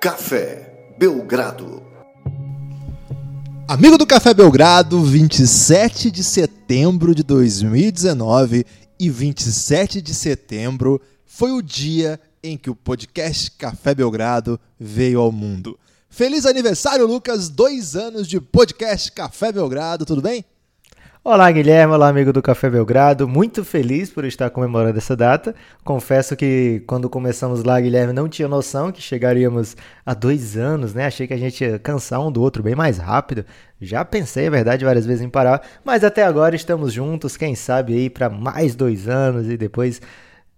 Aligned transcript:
Café 0.00 0.94
Belgrado. 0.96 1.82
Amigo 3.66 3.98
do 3.98 4.06
Café 4.06 4.32
Belgrado, 4.32 5.02
27 5.02 6.08
de 6.08 6.22
setembro 6.22 7.12
de 7.16 7.24
2019 7.24 8.64
e 8.96 9.10
27 9.10 10.00
de 10.00 10.14
setembro 10.14 11.02
foi 11.26 11.50
o 11.50 11.60
dia 11.60 12.20
em 12.44 12.56
que 12.56 12.70
o 12.70 12.76
podcast 12.76 13.50
Café 13.50 13.92
Belgrado 13.92 14.60
veio 14.78 15.18
ao 15.18 15.32
mundo. 15.32 15.76
Feliz 16.08 16.46
aniversário, 16.46 17.04
Lucas! 17.04 17.48
Dois 17.48 17.96
anos 17.96 18.28
de 18.28 18.40
podcast 18.40 19.10
Café 19.10 19.50
Belgrado, 19.50 20.06
tudo 20.06 20.22
bem? 20.22 20.44
Olá, 21.30 21.52
Guilherme. 21.52 21.92
Olá, 21.92 22.08
amigo 22.08 22.32
do 22.32 22.40
Café 22.40 22.70
Belgrado. 22.70 23.28
Muito 23.28 23.62
feliz 23.62 24.08
por 24.08 24.24
estar 24.24 24.48
comemorando 24.48 24.96
essa 24.96 25.14
data. 25.14 25.54
Confesso 25.84 26.34
que 26.34 26.82
quando 26.86 27.06
começamos 27.10 27.62
lá, 27.62 27.78
Guilherme, 27.78 28.14
não 28.14 28.30
tinha 28.30 28.48
noção 28.48 28.90
que 28.90 29.02
chegaríamos 29.02 29.76
a 30.06 30.14
dois 30.14 30.56
anos, 30.56 30.94
né? 30.94 31.04
Achei 31.04 31.26
que 31.26 31.34
a 31.34 31.36
gente 31.36 31.62
ia 31.62 31.78
cansar 31.78 32.26
um 32.26 32.32
do 32.32 32.40
outro 32.40 32.62
bem 32.62 32.74
mais 32.74 32.96
rápido. 32.96 33.44
Já 33.78 34.06
pensei, 34.06 34.46
é 34.46 34.50
verdade, 34.50 34.86
várias 34.86 35.04
vezes 35.04 35.20
em 35.20 35.28
parar, 35.28 35.60
mas 35.84 36.02
até 36.02 36.24
agora 36.24 36.56
estamos 36.56 36.94
juntos. 36.94 37.36
Quem 37.36 37.54
sabe 37.54 37.92
aí 37.92 38.08
para 38.08 38.30
mais 38.30 38.74
dois 38.74 39.06
anos 39.06 39.50
e 39.50 39.58
depois 39.58 40.00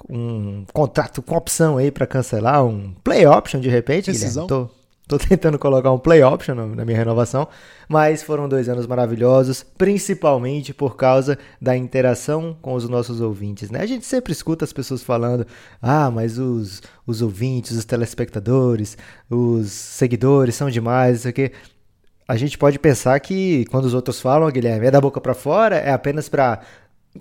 um 0.09 0.65
contrato 0.73 1.21
com 1.21 1.35
opção 1.35 1.79
aí 1.79 1.91
para 1.91 2.07
cancelar, 2.07 2.65
um 2.65 2.95
play 3.03 3.27
option 3.27 3.59
de 3.59 3.69
repente, 3.69 4.13
Decisão. 4.13 4.47
Guilherme. 4.47 4.69
Tô 4.69 4.80
Tô 5.11 5.19
tentando 5.19 5.59
colocar 5.59 5.91
um 5.91 5.99
play 5.99 6.23
option 6.23 6.55
na 6.55 6.85
minha 6.85 6.97
renovação, 6.97 7.49
mas 7.89 8.23
foram 8.23 8.49
dois 8.49 8.69
anos 8.69 8.87
maravilhosos, 8.87 9.65
principalmente 9.77 10.73
por 10.73 10.95
causa 10.95 11.37
da 11.61 11.77
interação 11.77 12.57
com 12.63 12.75
os 12.75 12.89
nossos 12.89 13.21
ouvintes, 13.21 13.73
né? 13.73 13.81
A 13.81 13.87
gente 13.87 14.07
sempre 14.07 14.33
escuta 14.33 14.65
as 14.65 14.73
pessoas 14.73 15.03
falando, 15.03 15.45
ah, 15.83 16.13
mas 16.13 16.39
os, 16.39 16.81
os 17.05 17.23
ouvintes, 17.23 17.77
os 17.77 17.85
telespectadores, 17.85 18.97
os 19.29 19.73
seguidores 19.73 20.55
são 20.55 20.71
demais, 20.71 21.19
isso 21.19 21.29
aqui. 21.29 21.51
A 22.29 22.37
gente 22.37 22.57
pode 22.57 22.79
pensar 22.79 23.19
que 23.19 23.65
quando 23.65 23.87
os 23.87 23.95
outros 23.95 24.21
falam, 24.21 24.49
Guilherme, 24.49 24.87
é 24.87 24.91
da 24.93 25.01
boca 25.01 25.21
para 25.21 25.35
fora, 25.35 25.75
é 25.75 25.91
apenas 25.91 26.29
para 26.29 26.61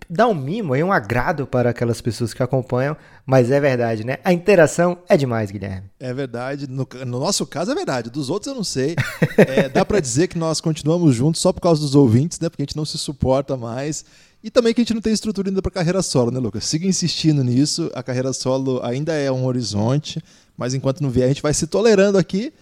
dá 0.09 0.27
um 0.27 0.35
mimo 0.35 0.75
e 0.75 0.83
um 0.83 0.91
agrado 0.91 1.47
para 1.47 1.71
aquelas 1.71 1.99
pessoas 1.99 2.33
que 2.33 2.43
acompanham, 2.43 2.95
mas 3.25 3.49
é 3.49 3.59
verdade, 3.59 4.05
né? 4.05 4.17
A 4.23 4.31
interação 4.31 4.99
é 5.07 5.17
demais, 5.17 5.49
Guilherme. 5.49 5.89
É 5.99 6.13
verdade. 6.13 6.69
No, 6.69 6.87
no 7.05 7.19
nosso 7.19 7.45
caso 7.45 7.71
é 7.71 7.75
verdade. 7.75 8.09
Dos 8.09 8.29
outros 8.29 8.51
eu 8.51 8.55
não 8.55 8.63
sei. 8.63 8.95
É, 9.37 9.69
dá 9.69 9.85
para 9.85 10.01
dizer 10.01 10.27
que 10.27 10.37
nós 10.37 10.59
continuamos 10.59 11.15
juntos 11.15 11.41
só 11.41 11.53
por 11.53 11.61
causa 11.61 11.79
dos 11.79 11.95
ouvintes, 11.95 12.39
né? 12.39 12.49
Porque 12.49 12.61
a 12.61 12.65
gente 12.65 12.75
não 12.75 12.83
se 12.83 12.97
suporta 12.97 13.55
mais. 13.55 14.03
E 14.43 14.51
também 14.51 14.73
que 14.73 14.81
a 14.81 14.83
gente 14.83 14.93
não 14.93 15.01
tem 15.01 15.13
estrutura 15.13 15.49
ainda 15.49 15.61
para 15.61 15.71
carreira 15.71 16.01
solo, 16.01 16.29
né, 16.29 16.39
Lucas? 16.39 16.65
Siga 16.65 16.85
insistindo 16.85 17.41
nisso. 17.41 17.89
A 17.93 18.03
carreira 18.03 18.33
solo 18.33 18.81
ainda 18.83 19.13
é 19.13 19.31
um 19.31 19.45
horizonte, 19.45 20.21
mas 20.57 20.73
enquanto 20.73 21.01
não 21.01 21.09
vier, 21.09 21.25
a 21.25 21.27
gente 21.29 21.41
vai 21.41 21.53
se 21.53 21.67
tolerando 21.67 22.17
aqui 22.17 22.53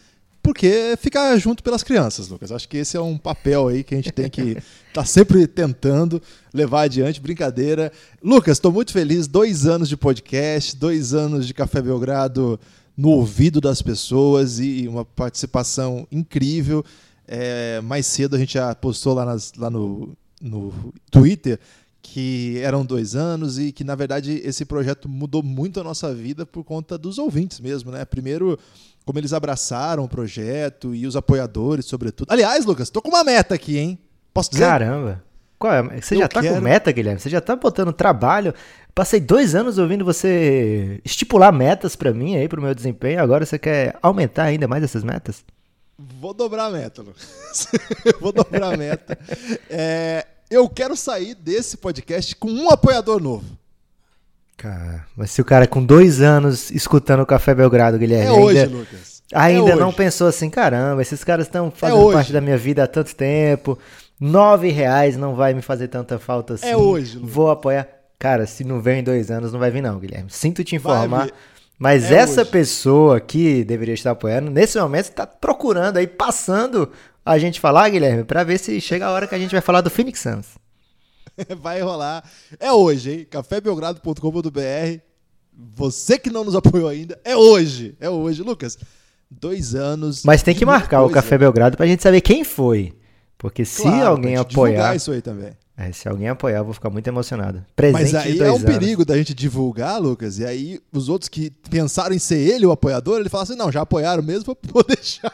porque 0.47 0.95
ficar 0.97 1.35
junto 1.37 1.61
pelas 1.61 1.83
crianças, 1.83 2.29
Lucas. 2.29 2.53
Acho 2.53 2.69
que 2.69 2.77
esse 2.77 2.95
é 2.95 3.01
um 3.01 3.17
papel 3.17 3.67
aí 3.67 3.83
que 3.83 3.93
a 3.93 3.97
gente 3.97 4.13
tem 4.13 4.29
que 4.29 4.57
estar 4.97 5.01
tá 5.01 5.05
sempre 5.05 5.45
tentando 5.45 6.21
levar 6.53 6.83
adiante. 6.83 7.21
Brincadeira. 7.21 7.91
Lucas, 8.23 8.57
estou 8.57 8.71
muito 8.71 8.91
feliz. 8.91 9.27
Dois 9.27 9.67
anos 9.67 9.87
de 9.87 9.95
podcast, 9.95 10.75
dois 10.75 11.13
anos 11.13 11.45
de 11.45 11.53
Café 11.53 11.81
Belgrado 11.81 12.59
no 12.95 13.09
ouvido 13.09 13.61
das 13.61 13.81
pessoas 13.81 14.59
e 14.59 14.87
uma 14.87 15.05
participação 15.05 16.07
incrível. 16.11 16.83
É, 17.27 17.79
mais 17.81 18.07
cedo 18.07 18.35
a 18.35 18.39
gente 18.39 18.55
já 18.55 18.73
postou 18.73 19.13
lá, 19.13 19.25
nas, 19.25 19.53
lá 19.55 19.69
no, 19.69 20.15
no 20.41 20.73
Twitter 21.11 21.59
que 22.01 22.57
eram 22.59 22.85
dois 22.85 23.15
anos 23.15 23.59
e 23.59 23.71
que, 23.73 23.83
na 23.83 23.93
verdade, 23.93 24.41
esse 24.45 24.63
projeto 24.63 25.09
mudou 25.09 25.43
muito 25.43 25.79
a 25.79 25.83
nossa 25.83 26.15
vida 26.15 26.45
por 26.45 26.63
conta 26.63 26.97
dos 26.97 27.17
ouvintes 27.17 27.59
mesmo, 27.59 27.91
né? 27.91 28.05
Primeiro, 28.05 28.57
como 29.05 29.19
eles 29.19 29.33
abraçaram 29.33 30.05
o 30.05 30.07
projeto 30.07 30.95
e 30.95 31.05
os 31.05 31.17
apoiadores, 31.17 31.85
sobretudo. 31.85 32.31
Aliás, 32.31 32.65
Lucas, 32.65 32.89
tô 32.89 33.01
com 33.01 33.09
uma 33.09 33.25
meta 33.25 33.55
aqui, 33.55 33.77
hein? 33.77 33.99
Posso 34.37 34.51
dizer? 34.51 34.63
Caramba! 34.65 35.23
Qual 35.59 35.73
é? 35.73 35.81
Você 36.01 36.15
Eu 36.15 36.19
já 36.19 36.27
tá 36.27 36.41
quero- 36.41 36.55
com 36.55 36.61
meta, 36.61 36.91
Guilherme? 36.91 37.19
Você 37.19 37.29
já 37.29 37.41
tá 37.41 37.55
botando 37.55 37.91
trabalho? 37.91 38.53
Passei 38.93 39.19
dois 39.19 39.55
anos 39.55 39.77
ouvindo 39.77 40.05
você 40.05 40.99
estipular 41.03 41.51
metas 41.51 41.95
pra 41.95 42.13
mim 42.13 42.35
aí, 42.35 42.47
pro 42.47 42.61
meu 42.61 42.73
desempenho. 42.75 43.21
Agora 43.21 43.45
você 43.45 43.57
quer 43.57 43.95
aumentar 44.01 44.43
ainda 44.43 44.67
mais 44.67 44.83
essas 44.83 45.03
metas? 45.03 45.43
Vou 45.97 46.33
dobrar 46.33 46.65
a 46.65 46.69
meta, 46.69 47.01
Lucas. 47.01 47.67
Vou 48.21 48.31
dobrar 48.31 48.73
a 48.73 48.77
meta. 48.77 49.17
É, 49.69 50.25
eu 50.49 50.69
quero 50.69 50.95
sair 50.95 51.33
desse 51.33 51.75
podcast 51.77 52.35
com 52.35 52.49
um 52.51 52.69
apoiador 52.69 53.19
novo. 53.21 53.45
Cara, 54.55 55.05
mas 55.15 55.31
se 55.31 55.41
o 55.41 55.45
cara 55.45 55.67
com 55.67 55.83
dois 55.83 56.21
anos 56.21 56.71
escutando 56.71 57.21
o 57.21 57.25
Café 57.25 57.53
Belgrado, 57.53 57.97
Guilherme, 57.97 58.25
É 58.27 58.31
hoje, 58.31 58.59
ainda, 58.59 58.75
Lucas. 58.77 59.23
ainda 59.33 59.71
é 59.71 59.75
não 59.75 59.87
hoje. 59.89 59.97
pensou 59.97 60.27
assim, 60.27 60.49
caramba, 60.49 61.01
esses 61.01 61.23
caras 61.23 61.45
estão 61.45 61.69
fazendo 61.69 61.99
hoje. 61.99 62.15
parte 62.15 62.33
da 62.33 62.41
minha 62.41 62.57
vida 62.57 62.83
há 62.83 62.87
tanto 62.87 63.15
tempo, 63.15 63.77
nove 64.19 64.69
reais 64.69 65.15
não 65.17 65.35
vai 65.35 65.53
me 65.53 65.61
fazer 65.61 65.87
tanta 65.87 66.17
falta 66.19 66.55
assim. 66.55 66.67
É 66.67 66.75
hoje, 66.77 67.17
Lucas. 67.17 67.31
Vou 67.33 67.49
apoiar. 67.51 67.87
Cara, 68.19 68.47
se 68.47 68.63
não 68.63 68.81
vem 68.81 68.99
em 68.99 69.03
dois 69.03 69.29
anos, 69.29 69.51
não 69.53 69.59
vai 69.59 69.69
vir 69.69 69.81
não, 69.81 69.99
Guilherme. 69.99 70.29
Sinto 70.29 70.63
te 70.63 70.75
informar. 70.75 71.29
Mas 71.77 72.11
É 72.11 72.15
essa 72.15 72.41
hoje. 72.41 72.49
pessoa 72.51 73.19
que 73.19 73.63
deveria 73.63 73.93
estar 73.93 74.11
apoiando, 74.11 74.49
nesse 74.49 74.79
momento 74.79 75.05
está 75.09 75.27
procurando 75.27 75.97
aí, 75.97 76.07
passando 76.07 76.91
a 77.23 77.37
gente 77.37 77.59
falar, 77.59 77.87
Guilherme, 77.89 78.23
pra 78.23 78.43
ver 78.43 78.57
se 78.57 78.81
chega 78.81 79.05
a 79.05 79.11
hora 79.11 79.27
que 79.27 79.35
a 79.35 79.39
gente 79.39 79.51
vai 79.51 79.61
falar 79.61 79.81
do 79.81 79.89
Phoenix 79.89 80.19
Suns. 80.19 80.47
Vai 81.61 81.81
rolar. 81.81 82.23
É 82.59 82.71
hoje, 82.71 83.11
hein? 83.11 83.27
cafébelgrado.com.br. 83.29 84.99
Você 85.75 86.17
que 86.17 86.29
não 86.31 86.43
nos 86.43 86.55
apoiou 86.55 86.87
ainda, 86.87 87.19
é 87.23 87.35
hoje. 87.35 87.95
É 87.99 88.09
hoje, 88.09 88.41
Lucas. 88.41 88.77
Dois 89.29 89.75
anos. 89.75 90.23
Mas 90.23 90.41
tem 90.41 90.55
que 90.55 90.65
marcar 90.65 91.03
o. 91.03 91.09
Café 91.09 91.37
Belgrado 91.37 91.77
pra 91.77 91.85
gente 91.85 92.01
saber 92.01 92.21
quem 92.21 92.43
foi. 92.43 92.93
Porque 93.37 93.63
se 93.65 93.81
Claro, 93.83 94.07
alguém 94.07 94.35
apoiar. 94.35 94.95
isso 94.95 95.11
aí 95.11 95.21
também. 95.21 95.51
É, 95.79 95.91
se 95.91 96.09
alguém 96.09 96.27
apoiar, 96.27 96.57
eu 96.57 96.65
vou 96.65 96.73
ficar 96.73 96.89
muito 96.89 97.05
emocionado. 97.07 97.63
Presente 97.75 98.01
Mas 98.13 98.15
aí 98.15 98.39
é 98.39 98.51
um 98.51 98.55
anos. 98.55 98.63
perigo 98.63 99.05
da 99.05 99.15
gente 99.15 99.33
divulgar, 99.35 100.01
Lucas, 100.01 100.39
e 100.39 100.45
aí 100.45 100.79
os 100.91 101.07
outros 101.07 101.29
que 101.29 101.51
pensaram 101.69 102.15
em 102.15 102.19
ser 102.19 102.39
ele 102.39 102.65
o 102.65 102.71
apoiador, 102.71 103.19
ele 103.19 103.29
fala 103.29 103.43
assim: 103.43 103.55
não, 103.55 103.71
já 103.71 103.81
apoiaram 103.81 104.23
mesmo, 104.23 104.57
vou 104.73 104.83
deixar. 104.87 105.31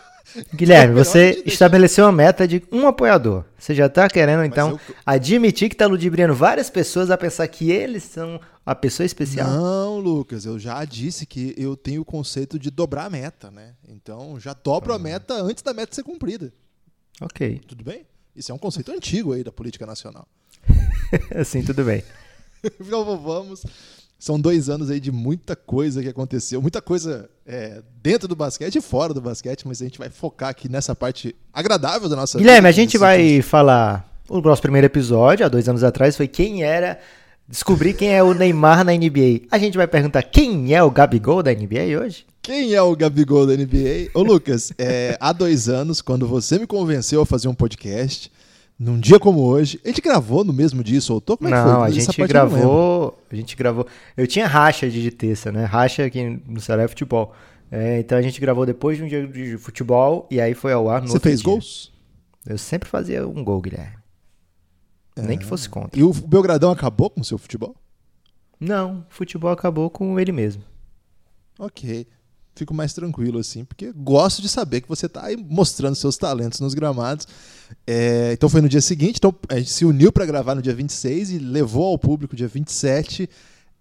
Guilherme, 0.53 0.95
É 0.99 1.03
você 1.03 1.43
estabeleceu 1.45 2.03
uma 2.05 2.11
meta 2.11 2.45
de 2.45 2.61
um 2.73 2.85
apoiador. 2.87 3.45
Você 3.57 3.73
já 3.73 3.87
tá 3.87 4.09
querendo, 4.09 4.43
então, 4.43 4.71
eu- 4.71 4.79
admitir 5.05 5.69
que 5.69 5.75
tá 5.77 5.85
ludibriando 5.87 6.33
várias 6.33 6.69
pessoas 6.69 7.09
a 7.09 7.17
pensar 7.17 7.47
que 7.47 7.71
eles 7.71 8.03
são 8.03 8.37
a 8.65 8.75
pessoa 8.75 9.05
especial. 9.05 9.49
Não, 9.49 9.97
Lucas, 9.99 10.43
eu 10.45 10.59
já 10.59 10.83
disse 10.83 11.25
que 11.25 11.53
eu 11.57 11.77
tenho 11.77 12.01
o 12.01 12.05
conceito 12.05 12.59
de 12.59 12.69
dobrar 12.69 13.05
a 13.05 13.09
meta, 13.09 13.49
né? 13.49 13.75
Então 13.87 14.37
já 14.41 14.53
dobro 14.53 14.91
Ah. 14.91 14.97
a 14.97 14.99
meta 14.99 15.35
antes 15.35 15.63
da 15.63 15.73
meta 15.73 15.95
ser 15.95 16.03
cumprida. 16.03 16.51
Ok. 17.21 17.61
Tudo 17.67 17.83
bem? 17.83 18.05
Isso 18.35 18.51
é 18.51 18.55
um 18.55 18.57
conceito 18.57 18.91
antigo 18.91 19.33
aí 19.33 19.43
da 19.43 19.51
política 19.51 19.85
nacional. 19.85 20.27
Assim, 21.35 21.63
tudo 21.63 21.83
bem. 21.83 22.03
Então 22.79 23.03
vamos. 23.17 23.61
São 24.17 24.39
dois 24.39 24.69
anos 24.69 24.89
aí 24.89 25.01
de 25.01 25.11
muita 25.11 25.53
coisa 25.53 26.01
que 26.01 26.07
aconteceu, 26.07 26.61
muita 26.61 26.81
coisa 26.81 27.29
é, 27.45 27.83
dentro 28.01 28.25
do 28.25 28.37
basquete 28.37 28.77
e 28.77 28.81
fora 28.81 29.13
do 29.13 29.19
basquete, 29.19 29.67
mas 29.67 29.81
a 29.81 29.83
gente 29.83 29.99
vai 29.99 30.09
focar 30.09 30.47
aqui 30.47 30.69
nessa 30.69 30.95
parte 30.95 31.35
agradável 31.51 32.07
da 32.07 32.15
nossa 32.15 32.37
Guilherme, 32.37 32.61
vida, 32.61 32.69
a 32.69 32.71
gente 32.71 32.97
vai 32.97 33.41
falar. 33.41 34.09
O 34.29 34.39
nosso 34.39 34.61
primeiro 34.61 34.85
episódio, 34.85 35.45
há 35.45 35.49
dois 35.49 35.67
anos 35.67 35.83
atrás, 35.83 36.15
foi 36.15 36.29
quem 36.29 36.63
era. 36.63 37.01
Descobrir 37.45 37.93
quem 37.95 38.15
é 38.15 38.23
o 38.23 38.33
Neymar 38.33 38.85
na 38.85 38.93
NBA. 38.93 39.41
A 39.51 39.57
gente 39.57 39.75
vai 39.75 39.87
perguntar 39.87 40.23
quem 40.23 40.73
é 40.73 40.81
o 40.81 40.89
Gabigol 40.89 41.43
da 41.43 41.53
NBA 41.53 41.99
hoje? 42.01 42.25
Quem 42.43 42.73
é 42.73 42.81
o 42.81 42.93
Gabigol 42.93 43.47
da 43.47 43.55
NBA? 43.55 44.09
Ô, 44.13 44.21
Lucas, 44.21 44.73
é, 44.77 45.17
há 45.17 45.31
dois 45.31 45.69
anos, 45.69 46.01
quando 46.01 46.27
você 46.27 46.59
me 46.59 46.67
convenceu 46.67 47.21
a 47.21 47.25
fazer 47.25 47.47
um 47.47 47.53
podcast, 47.53 48.29
num 48.77 48.99
dia 48.99 49.17
como 49.17 49.39
hoje, 49.39 49.79
a 49.85 49.87
gente 49.87 50.01
gravou 50.01 50.43
no 50.43 50.51
mesmo 50.51 50.83
dia 50.83 50.97
e 50.97 51.01
soltou? 51.01 51.37
Como 51.37 51.47
é 51.47 51.53
que 51.53 51.63
foi? 51.63 51.71
não, 51.71 51.81
a 51.81 51.89
gente 51.89 52.19
não 52.19 52.27
gravou. 52.27 53.17
A 53.31 53.35
gente 53.37 53.55
gravou. 53.55 53.87
Eu 54.17 54.27
tinha 54.27 54.45
racha 54.45 54.89
de, 54.89 55.09
terça, 55.09 55.53
né? 55.53 55.63
Racha 55.63 56.03
aqui 56.03 56.41
no 56.45 56.59
Ceará 56.59 56.83
é 56.83 56.87
futebol. 56.89 57.33
É, 57.71 57.99
então 57.99 58.17
a 58.17 58.21
gente 58.21 58.41
gravou 58.41 58.65
depois 58.65 58.97
de 58.97 59.05
um 59.05 59.07
dia 59.07 59.25
de 59.25 59.57
futebol 59.57 60.27
e 60.29 60.41
aí 60.41 60.53
foi 60.53 60.73
ao 60.73 60.89
ar 60.89 61.01
no 61.01 61.07
Você 61.07 61.21
fez 61.21 61.39
dia. 61.39 61.49
gols? 61.49 61.93
Eu 62.45 62.57
sempre 62.57 62.89
fazia 62.89 63.25
um 63.25 63.41
gol, 63.41 63.61
Guilherme. 63.61 63.95
Nem 65.15 65.37
que 65.37 65.45
fosse 65.45 65.69
contra. 65.69 65.97
E 65.97 66.03
o 66.03 66.11
Belgradão 66.11 66.71
acabou 66.71 67.09
com 67.09 67.21
o 67.21 67.23
seu 67.23 67.37
futebol? 67.37 67.73
Não, 68.59 69.05
o 69.09 69.13
futebol 69.13 69.49
acabou 69.49 69.89
com 69.89 70.19
ele 70.19 70.33
mesmo. 70.33 70.61
Ok. 71.57 72.05
Fico 72.55 72.73
mais 72.73 72.93
tranquilo 72.93 73.39
assim, 73.39 73.65
porque 73.65 73.91
gosto 73.95 74.41
de 74.41 74.47
saber 74.47 74.81
que 74.81 74.87
você 74.87 75.07
está 75.07 75.25
aí 75.25 75.35
mostrando 75.35 75.95
seus 75.95 76.17
talentos 76.17 76.59
nos 76.59 76.75
gramados. 76.75 77.27
É, 77.87 78.31
então 78.33 78.47
foi 78.47 78.61
no 78.61 78.69
dia 78.69 78.81
seguinte, 78.81 79.17
então 79.17 79.33
a 79.49 79.57
gente 79.57 79.71
se 79.71 79.83
uniu 79.83 80.11
para 80.11 80.25
gravar 80.25 80.53
no 80.53 80.61
dia 80.61 80.73
26 80.73 81.31
e 81.31 81.39
levou 81.39 81.85
ao 81.85 81.97
público 81.97 82.35
dia 82.35 82.47
27. 82.47 83.27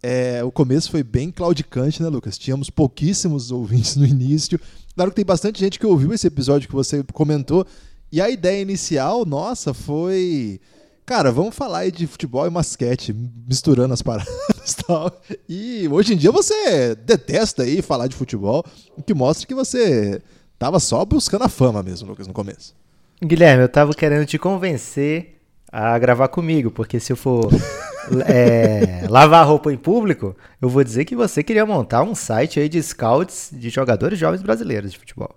É, 0.02 0.42
o 0.42 0.50
começo 0.50 0.90
foi 0.90 1.02
bem 1.02 1.30
claudicante, 1.30 2.02
né, 2.02 2.08
Lucas? 2.08 2.38
Tínhamos 2.38 2.70
pouquíssimos 2.70 3.50
ouvintes 3.50 3.94
no 3.94 4.06
início. 4.06 4.58
Claro 4.94 5.10
que 5.10 5.16
tem 5.16 5.24
bastante 5.24 5.60
gente 5.60 5.78
que 5.78 5.86
ouviu 5.86 6.12
esse 6.12 6.26
episódio 6.26 6.68
que 6.68 6.74
você 6.74 7.04
comentou. 7.12 7.66
E 8.10 8.20
a 8.20 8.28
ideia 8.28 8.60
inicial, 8.60 9.24
nossa, 9.24 9.72
foi 9.72 10.60
cara, 11.04 11.30
vamos 11.30 11.54
falar 11.54 11.80
aí 11.80 11.92
de 11.92 12.06
futebol 12.06 12.46
e 12.46 12.50
basquete, 12.50 13.14
misturando 13.48 13.94
as 13.94 14.02
paradas 14.02 14.32
e 14.66 14.84
tal. 14.84 15.20
E 15.48 15.88
hoje 15.88 16.14
em 16.14 16.16
dia 16.16 16.30
você 16.30 16.94
detesta 16.94 17.62
aí 17.62 17.82
falar 17.82 18.06
de 18.06 18.16
futebol, 18.16 18.64
o 18.96 19.02
que 19.02 19.14
mostra 19.14 19.46
que 19.46 19.54
você 19.54 20.20
tava 20.58 20.78
só 20.80 21.04
buscando 21.04 21.44
a 21.44 21.48
fama 21.48 21.82
mesmo, 21.82 22.08
Lucas, 22.08 22.26
no 22.26 22.32
começo. 22.32 22.74
Guilherme, 23.22 23.62
eu 23.62 23.68
tava 23.68 23.94
querendo 23.94 24.26
te 24.26 24.38
convencer 24.38 25.40
a 25.70 25.98
gravar 25.98 26.28
comigo, 26.28 26.70
porque 26.70 27.00
se 27.00 27.12
eu 27.12 27.16
for 27.16 27.48
é, 28.26 29.06
lavar 29.08 29.46
roupa 29.46 29.72
em 29.72 29.76
público, 29.76 30.36
eu 30.60 30.68
vou 30.68 30.84
dizer 30.84 31.04
que 31.04 31.16
você 31.16 31.42
queria 31.42 31.64
montar 31.64 32.02
um 32.02 32.14
site 32.14 32.60
aí 32.60 32.68
de 32.68 32.82
scouts 32.82 33.50
de 33.52 33.70
jogadores 33.70 34.18
jovens 34.18 34.42
brasileiros 34.42 34.92
de 34.92 34.98
futebol. 34.98 35.34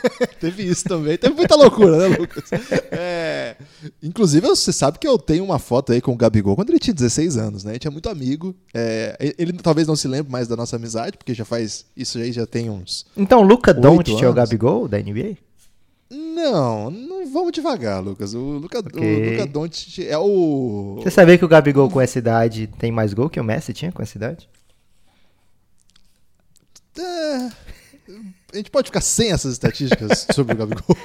Teve 0.40 0.64
isso 0.64 0.84
também. 0.84 1.16
Teve 1.16 1.34
muita 1.34 1.54
loucura, 1.54 1.96
né, 2.08 2.16
Lucas? 2.16 2.44
É, 2.90 3.56
inclusive, 4.02 4.46
você 4.46 4.72
sabe 4.72 4.98
que 4.98 5.06
eu 5.06 5.18
tenho 5.18 5.44
uma 5.44 5.58
foto 5.58 5.92
aí 5.92 6.00
com 6.00 6.12
o 6.12 6.16
Gabigol 6.16 6.56
quando 6.56 6.70
ele 6.70 6.78
tinha 6.78 6.94
16 6.94 7.36
anos, 7.36 7.64
né? 7.64 7.70
A 7.70 7.74
gente 7.74 7.86
é 7.86 7.90
muito 7.90 8.08
amigo. 8.08 8.54
É, 8.74 9.34
ele 9.38 9.52
talvez 9.54 9.86
não 9.86 9.96
se 9.96 10.08
lembre 10.08 10.30
mais 10.30 10.48
da 10.48 10.56
nossa 10.56 10.76
amizade, 10.76 11.16
porque 11.16 11.34
já 11.34 11.44
faz. 11.44 11.84
Isso 11.96 12.18
aí 12.18 12.32
já 12.32 12.46
tem 12.46 12.70
uns. 12.70 13.06
Então, 13.16 13.40
o 13.40 13.42
Luca 13.42 13.72
Doncic 13.72 14.22
é 14.22 14.28
o 14.28 14.32
Gabigol 14.32 14.88
da 14.88 14.98
NBA? 14.98 15.36
Não, 16.10 16.90
não 16.90 17.26
vamos 17.32 17.52
devagar, 17.52 18.02
Lucas. 18.02 18.34
O 18.34 18.58
Luca, 18.58 18.80
okay. 18.80 19.26
o 19.26 19.30
Luca 19.30 19.46
Doncic 19.46 20.06
é 20.06 20.18
o. 20.18 21.00
Você 21.02 21.10
sabia 21.10 21.38
que 21.38 21.44
o 21.44 21.48
Gabigol 21.48 21.90
com 21.90 22.00
essa 22.00 22.18
idade 22.18 22.66
tem 22.78 22.92
mais 22.92 23.14
gol 23.14 23.30
que 23.30 23.40
o 23.40 23.44
Messi 23.44 23.72
tinha 23.72 23.90
com 23.90 24.02
essa 24.02 24.18
idade? 24.18 24.48
É, 26.98 27.50
a 28.52 28.56
gente 28.56 28.70
pode 28.70 28.88
ficar 28.88 29.00
sem 29.00 29.32
essas 29.32 29.52
estatísticas 29.52 30.26
sobre 30.34 30.54
o 30.54 30.56
Gabigol. 30.56 30.96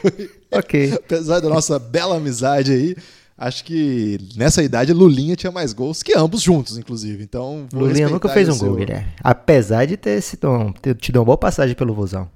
ok. 0.51 0.93
Apesar 0.93 1.39
da 1.39 1.49
nossa 1.49 1.79
bela 1.79 2.17
amizade 2.17 2.71
aí, 2.71 2.95
acho 3.37 3.63
que 3.63 4.19
nessa 4.35 4.61
idade 4.61 4.91
Lulinha 4.93 5.35
tinha 5.35 5.51
mais 5.51 5.73
gols 5.73 6.03
que 6.03 6.17
ambos 6.17 6.41
juntos, 6.41 6.77
inclusive. 6.77 7.23
Então, 7.23 7.67
Lulinha 7.73 8.09
nunca 8.09 8.29
fez 8.29 8.49
um 8.49 8.53
seu... 8.53 8.67
gol, 8.67 8.77
Guilherme. 8.77 9.07
Apesar 9.23 9.85
de 9.85 9.95
ter, 9.95 10.21
sido, 10.21 10.73
ter 10.81 10.95
tido 10.95 11.17
uma 11.17 11.25
boa 11.25 11.37
passagem 11.37 11.75
pelo 11.75 11.93
Vozão. 11.93 12.29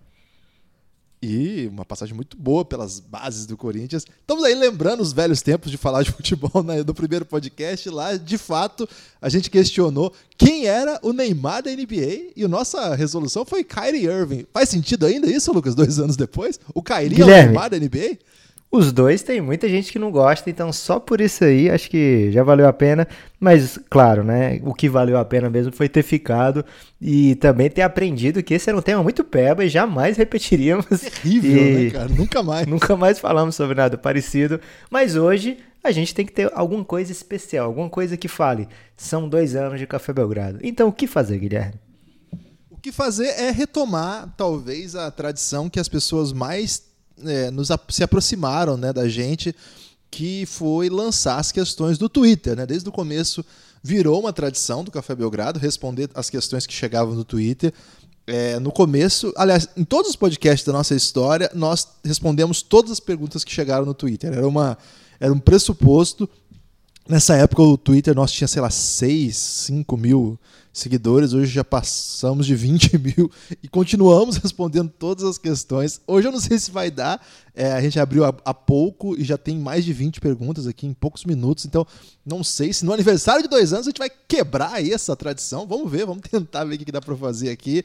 E 1.24 1.68
uma 1.72 1.86
passagem 1.86 2.16
muito 2.16 2.36
boa 2.36 2.66
pelas 2.66 3.00
bases 3.00 3.46
do 3.46 3.56
Corinthians. 3.56 4.08
Estamos 4.22 4.44
aí 4.44 4.56
lembrando 4.56 5.02
os 5.02 5.14
velhos 5.14 5.40
tempos 5.44 5.70
de 5.70 5.78
falar 5.78 6.02
de 6.02 6.10
futebol 6.12 6.64
né, 6.64 6.84
do 6.84 6.96
primeiro 6.96 7.26
podcast. 7.26 7.88
Lá, 7.92 8.18
de 8.18 8.40
fato, 8.40 8.90
a 9.22 9.30
gente 9.30 9.48
questionou 9.48 10.12
quem 10.36 10.66
era 10.66 11.00
o 11.04 11.14
Neymar 11.14 11.62
da 11.62 11.70
NBA 11.70 12.32
e 12.36 12.44
a 12.44 12.48
nossa 12.48 12.96
resolução 12.96 13.46
foi 13.46 13.64
Kyrie 13.64 14.06
Irving. 14.06 14.48
Faz 14.52 14.70
sentido 14.70 15.06
ainda 15.06 15.28
isso, 15.28 15.54
Lucas, 15.54 15.76
dois 15.76 16.00
anos 16.00 16.18
depois? 16.18 16.60
O 16.74 16.82
Kyrie 16.82 17.10
Guilherme, 17.10 17.34
é 17.34 17.44
o 17.44 17.46
Neymar 17.46 17.70
da 17.70 17.78
NBA? 17.78 18.18
Os 18.72 18.94
dois 18.94 19.22
tem 19.22 19.42
muita 19.42 19.68
gente 19.68 19.92
que 19.92 20.00
não 20.00 20.10
gosta, 20.10 20.50
então 20.50 20.72
só 20.72 20.98
por 20.98 21.20
isso 21.20 21.44
aí 21.44 21.70
acho 21.70 21.90
que 21.90 22.32
já 22.32 22.42
valeu 22.42 22.66
a 22.66 22.72
pena. 22.72 23.06
Mas, 23.38 23.78
claro, 23.90 24.24
né? 24.24 24.62
O 24.64 24.74
que 24.74 24.88
valeu 24.88 25.18
a 25.18 25.26
pena 25.26 25.50
mesmo 25.50 25.74
foi 25.74 25.90
ter 25.90 26.04
ficado 26.04 26.64
e 27.02 27.36
também 27.36 27.70
ter 27.70 27.82
aprendido 27.82 28.42
que 28.42 28.54
esse 28.54 28.70
era 28.70 28.78
um 28.78 28.82
tema 28.82 29.04
muito 29.04 29.26
peba 29.26 29.66
e 29.66 29.70
jamais 29.70 30.16
repetiríamos. 30.16 30.86
Terrível, 30.88 31.52
e... 31.52 31.84
né, 31.86 31.90
cara? 31.92 32.08
Nunca 32.08 32.42
mais. 32.42 32.66
Nunca 32.66 32.96
mais 32.96 33.20
falamos 33.20 33.56
sobre 33.56 33.76
nada 33.76 33.98
parecido. 33.98 34.58
Mas 34.90 35.18
hoje 35.18 35.58
a 35.84 35.92
gente 35.92 36.16
tem 36.16 36.26
que 36.26 36.32
ter 36.32 36.50
alguma 36.54 36.86
coisa 36.86 37.12
especial, 37.12 37.66
alguma 37.66 37.90
coisa 37.90 38.16
que 38.16 38.30
fale. 38.30 38.70
São 38.96 39.28
dois 39.28 39.54
anos 39.54 39.80
de 39.80 39.88
Café 39.88 40.14
Belgrado. 40.14 40.60
Então, 40.64 40.88
o 40.88 40.94
que 40.94 41.08
fazer, 41.08 41.40
Guilherme? 41.40 41.74
O 42.70 42.78
que 42.78 42.92
fazer 42.92 43.28
é 43.28 43.52
retomar, 43.52 44.34
talvez, 44.38 44.96
a 44.96 45.12
tradição 45.12 45.70
que 45.70 45.80
as 45.80 45.90
pessoas 45.90 46.32
mais 46.32 46.91
é, 47.26 47.52
nos, 47.52 47.70
se 47.90 48.04
aproximaram 48.04 48.78
né, 48.78 48.92
da 48.94 49.08
gente, 49.08 49.56
que 50.10 50.46
foi 50.46 50.90
lançar 50.90 51.38
as 51.38 51.52
questões 51.52 51.98
do 51.98 52.10
Twitter. 52.10 52.56
Né? 52.56 52.66
Desde 52.66 52.88
o 52.88 52.92
começo 52.92 53.44
virou 53.82 54.20
uma 54.20 54.34
tradição 54.34 54.84
do 54.84 54.92
Café 54.92 55.16
Belgrado 55.16 55.60
responder 55.60 56.10
as 56.14 56.30
questões 56.30 56.68
que 56.68 56.74
chegavam 56.74 57.16
no 57.16 57.24
Twitter. 57.24 57.74
É, 58.28 58.60
no 58.60 58.72
começo, 58.72 59.34
aliás, 59.36 59.68
em 59.76 59.84
todos 59.84 60.12
os 60.12 60.16
podcasts 60.16 60.66
da 60.66 60.74
nossa 60.74 60.94
história, 60.94 61.50
nós 61.54 61.88
respondemos 62.04 62.62
todas 62.62 62.92
as 62.92 63.00
perguntas 63.00 63.44
que 63.44 63.52
chegaram 63.52 63.86
no 63.86 63.94
Twitter. 63.94 64.32
Era, 64.32 64.48
uma, 64.48 64.78
era 65.20 65.34
um 65.34 65.40
pressuposto. 65.40 66.30
Nessa 67.10 67.36
época, 67.36 67.64
o 67.64 67.78
Twitter 67.78 68.14
nós 68.14 68.32
tinha, 68.32 68.48
sei 68.48 68.62
lá, 68.62 68.70
6, 68.70 69.36
5 69.36 69.98
mil 69.98 70.40
seguidores. 70.74 71.34
Hoje 71.34 71.52
já 71.52 71.64
passamos 71.64 72.46
de 72.46 72.56
20 72.56 72.98
mil 73.00 73.32
e 73.62 73.68
continuamos 73.68 74.38
respondendo 74.42 74.90
todas 74.90 75.24
as 75.24 75.38
questões. 75.38 76.02
Hoje 76.08 76.28
eu 76.28 76.32
não 76.32 76.40
sei 76.40 76.58
se 76.60 76.72
vai 76.72 76.90
dar. 76.90 77.26
É, 77.54 77.74
a 77.74 77.82
gente 77.82 78.00
abriu 78.00 78.24
há, 78.26 78.54
pouco 78.54 79.18
e 79.18 79.24
já 79.24 79.38
tem 79.38 79.58
mais 79.58 79.84
de 79.84 79.92
20 79.92 80.22
perguntas 80.22 80.68
aqui 80.68 80.88
em 80.88 80.94
poucos 80.94 81.26
minutos. 81.26 81.66
Então, 81.66 81.86
não 82.26 82.44
sei 82.44 82.72
se 82.72 82.86
no 82.86 82.94
aniversário 82.94 83.44
de 83.44 83.50
dois 83.50 83.74
anos 83.74 83.88
a 83.88 83.90
gente 83.90 84.00
vai 84.00 84.10
quebrar 84.28 84.86
essa 84.86 85.16
tradição. 85.16 85.68
Vamos 85.68 85.92
ver, 85.92 86.06
vamos 86.06 86.24
tentar 86.30 86.64
ver 86.64 86.76
o 86.76 86.78
que 86.80 86.92
dá 86.92 87.02
para 87.02 87.16
fazer 87.16 87.50
aqui. 87.50 87.84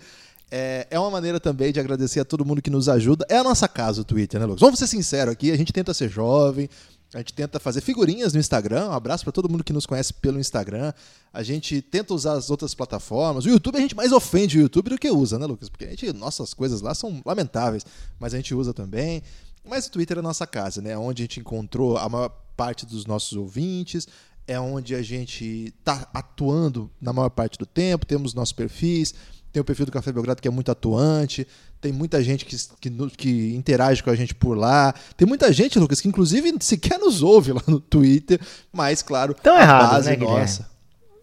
É, 0.49 0.87
é, 0.91 0.99
uma 0.99 1.11
maneira 1.11 1.41
também 1.41 1.73
de 1.73 1.81
agradecer 1.81 2.21
a 2.21 2.25
todo 2.25 2.45
mundo 2.45 2.63
que 2.63 2.71
nos 2.71 2.89
ajuda. 2.89 3.27
É 3.29 3.37
a 3.37 3.43
nossa 3.43 3.67
casa 3.67 4.03
o 4.03 4.05
Twitter, 4.05 4.39
né, 4.39 4.47
Lucas? 4.47 4.61
Vamos 4.61 4.79
ser 4.79 4.87
sinceros 4.87 5.33
aqui, 5.33 5.51
a 5.51 5.57
gente 5.57 5.73
tenta 5.73 5.93
ser 5.93 6.09
jovem, 6.09 6.69
a 7.15 7.19
gente 7.19 7.33
tenta 7.33 7.61
fazer 7.61 7.81
figurinhas 7.81 8.33
no 8.33 8.41
Instagram. 8.41 8.89
Um 8.89 8.93
abraço 8.93 9.25
para 9.25 9.33
todo 9.33 9.49
mundo 9.49 9.63
que 9.63 9.73
nos 9.73 9.87
conhece 9.87 10.13
pelo 10.13 10.41
Instagram. 10.41 10.93
A 11.33 11.43
gente 11.43 11.81
tenta 11.81 12.13
usar 12.13 12.33
as 12.33 12.51
outras 12.51 12.75
plataformas. 12.75 13.45
O 13.45 13.49
YouTube 13.49 13.77
a 13.77 13.81
gente 13.81 13.95
mais 13.95 14.13
ofende 14.13 14.59
o 14.59 14.63
YouTube 14.63 14.91
do 14.91 14.99
que 14.99 15.11
usa, 15.11 15.39
né, 15.39 15.47
Lucas? 15.47 15.69
Porque 15.69 15.85
a 15.85 15.91
gente, 15.91 16.13
nossas 16.13 16.53
coisas 16.53 16.81
lá 16.81 16.95
são 16.95 17.23
lamentáveis, 17.25 17.87
mas 18.19 18.35
a 18.35 18.37
gente 18.37 18.55
usa 18.55 18.75
também. 18.75 19.23
Mas 19.65 19.87
o 19.87 19.91
Twitter 19.91 20.17
é 20.17 20.21
a 20.21 20.23
nossa 20.23 20.47
casa, 20.47 20.83
né? 20.83 20.97
Onde 20.99 21.23
a 21.23 21.25
gente 21.25 21.41
encontrou 21.41 21.97
a 21.97 22.09
maior 22.09 22.31
parte 22.57 22.85
dos 22.85 23.07
nossos 23.07 23.33
ouvintes, 23.37 24.09
é 24.47 24.59
onde 24.59 24.95
a 24.95 25.03
gente 25.03 25.75
está 25.79 26.09
atuando 26.13 26.91
na 27.01 27.13
maior 27.13 27.31
parte 27.31 27.59
do 27.59 27.67
tempo, 27.67 28.07
temos 28.07 28.33
nossos 28.35 28.53
perfis, 28.53 29.15
tem 29.57 29.61
o 29.63 29.65
perfil 29.65 29.87
do 29.87 29.93
Café 29.93 30.13
Belgrado 30.13 30.43
que 30.43 30.49
é 30.49 30.51
muito 30.51 30.71
atuante, 30.71 31.47
tem 31.81 31.91
muita 31.91 32.23
gente 32.23 32.45
que, 32.45 32.55
que, 32.79 32.91
que, 33.17 33.55
interage 33.55 34.03
com 34.03 34.11
a 34.11 34.15
gente 34.15 34.35
por 34.35 34.55
lá. 34.55 34.95
Tem 35.17 35.27
muita 35.27 35.51
gente, 35.51 35.79
Lucas, 35.79 35.99
que 35.99 36.09
inclusive 36.09 36.55
sequer 36.61 36.99
nos 36.99 37.23
ouve 37.23 37.53
lá 37.53 37.63
no 37.67 37.81
Twitter, 37.81 38.39
mas, 38.71 39.01
claro, 39.01 39.35
Tão 39.43 39.57
a 39.57 39.63
errado, 39.63 39.91
base 39.93 40.11
né, 40.11 40.17
nossa. 40.19 40.69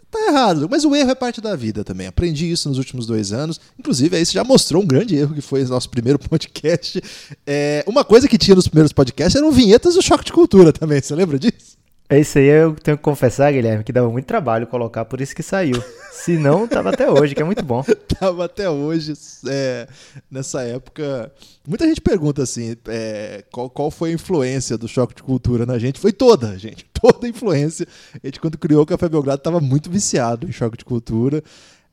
Tá 0.09 0.19
errado, 0.27 0.67
mas 0.69 0.83
o 0.83 0.95
erro 0.95 1.11
é 1.11 1.15
parte 1.15 1.41
da 1.41 1.55
vida 1.55 1.83
também. 1.83 2.07
Aprendi 2.07 2.49
isso 2.49 2.67
nos 2.69 2.79
últimos 2.79 3.05
dois 3.05 3.31
anos. 3.31 3.59
Inclusive, 3.79 4.15
aí 4.15 4.25
você 4.25 4.31
já 4.31 4.43
mostrou 4.43 4.81
um 4.81 4.85
grande 4.85 5.15
erro 5.15 5.35
que 5.35 5.41
foi 5.41 5.63
o 5.63 5.67
nosso 5.67 5.89
primeiro 5.89 6.17
podcast. 6.29 7.01
É, 7.45 7.83
uma 7.87 8.03
coisa 8.03 8.27
que 8.27 8.37
tinha 8.37 8.55
nos 8.55 8.67
primeiros 8.67 8.91
podcasts 8.91 9.35
eram 9.35 9.51
vinhetas 9.51 9.93
do 9.93 10.01
Choque 10.01 10.25
de 10.25 10.33
Cultura 10.33 10.73
também. 10.73 10.99
Você 11.01 11.13
lembra 11.13 11.37
disso? 11.37 11.82
É 12.13 12.19
isso 12.19 12.37
aí, 12.37 12.45
eu 12.45 12.75
tenho 12.75 12.95
que 12.95 13.01
confessar, 13.01 13.51
Guilherme, 13.51 13.83
que 13.83 13.91
dava 13.91 14.07
muito 14.07 14.27
trabalho 14.27 14.67
colocar, 14.67 15.03
por 15.03 15.19
isso 15.19 15.35
que 15.35 15.41
saiu. 15.41 15.83
Se 16.11 16.37
não, 16.37 16.67
tava 16.67 16.91
até 16.91 17.09
hoje, 17.09 17.33
que 17.33 17.41
é 17.41 17.43
muito 17.43 17.65
bom. 17.65 17.83
tava 18.19 18.45
até 18.45 18.69
hoje, 18.69 19.13
é, 19.47 19.87
nessa 20.29 20.61
época. 20.61 21.31
Muita 21.67 21.87
gente 21.87 21.99
pergunta 21.99 22.43
assim, 22.43 22.75
é, 22.87 23.43
qual, 23.51 23.67
qual 23.67 23.89
foi 23.89 24.11
a 24.11 24.13
influência 24.13 24.77
do 24.77 24.87
choque 24.87 25.15
de 25.15 25.23
cultura 25.23 25.65
na 25.65 25.79
gente? 25.79 25.99
Foi 25.99 26.13
toda, 26.13 26.55
gente, 26.55 26.85
toda 26.93 27.25
a 27.25 27.29
influência. 27.31 27.87
A 28.23 28.27
gente, 28.27 28.39
quando 28.39 28.59
criou 28.59 28.83
o 28.83 28.85
Café 28.85 29.09
Belgrado, 29.09 29.41
tava 29.41 29.59
muito 29.59 29.89
viciado 29.89 30.47
em 30.47 30.51
choque 30.51 30.77
de 30.77 30.85
cultura. 30.85 31.43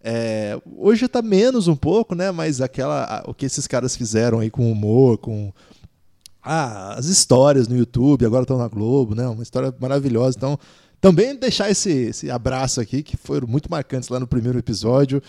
É, 0.05 0.61
hoje 0.77 1.07
está 1.07 1.23
menos 1.23 1.67
um 1.67 1.77
pouco, 1.77 2.15
né? 2.15 2.31
Mas 2.31 2.61
aquela, 2.61 3.25
o 3.27 3.33
que 3.33 3.47
esses 3.47 3.67
caras 3.67 3.97
fizeram 3.97 4.41
aí 4.41 4.51
com 4.51 4.71
humor, 4.71 5.17
com 5.17 5.51
ah, 6.43 6.95
as 6.95 7.07
histórias 7.07 7.69
no 7.69 7.77
YouTube, 7.77 8.25
agora 8.25 8.43
estão 8.43 8.59
na 8.59 8.69
Globo, 8.69 9.15
né? 9.15 9.27
Uma 9.29 9.43
história 9.43 9.75
maravilhosa. 9.79 10.37
Então, 10.37 10.59
também 11.01 11.35
deixar 11.35 11.71
esse, 11.71 11.91
esse 11.91 12.31
abraço 12.31 12.81
aqui, 12.81 13.03
que 13.03 13.17
foram 13.17 13.47
muito 13.47 13.71
marcantes 13.71 14.09
lá 14.09 14.21
no 14.21 14.27
primeiro 14.27 14.59
episódio. 14.59 15.23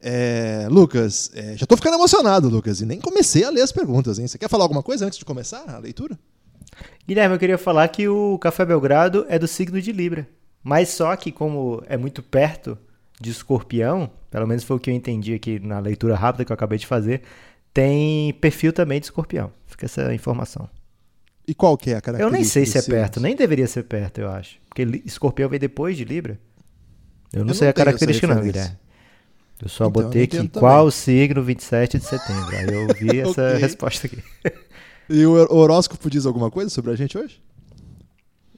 É, 0.00 0.66
Lucas, 0.70 1.30
é, 1.34 1.56
já 1.56 1.64
estou 1.64 1.76
ficando 1.76 1.96
emocionado, 1.96 2.48
Lucas, 2.48 2.80
e 2.80 2.86
nem 2.86 2.98
comecei 2.98 3.44
a 3.44 3.50
ler 3.50 3.60
as 3.60 3.72
perguntas, 3.72 4.18
hein? 4.18 4.26
Você 4.26 4.38
quer 4.38 4.48
falar 4.48 4.64
alguma 4.64 4.82
coisa 4.82 5.06
antes 5.06 5.18
de 5.18 5.24
começar 5.24 5.64
a 5.68 5.78
leitura? 5.78 6.18
Guilherme, 7.06 7.34
eu 7.34 7.38
queria 7.38 7.58
falar 7.58 7.86
que 7.88 8.08
o 8.08 8.38
Café 8.38 8.64
Belgrado 8.64 9.26
é 9.28 9.38
do 9.38 9.46
signo 9.46 9.80
de 9.80 9.92
Libra. 9.92 10.26
Mas 10.62 10.90
só 10.90 11.14
que, 11.16 11.32
como 11.32 11.82
é 11.86 11.96
muito 11.96 12.22
perto 12.22 12.78
de 13.20 13.30
escorpião, 13.30 14.10
pelo 14.30 14.46
menos 14.46 14.64
foi 14.64 14.76
o 14.76 14.80
que 14.80 14.90
eu 14.90 14.94
entendi 14.94 15.34
aqui 15.34 15.58
na 15.58 15.78
leitura 15.78 16.14
rápida 16.14 16.44
que 16.44 16.52
eu 16.52 16.54
acabei 16.54 16.78
de 16.78 16.86
fazer, 16.86 17.22
tem 17.72 18.32
perfil 18.34 18.72
também 18.72 19.00
de 19.00 19.06
escorpião. 19.06 19.52
Fica 19.66 19.86
essa 19.86 20.12
informação. 20.14 20.68
E 21.46 21.54
qual 21.54 21.76
que 21.76 21.90
é 21.90 21.96
a 21.96 22.00
característica? 22.00 22.26
Eu 22.26 22.30
nem 22.30 22.44
sei 22.44 22.66
se 22.66 22.78
é 22.78 22.82
perto, 22.82 23.20
nem 23.20 23.34
deveria 23.34 23.66
ser 23.66 23.84
perto, 23.84 24.20
eu 24.20 24.30
acho. 24.30 24.58
Porque 24.68 25.02
escorpião 25.04 25.48
vem 25.48 25.58
depois 25.58 25.96
de 25.96 26.04
Libra. 26.04 26.38
Eu 27.32 27.38
não, 27.38 27.40
eu 27.40 27.44
não 27.46 27.54
sei 27.54 27.68
a 27.68 27.72
característica 27.72 28.26
não, 28.26 28.40
Guilherme. 28.40 28.76
Eu 29.62 29.68
só 29.68 29.86
então, 29.86 30.04
botei 30.04 30.24
aqui 30.24 30.48
qual 30.48 30.86
o 30.86 30.90
signo 30.90 31.42
27 31.42 31.98
de 31.98 32.04
setembro. 32.04 32.56
Aí 32.56 32.66
eu 32.72 32.86
vi 32.94 33.20
essa 33.20 33.48
okay. 33.48 33.60
resposta 33.60 34.06
aqui. 34.06 34.22
E 35.08 35.26
o 35.26 35.32
horóscopo 35.32 36.08
diz 36.08 36.24
alguma 36.24 36.50
coisa 36.50 36.70
sobre 36.70 36.92
a 36.92 36.96
gente 36.96 37.18
hoje? 37.18 37.42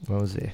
Vamos 0.01 0.33
ver. 0.33 0.53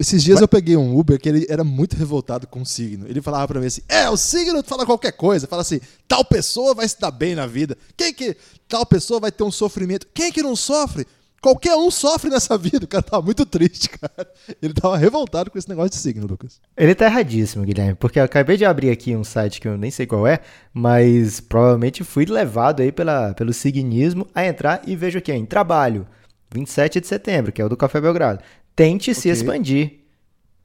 Esses 0.00 0.24
dias 0.24 0.36
Mas... 0.36 0.40
eu 0.40 0.48
peguei 0.48 0.78
um 0.78 0.98
Uber 0.98 1.20
que 1.20 1.28
ele 1.28 1.46
era 1.46 1.62
muito 1.62 1.94
revoltado 1.94 2.46
com 2.46 2.62
o 2.62 2.66
signo. 2.66 3.06
Ele 3.06 3.20
falava 3.20 3.46
para 3.46 3.60
mim 3.60 3.66
assim: 3.66 3.82
é, 3.86 4.08
o 4.08 4.16
signo 4.16 4.62
fala 4.64 4.86
qualquer 4.86 5.12
coisa. 5.12 5.46
Fala 5.46 5.60
assim: 5.60 5.78
tal 6.08 6.24
pessoa 6.24 6.74
vai 6.74 6.88
se 6.88 6.98
dar 6.98 7.10
bem 7.10 7.34
na 7.34 7.46
vida. 7.46 7.76
Quem 7.98 8.14
que. 8.14 8.34
Tal 8.66 8.86
pessoa 8.86 9.20
vai 9.20 9.30
ter 9.30 9.44
um 9.44 9.50
sofrimento. 9.50 10.06
Quem 10.14 10.32
que 10.32 10.42
não 10.42 10.56
sofre? 10.56 11.06
Qualquer 11.42 11.76
um 11.76 11.90
sofre 11.90 12.30
nessa 12.30 12.56
vida. 12.56 12.86
O 12.86 12.88
cara 12.88 13.02
tava 13.02 13.22
muito 13.22 13.44
triste, 13.44 13.90
cara. 13.90 14.26
Ele 14.62 14.72
tava 14.72 14.96
revoltado 14.96 15.50
com 15.50 15.58
esse 15.58 15.68
negócio 15.68 15.90
de 15.90 15.96
signo, 15.96 16.26
Lucas. 16.26 16.62
Ele 16.74 16.94
tá 16.94 17.04
erradíssimo, 17.04 17.66
Guilherme, 17.66 17.94
porque 17.94 18.20
eu 18.20 18.24
acabei 18.24 18.56
de 18.56 18.64
abrir 18.64 18.88
aqui 18.88 19.14
um 19.14 19.24
site 19.24 19.60
que 19.60 19.68
eu 19.68 19.76
nem 19.76 19.90
sei 19.90 20.06
qual 20.06 20.26
é, 20.26 20.40
mas 20.72 21.40
provavelmente 21.40 22.04
fui 22.04 22.24
levado 22.24 22.80
aí 22.80 22.90
pela, 22.90 23.34
pelo 23.34 23.52
signismo 23.52 24.26
a 24.34 24.46
entrar 24.46 24.80
e 24.86 24.96
vejo 24.96 25.18
aqui, 25.18 25.32
em 25.32 25.44
trabalho, 25.44 26.06
27 26.52 27.00
de 27.00 27.06
setembro, 27.06 27.52
que 27.52 27.62
é 27.62 27.64
o 27.64 27.68
do 27.68 27.76
Café 27.76 28.00
Belgrado. 28.00 28.42
Tente 28.74 29.10
okay. 29.10 29.22
se 29.22 29.28
expandir. 29.28 30.00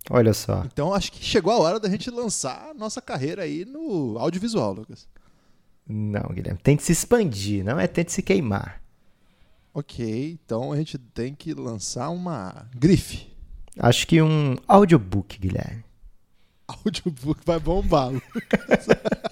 Olha 0.10 0.34
só. 0.34 0.64
Então 0.66 0.94
acho 0.94 1.12
que 1.12 1.24
chegou 1.24 1.52
a 1.52 1.58
hora 1.58 1.80
da 1.80 1.90
gente 1.90 2.10
lançar 2.12 2.70
a 2.70 2.74
nossa 2.74 3.02
carreira 3.02 3.44
aí 3.44 3.66
no 3.66 4.18
audiovisual, 4.20 4.74
Lucas. 4.74 5.08
Não, 5.88 6.34
Guilherme, 6.34 6.60
tente 6.62 6.84
se 6.84 6.92
expandir, 6.92 7.64
não 7.64 7.80
é 7.80 7.88
tente 7.88 8.12
se 8.12 8.22
queimar. 8.22 8.82
Ok, 9.74 10.32
então 10.32 10.72
a 10.72 10.78
gente 10.78 10.98
tem 10.98 11.36
que 11.36 11.54
lançar 11.54 12.10
uma 12.10 12.68
grife. 12.76 13.28
Acho 13.78 14.08
que 14.08 14.22
um 14.22 14.56
audiobook, 14.68 15.38
Guilherme. 15.38 15.84
Audiobook 16.86 17.42
vai 17.46 17.60
bombar. 17.60 18.12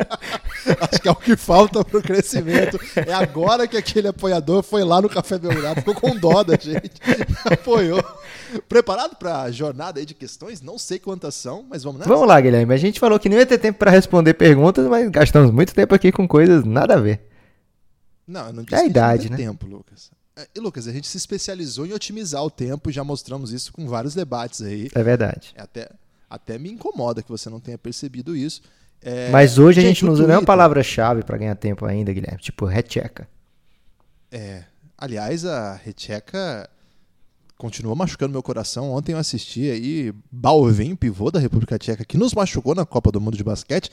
Acho 0.94 1.02
que 1.02 1.08
é 1.08 1.12
o 1.12 1.16
que 1.16 1.36
falta 1.36 1.84
para 1.84 2.00
o 2.00 2.02
crescimento. 2.02 2.80
É 2.96 3.14
agora 3.14 3.68
que 3.68 3.76
aquele 3.76 4.08
apoiador 4.08 4.64
foi 4.64 4.84
lá 4.84 5.02
no 5.02 5.10
Café 5.10 5.38
Belgrado, 5.38 5.82
ficou 5.82 5.96
com 5.96 6.16
dó 6.16 6.44
da 6.44 6.56
gente, 6.56 6.94
apoiou. 7.46 8.04
Preparado 8.70 9.16
para 9.16 9.42
a 9.42 9.52
jornada 9.52 10.00
aí 10.00 10.06
de 10.06 10.14
questões? 10.14 10.62
Não 10.62 10.78
sei 10.78 11.00
quantas 11.00 11.36
são, 11.36 11.66
mas 11.68 11.84
vamos 11.84 12.00
nessa? 12.00 12.10
Vamos 12.10 12.28
lá, 12.28 12.40
Guilherme. 12.40 12.74
A 12.74 12.78
gente 12.78 13.00
falou 13.00 13.20
que 13.20 13.28
não 13.28 13.38
ia 13.38 13.46
ter 13.46 13.58
tempo 13.58 13.80
para 13.80 13.92
responder 13.92 14.34
perguntas, 14.36 14.88
mas 14.88 15.10
gastamos 15.10 15.52
muito 15.52 15.74
tempo 15.74 15.96
aqui 15.96 16.12
com 16.12 16.28
coisas 16.28 16.64
nada 16.64 16.96
a 16.96 17.00
ver. 17.00 17.28
Não, 18.28 18.48
eu 18.48 18.54
não 18.54 18.64
disse 18.64 18.76
é 18.76 18.80
a 18.80 18.86
idade, 18.86 19.30
né? 19.30 19.38
tempo, 19.38 19.66
Lucas. 19.66 20.12
É, 20.36 20.48
e 20.56 20.60
Lucas, 20.60 20.88
a 20.88 20.92
gente 20.92 21.08
se 21.08 21.18
especializou 21.18 21.86
em 21.86 21.94
otimizar 21.94 22.44
o 22.44 22.50
tempo, 22.50 22.92
já 22.92 23.04
mostramos 23.04 23.52
isso 23.52 23.72
com 23.72 23.88
vários 23.88 24.16
debates 24.16 24.62
aí. 24.62 24.90
É 24.94 25.04
verdade. 25.04 25.54
É 25.56 25.62
até, 25.62 25.90
até 26.30 26.58
me 26.58 26.72
incomoda 26.72 27.22
que 27.22 27.30
você 27.30 27.50
não 27.50 27.60
tenha 27.60 27.78
percebido 27.78 28.36
isso. 28.36 28.62
É, 29.04 29.30
Mas 29.30 29.58
hoje 29.58 29.80
a 29.80 29.84
gente 29.84 30.06
não 30.06 30.14
usa 30.14 30.26
nenhuma 30.26 30.46
palavra-chave 30.46 31.24
para 31.24 31.38
ganhar 31.38 31.56
tempo 31.56 31.86
ainda, 31.86 32.14
Guilherme. 32.14 32.40
Tipo, 32.40 32.66
recheca. 32.66 33.28
É. 34.32 34.64
Aliás, 34.98 35.46
a 35.46 35.74
recheca 35.74 36.70
continua 37.58 37.96
machucando 37.96 38.32
meu 38.32 38.44
coração. 38.44 38.92
Ontem 38.92 39.12
eu 39.12 39.18
assisti 39.18 39.70
aí 39.70 40.14
Balvin, 40.32 40.96
pivô 40.96 41.30
da 41.30 41.40
República 41.40 41.78
Tcheca, 41.78 42.06
que 42.06 42.18
nos 42.18 42.34
machucou 42.34 42.74
na 42.74 42.86
Copa 42.86 43.12
do 43.12 43.20
Mundo 43.20 43.38
de 43.38 43.44
Basquete 43.44 43.92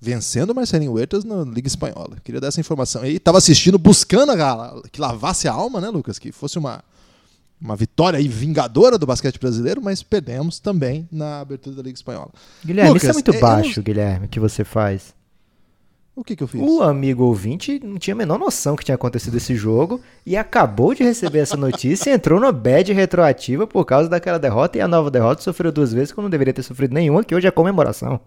vencendo 0.00 0.50
o 0.50 0.54
Marcelinho 0.54 0.92
Huertas 0.92 1.24
na 1.24 1.42
Liga 1.42 1.66
Espanhola. 1.66 2.18
Queria 2.22 2.40
dar 2.40 2.48
essa 2.48 2.60
informação 2.60 3.02
aí. 3.02 3.18
Tava 3.18 3.38
assistindo, 3.38 3.78
buscando 3.78 4.32
a, 4.32 4.82
que 4.92 5.00
lavasse 5.00 5.48
a 5.48 5.52
alma, 5.52 5.80
né, 5.80 5.88
Lucas? 5.88 6.18
Que 6.18 6.30
fosse 6.30 6.58
uma, 6.58 6.82
uma 7.60 7.76
vitória 7.76 8.18
aí 8.18 8.28
vingadora 8.28 8.96
do 8.96 9.06
basquete 9.06 9.38
brasileiro, 9.38 9.80
mas 9.82 10.02
perdemos 10.02 10.58
também 10.58 11.08
na 11.10 11.40
abertura 11.40 11.76
da 11.76 11.82
Liga 11.82 11.96
Espanhola. 11.96 12.30
Guilherme, 12.64 12.90
Lucas, 12.90 13.02
isso 13.02 13.10
é 13.10 13.14
muito 13.14 13.34
é, 13.34 13.40
baixo, 13.40 13.80
eu... 13.80 13.84
Guilherme, 13.84 14.28
que 14.28 14.38
você 14.38 14.64
faz. 14.64 15.14
O 16.14 16.24
que, 16.24 16.34
que 16.34 16.42
eu 16.42 16.48
fiz? 16.48 16.60
O 16.60 16.82
amigo 16.82 17.22
ouvinte 17.22 17.80
não 17.82 17.96
tinha 17.96 18.12
a 18.12 18.16
menor 18.16 18.40
noção 18.40 18.74
que 18.74 18.84
tinha 18.84 18.96
acontecido 18.96 19.36
esse 19.36 19.54
jogo 19.54 20.00
e 20.26 20.36
acabou 20.36 20.92
de 20.92 21.04
receber 21.04 21.38
essa 21.38 21.56
notícia 21.56 22.10
e 22.10 22.12
entrou 22.12 22.40
na 22.40 22.50
bad 22.50 22.92
retroativa 22.92 23.68
por 23.68 23.84
causa 23.84 24.08
daquela 24.08 24.36
derrota 24.36 24.78
e 24.78 24.80
a 24.80 24.88
nova 24.88 25.12
derrota 25.12 25.42
sofreu 25.42 25.70
duas 25.70 25.92
vezes 25.92 26.10
quando 26.10 26.24
não 26.24 26.30
deveria 26.30 26.52
ter 26.52 26.64
sofrido 26.64 26.92
nenhuma, 26.92 27.22
que 27.22 27.34
hoje 27.34 27.46
é 27.46 27.52
comemoração. 27.52 28.20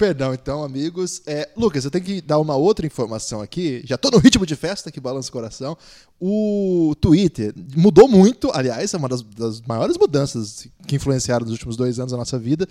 Perdão, 0.00 0.32
então, 0.32 0.64
amigos. 0.64 1.20
É, 1.26 1.50
Lucas, 1.54 1.84
eu 1.84 1.90
tenho 1.90 2.02
que 2.02 2.22
dar 2.22 2.38
uma 2.38 2.56
outra 2.56 2.86
informação 2.86 3.42
aqui. 3.42 3.82
Já 3.84 3.96
estou 3.96 4.10
no 4.10 4.16
ritmo 4.16 4.46
de 4.46 4.56
festa 4.56 4.90
que 4.90 4.98
balança 4.98 5.28
o 5.28 5.32
coração. 5.32 5.76
O 6.18 6.96
Twitter 6.98 7.52
mudou 7.76 8.08
muito, 8.08 8.50
aliás, 8.54 8.94
é 8.94 8.96
uma 8.96 9.10
das, 9.10 9.20
das, 9.20 9.60
maiores 9.60 9.98
mudanças 9.98 10.66
que 10.86 10.96
influenciaram 10.96 11.44
nos 11.44 11.52
últimos 11.52 11.76
dois 11.76 11.98
anos 11.98 12.12
da 12.12 12.16
nossa 12.16 12.38
vida. 12.38 12.66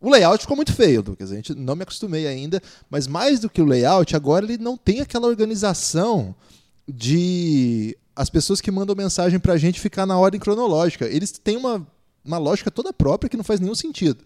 O 0.00 0.08
layout 0.08 0.40
ficou 0.40 0.56
muito 0.56 0.72
feio, 0.72 1.04
Lucas. 1.06 1.30
A 1.30 1.34
gente 1.34 1.54
não 1.54 1.76
me 1.76 1.82
acostumei 1.82 2.26
ainda, 2.26 2.58
mas 2.88 3.06
mais 3.06 3.38
do 3.38 3.50
que 3.50 3.60
o 3.60 3.66
layout, 3.66 4.16
agora 4.16 4.46
ele 4.46 4.56
não 4.56 4.74
tem 4.74 5.00
aquela 5.00 5.28
organização 5.28 6.34
de 6.88 7.94
as 8.16 8.30
pessoas 8.30 8.62
que 8.62 8.70
mandam 8.70 8.96
mensagem 8.96 9.38
para 9.38 9.52
a 9.52 9.58
gente 9.58 9.78
ficar 9.78 10.06
na 10.06 10.16
ordem 10.16 10.40
cronológica. 10.40 11.04
Eles 11.04 11.32
têm 11.32 11.58
uma, 11.58 11.86
uma 12.24 12.38
lógica 12.38 12.70
toda 12.70 12.94
própria 12.94 13.28
que 13.28 13.36
não 13.36 13.44
faz 13.44 13.60
nenhum 13.60 13.74
sentido. 13.74 14.24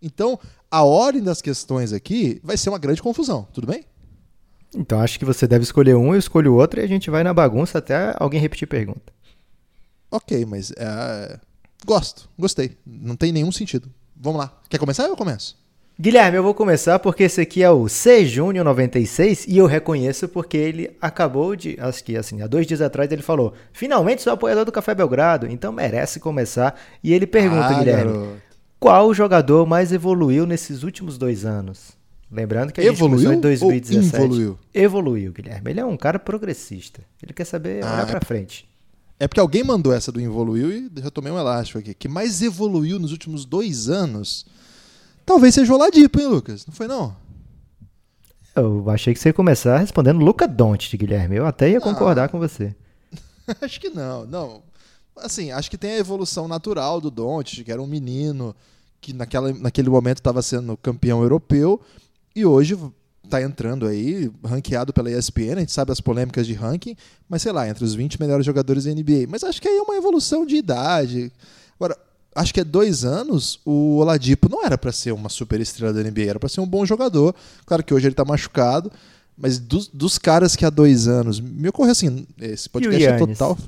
Então, 0.00 0.38
a 0.70 0.82
ordem 0.82 1.22
das 1.22 1.42
questões 1.42 1.92
aqui 1.92 2.40
vai 2.42 2.56
ser 2.56 2.70
uma 2.70 2.78
grande 2.78 3.02
confusão, 3.02 3.46
tudo 3.52 3.66
bem? 3.66 3.84
Então 4.74 5.00
acho 5.00 5.18
que 5.18 5.24
você 5.24 5.46
deve 5.46 5.64
escolher 5.64 5.94
um, 5.94 6.12
eu 6.12 6.18
escolho 6.18 6.54
outro 6.54 6.80
e 6.80 6.84
a 6.84 6.86
gente 6.86 7.10
vai 7.10 7.24
na 7.24 7.32
bagunça 7.32 7.78
até 7.78 8.14
alguém 8.18 8.40
repetir 8.40 8.68
pergunta. 8.68 9.12
Ok, 10.10 10.44
mas 10.44 10.72
é... 10.76 11.38
gosto, 11.86 12.28
gostei. 12.38 12.76
Não 12.86 13.16
tem 13.16 13.32
nenhum 13.32 13.52
sentido. 13.52 13.90
Vamos 14.14 14.40
lá. 14.40 14.52
Quer 14.68 14.78
começar 14.78 15.04
ou 15.04 15.10
eu 15.10 15.16
começo? 15.16 15.56
Guilherme, 16.00 16.36
eu 16.36 16.44
vou 16.44 16.54
começar 16.54 16.98
porque 17.00 17.24
esse 17.24 17.40
aqui 17.40 17.60
é 17.62 17.70
o 17.70 17.88
C 17.88 18.24
Júnior 18.24 18.64
96 18.64 19.46
e 19.48 19.58
eu 19.58 19.66
reconheço 19.66 20.28
porque 20.28 20.56
ele 20.56 20.96
acabou 21.00 21.56
de, 21.56 21.76
acho 21.80 22.04
que 22.04 22.16
assim, 22.16 22.40
há 22.40 22.46
dois 22.46 22.68
dias 22.68 22.80
atrás 22.80 23.10
ele 23.10 23.20
falou: 23.20 23.52
finalmente 23.72 24.22
sou 24.22 24.32
apoiador 24.32 24.64
do 24.64 24.70
Café 24.70 24.94
Belgrado, 24.94 25.48
então 25.48 25.72
merece 25.72 26.20
começar. 26.20 26.78
E 27.02 27.12
ele 27.12 27.26
pergunta, 27.26 27.66
ah, 27.66 27.78
Guilherme, 27.80 28.12
garoto. 28.12 28.42
Qual 28.78 29.12
jogador 29.12 29.66
mais 29.66 29.92
evoluiu 29.92 30.46
nesses 30.46 30.82
últimos 30.82 31.18
dois 31.18 31.44
anos? 31.44 31.96
Lembrando 32.30 32.72
que 32.72 32.80
a 32.80 32.84
evoluiu 32.84 33.18
gente 33.18 33.28
começou 33.28 33.38
em 33.38 33.40
2017. 33.40 34.14
evoluiu? 34.14 34.58
Evoluiu, 34.72 35.32
Guilherme. 35.32 35.70
Ele 35.70 35.80
é 35.80 35.84
um 35.84 35.96
cara 35.96 36.18
progressista. 36.18 37.00
Ele 37.22 37.32
quer 37.32 37.44
saber 37.44 37.82
ah, 37.82 37.94
olhar 37.94 38.06
pra 38.06 38.20
frente. 38.20 38.68
É 39.18 39.26
porque 39.26 39.40
alguém 39.40 39.64
mandou 39.64 39.92
essa 39.92 40.12
do 40.12 40.20
evoluiu 40.20 40.70
e 40.70 40.90
eu 41.02 41.10
tomei 41.10 41.32
um 41.32 41.38
elástico 41.38 41.78
aqui. 41.78 41.94
Que 41.94 42.06
mais 42.06 42.40
evoluiu 42.42 42.98
nos 42.98 43.10
últimos 43.10 43.44
dois 43.44 43.88
anos? 43.88 44.46
Talvez 45.26 45.54
seja 45.54 45.72
o 45.72 45.76
Oladipo, 45.76 46.20
hein, 46.20 46.26
Lucas? 46.26 46.66
Não 46.66 46.74
foi, 46.74 46.86
não? 46.86 47.16
Eu 48.54 48.88
achei 48.90 49.14
que 49.14 49.20
você 49.20 49.30
ia 49.30 49.34
começar 49.34 49.78
respondendo 49.78 50.20
Luca 50.20 50.46
Doncic, 50.46 50.96
Guilherme. 50.96 51.36
Eu 51.36 51.46
até 51.46 51.70
ia 51.70 51.80
concordar 51.80 52.28
com 52.28 52.38
você. 52.38 52.74
Acho 53.60 53.80
que 53.80 53.88
não. 53.88 54.26
Não, 54.26 54.62
assim, 55.20 55.50
acho 55.50 55.70
que 55.70 55.78
tem 55.78 55.92
a 55.92 55.98
evolução 55.98 56.48
natural 56.48 57.00
do 57.00 57.10
Doncic, 57.10 57.64
que 57.64 57.72
era 57.72 57.82
um 57.82 57.86
menino 57.86 58.54
que 59.00 59.12
naquela, 59.12 59.52
naquele 59.52 59.88
momento 59.88 60.18
estava 60.18 60.42
sendo 60.42 60.76
campeão 60.76 61.22
europeu 61.22 61.80
e 62.34 62.44
hoje 62.44 62.76
está 63.24 63.42
entrando 63.42 63.86
aí, 63.86 64.30
ranqueado 64.44 64.92
pela 64.92 65.10
ESPN, 65.10 65.56
a 65.56 65.60
gente 65.60 65.72
sabe 65.72 65.92
as 65.92 66.00
polêmicas 66.00 66.46
de 66.46 66.54
ranking, 66.54 66.96
mas 67.28 67.42
sei 67.42 67.52
lá, 67.52 67.68
entre 67.68 67.84
os 67.84 67.94
20 67.94 68.18
melhores 68.18 68.44
jogadores 68.44 68.84
da 68.84 68.90
NBA. 68.92 69.26
Mas 69.28 69.44
acho 69.44 69.60
que 69.60 69.68
aí 69.68 69.76
é 69.76 69.82
uma 69.82 69.96
evolução 69.96 70.46
de 70.46 70.56
idade. 70.56 71.30
Agora, 71.78 71.96
acho 72.34 72.54
que 72.54 72.60
há 72.60 72.64
dois 72.64 73.04
anos 73.04 73.60
o 73.64 73.98
Oladipo 73.98 74.48
não 74.48 74.64
era 74.64 74.78
para 74.78 74.92
ser 74.92 75.12
uma 75.12 75.28
super 75.28 75.60
estrela 75.60 75.92
da 75.92 76.02
NBA, 76.02 76.22
era 76.22 76.38
para 76.38 76.48
ser 76.48 76.60
um 76.60 76.66
bom 76.66 76.86
jogador. 76.86 77.34
Claro 77.66 77.84
que 77.84 77.92
hoje 77.92 78.06
ele 78.06 78.14
está 78.14 78.24
machucado, 78.24 78.90
mas 79.36 79.58
dos, 79.58 79.88
dos, 79.88 80.18
caras 80.18 80.56
que 80.56 80.64
há 80.64 80.70
dois 80.70 81.06
anos, 81.06 81.38
me 81.38 81.68
ocorre 81.68 81.90
assim, 81.90 82.26
esse 82.40 82.68
podcast 82.68 83.06
é 83.06 83.18
total. 83.18 83.58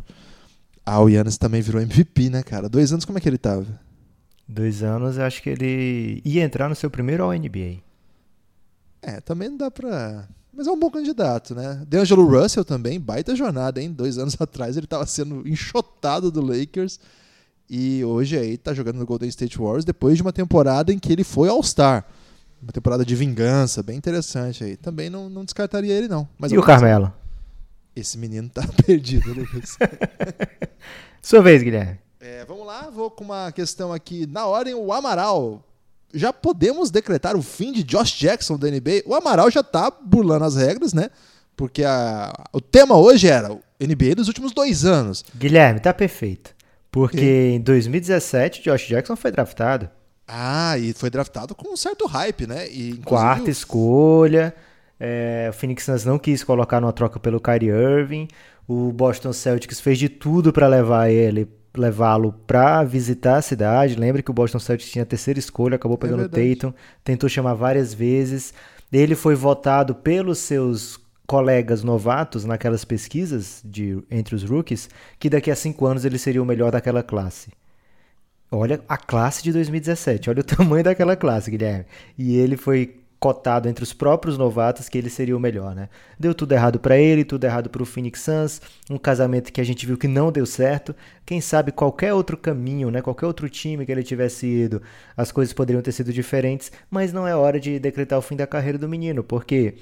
Ah, 0.92 1.00
o 1.00 1.08
Yannis 1.08 1.38
também 1.38 1.62
virou 1.62 1.80
MVP, 1.80 2.30
né, 2.30 2.42
cara? 2.42 2.68
Dois 2.68 2.90
anos, 2.90 3.04
como 3.04 3.16
é 3.16 3.20
que 3.20 3.28
ele 3.28 3.38
tava? 3.38 3.64
Dois 4.48 4.82
anos, 4.82 5.18
eu 5.18 5.22
acho 5.22 5.40
que 5.40 5.48
ele 5.48 6.20
ia 6.24 6.42
entrar 6.42 6.68
no 6.68 6.74
seu 6.74 6.90
primeiro 6.90 7.22
All-NBA. 7.22 7.78
É, 9.00 9.20
também 9.20 9.50
não 9.50 9.56
dá 9.56 9.70
pra... 9.70 10.26
Mas 10.52 10.66
é 10.66 10.70
um 10.72 10.78
bom 10.78 10.90
candidato, 10.90 11.54
né? 11.54 11.80
D'Angelo 11.86 12.26
Russell 12.26 12.64
também, 12.64 12.98
baita 12.98 13.36
jornada, 13.36 13.80
hein? 13.80 13.92
Dois 13.92 14.18
anos 14.18 14.34
atrás 14.42 14.76
ele 14.76 14.88
tava 14.88 15.06
sendo 15.06 15.46
enxotado 15.46 16.28
do 16.28 16.44
Lakers 16.44 16.98
e 17.68 18.04
hoje 18.04 18.36
aí 18.36 18.58
tá 18.58 18.74
jogando 18.74 18.96
no 18.96 19.06
Golden 19.06 19.28
State 19.28 19.58
Warriors 19.58 19.84
depois 19.84 20.16
de 20.16 20.22
uma 20.22 20.32
temporada 20.32 20.92
em 20.92 20.98
que 20.98 21.12
ele 21.12 21.22
foi 21.22 21.48
All-Star. 21.48 22.04
Uma 22.60 22.72
temporada 22.72 23.04
de 23.04 23.14
vingança, 23.14 23.80
bem 23.80 23.96
interessante 23.96 24.64
aí. 24.64 24.76
Também 24.76 25.08
não, 25.08 25.30
não 25.30 25.44
descartaria 25.44 25.94
ele, 25.94 26.08
não. 26.08 26.28
Mas 26.36 26.50
e 26.50 26.58
o 26.58 26.62
Carmelo? 26.64 27.12
Esse 28.00 28.18
menino 28.18 28.48
tá 28.48 28.62
perdido, 28.86 29.32
Lucas. 29.32 29.76
Sua 31.22 31.42
vez, 31.42 31.62
Guilherme. 31.62 31.98
É, 32.20 32.44
vamos 32.44 32.66
lá, 32.66 32.90
vou 32.90 33.10
com 33.10 33.24
uma 33.24 33.50
questão 33.52 33.92
aqui. 33.92 34.26
Na 34.26 34.46
ordem, 34.46 34.74
o 34.74 34.92
Amaral. 34.92 35.64
Já 36.12 36.32
podemos 36.32 36.90
decretar 36.90 37.36
o 37.36 37.42
fim 37.42 37.72
de 37.72 37.84
Josh 37.84 38.12
Jackson 38.18 38.58
da 38.58 38.68
NBA? 38.68 39.02
O 39.06 39.14
Amaral 39.14 39.50
já 39.50 39.62
tá 39.62 39.90
burlando 39.90 40.44
as 40.44 40.56
regras, 40.56 40.92
né? 40.92 41.08
Porque 41.56 41.84
a, 41.84 42.32
o 42.52 42.60
tema 42.60 42.96
hoje 42.96 43.28
era 43.28 43.52
o 43.52 43.60
NBA 43.80 44.16
dos 44.16 44.28
últimos 44.28 44.52
dois 44.52 44.84
anos. 44.84 45.24
Guilherme, 45.36 45.78
tá 45.78 45.94
perfeito. 45.94 46.54
Porque 46.90 47.20
e... 47.20 47.54
em 47.54 47.60
2017, 47.60 48.62
Josh 48.62 48.88
Jackson 48.88 49.14
foi 49.14 49.30
draftado. 49.30 49.88
Ah, 50.26 50.78
e 50.78 50.92
foi 50.92 51.10
draftado 51.10 51.54
com 51.54 51.72
um 51.72 51.76
certo 51.76 52.06
hype, 52.06 52.46
né? 52.46 52.68
E, 52.68 52.96
Quarta 52.98 53.50
escolha. 53.50 54.54
É, 55.00 55.48
o 55.48 55.52
Phoenix 55.54 55.84
Suns 55.84 56.04
não 56.04 56.18
quis 56.18 56.44
colocar 56.44 56.78
numa 56.78 56.92
troca 56.92 57.18
pelo 57.18 57.40
Kyrie 57.40 57.70
Irving. 57.70 58.28
O 58.68 58.92
Boston 58.92 59.32
Celtics 59.32 59.80
fez 59.80 59.98
de 59.98 60.10
tudo 60.10 60.52
para 60.52 60.68
levar 60.68 61.08
ele, 61.10 61.48
levá-lo 61.74 62.32
para 62.46 62.84
visitar 62.84 63.36
a 63.36 63.42
cidade. 63.42 63.96
Lembra 63.96 64.22
que 64.22 64.30
o 64.30 64.34
Boston 64.34 64.58
Celtics 64.58 64.92
tinha 64.92 65.02
a 65.02 65.06
terceira 65.06 65.40
escolha, 65.40 65.76
acabou 65.76 65.96
é 65.96 66.00
pegando 66.00 66.20
o 66.20 66.26
é 66.26 66.28
Tatum, 66.28 66.74
tentou 67.02 67.28
chamar 67.30 67.54
várias 67.54 67.94
vezes. 67.94 68.52
Ele 68.92 69.14
foi 69.14 69.34
votado 69.34 69.94
pelos 69.94 70.38
seus 70.38 71.00
colegas 71.26 71.82
novatos 71.82 72.44
naquelas 72.44 72.84
pesquisas 72.84 73.62
de 73.64 74.02
entre 74.10 74.34
os 74.34 74.42
rookies 74.42 74.90
que 75.16 75.30
daqui 75.30 75.48
a 75.48 75.54
cinco 75.54 75.86
anos 75.86 76.04
ele 76.04 76.18
seria 76.18 76.42
o 76.42 76.46
melhor 76.46 76.72
daquela 76.72 77.02
classe. 77.02 77.52
Olha 78.50 78.80
a 78.88 78.96
classe 78.96 79.42
de 79.44 79.52
2017, 79.52 80.28
olha 80.28 80.40
o 80.40 80.44
tamanho 80.44 80.82
daquela 80.82 81.14
classe, 81.14 81.50
Guilherme. 81.50 81.86
E 82.18 82.36
ele 82.36 82.56
foi 82.56 82.99
cotado 83.20 83.68
entre 83.68 83.84
os 83.84 83.92
próprios 83.92 84.38
novatos 84.38 84.88
que 84.88 84.96
ele 84.96 85.10
seria 85.10 85.36
o 85.36 85.40
melhor, 85.40 85.74
né? 85.74 85.90
Deu 86.18 86.34
tudo 86.34 86.52
errado 86.52 86.80
para 86.80 86.96
ele, 86.96 87.22
tudo 87.22 87.44
errado 87.44 87.68
para 87.68 87.82
o 87.82 87.86
Phoenix 87.86 88.22
Suns, 88.22 88.62
um 88.88 88.96
casamento 88.96 89.52
que 89.52 89.60
a 89.60 89.64
gente 89.64 89.84
viu 89.86 89.98
que 89.98 90.08
não 90.08 90.32
deu 90.32 90.46
certo. 90.46 90.96
Quem 91.26 91.38
sabe 91.38 91.70
qualquer 91.70 92.14
outro 92.14 92.38
caminho, 92.38 92.90
né? 92.90 93.02
Qualquer 93.02 93.26
outro 93.26 93.48
time 93.50 93.84
que 93.84 93.92
ele 93.92 94.02
tivesse 94.02 94.46
ido, 94.46 94.82
as 95.14 95.30
coisas 95.30 95.52
poderiam 95.52 95.82
ter 95.82 95.92
sido 95.92 96.14
diferentes, 96.14 96.72
mas 96.90 97.12
não 97.12 97.28
é 97.28 97.36
hora 97.36 97.60
de 97.60 97.78
decretar 97.78 98.18
o 98.18 98.22
fim 98.22 98.36
da 98.36 98.46
carreira 98.46 98.78
do 98.78 98.88
menino, 98.88 99.22
porque 99.22 99.74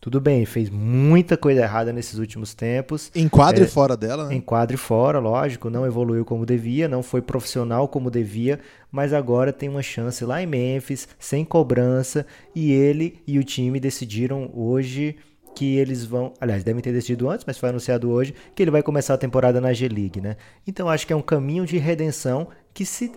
tudo 0.00 0.18
bem, 0.18 0.46
fez 0.46 0.70
muita 0.70 1.36
coisa 1.36 1.60
errada 1.60 1.92
nesses 1.92 2.18
últimos 2.18 2.54
tempos. 2.54 3.10
Enquadre 3.14 3.64
é, 3.64 3.66
fora 3.66 3.94
dela, 3.94 4.28
né? 4.28 4.34
Enquadre 4.34 4.78
fora, 4.78 5.18
lógico. 5.18 5.68
Não 5.68 5.84
evoluiu 5.84 6.24
como 6.24 6.46
devia, 6.46 6.88
não 6.88 7.02
foi 7.02 7.20
profissional 7.20 7.86
como 7.86 8.10
devia, 8.10 8.60
mas 8.90 9.12
agora 9.12 9.52
tem 9.52 9.68
uma 9.68 9.82
chance 9.82 10.24
lá 10.24 10.42
em 10.42 10.46
Memphis, 10.46 11.06
sem 11.18 11.44
cobrança. 11.44 12.24
E 12.54 12.72
ele 12.72 13.20
e 13.26 13.38
o 13.38 13.44
time 13.44 13.78
decidiram 13.78 14.50
hoje 14.54 15.16
que 15.54 15.76
eles 15.76 16.02
vão. 16.02 16.32
Aliás, 16.40 16.64
devem 16.64 16.80
ter 16.80 16.92
decidido 16.92 17.28
antes, 17.28 17.44
mas 17.46 17.58
foi 17.58 17.68
anunciado 17.68 18.10
hoje 18.10 18.34
que 18.54 18.62
ele 18.62 18.70
vai 18.70 18.82
começar 18.82 19.12
a 19.12 19.18
temporada 19.18 19.60
na 19.60 19.74
G-League, 19.74 20.18
né? 20.18 20.36
Então 20.66 20.88
acho 20.88 21.06
que 21.06 21.12
é 21.12 21.16
um 21.16 21.20
caminho 21.20 21.66
de 21.66 21.76
redenção 21.76 22.48
que 22.72 22.86
se, 22.86 23.12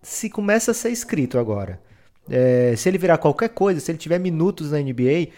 se 0.00 0.30
começa 0.30 0.70
a 0.70 0.74
ser 0.74 0.90
escrito 0.90 1.40
agora. 1.40 1.80
É, 2.28 2.74
se 2.76 2.88
ele 2.88 2.98
virar 2.98 3.18
qualquer 3.18 3.48
coisa, 3.48 3.80
se 3.80 3.90
ele 3.90 3.98
tiver 3.98 4.20
minutos 4.20 4.70
na 4.70 4.78
NBA, 4.78 5.30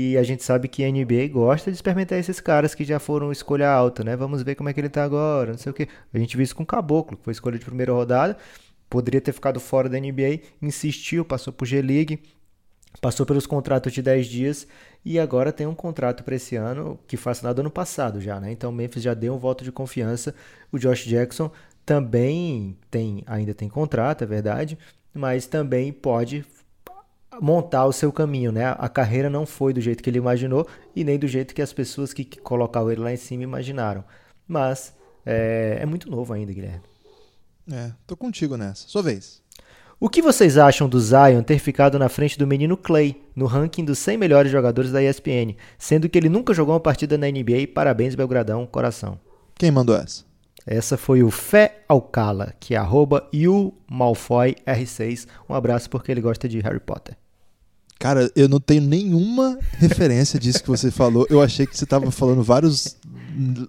e 0.00 0.16
a 0.16 0.22
gente 0.22 0.44
sabe 0.44 0.68
que 0.68 0.84
a 0.84 0.88
NBA 0.92 1.26
gosta 1.32 1.72
de 1.72 1.76
experimentar 1.76 2.16
esses 2.20 2.38
caras 2.38 2.72
que 2.72 2.84
já 2.84 3.00
foram 3.00 3.32
escolha 3.32 3.68
alta, 3.68 4.04
né? 4.04 4.14
Vamos 4.14 4.44
ver 4.44 4.54
como 4.54 4.68
é 4.68 4.72
que 4.72 4.80
ele 4.80 4.88
tá 4.88 5.02
agora, 5.02 5.50
não 5.50 5.58
sei 5.58 5.72
o 5.72 5.74
que. 5.74 5.88
A 6.14 6.18
gente 6.20 6.36
viu 6.36 6.44
isso 6.44 6.54
com 6.54 6.62
o 6.62 6.66
Caboclo, 6.66 7.16
que 7.16 7.24
foi 7.24 7.32
escolha 7.32 7.58
de 7.58 7.64
primeira 7.64 7.92
rodada, 7.92 8.36
poderia 8.88 9.20
ter 9.20 9.32
ficado 9.32 9.58
fora 9.58 9.88
da 9.88 9.98
NBA, 9.98 10.38
insistiu, 10.62 11.24
passou 11.24 11.52
por 11.52 11.66
G-League, 11.66 12.22
passou 13.00 13.26
pelos 13.26 13.44
contratos 13.44 13.92
de 13.92 14.00
10 14.00 14.28
dias 14.28 14.68
e 15.04 15.18
agora 15.18 15.52
tem 15.52 15.66
um 15.66 15.74
contrato 15.74 16.22
para 16.22 16.36
esse 16.36 16.54
ano 16.54 16.96
que 17.08 17.16
foi 17.16 17.32
assinado 17.32 17.60
ano 17.60 17.70
passado 17.70 18.20
já, 18.20 18.38
né? 18.38 18.52
Então 18.52 18.70
o 18.70 18.72
Memphis 18.72 19.02
já 19.02 19.14
deu 19.14 19.34
um 19.34 19.38
voto 19.38 19.64
de 19.64 19.72
confiança. 19.72 20.32
O 20.70 20.78
Josh 20.78 21.06
Jackson 21.06 21.50
também 21.84 22.76
tem, 22.88 23.24
ainda 23.26 23.52
tem 23.52 23.68
contrato, 23.68 24.22
é 24.22 24.26
verdade, 24.28 24.78
mas 25.12 25.44
também 25.44 25.92
pode 25.92 26.44
montar 27.40 27.86
o 27.86 27.92
seu 27.92 28.12
caminho, 28.12 28.52
né? 28.52 28.74
A 28.78 28.88
carreira 28.88 29.28
não 29.28 29.46
foi 29.46 29.72
do 29.72 29.80
jeito 29.80 30.02
que 30.02 30.10
ele 30.10 30.18
imaginou 30.18 30.66
e 30.94 31.04
nem 31.04 31.18
do 31.18 31.26
jeito 31.26 31.54
que 31.54 31.62
as 31.62 31.72
pessoas 31.72 32.12
que, 32.12 32.24
colocavam 32.24 32.90
ele 32.90 33.00
lá 33.00 33.12
em 33.12 33.16
cima 33.16 33.42
imaginaram. 33.42 34.04
Mas 34.46 34.94
é, 35.24 35.78
é 35.80 35.86
muito 35.86 36.10
novo 36.10 36.32
ainda, 36.32 36.52
Guilherme. 36.52 36.82
É, 37.70 37.92
tô 38.06 38.16
contigo 38.16 38.56
nessa. 38.56 38.88
Sua 38.88 39.02
vez. 39.02 39.42
O 40.00 40.08
que 40.08 40.22
vocês 40.22 40.56
acham 40.56 40.88
do 40.88 41.00
Zion 41.00 41.42
ter 41.42 41.58
ficado 41.58 41.98
na 41.98 42.08
frente 42.08 42.38
do 42.38 42.46
menino 42.46 42.76
Clay 42.76 43.20
no 43.34 43.46
ranking 43.46 43.84
dos 43.84 43.98
100 43.98 44.16
melhores 44.16 44.50
jogadores 44.50 44.92
da 44.92 45.02
ESPN, 45.02 45.56
sendo 45.76 46.08
que 46.08 46.16
ele 46.16 46.28
nunca 46.28 46.54
jogou 46.54 46.72
uma 46.74 46.80
partida 46.80 47.18
na 47.18 47.26
NBA? 47.26 47.72
Parabéns, 47.74 48.14
Belgradão, 48.14 48.64
coração. 48.64 49.18
Quem 49.56 49.72
mandou 49.72 49.96
essa? 49.96 50.24
Essa 50.64 50.96
foi 50.96 51.22
o 51.22 51.30
Fé 51.30 51.82
Alcala, 51.88 52.54
que 52.60 52.74
é 52.74 52.76
arroba 52.76 53.28
Malfoy 53.90 54.54
R6. 54.66 55.26
Um 55.48 55.54
abraço 55.54 55.90
porque 55.90 56.12
ele 56.12 56.20
gosta 56.20 56.48
de 56.48 56.60
Harry 56.60 56.78
Potter. 56.78 57.16
Cara, 57.98 58.30
eu 58.36 58.48
não 58.48 58.60
tenho 58.60 58.82
nenhuma 58.82 59.58
referência 59.72 60.38
disso 60.38 60.62
que 60.62 60.68
você 60.68 60.90
falou. 60.90 61.26
Eu 61.28 61.42
achei 61.42 61.66
que 61.66 61.76
você 61.76 61.82
estava 61.82 62.10
falando 62.12 62.44
vários, 62.44 62.96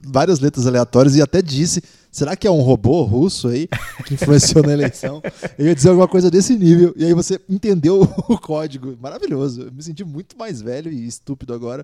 várias 0.04 0.40
letras 0.40 0.68
aleatórias 0.68 1.16
e 1.16 1.22
até 1.22 1.42
disse: 1.42 1.82
será 2.12 2.36
que 2.36 2.46
é 2.46 2.52
um 2.52 2.62
robô 2.62 3.02
russo 3.02 3.48
aí 3.48 3.68
que 4.06 4.14
influenciou 4.14 4.64
na 4.64 4.74
eleição? 4.74 5.20
Eu 5.58 5.66
ia 5.66 5.74
dizer 5.74 5.90
alguma 5.90 6.08
coisa 6.08 6.30
desse 6.30 6.56
nível. 6.56 6.94
E 6.96 7.06
aí 7.06 7.14
você 7.14 7.40
entendeu 7.50 8.02
o 8.02 8.38
código. 8.38 8.96
Maravilhoso. 9.02 9.64
Eu 9.64 9.72
me 9.72 9.82
senti 9.82 10.04
muito 10.04 10.38
mais 10.38 10.62
velho 10.62 10.92
e 10.92 11.08
estúpido 11.08 11.52
agora. 11.52 11.84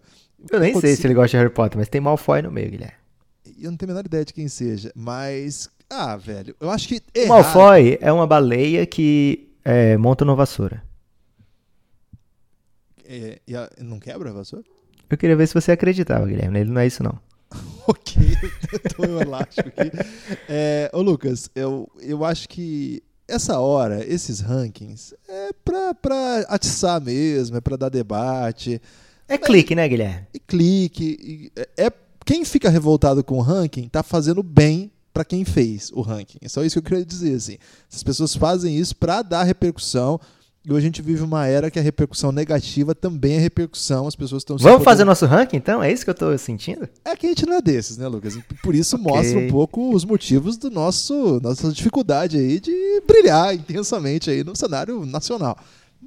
Eu 0.51 0.59
nem 0.59 0.79
sei 0.79 0.95
se 0.95 1.07
ele 1.07 1.15
gosta 1.15 1.29
de 1.29 1.37
Harry 1.37 1.49
Potter, 1.49 1.79
mas 1.79 1.89
tem 1.89 1.99
Malfoy 1.99 2.43
no 2.43 2.51
meio, 2.51 2.69
Guilherme. 2.69 2.93
Eu 3.59 3.71
não 3.71 3.77
tenho 3.77 3.91
a 3.91 3.93
menor 3.93 4.05
ideia 4.05 4.23
de 4.23 4.33
quem 4.33 4.47
seja, 4.47 4.91
mas. 4.95 5.67
Ah, 5.89 6.15
velho, 6.15 6.55
eu 6.61 6.69
acho 6.69 6.87
que. 6.87 7.01
O 7.23 7.27
Malfoy 7.27 7.97
é 7.99 8.11
uma 8.11 8.27
baleia 8.27 8.85
que 8.85 9.49
é, 9.63 9.97
monta 9.97 10.23
uma 10.23 10.35
vassoura. 10.35 10.84
É, 13.07 13.39
e 13.47 13.55
a, 13.55 13.69
não 13.79 13.99
quebra 13.99 14.29
a 14.29 14.33
vassoura? 14.33 14.65
Eu 15.09 15.17
queria 15.17 15.35
ver 15.35 15.47
se 15.47 15.53
você 15.53 15.71
acreditava, 15.71 16.25
Guilherme. 16.25 16.59
Ele 16.59 16.71
não 16.71 16.81
é 16.81 16.87
isso, 16.87 17.03
não. 17.03 17.19
ok, 17.87 18.15
tô 18.95 19.03
elástico 19.03 19.69
aqui. 19.69 19.91
É, 20.49 20.89
ô, 20.93 21.01
Lucas, 21.01 21.49
eu, 21.55 21.89
eu 22.01 22.25
acho 22.25 22.49
que 22.49 23.03
essa 23.27 23.59
hora, 23.59 24.05
esses 24.05 24.39
rankings, 24.39 25.15
é 25.27 25.49
pra, 25.63 25.93
pra 25.93 26.39
atiçar 26.49 27.01
mesmo, 27.01 27.57
é 27.57 27.61
pra 27.61 27.77
dar 27.77 27.89
debate. 27.89 28.81
É 29.27 29.37
clique, 29.37 29.75
né, 29.75 29.87
Guilherme? 29.87 30.27
É 30.33 30.39
clique. 30.45 31.51
É, 31.55 31.85
é, 31.85 31.91
quem 32.25 32.45
fica 32.45 32.69
revoltado 32.69 33.23
com 33.23 33.37
o 33.37 33.41
ranking 33.41 33.87
tá 33.87 34.03
fazendo 34.03 34.43
bem 34.43 34.91
para 35.13 35.25
quem 35.25 35.45
fez 35.45 35.91
o 35.93 36.01
ranking. 36.01 36.39
É 36.41 36.49
só 36.49 36.63
isso 36.63 36.73
que 36.73 36.79
eu 36.79 36.83
queria 36.83 37.05
dizer. 37.05 37.35
Assim. 37.35 37.57
As 37.91 38.03
pessoas 38.03 38.35
fazem 38.35 38.77
isso 38.77 38.95
para 38.95 39.21
dar 39.21 39.43
repercussão, 39.43 40.19
e 40.65 40.71
hoje 40.71 40.85
a 40.85 40.89
gente 40.89 41.01
vive 41.01 41.21
uma 41.21 41.45
era 41.45 41.69
que 41.69 41.77
a 41.77 41.81
repercussão 41.81 42.31
negativa 42.31 42.95
também 42.95 43.35
é 43.35 43.39
repercussão, 43.39 44.07
as 44.07 44.15
pessoas 44.15 44.41
estão... 44.41 44.57
Vamos 44.57 44.83
fazer 44.83 45.03
nosso 45.03 45.27
ranking, 45.27 45.57
então? 45.57 45.83
É 45.83 45.91
isso 45.91 46.03
que 46.03 46.09
eu 46.09 46.13
estou 46.13 46.35
sentindo? 46.39 46.89
É 47.03 47.15
que 47.15 47.27
a 47.27 47.29
gente 47.29 47.45
não 47.45 47.57
é 47.57 47.61
desses, 47.61 47.97
né, 47.97 48.07
Lucas? 48.07 48.35
Por 48.63 48.73
isso 48.73 48.95
okay. 48.97 49.11
mostra 49.11 49.39
um 49.39 49.47
pouco 49.47 49.93
os 49.93 50.03
motivos 50.03 50.57
do 50.57 50.71
nosso 50.71 51.39
nossa 51.41 51.71
dificuldade 51.71 52.37
aí 52.37 52.59
de 52.59 52.73
brilhar 53.05 53.53
intensamente 53.53 54.31
aí 54.31 54.43
no 54.43 54.55
cenário 54.55 55.05
nacional. 55.05 55.55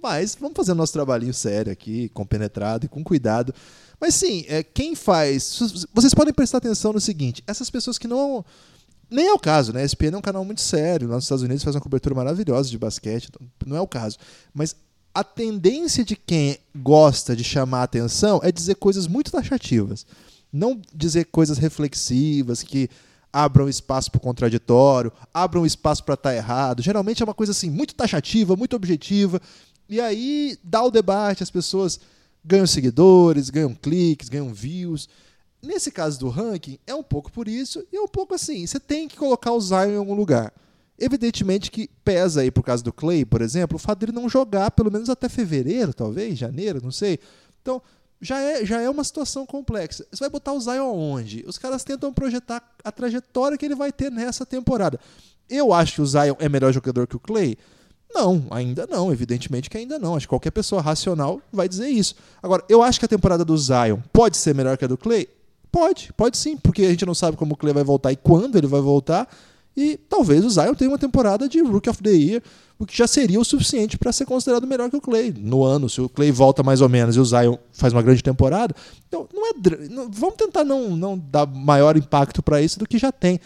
Mas 0.02 0.36
vamos 0.38 0.56
fazer 0.56 0.74
nosso 0.74 0.92
trabalhinho 0.92 1.32
sério 1.32 1.70
aqui, 1.70 2.08
compenetrado 2.08 2.86
e 2.86 2.88
com 2.88 3.04
cuidado. 3.04 3.54
Mas 4.00 4.14
sim, 4.14 4.44
é, 4.48 4.64
quem 4.64 4.96
faz... 4.96 5.86
Vocês 5.94 6.14
podem 6.14 6.34
prestar 6.34 6.58
atenção 6.58 6.92
no 6.92 7.00
seguinte, 7.00 7.44
essas 7.46 7.70
pessoas 7.70 7.96
que 7.96 8.08
não 8.08 8.44
nem 9.10 9.28
é 9.28 9.32
o 9.32 9.38
caso, 9.38 9.72
né? 9.72 9.82
A 9.82 9.84
ESPN 9.84 10.14
é 10.14 10.18
um 10.18 10.22
canal 10.22 10.44
muito 10.44 10.60
sério. 10.60 11.08
Lá 11.08 11.14
nos 11.14 11.24
Estados 11.24 11.42
Unidos 11.42 11.62
faz 11.62 11.74
uma 11.74 11.82
cobertura 11.82 12.14
maravilhosa 12.14 12.68
de 12.68 12.78
basquete. 12.78 13.28
Então 13.28 13.46
não 13.66 13.76
é 13.76 13.80
o 13.80 13.86
caso. 13.86 14.18
Mas 14.52 14.76
a 15.14 15.24
tendência 15.24 16.04
de 16.04 16.14
quem 16.14 16.58
gosta 16.76 17.34
de 17.34 17.42
chamar 17.42 17.80
a 17.80 17.84
atenção 17.84 18.40
é 18.42 18.52
dizer 18.52 18.74
coisas 18.76 19.06
muito 19.06 19.32
taxativas. 19.32 20.06
Não 20.52 20.80
dizer 20.94 21.26
coisas 21.26 21.58
reflexivas 21.58 22.62
que 22.62 22.88
abram 23.32 23.68
espaço 23.68 24.10
para 24.10 24.18
o 24.18 24.22
contraditório, 24.22 25.12
abram 25.32 25.66
espaço 25.66 26.04
para 26.04 26.14
estar 26.14 26.30
tá 26.30 26.36
errado. 26.36 26.82
Geralmente 26.82 27.22
é 27.22 27.24
uma 27.24 27.34
coisa 27.34 27.52
assim 27.52 27.70
muito 27.70 27.94
taxativa, 27.94 28.56
muito 28.56 28.76
objetiva. 28.76 29.40
E 29.88 30.00
aí 30.00 30.58
dá 30.62 30.82
o 30.82 30.90
debate, 30.90 31.42
as 31.42 31.50
pessoas 31.50 31.98
ganham 32.44 32.66
seguidores, 32.66 33.50
ganham 33.50 33.74
cliques, 33.74 34.28
ganham 34.28 34.52
views. 34.52 35.08
Nesse 35.62 35.90
caso 35.90 36.18
do 36.20 36.28
ranking, 36.28 36.78
é 36.86 36.94
um 36.94 37.02
pouco 37.02 37.32
por 37.32 37.48
isso 37.48 37.84
e 37.92 37.96
é 37.96 38.00
um 38.00 38.08
pouco 38.08 38.34
assim. 38.34 38.66
Você 38.66 38.78
tem 38.78 39.08
que 39.08 39.16
colocar 39.16 39.52
o 39.52 39.60
Zion 39.60 39.90
em 39.90 39.96
algum 39.96 40.14
lugar. 40.14 40.52
Evidentemente 40.98 41.70
que 41.70 41.88
pesa 42.04 42.40
aí, 42.40 42.50
por 42.50 42.62
causa 42.62 42.82
do 42.82 42.92
Clay, 42.92 43.24
por 43.24 43.40
exemplo, 43.40 43.76
o 43.76 43.78
fato 43.78 44.00
dele 44.00 44.12
não 44.12 44.28
jogar 44.28 44.70
pelo 44.70 44.90
menos 44.90 45.08
até 45.08 45.28
fevereiro, 45.28 45.94
talvez, 45.94 46.38
janeiro, 46.38 46.80
não 46.82 46.90
sei. 46.90 47.18
Então, 47.62 47.80
já 48.20 48.40
é, 48.40 48.64
já 48.64 48.80
é 48.80 48.90
uma 48.90 49.04
situação 49.04 49.46
complexa. 49.46 50.06
Você 50.10 50.20
vai 50.20 50.30
botar 50.30 50.52
o 50.52 50.60
Zion 50.60 50.92
onde? 50.92 51.44
Os 51.46 51.56
caras 51.56 51.84
tentam 51.84 52.12
projetar 52.12 52.62
a 52.82 52.90
trajetória 52.90 53.56
que 53.56 53.64
ele 53.64 53.76
vai 53.76 53.92
ter 53.92 54.10
nessa 54.10 54.44
temporada. 54.44 54.98
Eu 55.48 55.72
acho 55.72 55.94
que 55.94 56.02
o 56.02 56.06
Zion 56.06 56.34
é 56.38 56.48
melhor 56.48 56.72
jogador 56.72 57.06
que 57.06 57.16
o 57.16 57.20
Clay? 57.20 57.56
Não, 58.12 58.46
ainda 58.50 58.86
não, 58.86 59.12
evidentemente 59.12 59.68
que 59.68 59.78
ainda 59.78 59.98
não. 59.98 60.16
Acho 60.16 60.26
que 60.26 60.30
qualquer 60.30 60.50
pessoa 60.50 60.82
racional 60.82 61.40
vai 61.52 61.68
dizer 61.68 61.88
isso. 61.88 62.14
Agora, 62.42 62.64
eu 62.68 62.82
acho 62.82 62.98
que 62.98 63.04
a 63.04 63.08
temporada 63.08 63.44
do 63.44 63.56
Zion 63.56 63.98
pode 64.12 64.36
ser 64.36 64.54
melhor 64.54 64.76
que 64.76 64.84
a 64.84 64.88
do 64.88 64.96
Clay? 64.96 65.28
Pode, 65.70 66.12
pode 66.16 66.36
sim, 66.36 66.56
porque 66.56 66.82
a 66.82 66.90
gente 66.90 67.04
não 67.04 67.14
sabe 67.14 67.36
como 67.36 67.54
o 67.54 67.56
Clay 67.56 67.74
vai 67.74 67.84
voltar 67.84 68.12
e 68.12 68.16
quando 68.16 68.56
ele 68.56 68.66
vai 68.66 68.80
voltar. 68.80 69.28
E 69.76 69.96
talvez 69.96 70.44
o 70.44 70.50
Zion 70.50 70.74
tenha 70.74 70.90
uma 70.90 70.98
temporada 70.98 71.48
de 71.48 71.60
Rookie 71.60 71.88
of 71.88 72.02
the 72.02 72.10
Year, 72.10 72.42
o 72.78 72.84
que 72.84 72.96
já 72.96 73.06
seria 73.06 73.38
o 73.38 73.44
suficiente 73.44 73.96
para 73.96 74.12
ser 74.12 74.24
considerado 74.24 74.66
melhor 74.66 74.90
que 74.90 74.96
o 74.96 75.00
Clay 75.00 75.32
no 75.38 75.62
ano. 75.62 75.88
Se 75.88 76.00
o 76.00 76.08
Clay 76.08 76.32
volta 76.32 76.64
mais 76.64 76.80
ou 76.80 76.88
menos 76.88 77.14
e 77.14 77.20
o 77.20 77.24
Zion 77.24 77.56
faz 77.72 77.92
uma 77.92 78.02
grande 78.02 78.22
temporada, 78.22 78.74
então 79.06 79.28
não 79.32 79.46
é, 79.46 79.52
não, 79.88 80.10
vamos 80.10 80.36
tentar 80.36 80.64
não, 80.64 80.96
não 80.96 81.16
dar 81.16 81.46
maior 81.46 81.96
impacto 81.96 82.42
para 82.42 82.60
isso 82.60 82.78
do 82.78 82.88
que 82.88 82.98
já 82.98 83.12
tem. 83.12 83.38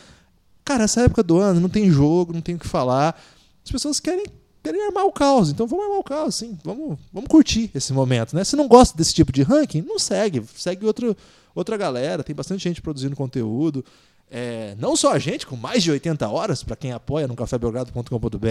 Cara, 0.65 0.85
essa 0.85 1.03
época 1.03 1.23
do 1.23 1.39
ano 1.39 1.61
não 1.61 1.69
tem 1.69 1.91
jogo, 1.91 2.33
não 2.33 2.41
tem 2.41 2.55
o 2.55 2.59
que 2.59 2.69
falar. 2.69 3.21
As 3.63 3.71
pessoas 3.71 4.01
querem 4.01 4.25
querem 4.63 4.87
armar 4.87 5.05
o 5.05 5.13
caos. 5.13 5.51
Então 5.51 5.67
vamos 5.67 5.85
armar 5.85 5.99
o 5.99 6.05
caos, 6.05 6.37
sim. 6.37 6.57
Vamos, 6.65 6.99
vamos 7.13 7.29
curtir 7.29 7.71
esse 7.75 7.93
momento, 7.93 8.35
né? 8.35 8.45
Se 8.45 8.57
não 8.57 8.69
gosta 8.69 8.97
desse 8.97 9.13
tipo 9.13 9.33
de 9.33 9.43
ranking, 9.43 9.83
não 9.83 9.99
segue. 9.99 10.43
Segue 10.57 10.87
outro, 10.87 11.17
outra 11.55 11.77
galera. 11.77 12.25
Tem 12.25 12.35
bastante 12.35 12.65
gente 12.65 12.83
produzindo 12.83 13.17
conteúdo. 13.17 13.85
É, 14.35 14.75
não 14.79 14.97
só 14.97 15.13
a 15.13 15.19
gente, 15.19 15.47
com 15.47 15.57
mais 15.57 15.83
de 15.83 15.91
80 15.91 16.27
horas, 16.27 16.63
para 16.63 16.75
quem 16.75 16.91
apoia 16.91 17.29
no 17.29 17.37
cafébelgrado.com.br, 17.37 18.47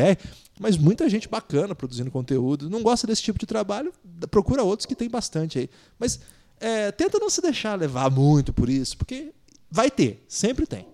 mas 0.60 0.78
muita 0.78 1.10
gente 1.10 1.28
bacana 1.28 1.74
produzindo 1.74 2.12
conteúdo. 2.12 2.70
Não 2.70 2.84
gosta 2.84 3.08
desse 3.08 3.24
tipo 3.24 3.40
de 3.40 3.48
trabalho, 3.48 3.92
procura 4.30 4.62
outros 4.62 4.86
que 4.86 4.94
tem 4.94 5.10
bastante 5.10 5.58
aí. 5.58 5.70
Mas 5.98 6.20
é, 6.60 6.92
tenta 6.92 7.18
não 7.18 7.32
se 7.32 7.42
deixar 7.42 7.74
levar 7.80 8.12
muito 8.12 8.54
por 8.54 8.70
isso, 8.70 8.96
porque 8.96 9.34
vai 9.72 9.90
ter, 9.90 10.24
sempre 10.28 10.68
tem. 10.68 10.86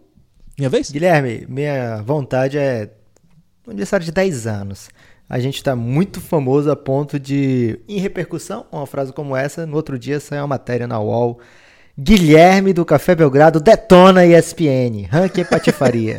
Minha 0.57 0.69
vez? 0.69 0.89
Guilherme, 0.89 1.45
minha 1.49 2.01
vontade 2.03 2.57
é 2.57 2.89
um 3.67 3.71
aniversário 3.71 4.05
de 4.05 4.11
10 4.13 4.47
anos. 4.47 4.89
A 5.29 5.39
gente 5.39 5.55
está 5.57 5.75
muito 5.75 6.21
famoso 6.21 6.71
a 6.71 6.75
ponto 6.77 7.19
de, 7.19 7.81
em 7.89 7.99
repercussão, 7.99 8.65
uma 8.71 8.87
frase 8.87 9.11
como 9.11 9.35
essa, 9.35 9.65
no 9.65 9.75
outro 9.75 9.99
dia 9.99 10.21
saiu 10.21 10.43
uma 10.43 10.47
matéria 10.47 10.87
na 10.87 10.97
UOL. 10.97 11.41
Guilherme 11.99 12.73
do 12.73 12.85
Café 12.85 13.15
Belgrado 13.15 13.59
detona 13.59 14.23
ESPN. 14.23 15.07
Ranking 15.09 15.45
patifaria. 15.45 16.17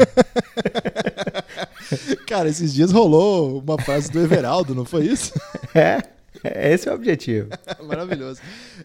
Cara, 2.26 2.48
esses 2.48 2.74
dias 2.74 2.90
rolou 2.90 3.60
uma 3.60 3.80
frase 3.80 4.10
do 4.10 4.20
Everaldo, 4.20 4.74
não 4.74 4.84
foi 4.84 5.04
isso? 5.04 5.32
É, 5.72 5.80
é 5.80 6.02
esse 6.44 6.88
é 6.88 6.92
o 6.92 6.94
objetivo. 6.94 7.48
Maravilhoso. 7.86 8.40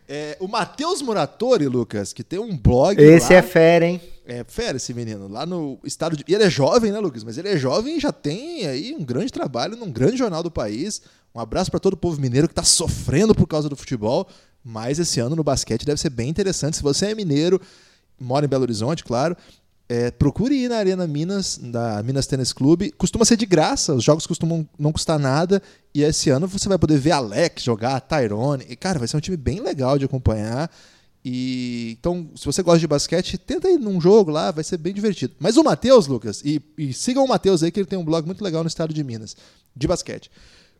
É, 0.08 0.38
o 0.39 0.48
Matheus 0.48 1.02
Muratori, 1.02 1.68
Lucas, 1.68 2.13
que 2.13 2.24
tem 2.24 2.39
um 2.39 2.58
blog. 2.58 3.02
Esse 3.02 3.34
lá, 3.34 3.39
é 3.39 3.42
fera, 3.42 3.86
hein? 3.86 4.02
É 4.26 4.44
fera 4.48 4.78
esse 4.78 4.94
menino, 4.94 5.28
lá 5.28 5.46
no 5.46 5.80
estado 5.84 6.16
de. 6.16 6.24
E 6.28 6.34
ele 6.34 6.44
é 6.44 6.50
jovem, 6.50 6.92
né, 6.92 7.00
Lucas? 7.00 7.24
Mas 7.24 7.38
ele 7.38 7.50
é 7.50 7.58
jovem 7.58 7.98
e 7.98 8.00
já 8.00 8.12
tem 8.12 8.66
aí 8.66 8.94
um 8.94 9.04
grande 9.04 9.32
trabalho 9.32 9.76
num 9.76 9.92
grande 9.92 10.18
jornal 10.18 10.42
do 10.42 10.52
país. 10.52 11.02
Um 11.36 11.39
abraço 11.39 11.70
para 11.70 11.80
todo 11.80 11.94
o 11.94 11.98
povo 11.98 12.22
mineiro 12.22 12.48
que 12.48 12.54
tá 12.54 12.63
sofrendo 12.63 13.34
por 13.36 13.48
causa 13.48 13.68
do 13.68 13.76
futebol. 13.76 14.28
Mas 14.63 14.98
esse 14.98 15.20
ano 15.20 15.36
no 15.36 15.44
basquete 15.44 15.86
deve 15.86 16.00
ser 16.00 16.10
bem 16.10 16.30
interessante. 16.30 16.78
Se 16.78 16.84
você 16.84 17.08
é 17.08 17.16
mineiro, 17.16 17.60
mora 18.20 18.46
em 18.46 18.50
Belo 18.50 18.63
Horizonte, 18.63 19.04
claro, 19.04 19.36
é, 19.94 20.10
procure 20.10 20.56
ir 20.56 20.70
na 20.70 20.78
Arena 20.78 21.06
Minas, 21.06 21.60
da 21.62 22.02
Minas 22.02 22.26
Tênis 22.26 22.52
Clube. 22.52 22.92
Costuma 22.94 23.26
ser 23.26 23.38
de 23.38 23.46
graça, 23.46 23.94
os 23.94 24.04
jogos 24.04 24.26
costumam 24.26 24.68
não 24.78 24.92
custar 24.92 25.20
nada. 25.20 25.62
E 25.94 26.02
esse 26.02 26.32
ano 26.32 26.48
você 26.48 26.68
vai 26.68 26.80
poder 26.80 26.98
ver 26.98 27.12
Alex 27.12 27.62
jogar, 27.62 28.02
Tyrone. 28.02 28.66
E, 28.68 28.76
cara, 28.76 28.98
vai 28.98 29.08
ser 29.08 29.18
um 29.18 29.20
time 29.20 29.38
bem 29.38 29.60
legal 29.60 30.00
de 30.00 30.06
acompanhar. 30.06 30.72
E 31.24 31.96
então, 32.00 32.28
se 32.36 32.44
você 32.44 32.64
gosta 32.64 32.80
de 32.80 32.88
basquete, 32.88 33.38
tenta 33.38 33.70
ir 33.70 33.78
num 33.78 34.02
jogo 34.02 34.32
lá, 34.32 34.50
vai 34.50 34.64
ser 34.64 34.78
bem 34.78 34.96
divertido. 34.96 35.36
Mas 35.38 35.58
o 35.58 35.64
Matheus, 35.64 36.08
Lucas, 36.08 36.42
e, 36.44 36.60
e 36.76 36.92
sigam 36.92 37.24
o 37.24 37.28
Matheus 37.28 37.62
aí, 37.62 37.72
que 37.72 37.80
ele 37.80 37.86
tem 37.86 38.00
um 38.00 38.04
blog 38.04 38.26
muito 38.26 38.44
legal 38.44 38.64
no 38.64 38.68
estado 38.68 38.96
de 38.96 39.04
Minas, 39.04 39.38
de 39.76 39.88
basquete. 39.88 40.32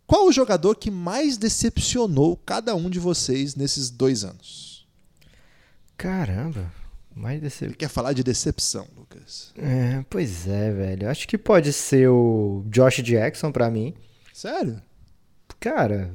Qual 0.08 0.26
o 0.26 0.34
jogador 0.34 0.76
que 0.76 0.90
mais 0.90 1.38
decepcionou 1.38 2.36
cada 2.36 2.74
um 2.74 2.90
de 2.90 2.98
vocês 2.98 3.54
nesses 3.54 3.92
dois 3.92 4.24
anos? 4.24 4.88
Caramba, 5.96 6.72
mais 7.16 7.42
decep... 7.42 7.66
Ele 7.66 7.76
quer 7.76 7.90
falar 7.90 8.14
de 8.14 8.24
decepção, 8.24 8.88
Lucas. 8.96 9.54
É, 9.58 10.04
pois 10.10 10.48
é, 10.48 10.72
velho. 10.72 11.10
Acho 11.10 11.28
que 11.28 11.38
pode 11.38 11.72
ser 11.72 12.10
o 12.10 12.64
Josh 12.68 13.02
Jackson 13.04 13.52
pra 13.52 13.70
mim. 13.70 13.94
Sério? 14.34 14.82
Cara, 15.60 16.14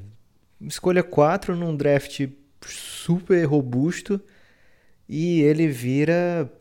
escolha 0.60 1.02
4 1.02 1.56
num 1.56 1.76
draft 1.76 2.28
super 2.66 3.44
robusto 3.44 4.20
e 5.08 5.40
ele 5.40 5.68
vira 5.68 6.52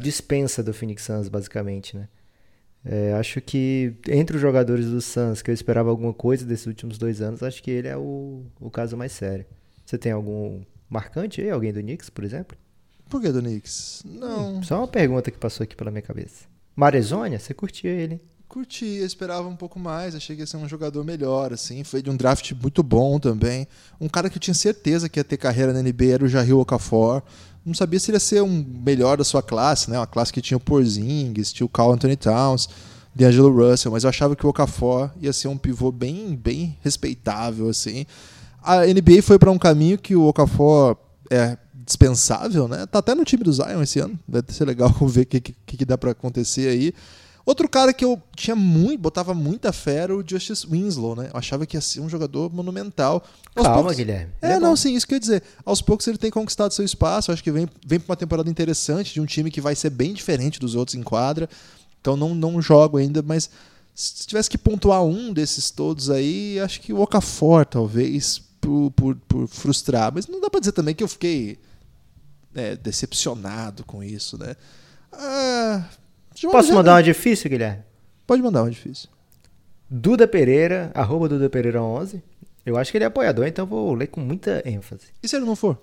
dispensa 0.00 0.62
do 0.62 0.74
Phoenix 0.74 1.02
Suns, 1.02 1.28
basicamente, 1.28 1.96
né? 1.96 2.08
É, 2.84 3.12
acho 3.12 3.42
que 3.42 3.94
entre 4.08 4.36
os 4.36 4.42
jogadores 4.42 4.86
do 4.86 5.00
Suns 5.02 5.42
que 5.42 5.50
eu 5.50 5.54
esperava 5.54 5.90
alguma 5.90 6.14
coisa 6.14 6.46
desses 6.46 6.66
últimos 6.66 6.96
dois 6.96 7.20
anos, 7.20 7.42
acho 7.42 7.62
que 7.62 7.70
ele 7.70 7.88
é 7.88 7.96
o, 7.96 8.42
o 8.58 8.70
caso 8.70 8.96
mais 8.96 9.12
sério. 9.12 9.44
Você 9.84 9.98
tem 9.98 10.12
algum 10.12 10.62
marcante 10.88 11.42
aí? 11.42 11.50
Alguém 11.50 11.72
do 11.72 11.80
Knicks, 11.80 12.08
por 12.08 12.24
exemplo? 12.24 12.56
Por 13.10 13.20
que 13.20 13.30
do 13.32 13.42
Knicks? 13.42 14.02
Não. 14.04 14.54
Hum, 14.58 14.62
só 14.62 14.78
uma 14.78 14.88
pergunta 14.88 15.30
que 15.30 15.36
passou 15.36 15.64
aqui 15.64 15.74
pela 15.74 15.90
minha 15.90 16.00
cabeça. 16.00 16.44
Marezônia, 16.76 17.38
você 17.38 17.52
curtia 17.52 17.90
ele? 17.90 18.22
Curti, 18.48 18.84
esperava 18.84 19.46
um 19.46 19.54
pouco 19.54 19.78
mais, 19.78 20.14
achei 20.14 20.34
que 20.34 20.42
ia 20.42 20.46
ser 20.46 20.56
um 20.56 20.68
jogador 20.68 21.04
melhor, 21.04 21.52
assim, 21.52 21.84
foi 21.84 22.02
de 22.02 22.10
um 22.10 22.16
draft 22.16 22.50
muito 22.60 22.82
bom 22.82 23.20
também. 23.20 23.66
Um 24.00 24.08
cara 24.08 24.28
que 24.28 24.38
eu 24.38 24.40
tinha 24.40 24.54
certeza 24.54 25.08
que 25.08 25.20
ia 25.20 25.24
ter 25.24 25.36
carreira 25.36 25.72
na 25.72 25.80
NBA 25.80 26.06
era 26.06 26.24
o 26.24 26.28
Jair 26.28 26.56
Okafor. 26.56 27.22
Não 27.64 27.74
sabia 27.74 28.00
se 28.00 28.10
ele 28.10 28.16
ia 28.16 28.20
ser 28.20 28.42
um 28.42 28.64
melhor 28.84 29.18
da 29.18 29.24
sua 29.24 29.40
classe, 29.40 29.88
né? 29.88 29.98
Uma 29.98 30.06
classe 30.06 30.32
que 30.32 30.40
tinha 30.40 30.56
o 30.56 30.60
Porzingis, 30.60 31.52
tinha 31.52 31.64
o 31.64 31.68
Carl 31.68 31.92
Anthony 31.92 32.16
Towns, 32.16 32.68
D'Angelo 33.14 33.54
Russell, 33.54 33.92
mas 33.92 34.02
eu 34.02 34.10
achava 34.10 34.34
que 34.34 34.44
o 34.44 34.48
Okafor 34.48 35.12
ia 35.20 35.32
ser 35.32 35.46
um 35.46 35.56
pivô 35.56 35.92
bem, 35.92 36.34
bem 36.34 36.76
respeitável, 36.80 37.68
assim. 37.68 38.04
A 38.62 38.84
NBA 38.84 39.22
foi 39.22 39.38
para 39.38 39.50
um 39.50 39.58
caminho 39.58 39.96
que 39.96 40.16
o 40.16 40.26
Okafor 40.26 40.96
é 41.30 41.56
dispensável, 41.90 42.68
né? 42.68 42.86
Tá 42.86 43.00
até 43.00 43.14
no 43.14 43.24
time 43.24 43.42
do 43.42 43.52
Zion 43.52 43.82
esse 43.82 43.98
ano, 43.98 44.18
deve 44.26 44.52
ser 44.52 44.64
legal 44.64 44.90
ver 45.08 45.22
o 45.22 45.26
que, 45.26 45.40
que, 45.40 45.54
que 45.76 45.84
dá 45.84 45.98
para 45.98 46.12
acontecer 46.12 46.68
aí. 46.68 46.94
Outro 47.44 47.68
cara 47.68 47.92
que 47.92 48.04
eu 48.04 48.22
tinha 48.36 48.54
muito, 48.54 49.00
botava 49.00 49.34
muita 49.34 49.72
fé 49.72 49.96
era 49.96 50.16
o 50.16 50.22
Justice 50.24 50.64
Winslow, 50.66 51.16
né? 51.16 51.30
Eu 51.32 51.38
achava 51.38 51.66
que 51.66 51.76
ia 51.76 51.80
ser 51.80 52.00
um 52.00 52.08
jogador 52.08 52.52
monumental. 52.52 53.24
Aos 53.56 53.66
Calma, 53.66 53.80
poucos- 53.80 53.96
Guilherme. 53.96 54.30
Ele 54.40 54.52
É, 54.52 54.56
é 54.56 54.60
não, 54.60 54.76
sim, 54.76 54.94
isso 54.94 55.06
que 55.06 55.14
eu 55.14 55.16
ia 55.16 55.20
dizer. 55.20 55.42
Aos 55.64 55.80
poucos 55.82 56.06
ele 56.06 56.18
tem 56.18 56.30
conquistado 56.30 56.72
seu 56.72 56.84
espaço. 56.84 57.32
Acho 57.32 57.42
que 57.42 57.50
vem, 57.50 57.66
vem 57.84 57.98
para 57.98 58.12
uma 58.12 58.16
temporada 58.16 58.48
interessante 58.48 59.12
de 59.14 59.20
um 59.20 59.26
time 59.26 59.50
que 59.50 59.60
vai 59.60 59.74
ser 59.74 59.90
bem 59.90 60.12
diferente 60.12 60.60
dos 60.60 60.74
outros 60.76 60.94
em 60.94 61.02
quadra. 61.02 61.48
Então 62.00 62.16
não, 62.16 62.34
não 62.34 62.60
jogo 62.62 62.98
ainda, 62.98 63.20
mas 63.22 63.50
se 63.94 64.26
tivesse 64.26 64.48
que 64.48 64.58
pontuar 64.58 65.02
um 65.02 65.32
desses 65.32 65.70
todos 65.70 66.08
aí, 66.08 66.60
acho 66.60 66.80
que 66.80 66.92
o 66.92 67.00
Okafor, 67.00 67.66
talvez, 67.66 68.40
por, 68.60 68.92
por, 68.92 69.16
por 69.26 69.48
frustrar. 69.48 70.12
Mas 70.14 70.28
não 70.28 70.40
dá 70.40 70.48
pra 70.50 70.60
dizer 70.60 70.72
também 70.72 70.94
que 70.94 71.02
eu 71.02 71.08
fiquei 71.08 71.58
é, 72.54 72.76
decepcionado 72.76 73.84
com 73.84 74.02
isso, 74.02 74.38
né? 74.38 74.54
Ah, 75.12 75.84
Posso 76.50 76.72
mandar 76.72 76.94
uma 76.94 77.02
difícil, 77.02 77.50
Guilherme? 77.50 77.82
Pode 78.26 78.42
mandar 78.42 78.62
uma 78.62 78.70
difícil. 78.70 79.08
Duda 79.88 80.26
Pereira, 80.28 80.90
arroba 80.94 81.28
Duda 81.28 81.50
Pereira 81.50 81.82
11. 81.82 82.22
Eu 82.64 82.76
acho 82.76 82.90
que 82.90 82.98
ele 82.98 83.04
é 83.04 83.08
apoiador, 83.08 83.46
então 83.46 83.66
vou 83.66 83.92
ler 83.94 84.06
com 84.06 84.20
muita 84.20 84.62
ênfase. 84.64 85.06
E 85.22 85.28
se 85.28 85.36
ele 85.36 85.44
não 85.44 85.56
for? 85.56 85.78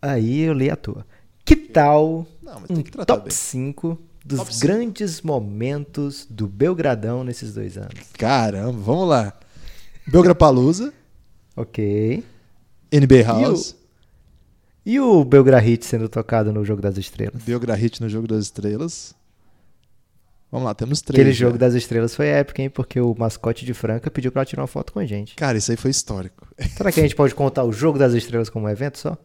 Aí 0.00 0.40
eu 0.40 0.52
li 0.54 0.70
à 0.70 0.76
toa. 0.76 1.06
Que 1.44 1.54
tal 1.54 2.26
Não, 2.42 2.62
um 2.70 2.82
top 2.82 3.24
bem. 3.24 3.30
5 3.30 4.00
dos 4.24 4.38
Top 4.38 4.58
grandes 4.58 5.22
momentos 5.22 6.26
do 6.28 6.48
Belgradão 6.48 7.22
nesses 7.22 7.54
dois 7.54 7.76
anos? 7.76 7.94
Caramba, 8.14 8.72
vamos 8.72 9.08
lá. 9.08 9.32
Belgrapalusa, 10.06 10.92
Ok. 11.54 12.24
NBA 12.92 13.22
House, 13.24 13.75
E 14.86 15.00
o 15.00 15.24
Belgrahit 15.24 15.84
sendo 15.84 16.08
tocado 16.08 16.52
no 16.52 16.64
Jogo 16.64 16.80
das 16.80 16.96
Estrelas? 16.96 17.42
Belgrahit 17.42 18.00
no 18.00 18.08
Jogo 18.08 18.28
das 18.28 18.44
Estrelas. 18.44 19.14
Vamos 20.50 20.64
lá, 20.66 20.74
temos 20.74 21.02
três. 21.02 21.20
Aquele 21.20 21.32
já. 21.34 21.46
Jogo 21.46 21.58
das 21.58 21.74
Estrelas 21.74 22.14
foi 22.14 22.28
épico, 22.28 22.60
hein? 22.60 22.70
Porque 22.70 23.00
o 23.00 23.12
mascote 23.18 23.64
de 23.64 23.74
Franca 23.74 24.08
pediu 24.12 24.30
pra 24.30 24.44
tirar 24.44 24.62
uma 24.62 24.68
foto 24.68 24.92
com 24.92 25.00
a 25.00 25.04
gente. 25.04 25.34
Cara, 25.34 25.58
isso 25.58 25.72
aí 25.72 25.76
foi 25.76 25.90
histórico. 25.90 26.46
Será 26.76 26.92
que 26.92 27.00
a 27.00 27.02
gente 27.02 27.16
pode 27.16 27.34
contar 27.34 27.64
o 27.64 27.72
Jogo 27.72 27.98
das 27.98 28.14
Estrelas 28.14 28.48
como 28.48 28.66
um 28.66 28.68
evento 28.68 28.96
só? 28.98 29.18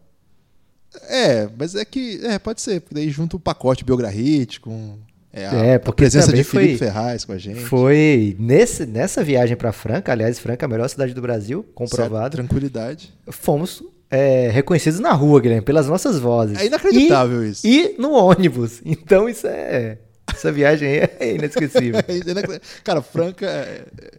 É, 1.07 1.47
mas 1.57 1.75
é 1.75 1.85
que. 1.85 2.19
É, 2.25 2.39
pode 2.39 2.59
ser, 2.59 2.81
porque 2.81 2.95
daí 2.95 3.09
junta 3.11 3.35
o 3.35 3.39
pacote 3.39 3.85
Belgrahit 3.85 4.59
com. 4.59 4.97
É, 5.31 5.47
a, 5.47 5.53
É, 5.53 5.75
a 5.75 5.79
porque 5.79 6.01
presença 6.03 6.25
também 6.27 6.41
de 6.41 6.49
Felipe 6.49 6.77
foi- 6.79 6.87
Ferraz 6.87 7.23
com 7.23 7.31
a 7.33 7.37
gente. 7.37 7.61
Foi 7.61 8.35
nesse, 8.37 8.85
nessa 8.85 9.23
viagem 9.23 9.55
pra 9.55 9.71
Franca, 9.71 10.11
aliás, 10.11 10.39
Franca 10.39 10.65
é 10.65 10.67
a 10.67 10.69
melhor 10.69 10.89
cidade 10.89 11.13
do 11.13 11.21
Brasil, 11.21 11.59
Certo, 11.61 11.73
comprovado. 11.75 12.35
tranquilidade. 12.35 13.13
Fomos 13.29 13.81
é, 14.11 14.49
reconhecidos 14.49 14.99
na 14.99 15.13
rua, 15.13 15.39
Guilherme, 15.39 15.63
pelas 15.63 15.87
nossas 15.87 16.19
vozes. 16.19 16.59
É 16.59 16.65
inacreditável 16.65 17.43
isso. 17.45 17.65
E 17.65 17.95
no 17.97 18.11
ônibus. 18.11 18.81
Então 18.85 19.27
isso 19.29 19.47
é. 19.47 19.97
Essa 20.31 20.51
viagem 20.51 20.87
aí 20.89 21.09
é 21.19 21.35
inesquecível. 21.35 21.99
É. 22.07 22.59
Cara, 22.83 23.01
Franca. 23.01 23.45
é- 23.45 23.85
é- 24.01 24.11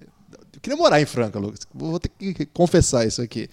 Eu 0.54 0.60
queria 0.60 0.76
morar 0.76 1.00
em 1.00 1.06
Franca, 1.06 1.38
Lucas. 1.38 1.60
Vou 1.74 2.00
ter 2.00 2.08
que 2.08 2.46
confessar 2.46 3.06
isso 3.06 3.20
aqui. 3.20 3.48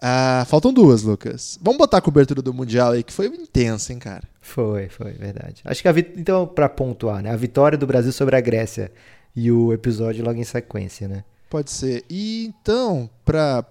Ah, 0.00 0.44
faltam 0.48 0.72
duas, 0.72 1.02
Lucas. 1.02 1.58
Vamos 1.60 1.78
botar 1.78 1.98
a 1.98 2.02
cobertura 2.02 2.40
do 2.42 2.52
Mundial 2.54 2.92
aí, 2.92 3.02
que 3.02 3.12
foi 3.12 3.26
intensa, 3.26 3.92
hein, 3.92 3.98
cara? 3.98 4.24
Foi, 4.40 4.88
foi, 4.88 5.12
verdade. 5.12 5.62
Acho 5.64 5.82
que 5.82 5.88
a 5.88 5.92
vit... 5.92 6.12
então, 6.16 6.46
pra 6.46 6.68
pontuar, 6.68 7.22
né? 7.22 7.30
A 7.30 7.36
vitória 7.36 7.76
do 7.78 7.86
Brasil 7.86 8.12
sobre 8.12 8.36
a 8.36 8.40
Grécia 8.40 8.92
e 9.34 9.50
o 9.50 9.72
episódio 9.72 10.24
logo 10.24 10.38
em 10.38 10.44
sequência, 10.44 11.08
né? 11.08 11.24
Pode 11.50 11.70
ser. 11.70 12.04
E 12.10 12.46
então, 12.46 13.08
pra 13.24 13.64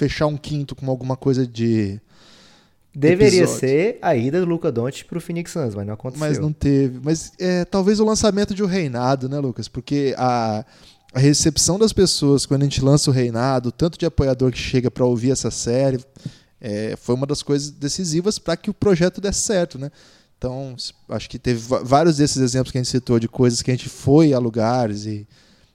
fechar 0.00 0.26
um 0.26 0.36
quinto 0.36 0.74
com 0.74 0.88
alguma 0.90 1.16
coisa 1.16 1.46
de. 1.46 2.00
Deveria 2.92 3.42
Episódio. 3.42 3.60
ser 3.60 3.98
a 4.02 4.16
ida 4.16 4.40
do 4.40 4.46
Luca 4.46 4.72
Doncic 4.72 5.06
pro 5.06 5.20
Phoenix 5.20 5.52
Suns, 5.52 5.74
mas 5.74 5.86
não 5.86 5.94
aconteceu. 5.94 6.26
Mas 6.26 6.38
não 6.38 6.52
teve. 6.52 6.98
Mas 7.04 7.32
é, 7.38 7.64
talvez 7.64 8.00
o 8.00 8.04
lançamento 8.04 8.54
de 8.54 8.62
o 8.62 8.66
reinado, 8.66 9.28
né, 9.28 9.38
Lucas? 9.38 9.68
Porque 9.68 10.14
a, 10.16 10.64
a 11.12 11.18
recepção 11.18 11.78
das 11.78 11.92
pessoas 11.92 12.46
quando 12.46 12.62
a 12.62 12.64
gente 12.64 12.82
lança 12.82 13.10
o 13.10 13.12
reinado, 13.12 13.68
o 13.68 13.72
tanto 13.72 13.98
de 13.98 14.06
apoiador 14.06 14.50
que 14.50 14.58
chega 14.58 14.90
pra 14.90 15.04
ouvir 15.04 15.30
essa 15.30 15.50
série, 15.50 16.00
é, 16.60 16.96
foi 16.96 17.14
uma 17.14 17.26
das 17.26 17.42
coisas 17.42 17.70
decisivas 17.70 18.38
para 18.38 18.56
que 18.56 18.70
o 18.70 18.74
projeto 18.74 19.20
desse 19.20 19.40
certo, 19.40 19.78
né? 19.78 19.90
Então, 20.36 20.74
acho 21.10 21.28
que 21.28 21.38
teve 21.38 21.60
vários 21.84 22.16
desses 22.16 22.38
exemplos 22.38 22.72
que 22.72 22.78
a 22.78 22.82
gente 22.82 22.90
citou 22.90 23.20
de 23.20 23.28
coisas 23.28 23.60
que 23.60 23.70
a 23.70 23.74
gente 23.74 23.88
foi 23.88 24.32
a 24.32 24.38
lugares 24.38 25.04
e. 25.04 25.28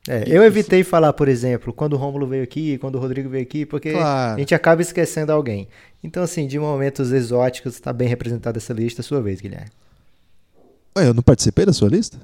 É, 0.08 0.24
eu 0.28 0.44
evitei 0.44 0.84
falar, 0.84 1.14
por 1.14 1.28
exemplo, 1.28 1.74
quando 1.74 1.94
o 1.94 1.98
Rômulo 1.98 2.28
veio 2.28 2.44
aqui, 2.44 2.78
quando 2.78 2.96
o 2.96 3.00
Rodrigo 3.00 3.28
veio 3.28 3.42
aqui, 3.44 3.66
porque 3.66 3.92
Claro. 3.92 4.36
a 4.36 4.40
gente 4.40 4.54
acaba 4.54 4.82
esquecendo 4.82 5.32
alguém. 5.32 5.68
Então, 6.04 6.22
assim, 6.22 6.46
de 6.48 6.60
momentos 6.60 7.12
exóticos, 7.12 7.74
está 7.74 7.92
bem 7.92 8.08
representada 8.08 8.60
essa 8.60 8.72
lista, 8.72 9.02
sua 9.02 9.22
vez, 9.22 9.42
Guilherme. 9.42 9.72
Ué, 10.98 11.08
eu 11.08 11.14
não 11.14 11.24
participei 11.24 11.66
da 11.66 11.74
sua 11.74 11.90
lista? 11.90 12.20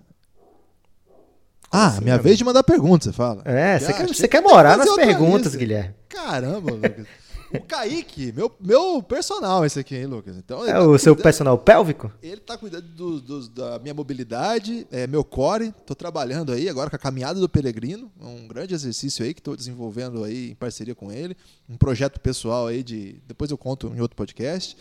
Ah, 1.72 1.88
assim, 1.88 2.04
minha 2.04 2.18
vez 2.18 2.38
de 2.38 2.44
mandar 2.44 2.64
pergunta, 2.64 3.06
você 3.06 3.14
fala. 3.14 3.42
É, 3.46 3.80
você 3.80 3.94
quer, 3.94 4.28
quer 4.28 4.42
morar 4.42 4.78
nas 4.78 4.94
perguntas, 4.94 5.54
lista. 5.54 5.58
Guilherme. 5.58 5.96
Caramba, 6.08 6.72
Lucas. 6.74 7.08
O 7.54 7.60
Kaique, 7.62 8.32
meu, 8.32 8.52
meu 8.60 9.04
personal 9.04 9.66
esse 9.66 9.80
aqui, 9.80 9.96
hein, 9.96 10.06
Lucas? 10.06 10.38
Então, 10.38 10.66
É 10.66 10.72
tá 10.74 10.82
o 10.84 10.98
seu 10.98 11.16
personal 11.16 11.58
pélvico? 11.58 12.12
Ele 12.24 12.40
tá 12.40 12.58
cuidando 12.58 12.88
do- 12.88 13.20
do- 13.22 13.50
da 13.50 13.78
minha 13.80 13.94
mobilidade, 13.94 14.88
é, 14.92 15.06
meu 15.06 15.24
core. 15.24 15.74
Tô 15.86 15.94
trabalhando 15.94 16.52
aí 16.52 16.70
agora 16.70 16.90
com 16.90 16.96
a 16.96 17.00
caminhada 17.00 17.40
do 17.40 17.50
peregrino, 17.50 18.12
é 18.22 18.26
um 18.26 18.48
grande 18.48 18.74
exercício 18.74 19.26
aí 19.26 19.34
que 19.34 19.42
tô 19.42 19.56
desenvolvendo 19.56 20.24
aí 20.24 20.52
em 20.52 20.56
parceria 20.56 20.96
com 20.96 21.12
ele, 21.12 21.36
um 21.70 21.76
projeto 21.78 22.20
pessoal 22.20 22.68
aí 22.68 22.84
de, 22.84 23.22
depois 23.28 23.52
eu 23.52 23.58
conto 23.58 23.92
em 23.96 24.00
outro 24.00 24.16
podcast. 24.16 24.78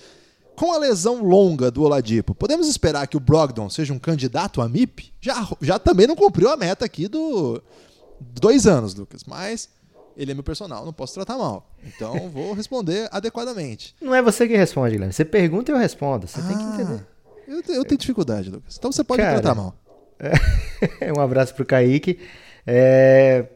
Com 0.56 0.72
a 0.74 0.78
lesão 0.78 1.24
longa 1.24 1.70
do 1.70 1.83
Oladipo, 1.83 2.35
podemos 2.35 2.68
esperar 2.68 3.06
que 3.06 3.16
o 3.16 3.20
Brogdon 3.20 3.70
seja 3.70 3.92
um 3.94 3.98
candidato 3.98 4.61
a 4.61 4.68
MIP? 4.68 5.12
Já, 5.20 5.48
já 5.61 5.78
também 5.78 6.06
não 6.06 6.14
cumpriu 6.14 6.50
a 6.50 6.56
meta 6.56 6.85
aqui 6.85 7.09
do 7.09 7.62
dois 8.20 8.66
anos, 8.66 8.94
Lucas, 8.94 9.22
mas 9.26 9.68
ele 10.22 10.33
é 10.33 10.35
meu 10.35 10.42
personal, 10.44 10.85
não 10.85 10.92
posso 10.92 11.14
tratar 11.14 11.38
mal. 11.38 11.70
Então 11.85 12.28
vou 12.30 12.52
responder 12.52 13.09
adequadamente. 13.11 13.94
Não 14.00 14.14
é 14.14 14.20
você 14.22 14.46
que 14.46 14.56
responde, 14.56 14.92
Guilherme. 14.92 15.12
Você 15.12 15.24
pergunta 15.24 15.70
e 15.70 15.74
eu 15.74 15.78
respondo. 15.78 16.26
Você 16.28 16.40
tem 16.42 16.56
que 16.56 16.62
Ah, 16.62 16.74
entender. 16.74 17.06
Eu, 17.48 17.74
eu 17.76 17.85
tenho 17.85 17.98
dificuldade, 17.98 18.50
Lucas. 18.50 18.76
Então 18.78 18.92
você 18.92 19.02
pode 19.02 19.20
me 19.22 19.26
Cara, 19.28 19.40
tratar 19.40 19.54
mal. 19.54 19.74
um 21.16 21.20
abraço 21.20 21.54
pro 21.54 21.64
Kaique. 21.64 22.18
É, 22.66 23.46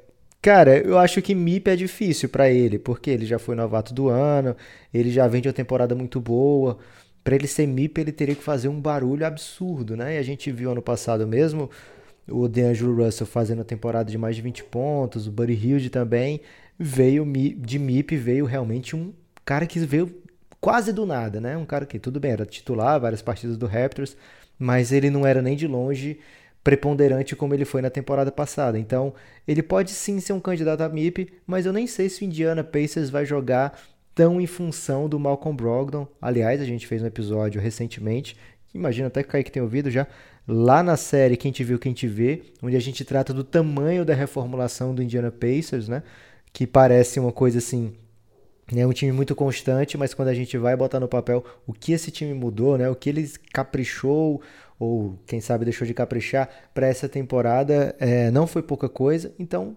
Cara, 0.41 0.77
eu 0.79 0.99
acho 0.99 1.23
que 1.23 1.35
MIP 1.35 1.71
é 1.71 1.77
difícil 1.77 2.29
pra 2.29 2.51
ele, 2.51 2.79
porque 2.79 3.09
ele 3.09 3.25
já 3.25 3.39
foi 3.39 3.55
novato 3.55 3.95
do 3.95 4.11
ano, 4.11 4.55
ele 4.93 5.11
já 5.11 5.27
vem 5.27 5.41
de 5.41 5.49
uma 5.49 5.55
temporada 5.55 5.95
muito 5.95 6.21
boa. 6.21 6.77
Pra 7.23 7.35
ele 7.35 7.47
ser 7.47 7.67
MIP, 7.67 7.99
ele 8.03 8.13
teria 8.13 8.35
que 8.35 8.43
fazer 8.43 8.69
um 8.69 8.79
barulho 8.79 9.27
absurdo, 9.27 9.97
né? 9.97 10.17
E 10.17 10.19
a 10.19 10.23
gente 10.23 10.53
viu 10.53 10.71
ano 10.71 10.83
passado 10.83 11.27
mesmo 11.27 11.71
o 12.29 12.49
DeAngelo 12.49 12.95
Russell 13.05 13.27
fazendo 13.27 13.63
a 13.63 13.65
temporada 13.65 14.11
de 14.11 14.19
mais 14.19 14.37
de 14.37 14.43
20 14.43 14.65
pontos, 14.65 15.27
o 15.27 15.33
Buddy 15.33 15.55
Hilde 15.55 15.91
também. 15.91 16.41
Veio 16.79 17.25
de 17.57 17.79
MIP, 17.79 18.17
veio 18.17 18.45
realmente 18.45 18.97
um 18.97 19.13
cara 19.45 19.67
que 19.67 19.79
veio 19.81 20.23
quase 20.61 20.93
do 20.93 21.05
nada, 21.05 21.41
né? 21.41 21.57
Um 21.57 21.67
cara 21.67 21.87
que, 21.87 21.99
tudo 21.99 22.19
bem, 22.19 22.33
era 22.33 22.47
titular, 22.47 22.99
várias 22.99 23.23
partidas 23.23 23.57
do 23.57 23.67
Raptors, 23.67 24.17
mas 24.59 24.93
ele 24.93 25.11
não 25.11 25.27
era 25.27 25.43
nem 25.43 25.57
de 25.57 25.67
longe 25.67 26.19
preponderante 26.65 27.37
como 27.37 27.53
ele 27.53 27.67
foi 27.67 27.83
na 27.83 27.91
temporada 27.91 28.33
passada. 28.33 28.79
Então, 28.79 29.13
ele 29.47 29.63
pode 29.63 29.91
sim 29.91 30.19
ser 30.19 30.33
um 30.33 30.41
candidato 30.41 30.81
a 30.81 30.89
MIP, 30.89 31.31
mas 31.47 31.67
eu 31.67 31.73
nem 31.73 31.87
sei 31.87 32.09
se 32.09 32.23
o 32.23 32.25
Indiana 32.25 32.65
Pacers 32.65 33.11
vai 33.11 33.27
jogar 33.27 33.79
tão 34.15 34.41
em 34.41 34.47
função 34.47 35.07
do 35.07 35.21
Malcolm 35.21 35.55
Brogdon. 35.55 36.09
Aliás, 36.23 36.63
a 36.63 36.65
gente 36.65 36.87
fez 36.87 37.03
um 37.03 37.07
episódio 37.07 37.61
recentemente, 37.61 38.37
imagina 38.73 39.09
até 39.09 39.23
que 39.23 39.29
o 39.29 39.33
Kaique 39.33 39.53
tem 39.53 39.63
ouvido 39.63 39.91
já, 39.91 40.07
lá 40.47 40.83
na 40.83 40.97
série 40.97 41.37
Quem 41.37 41.53
Te 41.53 41.65
Viu, 41.65 41.79
Quem 41.79 41.93
Te 41.93 42.07
Vê, 42.07 42.43
onde 42.63 42.77
a 42.77 42.81
gente 42.81 43.05
trata 43.05 43.33
do 43.33 43.45
tamanho 43.45 44.05
da 44.05 44.15
reformulação 44.15 44.95
do 44.95 45.03
Indiana 45.03 45.31
Pacers, 45.31 45.89
né? 45.89 46.03
Que 46.53 46.67
parece 46.67 47.19
uma 47.19 47.33
coisa 47.33 47.59
assim, 47.59 47.95
é 48.75 48.87
um 48.87 48.93
time 48.93 49.13
muito 49.13 49.35
constante, 49.35 49.99
mas 49.99 50.15
quando 50.15 50.29
a 50.29 50.35
gente 50.35 50.57
vai 50.57 50.77
botar 50.77 51.01
no 51.01 51.09
papel 51.09 51.45
o 51.67 51.73
que 51.73 51.93
esse 51.93 52.11
time 52.11 52.33
mudou, 52.33 52.79
né? 52.79 52.89
O 52.89 52.95
que 52.95 53.09
eles 53.09 53.37
caprichou 53.53 54.41
ou 54.79 55.19
quem 55.27 55.41
sabe 55.41 55.65
deixou 55.65 55.87
de 55.87 55.95
caprichar 55.95 56.49
para 56.73 56.87
essa 56.87 57.09
temporada, 57.09 57.95
é, 57.99 58.31
não 58.31 58.47
foi 58.47 58.63
pouca 58.63 58.89
coisa. 58.89 59.35
Então 59.39 59.77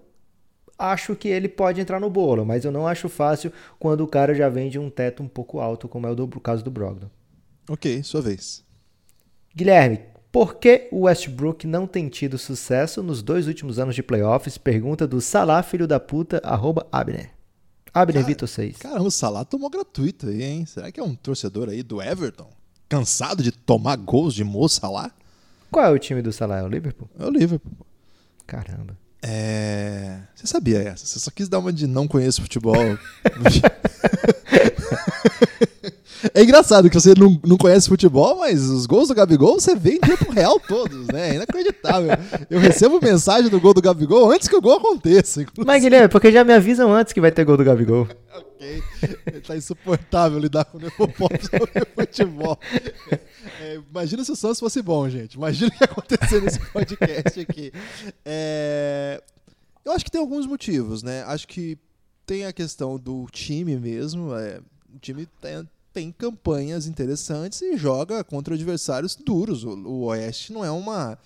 acho 0.78 1.16
que 1.16 1.28
ele 1.28 1.50
pode 1.50 1.82
entrar 1.82 2.00
no 2.00 2.10
bolo, 2.10 2.46
mas 2.46 2.64
eu 2.64 2.72
não 2.72 2.88
acho 2.88 3.10
fácil 3.10 3.52
quando 3.80 4.02
o 4.02 4.08
cara 4.08 4.34
já 4.34 4.48
vem 4.48 4.70
de 4.70 4.78
um 4.78 4.90
teto 4.90 5.24
um 5.24 5.28
pouco 5.28 5.60
alto, 5.60 5.88
como 5.88 6.08
é 6.08 6.12
o 6.12 6.16
do 6.16 6.24
o 6.24 6.40
caso 6.40 6.64
do 6.64 6.72
Brogdon. 6.72 7.10
Ok, 7.70 8.02
sua 8.04 8.22
vez. 8.22 8.64
Guilherme, 9.54 10.00
por 10.32 10.56
que 10.56 10.88
o 10.92 11.02
Westbrook 11.02 11.66
não 11.66 11.88
tem 11.88 12.10
tido 12.10 12.38
sucesso 12.38 13.02
nos 13.02 13.24
dois 13.24 13.48
últimos 13.48 13.80
anos 13.80 13.96
de 13.96 14.04
playoffs? 14.04 14.58
Pergunta 14.58 15.08
do 15.08 15.22
Salah, 15.22 15.64
filho 15.64 15.88
da 15.88 16.00
puta, 16.00 16.42
arroba 16.44 16.86
Abner. 16.92 17.32
Abner 17.94 18.22
Cara, 18.22 18.28
Vitor 18.28 18.48
6. 18.48 18.78
Caramba, 18.78 19.04
o 19.04 19.12
Salah 19.12 19.46
tomou 19.46 19.70
gratuito 19.70 20.28
aí, 20.28 20.44
hein? 20.44 20.66
Será 20.66 20.92
que 20.92 21.00
é 21.00 21.04
um 21.04 21.16
torcedor 21.16 21.70
aí 21.70 21.82
do 21.82 22.02
Everton? 22.02 22.50
Cansado 22.88 23.42
de 23.42 23.52
tomar 23.52 23.96
gols 23.96 24.34
de 24.34 24.44
Mo 24.44 24.68
Salah? 24.70 25.12
Qual 25.72 25.86
é 25.86 25.90
o 25.90 25.98
time 25.98 26.22
do 26.22 26.32
Salah? 26.32 26.60
É 26.60 26.64
o 26.64 26.68
Liverpool? 26.68 27.10
É 27.20 27.26
o 27.26 27.30
Liverpool. 27.30 27.86
Caramba. 28.46 28.98
É... 29.22 30.20
Você 30.36 30.48
sabia 30.48 30.80
essa? 30.80 31.06
Você 31.06 31.20
só 31.20 31.32
quis 31.32 31.50
dar 31.50 31.60
uma 31.60 31.74
de 31.74 31.88
não 31.88 32.08
conheço 32.08 32.42
futebol. 32.42 32.76
é 36.34 36.44
engraçado 36.44 36.90
que 36.90 37.00
você 37.00 37.14
não, 37.18 37.40
não 37.46 37.58
conhece 37.58 37.88
futebol, 37.88 38.40
mas 38.40 38.64
os 38.64 38.86
gols 38.86 39.08
do 39.08 39.16
Gabigol 39.16 39.60
você 39.60 39.76
vê 39.76 39.92
em 39.96 40.00
tempo 40.00 40.32
real 40.32 40.60
todos, 40.60 41.08
né? 41.08 41.32
É 41.32 41.36
inacreditável. 41.36 42.10
Eu 42.50 42.60
recebo 42.60 43.00
mensagem 43.02 43.50
do 43.50 43.60
gol 43.60 43.74
do 43.74 43.82
Gabigol 43.82 44.32
antes 44.32 44.48
que 44.48 44.56
o 44.56 44.62
gol 44.62 44.78
aconteça. 44.78 45.42
inclusive. 45.42 45.66
Mas, 45.66 45.84
Guilherme, 45.84 46.08
porque 46.10 46.32
já 46.32 46.44
me 46.44 46.54
avisam 46.54 46.94
antes 46.94 47.14
que 47.14 47.22
vai 47.22 47.32
ter 47.32 47.46
gol 47.46 47.58
do 47.58 47.64
Gabigol. 47.64 48.08
Ok. 48.58 48.84
Tá 49.46 49.56
insuportável 49.56 50.40
lidar 50.40 50.66
com 50.66 50.78
o 50.78 50.82
Nepopop 50.82 51.34
sobre 51.46 51.86
futebol. 51.96 52.60
É, 53.62 53.80
imagina 53.90 54.24
se 54.24 54.32
o 54.32 54.36
Santos 54.36 54.60
fosse 54.60 54.82
bom, 54.82 55.08
gente. 55.10 55.36
Imagina 55.36 55.68
o 55.68 55.72
que 55.72 55.84
ia 55.84 55.86
acontecer 55.86 56.42
nesse 56.42 56.60
podcast 56.72 57.40
aqui. 57.40 57.72
É, 58.26 59.22
eu 59.86 59.92
acho 59.92 60.04
que 60.04 60.12
tem 60.12 60.20
alguns 60.20 60.46
motivos, 60.46 61.04
né? 61.04 61.24
Acho 61.24 61.48
que 61.48 61.78
tem 62.26 62.46
a 62.46 62.54
questão 62.54 62.98
do 62.98 63.26
time 63.32 63.76
mesmo. 63.78 64.36
é, 64.36 64.60
o 64.94 65.00
time 65.00 65.28
tem, 65.40 65.68
tem 65.98 66.12
campanhas 66.12 66.86
interessantes 66.86 67.60
e 67.60 67.76
joga 67.76 68.24
contra 68.24 68.54
adversários 68.54 69.16
duros. 69.16 69.64
O, 69.64 69.70
o 69.70 70.04
Oeste 70.04 70.54
não 70.54 70.64
é 70.64 70.70
uma 70.70 71.18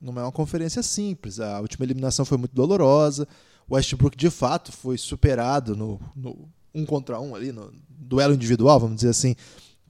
não 0.00 0.12
é 0.20 0.22
uma 0.22 0.30
conferência 0.30 0.84
simples. 0.84 1.40
A 1.40 1.60
última 1.60 1.84
eliminação 1.84 2.24
foi 2.24 2.38
muito 2.38 2.54
dolorosa. 2.54 3.26
O 3.68 3.74
Westbrook, 3.74 4.16
de 4.16 4.30
fato, 4.30 4.70
foi 4.70 4.96
superado 4.96 5.74
no, 5.74 6.00
no 6.14 6.48
um 6.72 6.86
contra 6.86 7.18
um 7.18 7.34
ali, 7.34 7.50
no 7.50 7.72
duelo 7.88 8.34
individual, 8.34 8.78
vamos 8.78 8.96
dizer 8.96 9.08
assim, 9.08 9.34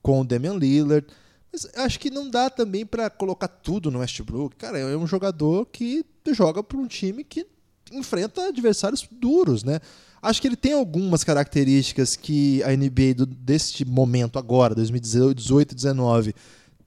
com 0.01 0.23
o 0.23 0.25
Damian 0.25 0.55
Lillard. 0.55 1.07
Mas 1.53 1.69
acho 1.77 2.01
que 2.01 2.09
não 2.09 2.31
dá 2.31 2.49
também 2.49 2.87
para 2.87 3.11
colocar 3.11 3.49
tudo 3.49 3.91
no 3.91 3.99
Westbrook. 3.99 4.57
Cara, 4.57 4.79
é 4.79 4.97
um 4.97 5.07
jogador 5.07 5.67
que 5.67 6.03
joga 6.29 6.63
para 6.63 6.79
um 6.79 6.87
time 6.87 7.25
que 7.25 7.47
enfrenta 7.93 8.49
adversários 8.49 9.07
duros, 9.11 9.63
né? 9.63 9.81
Acho 10.25 10.41
que 10.41 10.49
ele 10.49 10.57
tem 10.57 10.73
algumas 10.73 11.23
características 11.23 12.17
que 12.17 12.63
a 12.63 12.75
NBA 12.75 13.15
do, 13.17 13.27
deste 13.27 13.85
momento 13.85 14.39
agora, 14.39 14.75
2018, 14.75 15.37
2019, 15.37 16.35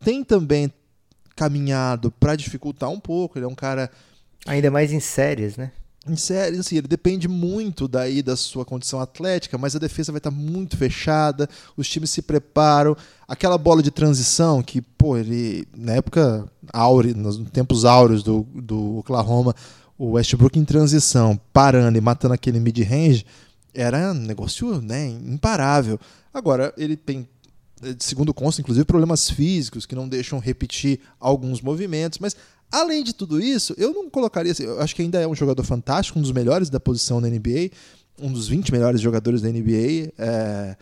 tem 0.04 0.24
também 0.24 0.72
caminhado 1.36 2.12
para 2.12 2.36
dificultar 2.36 2.90
um 2.90 3.00
pouco. 3.00 3.38
Ele 3.38 3.46
é 3.46 3.48
um 3.48 3.56
cara 3.56 3.92
Ainda 4.48 4.72
mais 4.72 4.92
em 4.92 5.00
séries, 5.00 5.58
né? 5.58 5.72
em 6.10 6.16
série, 6.16 6.58
assim, 6.58 6.78
ele 6.78 6.88
depende 6.88 7.28
muito 7.28 7.88
daí 7.88 8.22
da 8.22 8.36
sua 8.36 8.64
condição 8.64 9.00
atlética, 9.02 9.58
mas 9.58 9.76
a 9.76 9.80
defesa 9.80 10.12
vai 10.12 10.20
estar 10.20 10.32
muito 10.32 10.78
fechada, 10.78 11.50
os 11.76 11.90
times 11.90 12.10
se 12.10 12.22
preparam. 12.22 12.96
Aquela 13.28 13.58
bola 13.58 13.84
de 13.84 13.92
transição 13.92 14.64
que, 14.64 14.82
pô, 14.82 15.18
ele, 15.18 15.68
na 15.76 15.94
época 15.94 16.50
áurea, 16.72 17.14
nos 17.14 17.38
tempos 17.50 17.84
áureos 17.84 18.24
do, 18.24 18.48
do 18.56 19.00
Oklahoma, 19.00 19.54
o 19.98 20.12
Westbrook 20.12 20.58
em 20.58 20.66
transição, 20.66 21.40
parando 21.52 21.98
e 21.98 22.02
matando 22.02 22.34
aquele 22.34 22.60
mid-range, 22.60 23.26
era 23.74 24.12
um 24.12 24.16
negócio 24.16 24.82
né, 24.82 25.08
imparável. 25.08 26.00
Agora, 26.34 26.74
ele 26.78 26.96
tem, 26.96 27.28
segundo 28.00 28.34
consta, 28.34 28.62
inclusive, 28.62 28.86
problemas 28.86 29.30
físicos 29.30 29.86
que 29.86 29.96
não 29.96 30.08
deixam 30.08 30.40
repetir 30.40 31.00
alguns 31.20 31.62
movimentos, 31.62 32.20
mas 32.20 32.36
Além 32.72 33.04
de 33.04 33.14
tudo 33.14 33.40
isso, 33.40 33.74
eu 33.78 33.94
não 33.94 34.10
colocaria. 34.10 34.52
assim, 34.52 34.64
Eu 34.64 34.82
acho 34.82 34.96
que 34.96 35.02
ainda 35.02 35.20
é 35.20 35.28
um 35.28 35.36
jogador 35.36 35.64
fantástico, 35.64 36.20
um 36.20 36.22
dos 36.22 36.32
melhores 36.32 36.70
da 36.70 36.80
posição 36.80 37.22
da 37.22 37.30
NBA, 37.30 37.72
um 38.22 38.32
dos 38.32 38.48
20 38.48 38.72
melhores 38.72 39.00
jogadores 39.00 39.42
da 39.42 39.50
NBA. 39.50 40.12
é, 40.18 40.76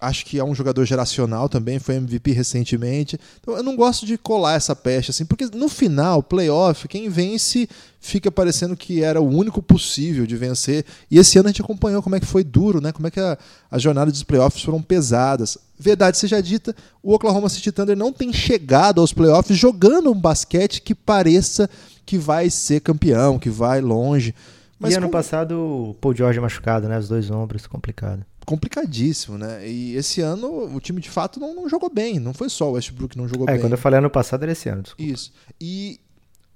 acho 0.00 0.24
que 0.24 0.38
é 0.38 0.44
um 0.44 0.54
jogador 0.54 0.84
geracional 0.84 1.48
também, 1.48 1.78
foi 1.78 1.96
MVP 1.96 2.32
recentemente. 2.32 3.18
Então 3.40 3.56
eu 3.56 3.62
não 3.62 3.76
gosto 3.76 4.06
de 4.06 4.16
colar 4.16 4.54
essa 4.54 4.74
peste, 4.74 5.10
assim, 5.10 5.24
porque 5.26 5.46
no 5.54 5.68
final, 5.68 6.22
playoff, 6.22 6.88
quem 6.88 7.08
vence 7.08 7.68
fica 8.00 8.30
parecendo 8.32 8.74
que 8.76 9.02
era 9.02 9.20
o 9.20 9.28
único 9.28 9.60
possível 9.60 10.26
de 10.26 10.36
vencer. 10.36 10.84
E 11.10 11.18
esse 11.18 11.38
ano 11.38 11.48
a 11.48 11.52
gente 11.52 11.60
acompanhou 11.60 12.02
como 12.02 12.16
é 12.16 12.20
que 12.20 12.26
foi 12.26 12.42
duro, 12.42 12.80
né? 12.80 12.92
Como 12.92 13.06
é 13.06 13.10
que 13.10 13.20
a, 13.20 13.36
as 13.70 13.82
jornadas 13.82 14.12
dos 14.14 14.22
playoffs 14.22 14.62
foram 14.62 14.80
pesadas. 14.80 15.58
Verdade 15.78 16.16
seja 16.16 16.42
dita, 16.42 16.74
o 17.02 17.14
Oklahoma 17.14 17.48
City 17.48 17.70
Thunder 17.70 17.96
não 17.96 18.12
tem 18.12 18.32
chegado 18.32 19.00
aos 19.00 19.12
playoffs 19.12 19.56
jogando 19.56 20.10
um 20.10 20.18
basquete 20.18 20.80
que 20.80 20.94
pareça 20.94 21.68
que 22.06 22.16
vai 22.16 22.48
ser 22.48 22.80
campeão, 22.80 23.38
que 23.38 23.50
vai 23.50 23.80
longe. 23.80 24.34
Mas 24.78 24.94
e 24.94 24.96
ano 24.96 25.06
com- 25.08 25.12
passado 25.12 25.52
o 25.90 25.94
Paul 26.00 26.14
George 26.16 26.40
machucado, 26.40 26.88
né? 26.88 26.98
Os 26.98 27.06
dois 27.06 27.30
ombros, 27.30 27.66
complicado. 27.66 28.24
Complicadíssimo, 28.50 29.38
né? 29.38 29.66
E 29.68 29.94
esse 29.94 30.20
ano 30.20 30.74
o 30.74 30.80
time 30.80 31.00
de 31.00 31.08
fato 31.08 31.38
não, 31.38 31.54
não 31.54 31.68
jogou 31.68 31.88
bem. 31.88 32.18
Não 32.18 32.34
foi 32.34 32.48
só 32.48 32.68
o 32.68 32.72
Westbrook 32.72 33.12
que 33.12 33.18
não 33.18 33.28
jogou 33.28 33.48
É, 33.48 33.52
bem. 33.52 33.60
quando 33.60 33.72
eu 33.72 33.78
falei 33.78 33.98
ano 34.00 34.10
passado 34.10 34.42
era 34.42 34.50
esse 34.52 34.68
ano. 34.68 34.82
desculpa. 34.82 35.12
Isso. 35.12 35.32
E 35.60 36.00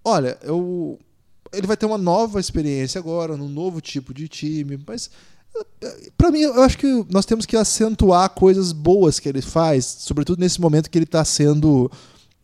olha, 0.04 0.36
eu 0.42 0.98
ele 1.52 1.68
vai 1.68 1.76
ter 1.76 1.86
uma 1.86 1.96
nova 1.98 2.40
experiência 2.40 2.98
agora, 2.98 3.36
num 3.36 3.48
novo 3.48 3.80
tipo 3.80 4.12
de 4.12 4.26
time, 4.26 4.76
mas 4.84 5.08
pra 6.18 6.32
mim 6.32 6.40
eu 6.40 6.62
acho 6.64 6.76
que 6.76 7.06
nós 7.08 7.24
temos 7.24 7.46
que 7.46 7.56
acentuar 7.56 8.28
coisas 8.30 8.72
boas 8.72 9.20
que 9.20 9.28
ele 9.28 9.40
faz, 9.40 9.84
sobretudo 10.00 10.40
nesse 10.40 10.60
momento 10.60 10.90
que 10.90 10.98
ele 10.98 11.06
tá 11.06 11.24
sendo 11.24 11.88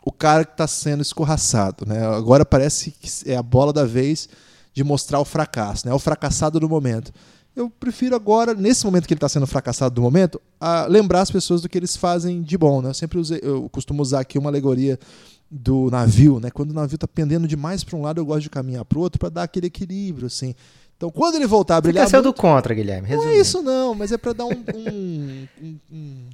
o 0.05 0.13
cara 0.13 0.45
que 0.45 0.57
tá 0.57 0.67
sendo 0.69 1.03
escorraçado, 1.03 1.85
né? 1.87 2.07
Agora 2.07 2.45
parece 2.47 2.93
que 2.93 3.09
é 3.31 3.37
a 3.37 3.43
bola 3.43 3.73
da 3.73 3.85
vez 3.85 4.29
de 4.73 4.85
mostrar 4.85 5.19
o 5.19 5.25
fracasso, 5.25 5.89
né? 5.89 5.93
O 5.93 5.99
fracassado 5.99 6.61
do 6.61 6.69
momento. 6.69 7.13
Eu 7.55 7.69
prefiro 7.69 8.15
agora, 8.15 8.55
nesse 8.55 8.85
momento 8.85 9.07
que 9.07 9.13
ele 9.13 9.19
está 9.19 9.29
sendo 9.29 9.47
fracassado 9.47 9.95
do 9.95 10.03
momento, 10.03 10.41
a 10.61 10.87
lembrar 10.87 11.21
as 11.21 11.31
pessoas 11.31 11.63
do 11.63 11.69
que 11.69 11.77
eles 11.77 11.97
fazem 11.97 12.43
de 12.43 12.57
bom. 12.57 12.81
Né? 12.81 12.91
Eu 12.91 12.95
sempre 12.95 13.19
usei, 13.19 13.41
eu 13.43 13.69
costumo 13.71 14.03
usar 14.03 14.21
aqui 14.21 14.39
uma 14.39 14.51
alegoria 14.51 14.99
do 15.51 15.91
navio, 15.91 16.39
né? 16.39 16.49
Quando 16.51 16.71
o 16.71 16.75
navio 16.75 16.95
está 16.95 17.09
pendendo 17.09 17.49
demais 17.49 17.83
para 17.83 17.97
um 17.97 18.03
lado, 18.03 18.21
eu 18.21 18.25
gosto 18.25 18.43
de 18.43 18.51
caminhar 18.51 18.85
para 18.85 18.99
o 18.99 19.03
outro 19.03 19.19
para 19.19 19.29
dar 19.29 19.43
aquele 19.43 19.67
equilíbrio, 19.67 20.29
assim. 20.29 20.55
Então, 20.97 21.11
quando 21.11 21.35
ele 21.35 21.47
voltar 21.47 21.79
a 21.79 21.81
brilhar. 21.81 22.07
Você 22.07 22.17
ser 22.17 22.23
do 22.23 22.33
contra, 22.33 22.73
Guilherme. 22.73 23.09
Não 23.09 23.29
é 23.29 23.39
isso, 23.39 23.61
não, 23.63 23.95
mas 23.95 24.13
é 24.13 24.19
para 24.19 24.33
dar 24.33 24.45
um. 24.45 24.65
um, 24.75 25.49
um, 25.61 25.79
um 25.91 26.29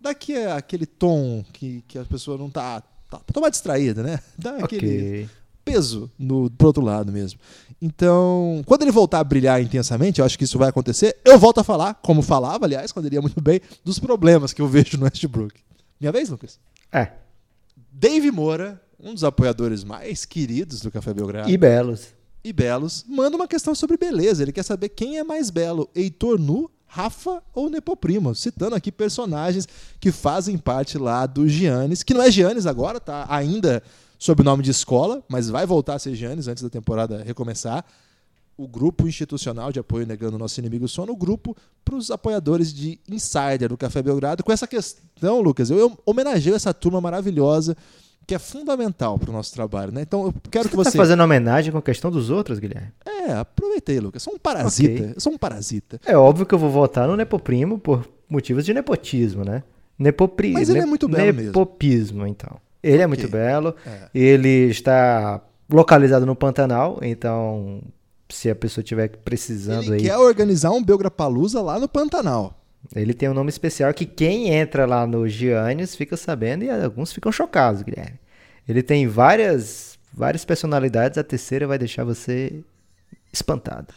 daqui 0.00 0.32
é 0.34 0.50
aquele 0.50 0.86
tom 0.86 1.44
que, 1.52 1.84
que 1.86 1.98
a 1.98 2.04
pessoa 2.04 2.36
não 2.36 2.50
tá. 2.50 2.80
tá 3.08 3.18
pra 3.18 3.32
tomar 3.32 3.50
distraída, 3.50 4.02
né? 4.02 4.18
Dá 4.36 4.56
aquele 4.56 4.86
Ok. 5.24 5.28
Peso 5.66 6.08
no, 6.16 6.48
pro 6.48 6.68
outro 6.68 6.82
lado 6.82 7.12
mesmo. 7.12 7.40
Então, 7.82 8.62
quando 8.64 8.82
ele 8.82 8.92
voltar 8.92 9.18
a 9.18 9.24
brilhar 9.24 9.60
intensamente, 9.60 10.20
eu 10.20 10.24
acho 10.24 10.38
que 10.38 10.44
isso 10.44 10.56
vai 10.56 10.68
acontecer, 10.68 11.16
eu 11.24 11.36
volto 11.38 11.58
a 11.58 11.64
falar, 11.64 11.94
como 11.94 12.22
falava, 12.22 12.64
aliás, 12.64 12.92
quando 12.92 13.06
ele 13.06 13.16
ia 13.16 13.20
muito 13.20 13.40
bem, 13.40 13.60
dos 13.84 13.98
problemas 13.98 14.52
que 14.52 14.62
eu 14.62 14.68
vejo 14.68 14.96
no 14.96 15.04
Westbrook. 15.04 15.60
Minha 16.00 16.12
vez, 16.12 16.28
Lucas? 16.30 16.58
É. 16.92 17.10
Dave 17.92 18.30
Moura, 18.30 18.80
um 18.98 19.12
dos 19.12 19.24
apoiadores 19.24 19.82
mais 19.82 20.24
queridos 20.24 20.80
do 20.80 20.90
Café 20.90 21.12
Belgrado 21.12 21.50
E 21.50 21.56
belos. 21.56 22.08
e 22.44 22.52
belos, 22.52 23.04
manda 23.08 23.36
uma 23.36 23.48
questão 23.48 23.74
sobre 23.74 23.96
beleza. 23.96 24.42
Ele 24.42 24.52
quer 24.52 24.62
saber 24.62 24.90
quem 24.90 25.18
é 25.18 25.24
mais 25.24 25.50
belo, 25.50 25.90
Heitor 25.94 26.38
Nu, 26.38 26.70
Rafa 26.86 27.42
ou 27.52 27.68
Nepoprimo, 27.68 28.34
citando 28.34 28.76
aqui 28.76 28.92
personagens 28.92 29.66
que 29.98 30.12
fazem 30.12 30.56
parte 30.56 30.96
lá 30.96 31.26
do 31.26 31.48
Giannis, 31.48 32.02
que 32.04 32.14
não 32.14 32.22
é 32.22 32.30
Giannis 32.30 32.66
agora, 32.66 33.00
tá 33.00 33.26
ainda 33.28 33.82
sob 34.18 34.42
o 34.42 34.44
nome 34.44 34.62
de 34.62 34.70
escola, 34.70 35.22
mas 35.28 35.48
vai 35.48 35.66
voltar 35.66 35.94
a 35.94 35.98
ser 35.98 36.14
Giannis 36.14 36.48
antes 36.48 36.62
da 36.62 36.70
temporada 36.70 37.22
recomeçar. 37.22 37.84
O 38.58 38.66
grupo 38.66 39.06
institucional 39.06 39.70
de 39.70 39.78
apoio 39.78 40.06
negando 40.06 40.36
o 40.36 40.38
nosso 40.38 40.58
inimigo 40.58 40.88
sono, 40.88 41.12
o 41.12 41.16
grupo 41.16 41.54
para 41.84 41.94
os 41.94 42.10
apoiadores 42.10 42.72
de 42.72 42.98
Insider 43.06 43.68
do 43.68 43.76
Café 43.76 44.02
Belgrado. 44.02 44.42
Com 44.42 44.50
essa 44.50 44.66
questão, 44.66 45.42
Lucas, 45.42 45.68
eu, 45.68 45.78
eu 45.78 45.98
homenageio 46.06 46.56
essa 46.56 46.72
turma 46.72 46.98
maravilhosa 46.98 47.76
que 48.26 48.34
é 48.34 48.38
fundamental 48.38 49.18
para 49.18 49.30
o 49.30 49.32
nosso 49.32 49.52
trabalho, 49.52 49.92
né? 49.92 50.02
Então 50.02 50.24
eu 50.24 50.34
quero 50.50 50.64
Você 50.64 50.70
que 50.70 50.76
você 50.76 50.90
tá 50.92 50.96
fazendo 50.96 51.22
homenagem 51.22 51.70
com 51.70 51.78
a 51.78 51.82
questão 51.82 52.10
dos 52.10 52.30
outros, 52.30 52.58
Guilherme? 52.58 52.88
é, 53.26 53.32
aproveitei, 53.34 53.98
Lucas. 54.00 54.22
Sou 54.22 54.34
um 54.34 54.38
parasita. 54.38 55.02
Ok. 55.02 55.12
Eu 55.16 55.20
sou 55.20 55.32
um 55.32 55.38
parasita. 55.38 56.00
É 56.04 56.16
óbvio 56.16 56.46
que 56.46 56.54
eu 56.54 56.58
vou 56.58 56.70
votar 56.70 57.06
no 57.08 57.16
Nepoprimo 57.16 57.78
por 57.78 58.08
motivos 58.28 58.64
de 58.64 58.72
nepotismo, 58.72 59.44
né? 59.44 59.62
Nepopri... 59.98 60.52
Mas 60.52 60.68
ele 60.68 60.80
é 60.80 60.86
muito 60.86 61.08
belo 61.08 61.34
mesmo. 61.34 61.46
Nepopismo, 61.46 62.26
então. 62.26 62.56
Ele 62.88 63.02
é 63.02 63.06
muito 63.06 63.28
belo. 63.28 63.74
É. 63.86 64.08
Ele 64.14 64.68
está 64.70 65.40
localizado 65.70 66.24
no 66.24 66.36
Pantanal, 66.36 66.98
então 67.02 67.82
se 68.28 68.48
a 68.50 68.54
pessoa 68.54 68.82
estiver 68.82 69.08
precisando 69.08 69.84
Ele 69.84 69.94
aí, 69.94 70.02
quer 70.02 70.16
organizar 70.16 70.70
um 70.70 70.82
Belgrapalusa 70.82 71.60
lá 71.60 71.78
no 71.78 71.88
Pantanal. 71.88 72.60
ele 72.94 73.12
tem 73.14 73.28
um 73.28 73.34
nome 73.34 73.48
especial 73.50 73.92
que 73.94 74.04
quem 74.06 74.48
entra 74.50 74.86
lá 74.86 75.06
no 75.06 75.28
Giannis 75.28 75.94
fica 75.96 76.16
sabendo 76.16 76.64
e 76.64 76.70
alguns 76.70 77.12
ficam 77.12 77.30
chocados, 77.32 77.82
Guilherme. 77.82 78.18
Ele 78.68 78.82
tem 78.82 79.06
várias 79.06 79.96
várias 80.12 80.44
personalidades, 80.44 81.18
a 81.18 81.22
terceira 81.24 81.66
vai 81.66 81.78
deixar 81.78 82.02
você 82.04 82.62
espantado. 83.32 83.88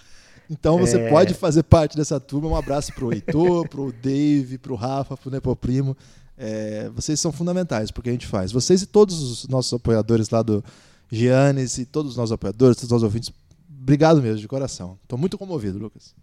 Então 0.50 0.78
você 0.80 0.98
É. 1.00 1.10
pode 1.10 1.34
fazer 1.36 1.64
parte 1.64 1.96
dessa 1.96 2.20
turma. 2.20 2.50
Um 2.50 2.56
abraço 2.56 2.92
pro 2.94 3.14
Heitor, 3.14 3.68
pro 3.70 3.92
Dave, 3.94 4.58
pro 4.58 4.76
Rafa, 4.76 5.16
pro 5.16 5.30
Nepoprimo. 5.32 5.96
É, 6.42 6.90
vocês 6.96 7.20
são 7.20 7.34
fundamentais 7.34 7.92
porque 7.92 8.10
a 8.10 8.14
gente 8.14 8.26
faz. 8.26 8.54
Vocês 8.54 8.82
e 8.82 8.86
todos 8.86 9.22
os 9.22 9.48
nossos 9.50 9.74
apoiadores 9.74 10.30
lá 10.30 10.42
do 10.42 10.64
Giannis 11.12 11.78
e 11.78 11.86
todos 11.86 12.12
os 12.12 12.18
nossos 12.18 12.32
apoiadores, 12.32 12.78
todos 12.78 12.86
os 12.86 12.92
nossos 12.92 13.04
ouvintes, 13.04 13.30
obrigado 13.70 14.22
mesmo, 14.22 14.40
de 14.40 14.48
coração. 14.48 14.98
Tô 15.06 15.18
muito 15.18 15.38
comovido, 15.38 15.78
Lucas. 15.78 16.16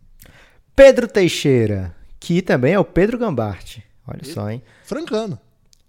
Pedro 0.75 1.07
Teixeira, 1.07 1.95
que 2.19 2.41
também 2.41 2.73
é 2.73 2.79
o 2.79 2.85
Pedro 2.85 3.19
Gambarte. 3.19 3.85
Olha 4.07 4.25
só, 4.25 4.51
hein? 4.51 4.63
Francano. 4.85 5.39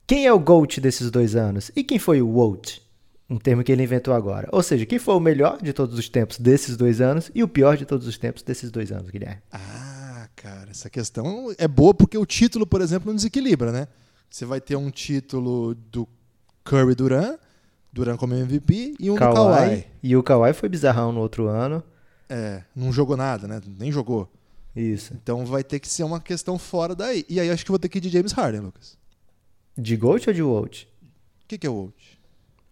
Quem 0.06 0.26
é 0.26 0.34
o 0.34 0.40
GOAT 0.40 0.82
desses 0.82 1.10
dois 1.10 1.36
anos? 1.36 1.72
E 1.76 1.84
quem 1.84 2.00
foi 2.00 2.22
o 2.22 2.28
WOAT? 2.28 2.82
Um 3.30 3.38
termo 3.38 3.64
que 3.64 3.72
ele 3.72 3.84
inventou 3.84 4.14
agora. 4.14 4.48
Ou 4.52 4.64
seja, 4.64 4.86
quem 4.86 5.00
foi 5.00 5.16
o 5.16 5.20
melhor 5.20 5.62
de 5.62 5.74
todos 5.74 5.98
os 5.98 6.08
tempos 6.08 6.38
desses 6.38 6.78
dois 6.78 7.02
anos 7.02 7.30
e 7.36 7.44
o 7.44 7.48
pior 7.48 7.76
de 7.78 7.86
todos 7.86 8.08
os 8.08 8.18
tempos 8.18 8.42
desses 8.42 8.72
dois 8.72 8.92
anos, 8.92 9.10
Guilherme? 9.10 9.42
Ah, 9.52 10.30
cara, 10.36 10.72
essa 10.72 10.90
questão 10.90 11.54
é 11.58 11.68
boa 11.68 11.94
porque 11.94 12.18
o 12.18 12.26
título, 12.26 12.66
por 12.66 12.82
exemplo, 12.82 13.08
não 13.08 13.16
desequilibra, 13.16 13.72
né? 13.72 13.88
Você 14.30 14.46
vai 14.46 14.62
ter 14.62 14.76
um 14.76 14.90
título 14.90 15.74
do 15.74 16.08
Curry 16.64 16.96
Duran, 16.96 17.38
Duran 17.92 18.18
como 18.18 18.34
MVP, 18.34 18.96
e 19.00 19.10
um 19.10 19.16
do 19.16 19.20
Kawhi. 19.20 19.86
E 20.04 20.16
o 20.16 20.24
Kawhi 20.24 20.54
foi 20.54 20.70
bizarrão 20.70 21.12
no 21.12 21.20
outro 21.20 21.48
ano. 21.48 21.84
É, 22.30 22.64
não 22.76 22.92
jogou 22.92 23.16
nada, 23.16 23.48
né? 23.48 23.62
Nem 23.66 23.92
jogou. 23.92 24.30
Isso. 24.76 25.14
Então 25.14 25.46
vai 25.46 25.64
ter 25.64 25.80
que 25.80 25.88
ser 25.88 26.04
uma 26.04 26.20
questão 26.20 26.60
fora 26.60 26.94
daí. 26.94 27.26
E 27.28 27.40
aí 27.40 27.50
acho 27.50 27.66
que 27.66 27.72
vou 27.72 27.80
ter 27.80 27.90
que 27.90 27.98
ir 27.98 28.02
de 28.02 28.10
James 28.10 28.32
Harden, 28.32 28.62
Lucas. 28.62 28.98
De 29.76 29.96
GOAT 29.96 30.28
ou 30.28 30.34
de 30.34 30.44
WOAT? 30.44 30.88
O 31.44 31.48
que, 31.48 31.58
que 31.58 31.66
é 31.66 31.70
o 31.70 31.74
Volt? 31.74 32.17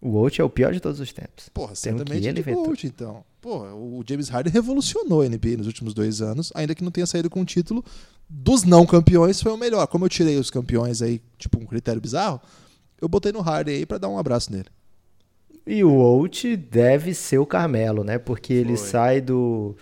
O 0.06 0.10
WOAT 0.10 0.40
é 0.40 0.44
o 0.44 0.48
pior 0.48 0.72
de 0.72 0.78
todos 0.78 1.00
os 1.00 1.12
tempos. 1.12 1.48
Porra, 1.48 1.74
Termo 1.74 1.98
que 1.98 2.04
certamente 2.04 2.28
ele 2.28 2.38
inventou. 2.38 2.66
Volt, 2.66 2.84
então. 2.84 3.24
Porra, 3.40 3.74
o 3.74 4.04
James 4.08 4.28
Harden 4.28 4.52
revolucionou 4.52 5.22
a 5.22 5.28
NBA 5.28 5.56
nos 5.58 5.66
últimos 5.66 5.92
dois 5.92 6.22
anos, 6.22 6.52
ainda 6.54 6.76
que 6.76 6.84
não 6.84 6.92
tenha 6.92 7.06
saído 7.06 7.28
com 7.28 7.40
o 7.40 7.44
título. 7.44 7.84
Dos 8.28 8.62
não 8.62 8.86
campeões 8.86 9.42
foi 9.42 9.50
o 9.50 9.56
melhor. 9.56 9.84
Como 9.88 10.04
eu 10.04 10.08
tirei 10.08 10.36
os 10.36 10.48
campeões 10.48 11.02
aí, 11.02 11.20
tipo, 11.36 11.58
um 11.58 11.66
critério 11.66 12.00
bizarro, 12.00 12.40
eu 13.00 13.08
botei 13.08 13.32
no 13.32 13.40
Harden 13.40 13.78
aí 13.78 13.84
pra 13.84 13.98
dar 13.98 14.08
um 14.08 14.16
abraço 14.16 14.52
nele. 14.52 14.66
E 15.66 15.82
o 15.82 15.94
WOAT 15.94 16.56
deve 16.56 17.12
ser 17.12 17.38
o 17.38 17.46
Carmelo, 17.46 18.04
né? 18.04 18.16
Porque 18.16 18.52
ele 18.52 18.76
Foi. 18.76 18.86
sai 18.86 19.20
do, 19.20 19.76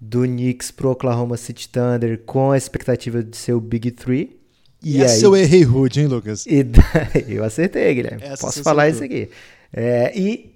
do 0.00 0.22
Knicks 0.22 0.70
pro 0.70 0.92
Oklahoma 0.92 1.36
City 1.36 1.68
Thunder 1.68 2.22
com 2.24 2.52
a 2.52 2.56
expectativa 2.56 3.20
de 3.20 3.36
ser 3.36 3.52
o 3.52 3.60
Big 3.60 3.90
Three. 3.90 4.38
E 4.82 5.02
essa 5.02 5.24
eu 5.24 5.34
errei 5.34 5.64
rude, 5.64 6.00
hein, 6.00 6.06
Lucas? 6.06 6.46
E 6.46 6.62
daí, 6.62 7.24
eu 7.34 7.42
acertei, 7.42 7.92
Guilherme. 7.92 8.22
Essa 8.22 8.46
Posso 8.46 8.62
falar 8.62 8.88
isso 8.88 9.02
aqui. 9.02 9.28
É, 9.72 10.12
e 10.18 10.54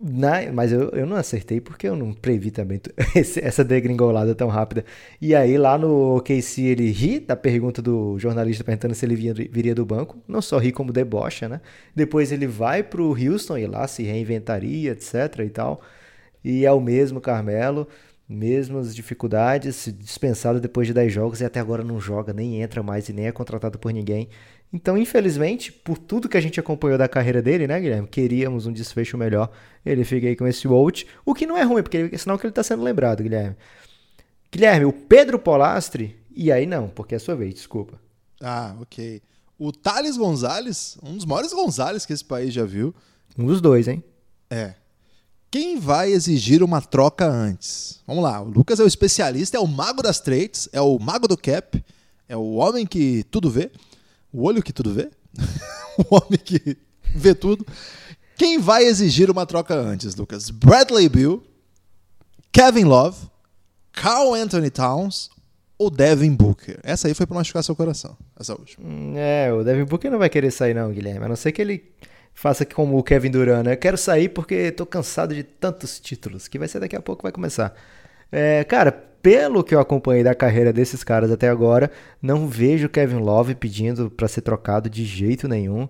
na- 0.00 0.52
mas 0.52 0.72
eu, 0.72 0.90
eu 0.90 1.06
não 1.06 1.16
acertei 1.16 1.60
porque 1.60 1.88
eu 1.88 1.96
não 1.96 2.12
previ 2.12 2.50
também 2.50 2.80
esse- 3.16 3.40
essa 3.44 3.64
degringolada 3.64 4.34
tão 4.34 4.48
rápida. 4.48 4.84
E 5.20 5.34
aí 5.34 5.56
lá 5.58 5.78
no 5.78 6.16
OKC 6.16 6.62
ele 6.64 6.90
ri 6.90 7.20
da 7.20 7.36
pergunta 7.36 7.80
do 7.82 8.18
jornalista 8.18 8.64
perguntando 8.64 8.94
se 8.94 9.06
ele 9.06 9.16
vinha- 9.16 9.34
viria 9.34 9.74
do 9.74 9.86
banco. 9.86 10.18
Não 10.28 10.42
só 10.42 10.58
ri 10.58 10.72
como 10.72 10.92
debocha, 10.92 11.48
né? 11.48 11.60
Depois 11.94 12.32
ele 12.32 12.46
vai 12.46 12.82
pro 12.82 13.10
Houston 13.18 13.58
e 13.58 13.66
lá 13.66 13.86
se 13.88 14.02
reinventaria, 14.02 14.92
etc 14.92 15.40
e 15.46 15.50
tal. 15.50 15.80
E 16.44 16.64
é 16.66 16.72
o 16.72 16.80
mesmo 16.80 17.20
Carmelo, 17.20 17.88
mesmas 18.28 18.94
dificuldades, 18.94 19.88
dispensado 19.98 20.60
depois 20.60 20.86
de 20.86 20.94
10 20.94 21.12
jogos 21.12 21.40
e 21.40 21.44
até 21.44 21.60
agora 21.60 21.82
não 21.84 22.00
joga, 22.00 22.32
nem 22.32 22.62
entra 22.62 22.82
mais 22.82 23.08
e 23.08 23.12
nem 23.12 23.26
é 23.26 23.32
contratado 23.32 23.78
por 23.78 23.92
ninguém. 23.92 24.28
Então, 24.74 24.98
infelizmente, 24.98 25.70
por 25.70 25.96
tudo 25.96 26.28
que 26.28 26.36
a 26.36 26.40
gente 26.40 26.58
acompanhou 26.58 26.98
da 26.98 27.06
carreira 27.06 27.40
dele, 27.40 27.64
né, 27.68 27.78
Guilherme? 27.80 28.08
Queríamos 28.08 28.66
um 28.66 28.72
desfecho 28.72 29.16
melhor. 29.16 29.48
Ele 29.86 30.04
fica 30.04 30.26
aí 30.26 30.34
com 30.34 30.48
esse 30.48 30.66
out, 30.66 31.06
o 31.24 31.32
que 31.32 31.46
não 31.46 31.56
é 31.56 31.62
ruim, 31.62 31.80
porque 31.80 32.10
é 32.12 32.18
sinal 32.18 32.36
que 32.36 32.44
ele 32.44 32.52
tá 32.52 32.64
sendo 32.64 32.82
lembrado, 32.82 33.22
Guilherme. 33.22 33.54
Guilherme, 34.50 34.84
o 34.84 34.92
Pedro 34.92 35.38
Polastri, 35.38 36.16
e 36.34 36.50
aí 36.50 36.66
não, 36.66 36.88
porque 36.88 37.14
é 37.14 37.18
a 37.18 37.20
sua 37.20 37.36
vez, 37.36 37.54
desculpa. 37.54 38.00
Ah, 38.42 38.74
ok. 38.80 39.22
O 39.56 39.70
Thales 39.70 40.16
Gonzalez, 40.16 40.98
um 41.04 41.14
dos 41.14 41.24
maiores 41.24 41.52
Gonzalez 41.52 42.04
que 42.04 42.12
esse 42.12 42.24
país 42.24 42.52
já 42.52 42.64
viu, 42.64 42.92
Um 43.38 43.46
dos 43.46 43.60
dois, 43.60 43.86
hein? 43.86 44.02
é. 44.50 44.74
Quem 45.52 45.78
vai 45.78 46.10
exigir 46.10 46.64
uma 46.64 46.80
troca 46.82 47.24
antes? 47.24 48.02
Vamos 48.08 48.24
lá, 48.24 48.40
o 48.42 48.48
Lucas 48.50 48.80
é 48.80 48.82
o 48.82 48.88
especialista, 48.88 49.56
é 49.56 49.60
o 49.60 49.68
mago 49.68 50.02
das 50.02 50.18
trades, 50.18 50.68
é 50.72 50.80
o 50.80 50.98
mago 50.98 51.28
do 51.28 51.36
cap, 51.36 51.80
é 52.28 52.36
o 52.36 52.54
homem 52.54 52.84
que 52.84 53.22
tudo 53.30 53.48
vê, 53.48 53.70
o 54.34 54.42
olho 54.44 54.62
que 54.62 54.72
tudo 54.72 54.92
vê, 54.92 55.08
o 55.98 56.14
homem 56.16 56.38
que 56.44 56.76
vê 57.14 57.34
tudo. 57.34 57.64
Quem 58.36 58.58
vai 58.58 58.84
exigir 58.84 59.30
uma 59.30 59.46
troca 59.46 59.74
antes, 59.74 60.16
Lucas? 60.16 60.50
Bradley 60.50 61.08
Bill, 61.08 61.42
Kevin 62.52 62.84
Love, 62.84 63.28
Carl 63.92 64.34
Anthony 64.34 64.70
Towns 64.70 65.30
ou 65.78 65.88
Devin 65.88 66.34
Booker? 66.34 66.80
Essa 66.82 67.06
aí 67.06 67.14
foi 67.14 67.26
pra 67.26 67.36
machucar 67.36 67.62
seu 67.62 67.76
coração, 67.76 68.16
essa 68.38 68.52
última. 68.54 68.84
Hum, 68.84 69.14
É, 69.16 69.52
o 69.52 69.62
Devin 69.62 69.84
Booker 69.84 70.10
não 70.10 70.18
vai 70.18 70.28
querer 70.28 70.50
sair 70.50 70.74
não, 70.74 70.90
Guilherme. 70.90 71.24
A 71.24 71.28
não 71.28 71.36
ser 71.36 71.52
que 71.52 71.62
ele 71.62 71.92
faça 72.34 72.64
como 72.66 72.98
o 72.98 73.02
Kevin 73.04 73.30
Durant, 73.30 73.64
né? 73.64 73.74
Eu 73.74 73.76
quero 73.76 73.96
sair 73.96 74.28
porque 74.28 74.72
tô 74.72 74.84
cansado 74.84 75.32
de 75.32 75.44
tantos 75.44 76.00
títulos, 76.00 76.48
que 76.48 76.58
vai 76.58 76.66
ser 76.66 76.80
daqui 76.80 76.96
a 76.96 77.00
pouco 77.00 77.22
vai 77.22 77.30
começar. 77.30 77.72
É, 78.32 78.64
cara, 78.64 79.04
pelo 79.24 79.64
que 79.64 79.74
eu 79.74 79.80
acompanhei 79.80 80.22
da 80.22 80.34
carreira 80.34 80.70
desses 80.70 81.02
caras 81.02 81.30
até 81.30 81.48
agora, 81.48 81.90
não 82.20 82.46
vejo 82.46 82.90
Kevin 82.90 83.20
Love 83.20 83.54
pedindo 83.54 84.10
pra 84.10 84.28
ser 84.28 84.42
trocado 84.42 84.90
de 84.90 85.02
jeito 85.02 85.48
nenhum. 85.48 85.88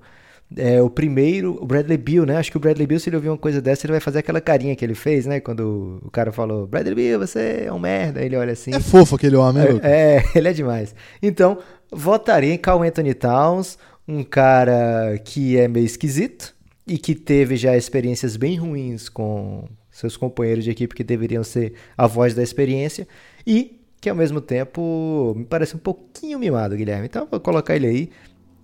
É, 0.57 0.81
o 0.81 0.89
primeiro, 0.89 1.59
o 1.61 1.67
Bradley 1.67 1.99
Beal, 1.99 2.25
né? 2.25 2.37
Acho 2.37 2.53
que 2.53 2.57
o 2.57 2.61
Bradley 2.61 2.87
Beal, 2.87 3.01
se 3.01 3.09
ele 3.09 3.17
ouvir 3.17 3.31
uma 3.31 3.37
coisa 3.37 3.61
dessa, 3.61 3.87
ele 3.87 3.93
vai 3.93 4.01
fazer 4.01 4.21
aquela 4.21 4.41
carinha 4.41 4.77
que 4.77 4.85
ele 4.85 4.95
fez, 4.95 5.27
né? 5.27 5.41
Quando 5.41 6.01
o 6.05 6.11
cara 6.13 6.31
falou, 6.31 6.65
Bradley 6.65 6.95
Beal, 6.95 7.19
você 7.19 7.65
é 7.67 7.73
um 7.73 7.79
merda. 7.81 8.23
Ele 8.23 8.37
olha 8.37 8.53
assim. 8.53 8.73
É 8.73 8.79
fofo 8.79 9.17
aquele 9.17 9.35
homem? 9.35 9.81
É, 9.83 10.19
é, 10.19 10.25
ele 10.39 10.47
é 10.47 10.53
demais. 10.53 10.95
Então, 11.21 11.59
votaria 11.91 12.55
em 12.55 12.59
Carl 12.59 12.85
Anthony 12.85 13.15
Towns, 13.15 13.77
um 14.07 14.23
cara 14.23 15.19
que 15.25 15.59
é 15.59 15.67
meio 15.67 15.87
esquisito 15.87 16.55
e 16.87 16.97
que 16.99 17.17
teve 17.17 17.57
já 17.57 17.77
experiências 17.77 18.37
bem 18.37 18.55
ruins 18.55 19.09
com 19.09 19.65
seus 19.95 20.17
companheiros 20.17 20.65
de 20.65 20.71
equipe 20.71 20.95
que 20.95 21.05
deveriam 21.05 21.45
ser 21.45 21.75
a 21.97 22.07
voz 22.07 22.35
da 22.35 22.43
experiência. 22.43 23.07
E 23.47 23.81
que 24.01 24.11
ao 24.11 24.17
mesmo 24.17 24.41
tempo 24.41 25.33
me 25.37 25.45
parece 25.45 25.77
um 25.77 25.79
pouquinho 25.79 26.39
mimado, 26.39 26.77
Guilherme. 26.77 27.07
Então 27.07 27.23
eu 27.23 27.29
vou 27.31 27.41
colocar 27.41 27.77
ele 27.77 27.87
aí 27.87 28.11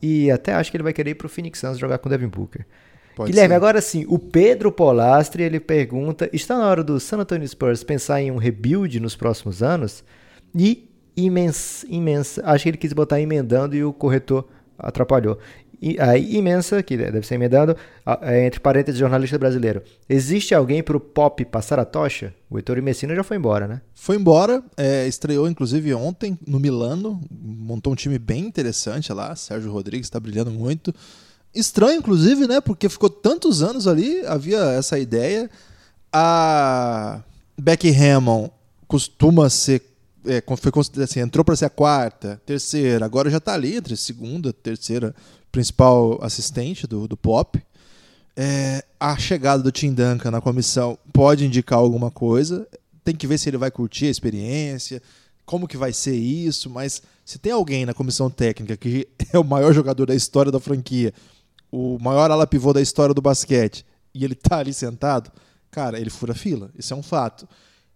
e 0.03 0.31
até 0.31 0.53
acho 0.53 0.71
que 0.71 0.77
ele 0.77 0.85
vai 0.85 0.93
querer 0.93 1.11
ir 1.13 1.15
pro 1.15 1.29
Phoenix 1.29 1.59
Suns 1.59 1.79
jogar 1.79 1.99
com 1.99 2.09
o 2.09 2.11
Devin 2.11 2.27
Booker. 2.27 2.67
Pode 3.15 3.31
Guilherme, 3.31 3.53
ser. 3.53 3.57
agora 3.57 3.81
sim, 3.81 4.05
o 4.09 4.19
Pedro 4.19 4.73
Polastri, 4.73 5.43
ele 5.43 5.61
pergunta, 5.61 6.29
está 6.33 6.59
na 6.59 6.67
hora 6.67 6.83
do 6.83 6.99
San 6.99 7.19
Antonio 7.19 7.47
Spurs 7.47 7.85
pensar 7.85 8.21
em 8.21 8.31
um 8.31 8.37
rebuild 8.37 8.99
nos 8.99 9.15
próximos 9.15 9.63
anos? 9.63 10.03
E 10.55 10.91
imensa, 11.17 11.87
imensa, 11.89 12.43
acho 12.45 12.65
que 12.65 12.71
ele 12.71 12.77
quis 12.77 12.93
botar 12.93 13.21
emendando 13.21 13.77
e 13.77 13.85
o 13.85 13.93
corretor 13.93 14.49
atrapalhou. 14.79 15.39
Aí, 15.99 16.37
imensa, 16.37 16.83
que 16.83 16.97
deve 16.97 17.27
ser 17.27 17.37
emendando, 17.37 17.75
a- 18.05 18.19
é, 18.23 18.47
entre 18.47 18.61
parênteses, 18.61 18.99
jornalista 19.01 19.39
brasileiro. 19.39 19.83
Existe 20.09 20.55
alguém 20.55 20.83
pro 20.83 21.01
Pop 21.01 21.43
passar 21.47 21.79
a 21.79 21.85
tocha? 21.87 22.35
O 22.51 22.59
Heitor 22.59 22.81
Messina 22.83 23.15
já 23.15 23.23
foi 23.25 23.39
embora, 23.39 23.67
né? 23.67 23.81
Foi 23.95 24.17
embora, 24.17 24.63
é, 24.77 25.07
estreou 25.07 25.49
inclusive 25.49 25.95
ontem 25.95 26.39
no 26.47 26.61
Milano, 26.61 27.21
montou 27.31 27.93
um 27.93 27.97
time 27.97 28.19
bem 28.19 28.45
interessante 28.45 29.11
lá. 29.13 29.35
Sérgio 29.35 29.73
Rodrigues 29.73 30.07
está 30.07 30.21
brilhando 30.21 30.51
muito. 30.51 30.95
Estranho, 31.55 31.99
inclusive, 31.99 32.47
né? 32.47 32.61
Porque 32.61 32.89
ficou 32.89 33.09
tantos 33.09 33.63
anos 33.63 33.89
ali, 33.89 34.21
havia 34.27 34.59
essa 34.73 34.99
ideia. 34.99 35.49
A 36.13 37.21
Becky 37.59 37.91
Hammond 37.91 38.51
costuma 38.87 39.49
ser. 39.49 39.83
É, 40.27 40.43
foi 40.57 41.03
assim, 41.03 41.21
entrou 41.21 41.45
para 41.45 41.57
ser 41.57 41.67
a 41.67 41.71
quarta, 41.71 42.41
terceira, 42.45 43.05
agora 43.05 43.31
já 43.31 43.39
está 43.39 43.55
ali 43.55 43.77
entre 43.77 43.97
segunda, 43.97 44.53
terceira, 44.53 45.15
principal 45.51 46.23
assistente 46.23 46.87
do, 46.87 47.09
do 47.09 47.17
Pop. 47.17 47.61
É, 48.37 48.85
a 48.99 49.17
chegada 49.19 49.63
do 49.63 49.73
Tim 49.73 49.93
Duncan 49.93 50.31
na 50.31 50.41
comissão 50.41 50.99
pode 51.13 51.45
indicar 51.45 51.79
alguma 51.79 52.11
coisa. 52.11 52.67
Tem 53.05 53.15
que 53.15 53.27
ver 53.27 53.39
se 53.39 53.49
ele 53.49 53.57
vai 53.57 53.71
curtir 53.71 54.07
a 54.07 54.11
experiência, 54.11 55.03
como 55.45 55.67
que 55.67 55.77
vai 55.77 55.93
ser 55.93 56.15
isso, 56.15 56.71
mas 56.71 57.03
se 57.25 57.39
tem 57.39 57.53
alguém 57.53 57.85
na 57.85 57.93
comissão 57.93 58.31
técnica 58.31 58.77
que 58.77 59.09
é 59.33 59.39
o 59.39 59.45
maior 59.45 59.73
jogador 59.73 60.07
da 60.07 60.15
história 60.15 60.53
da 60.53 60.61
franquia, 60.61 61.13
o 61.73 61.99
maior 61.99 62.31
ala 62.31 62.47
pivô 62.47 62.73
da 62.73 62.81
história 62.81 63.15
do 63.15 63.23
basquete, 63.23 63.85
e 64.15 64.25
ele 64.25 64.35
tá 64.35 64.59
ali 64.59 64.73
sentado, 64.73 65.31
cara, 65.71 65.99
ele 65.99 66.11
fura 66.11 66.35
fila. 66.35 66.71
Isso 66.79 66.93
é 66.95 66.97
um 66.97 67.03
fato. 67.03 67.49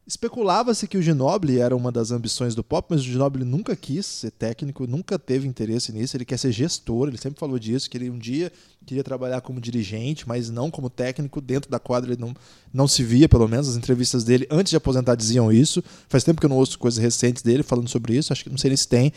Especulava-se 0.06 0.86
que 0.86 0.98
o 0.98 1.02
Ginobili 1.02 1.58
era 1.58 1.74
uma 1.74 1.90
das 1.90 2.10
ambições 2.10 2.54
do 2.54 2.62
Pop, 2.62 2.86
mas 2.90 3.00
o 3.00 3.04
Ginobili 3.04 3.42
nunca 3.42 3.74
quis 3.74 4.04
ser 4.04 4.30
técnico, 4.32 4.86
nunca 4.86 5.18
teve 5.18 5.48
interesse 5.48 5.92
nisso. 5.92 6.14
Ele 6.14 6.26
quer 6.26 6.38
ser 6.38 6.52
gestor, 6.52 7.08
ele 7.08 7.16
sempre 7.16 7.40
falou 7.40 7.58
disso, 7.58 7.88
que 7.88 7.96
ele 7.96 8.10
um 8.10 8.18
dia 8.18 8.52
queria 8.84 9.02
trabalhar 9.02 9.40
como 9.40 9.58
dirigente, 9.58 10.28
mas 10.28 10.50
não 10.50 10.70
como 10.70 10.90
técnico. 10.90 11.40
Dentro 11.40 11.70
da 11.70 11.78
quadra 11.78 12.12
ele 12.12 12.20
não, 12.20 12.36
não 12.70 12.86
se 12.86 13.02
via, 13.02 13.26
pelo 13.26 13.48
menos. 13.48 13.66
As 13.66 13.76
entrevistas 13.76 14.24
dele, 14.24 14.46
antes 14.50 14.70
de 14.70 14.76
aposentar, 14.76 15.14
diziam 15.14 15.50
isso. 15.50 15.82
Faz 16.06 16.22
tempo 16.22 16.38
que 16.38 16.44
eu 16.44 16.50
não 16.50 16.58
ouço 16.58 16.78
coisas 16.78 17.02
recentes 17.02 17.42
dele 17.42 17.62
falando 17.62 17.88
sobre 17.88 18.14
isso, 18.14 18.30
acho 18.30 18.44
que 18.44 18.50
não 18.50 18.58
sei 18.58 18.76
se 18.76 18.86
tem. 18.86 19.10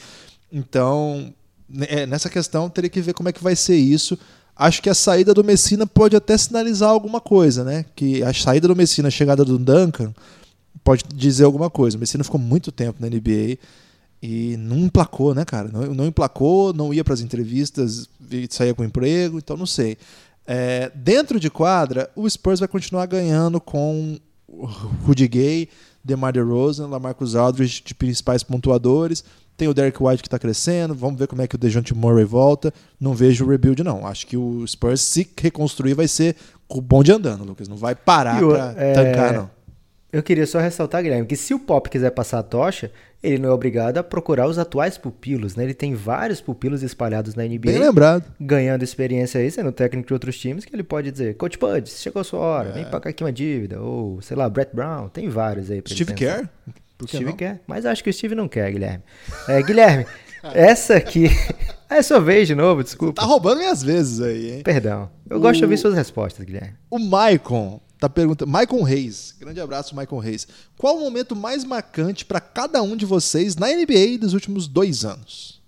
Então, 0.49 1.33
é, 1.81 2.05
nessa 2.05 2.29
questão, 2.29 2.69
teria 2.69 2.89
que 2.89 3.01
ver 3.01 3.13
como 3.13 3.27
é 3.27 3.33
que 3.33 3.43
vai 3.43 3.57
ser 3.57 3.75
isso. 3.75 4.17
Acho 4.55 4.81
que 4.81 4.89
a 4.89 4.93
saída 4.93 5.33
do 5.33 5.43
Messina 5.43 5.85
pode 5.85 6.15
até 6.15 6.38
sinalizar 6.38 6.89
alguma 6.89 7.19
coisa, 7.19 7.65
né? 7.65 7.85
Que 7.93 8.23
a 8.23 8.33
saída 8.33 8.69
do 8.69 8.75
Messina, 8.75 9.09
a 9.09 9.11
chegada 9.11 9.43
do 9.43 9.59
Duncan, 9.59 10.15
pode 10.88 11.03
dizer 11.13 11.43
alguma 11.43 11.69
coisa. 11.69 11.97
O 11.97 11.99
Messina 11.99 12.23
ficou 12.23 12.39
muito 12.39 12.71
tempo 12.71 13.01
na 13.01 13.09
NBA 13.09 13.57
e 14.23 14.55
não 14.57 14.77
emplacou, 14.77 15.35
né, 15.35 15.43
cara? 15.43 15.67
Não, 15.67 15.93
não 15.93 16.05
emplacou, 16.05 16.71
não 16.71 16.93
ia 16.93 17.03
para 17.03 17.13
as 17.13 17.19
entrevistas, 17.19 18.07
saía 18.49 18.73
com 18.73 18.85
emprego, 18.85 19.38
então 19.38 19.57
não 19.57 19.65
sei. 19.65 19.97
É, 20.45 20.89
dentro 20.95 21.41
de 21.41 21.49
quadra, 21.49 22.09
o 22.15 22.29
Spurs 22.29 22.61
vai 22.61 22.69
continuar 22.69 23.05
ganhando 23.05 23.59
com 23.59 24.17
Rudy 25.05 25.27
Gay, 25.27 25.67
DeMar 26.05 26.31
DeRozan, 26.31 26.88
LaMarcus 26.88 27.35
Aldridge 27.35 27.83
de 27.85 27.93
principais 27.93 28.41
pontuadores. 28.41 29.25
Tem 29.57 29.67
o 29.67 29.73
Derek 29.73 30.01
White 30.01 30.23
que 30.23 30.27
está 30.27 30.39
crescendo. 30.39 30.95
Vamos 30.95 31.19
ver 31.19 31.27
como 31.27 31.41
é 31.41 31.47
que 31.47 31.55
o 31.55 31.57
DeJounte 31.57 31.93
Murray 31.93 32.23
volta. 32.23 32.73
Não 32.97 33.13
vejo 33.13 33.43
o 33.43 33.49
rebuild, 33.49 33.83
não. 33.83 34.07
Acho 34.07 34.25
que 34.25 34.38
o 34.38 34.65
Spurs, 34.65 35.01
se 35.01 35.27
reconstruir, 35.38 35.95
vai 35.95 36.07
ser 36.07 36.38
com 36.65 36.77
o 36.77 36.81
bonde 36.81 37.11
andando, 37.11 37.43
Lucas. 37.43 37.67
Não 37.67 37.75
vai 37.75 37.93
parar 37.93 38.39
para 38.39 38.73
é, 38.77 38.93
tancar, 38.93 39.33
não. 39.33 39.56
Eu 40.11 40.23
queria 40.23 40.47
só 40.47 40.59
ressaltar, 40.59 41.03
Guilherme, 41.03 41.27
que 41.27 41.35
se 41.35 41.53
o 41.53 41.59
Pop 41.59 41.89
quiser 41.89 42.11
passar 42.11 42.39
a 42.39 42.43
tocha, 42.43 42.89
ele 43.21 43.37
não 43.39 43.49
é 43.49 43.51
obrigado 43.51 43.97
a 43.97 44.03
procurar 44.03 44.47
os 44.47 44.57
atuais 44.57 44.97
pupilos, 44.97 45.55
né? 45.57 45.65
Ele 45.65 45.73
tem 45.73 45.93
vários 45.93 46.39
pupilos 46.39 46.81
espalhados 46.81 47.35
na 47.35 47.43
NBA. 47.43 47.59
Bem 47.71 47.77
lembrado. 47.79 48.23
ganhando 48.39 48.83
experiência 48.83 49.41
aí, 49.41 49.51
sendo 49.51 49.71
técnico 49.71 50.07
de 50.07 50.13
outros 50.13 50.37
times, 50.39 50.63
que 50.63 50.73
ele 50.73 50.83
pode 50.83 51.11
dizer, 51.11 51.35
Coach 51.35 51.57
Bud, 51.59 51.89
chegou 51.89 52.21
a 52.21 52.23
sua 52.23 52.39
hora, 52.39 52.69
É. 52.69 52.71
vem 52.73 52.85
pagar 52.85 53.09
aqui 53.09 53.21
uma 53.23 53.33
dívida, 53.33 53.81
ou, 53.81 54.21
sei 54.21 54.37
lá, 54.37 54.47
Brett 54.49 54.73
Brown, 54.73 55.09
tem 55.09 55.27
vários 55.27 55.69
aí 55.69 55.81
pra 55.81 55.93
Steve. 55.93 56.13
Kerr? 56.13 56.47
Por 56.97 57.05
que 57.07 57.15
Steve 57.17 57.31
não? 57.31 57.37
quer, 57.37 57.61
mas 57.67 57.85
acho 57.85 58.01
que 58.03 58.09
o 58.09 58.13
Steve 58.13 58.33
não 58.33 58.47
quer, 58.47 58.71
Guilherme. 58.71 59.03
É, 59.47 59.61
Guilherme, 59.61 60.05
essa 60.53 60.95
aqui... 60.95 61.27
é 61.89 62.01
sua 62.01 62.19
vez 62.21 62.47
de 62.47 62.55
novo, 62.55 62.81
desculpa. 62.83 63.21
Tá 63.21 63.27
roubando 63.27 63.57
minhas 63.59 63.83
vezes 63.83 64.21
aí, 64.21 64.51
hein? 64.53 64.63
Perdão. 64.63 65.09
Eu 65.29 65.37
O- 65.37 65.39
gosto 65.41 65.57
de 65.57 65.63
ouvir 65.65 65.77
suas 65.77 65.93
respostas, 65.93 66.45
Guilherme. 66.45 66.73
O 66.89 66.97
Maicon 66.97 67.79
tá 67.99 68.09
perguntando. 68.09 68.51
Maicon 68.51 68.83
Reis. 68.83 69.35
Grande 69.39 69.59
abraço, 69.59 69.95
Maicon 69.95 70.19
Reis. 70.19 70.47
Qual 70.77 70.97
o 70.97 70.99
momento 71.01 71.35
mais 71.35 71.63
marcante 71.63 72.25
para 72.25 72.39
cada 72.39 72.81
um 72.81 72.95
de 72.95 73.05
vocês 73.05 73.55
na 73.55 73.67
NBA 73.67 74.17
dos 74.19 74.33
últimos 74.33 74.67
dois 74.67 75.03
anos? 75.03 75.61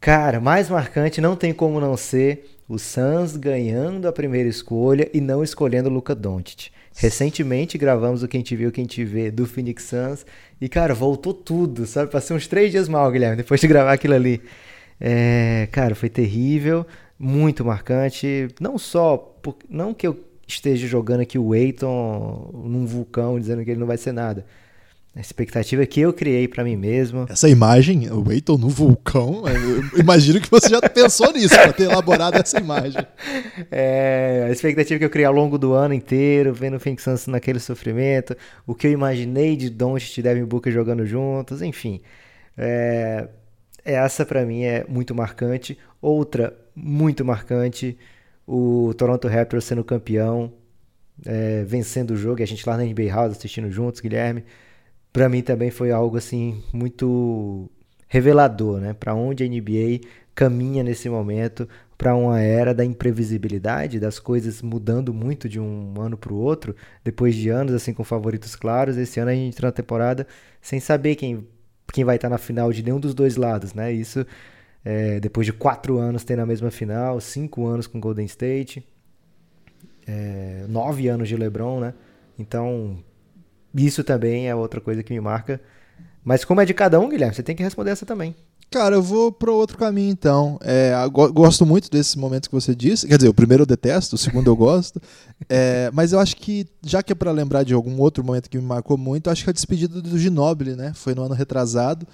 Cara, 0.00 0.40
mais 0.40 0.70
marcante 0.70 1.20
não 1.20 1.36
tem 1.36 1.52
como 1.52 1.80
não 1.80 1.96
ser 1.96 2.58
o 2.68 2.78
Suns 2.78 3.36
ganhando 3.36 4.06
a 4.06 4.12
primeira 4.12 4.48
escolha 4.48 5.10
e 5.12 5.20
não 5.20 5.42
escolhendo 5.42 5.90
o 5.90 5.92
Luca 5.92 6.14
Doncic. 6.14 6.70
Recentemente 6.94 7.76
gravamos 7.76 8.22
o 8.22 8.28
Quem 8.28 8.42
Te 8.42 8.54
Viu, 8.56 8.72
Quem 8.72 8.86
Te 8.86 9.04
Vê 9.04 9.30
do 9.30 9.46
Phoenix 9.46 9.84
Suns 9.84 10.24
e, 10.60 10.68
cara, 10.68 10.94
voltou 10.94 11.34
tudo, 11.34 11.84
sabe? 11.86 12.10
Passei 12.10 12.34
uns 12.34 12.46
três 12.46 12.70
dias 12.70 12.88
mal, 12.88 13.10
Guilherme, 13.10 13.36
depois 13.36 13.60
de 13.60 13.66
gravar 13.66 13.92
aquilo 13.92 14.14
ali. 14.14 14.40
É, 15.00 15.68
cara, 15.72 15.94
foi 15.94 16.08
terrível, 16.08 16.86
muito 17.18 17.64
marcante. 17.64 18.48
Não 18.60 18.78
só, 18.78 19.16
por, 19.16 19.56
não 19.68 19.92
que 19.92 20.06
eu 20.06 20.29
esteja 20.54 20.86
jogando 20.86 21.20
aqui 21.20 21.38
o 21.38 21.54
Eiton 21.54 22.50
num 22.64 22.86
vulcão 22.86 23.38
dizendo 23.38 23.64
que 23.64 23.70
ele 23.70 23.80
não 23.80 23.86
vai 23.86 23.96
ser 23.96 24.12
nada. 24.12 24.44
A 25.14 25.20
expectativa 25.20 25.84
que 25.86 26.00
eu 26.00 26.12
criei 26.12 26.46
pra 26.46 26.62
mim 26.62 26.76
mesmo. 26.76 27.26
Essa 27.28 27.48
imagem, 27.48 28.08
o 28.12 28.30
Eiton 28.30 28.56
no 28.56 28.68
vulcão, 28.68 29.42
eu 29.48 29.98
imagino 29.98 30.40
que 30.40 30.48
você 30.48 30.68
já 30.68 30.80
pensou 30.80 31.32
nisso 31.32 31.48
para 31.48 31.72
ter 31.72 31.84
elaborado 31.84 32.36
essa 32.36 32.58
imagem. 32.58 33.04
É, 33.72 34.46
a 34.48 34.50
expectativa 34.50 34.98
que 34.98 35.04
eu 35.04 35.10
criei 35.10 35.26
ao 35.26 35.32
longo 35.32 35.58
do 35.58 35.74
ano 35.74 35.92
inteiro, 35.92 36.52
vendo 36.52 36.76
o 36.76 36.80
Phoenix 36.80 37.02
Suns 37.02 37.26
naquele 37.26 37.60
sofrimento, 37.60 38.36
o 38.66 38.74
que 38.74 38.86
eu 38.86 38.90
imaginei 38.90 39.54
de 39.56 39.68
Doncic 39.68 40.18
e 40.18 40.22
Devin 40.22 40.44
Booker 40.44 40.72
jogando 40.72 41.04
juntos, 41.06 41.60
enfim. 41.60 42.00
É, 42.56 43.28
essa 43.84 44.24
pra 44.24 44.44
mim 44.44 44.62
é 44.62 44.84
muito 44.88 45.14
marcante. 45.14 45.78
Outra 46.00 46.56
muito 46.74 47.24
marcante, 47.24 47.98
o 48.52 48.92
Toronto 48.94 49.28
Raptors 49.28 49.64
sendo 49.64 49.84
campeão, 49.84 50.52
é, 51.24 51.62
vencendo 51.64 52.10
o 52.12 52.16
jogo, 52.16 52.40
e 52.40 52.42
a 52.42 52.46
gente 52.46 52.68
lá 52.68 52.76
na 52.76 52.82
NBA 52.82 53.08
House 53.08 53.36
assistindo 53.36 53.70
juntos, 53.70 54.00
Guilherme. 54.00 54.44
Pra 55.12 55.28
mim 55.28 55.40
também 55.40 55.70
foi 55.70 55.92
algo 55.92 56.16
assim 56.16 56.60
muito 56.72 57.70
revelador, 58.08 58.80
né? 58.80 58.92
Para 58.92 59.14
onde 59.14 59.44
a 59.44 59.48
NBA 59.48 60.00
caminha 60.34 60.82
nesse 60.82 61.08
momento, 61.08 61.68
para 61.96 62.16
uma 62.16 62.40
era 62.40 62.74
da 62.74 62.84
imprevisibilidade, 62.84 64.00
das 64.00 64.18
coisas 64.18 64.62
mudando 64.62 65.14
muito 65.14 65.48
de 65.48 65.60
um 65.60 65.94
ano 66.00 66.16
para 66.16 66.32
o 66.32 66.36
outro, 66.36 66.74
depois 67.04 67.36
de 67.36 67.50
anos 67.50 67.72
assim 67.72 67.92
com 67.94 68.02
favoritos 68.02 68.56
claros. 68.56 68.96
Esse 68.96 69.20
ano 69.20 69.30
a 69.30 69.34
gente 69.34 69.54
entra 69.54 69.68
na 69.68 69.72
temporada 69.72 70.26
sem 70.60 70.80
saber 70.80 71.14
quem 71.14 71.46
quem 71.92 72.04
vai 72.04 72.16
estar 72.16 72.28
na 72.28 72.38
final 72.38 72.72
de 72.72 72.82
nenhum 72.84 73.00
dos 73.00 73.14
dois 73.14 73.36
lados, 73.36 73.74
né? 73.74 73.92
Isso 73.92 74.24
é, 74.84 75.20
depois 75.20 75.46
de 75.46 75.52
quatro 75.52 75.98
anos 75.98 76.24
tendo 76.24 76.40
a 76.40 76.46
mesma 76.46 76.70
final, 76.70 77.20
cinco 77.20 77.66
anos 77.66 77.86
com 77.86 78.00
Golden 78.00 78.26
State, 78.26 78.86
é, 80.06 80.64
nove 80.68 81.08
anos 81.08 81.28
de 81.28 81.36
LeBron, 81.36 81.80
né? 81.80 81.94
Então 82.38 82.98
isso 83.74 84.02
também 84.02 84.48
é 84.48 84.54
outra 84.54 84.80
coisa 84.80 85.02
que 85.02 85.12
me 85.12 85.20
marca. 85.20 85.60
Mas 86.24 86.44
como 86.44 86.60
é 86.60 86.64
de 86.64 86.74
cada 86.74 87.00
um, 87.00 87.08
Guilherme, 87.08 87.34
você 87.34 87.42
tem 87.42 87.56
que 87.56 87.62
responder 87.62 87.90
essa 87.90 88.04
também. 88.04 88.34
Cara, 88.70 88.94
eu 88.94 89.02
vou 89.02 89.32
para 89.32 89.50
outro 89.50 89.76
caminho 89.76 90.10
então. 90.10 90.56
É, 90.62 90.92
gosto 91.10 91.66
muito 91.66 91.90
desses 91.90 92.14
momentos 92.14 92.46
que 92.46 92.54
você 92.54 92.72
disse. 92.72 93.06
Quer 93.06 93.16
dizer, 93.16 93.28
o 93.28 93.34
primeiro 93.34 93.62
eu 93.62 93.66
detesto, 93.66 94.14
o 94.14 94.18
segundo 94.18 94.48
eu 94.48 94.56
gosto. 94.56 95.00
É, 95.48 95.90
mas 95.92 96.12
eu 96.12 96.20
acho 96.20 96.36
que, 96.36 96.66
já 96.84 97.02
que 97.02 97.12
é 97.12 97.14
para 97.14 97.32
lembrar 97.32 97.64
de 97.64 97.72
algum 97.72 97.98
outro 97.98 98.22
momento 98.22 98.48
que 98.48 98.58
me 98.58 98.62
marcou 98.62 98.96
muito, 98.96 99.30
acho 99.30 99.42
que 99.42 99.48
a 99.50 99.52
despedida 99.52 100.00
do 100.00 100.18
Ginobili, 100.18 100.76
né? 100.76 100.92
Foi 100.94 101.12
no 101.14 101.22
ano 101.22 101.34
retrasado. 101.34 102.06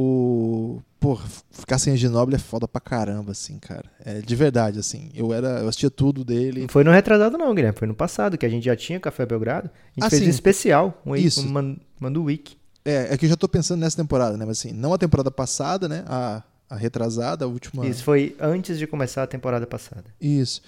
O. 0.00 0.82
Pô, 1.00 1.16
ficar 1.50 1.78
sem 1.78 1.96
Ginobili 1.96 2.36
é 2.36 2.38
foda 2.38 2.68
pra 2.68 2.80
caramba, 2.80 3.32
assim, 3.32 3.58
cara. 3.58 3.90
É 4.04 4.20
de 4.20 4.36
verdade, 4.36 4.78
assim. 4.78 5.10
Eu 5.14 5.32
era. 5.32 5.60
Eu 5.60 5.68
assistia 5.68 5.90
tudo 5.90 6.22
dele. 6.22 6.62
Não 6.62 6.68
foi 6.68 6.84
no 6.84 6.90
retrasado, 6.90 7.38
não, 7.38 7.54
Guilherme. 7.54 7.78
Foi 7.78 7.88
no 7.88 7.94
passado, 7.94 8.36
que 8.36 8.44
a 8.44 8.48
gente 8.48 8.64
já 8.64 8.76
tinha 8.76 9.00
Café 9.00 9.24
Belgrado. 9.24 9.70
A 9.96 10.00
gente 10.00 10.06
Ah, 10.06 10.10
fez 10.10 10.20
sim. 10.22 10.28
um 10.28 10.30
especial, 10.30 11.00
um, 11.06 11.16
Isso. 11.16 11.46
um 11.46 11.50
Man- 11.50 11.76
Mando 11.98 12.22
Week. 12.24 12.56
É, 12.84 13.14
é 13.14 13.16
que 13.16 13.24
eu 13.24 13.30
já 13.30 13.36
tô 13.36 13.48
pensando 13.48 13.80
nessa 13.80 13.96
temporada, 13.96 14.36
né? 14.36 14.44
Mas 14.44 14.58
assim, 14.58 14.72
não 14.72 14.92
a 14.92 14.98
temporada 14.98 15.30
passada, 15.30 15.88
né? 15.88 16.04
A, 16.06 16.42
a 16.68 16.76
retrasada, 16.76 17.46
a 17.46 17.48
última. 17.48 17.86
Isso 17.86 18.04
foi 18.04 18.36
antes 18.38 18.78
de 18.78 18.86
começar 18.86 19.22
a 19.22 19.26
temporada 19.26 19.66
passada. 19.66 20.04
Isso. 20.20 20.60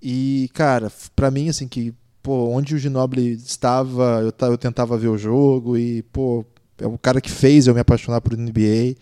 E, 0.00 0.48
cara, 0.54 0.92
pra 1.16 1.30
mim, 1.32 1.48
assim, 1.48 1.66
que, 1.66 1.92
pô, 2.22 2.48
onde 2.50 2.74
o 2.74 2.78
Ginobili 2.78 3.32
estava, 3.32 4.20
eu, 4.22 4.32
eu 4.48 4.58
tentava 4.58 4.96
ver 4.96 5.08
o 5.08 5.18
jogo 5.18 5.76
e, 5.76 6.02
pô, 6.04 6.44
é 6.78 6.86
o 6.86 6.98
cara 6.98 7.20
que 7.20 7.30
fez 7.30 7.66
eu 7.66 7.74
me 7.74 7.80
apaixonar 7.80 8.20
por 8.20 8.36
NBA. 8.36 8.96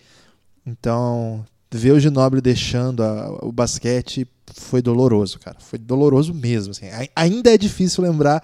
Então, 0.65 1.45
ver 1.71 1.91
o 1.91 1.99
Ginoble 1.99 2.41
deixando 2.41 3.03
a, 3.03 3.45
o 3.45 3.51
basquete 3.51 4.27
foi 4.53 4.81
doloroso, 4.81 5.39
cara. 5.39 5.57
Foi 5.59 5.77
doloroso 5.77 6.33
mesmo. 6.33 6.71
Assim. 6.71 6.87
Ainda 7.15 7.53
é 7.53 7.57
difícil 7.57 8.03
lembrar. 8.03 8.43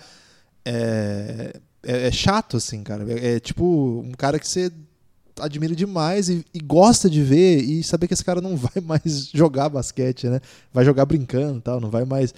É, 0.65 1.59
é, 1.83 2.07
é 2.07 2.11
chato, 2.11 2.57
assim, 2.57 2.83
cara. 2.83 3.05
É, 3.11 3.35
é, 3.35 3.39
tipo 3.39 4.01
um 4.05 4.11
cara 4.11 4.39
que 4.39 4.47
você 4.47 4.71
admira 5.39 5.75
demais 5.75 6.29
e, 6.29 6.45
e, 6.53 6.59
gosta 6.59 7.09
de 7.09 7.21
ver 7.23 7.57
e 7.57 7.83
saber 7.83 8.07
que 8.07 8.13
esse 8.13 8.23
cara 8.23 8.39
não 8.39 8.55
vai 8.57 8.81
mais 8.83 9.29
jogar 9.33 9.69
basquete, 9.69 10.27
né? 10.27 10.39
Vai 10.71 10.85
jogar 10.85 11.05
brincando 11.05 11.59
tal, 11.61 11.79
não 11.79 11.89
vai 11.89 12.05
mais 12.05 12.33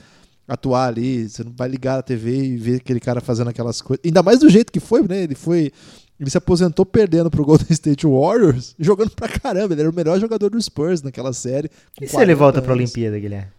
atuar 0.48 0.88
ali, 0.88 1.28
você 1.28 1.44
não 1.44 1.52
vai 1.52 1.68
ligar 1.68 2.00
a 2.00 2.04
TV 2.04 2.44
e 2.44 2.58
ver 2.58 2.76
aquele 2.78 3.00
cara 3.00 3.20
fazendo 3.20 3.50
aquelas 3.50 3.82
coisas. 3.82 4.04
Ainda 4.06 4.22
mais 4.22 4.40
do 4.40 4.50
jeito 4.50 4.72
que 4.72 4.80
foi, 4.80 5.02
né? 5.08 5.24
Ele 5.24 5.36
foi. 5.36 5.72
Ele 6.20 6.30
se 6.30 6.38
aposentou 6.38 6.86
perdendo 6.86 7.30
pro 7.30 7.46
Golden 7.46 7.68
State 7.70 8.06
Warriors, 8.08 8.74
jogando 8.80 9.12
pra 9.12 9.28
caramba. 9.28 9.74
Ele 9.74 9.82
era 9.82 9.90
o 9.90 9.94
melhor 9.94 10.20
jogador 10.20 10.50
do 10.50 10.62
Spurs 10.62 11.02
naquela 11.02 11.34
série. 11.34 11.70
E 12.00 12.08
se 12.08 12.18
ele 12.22 12.34
volta 12.34 12.60
anos. 12.60 12.66
pra 12.66 12.74
Olimpíada, 12.74 13.20
Guilherme? 13.20 13.52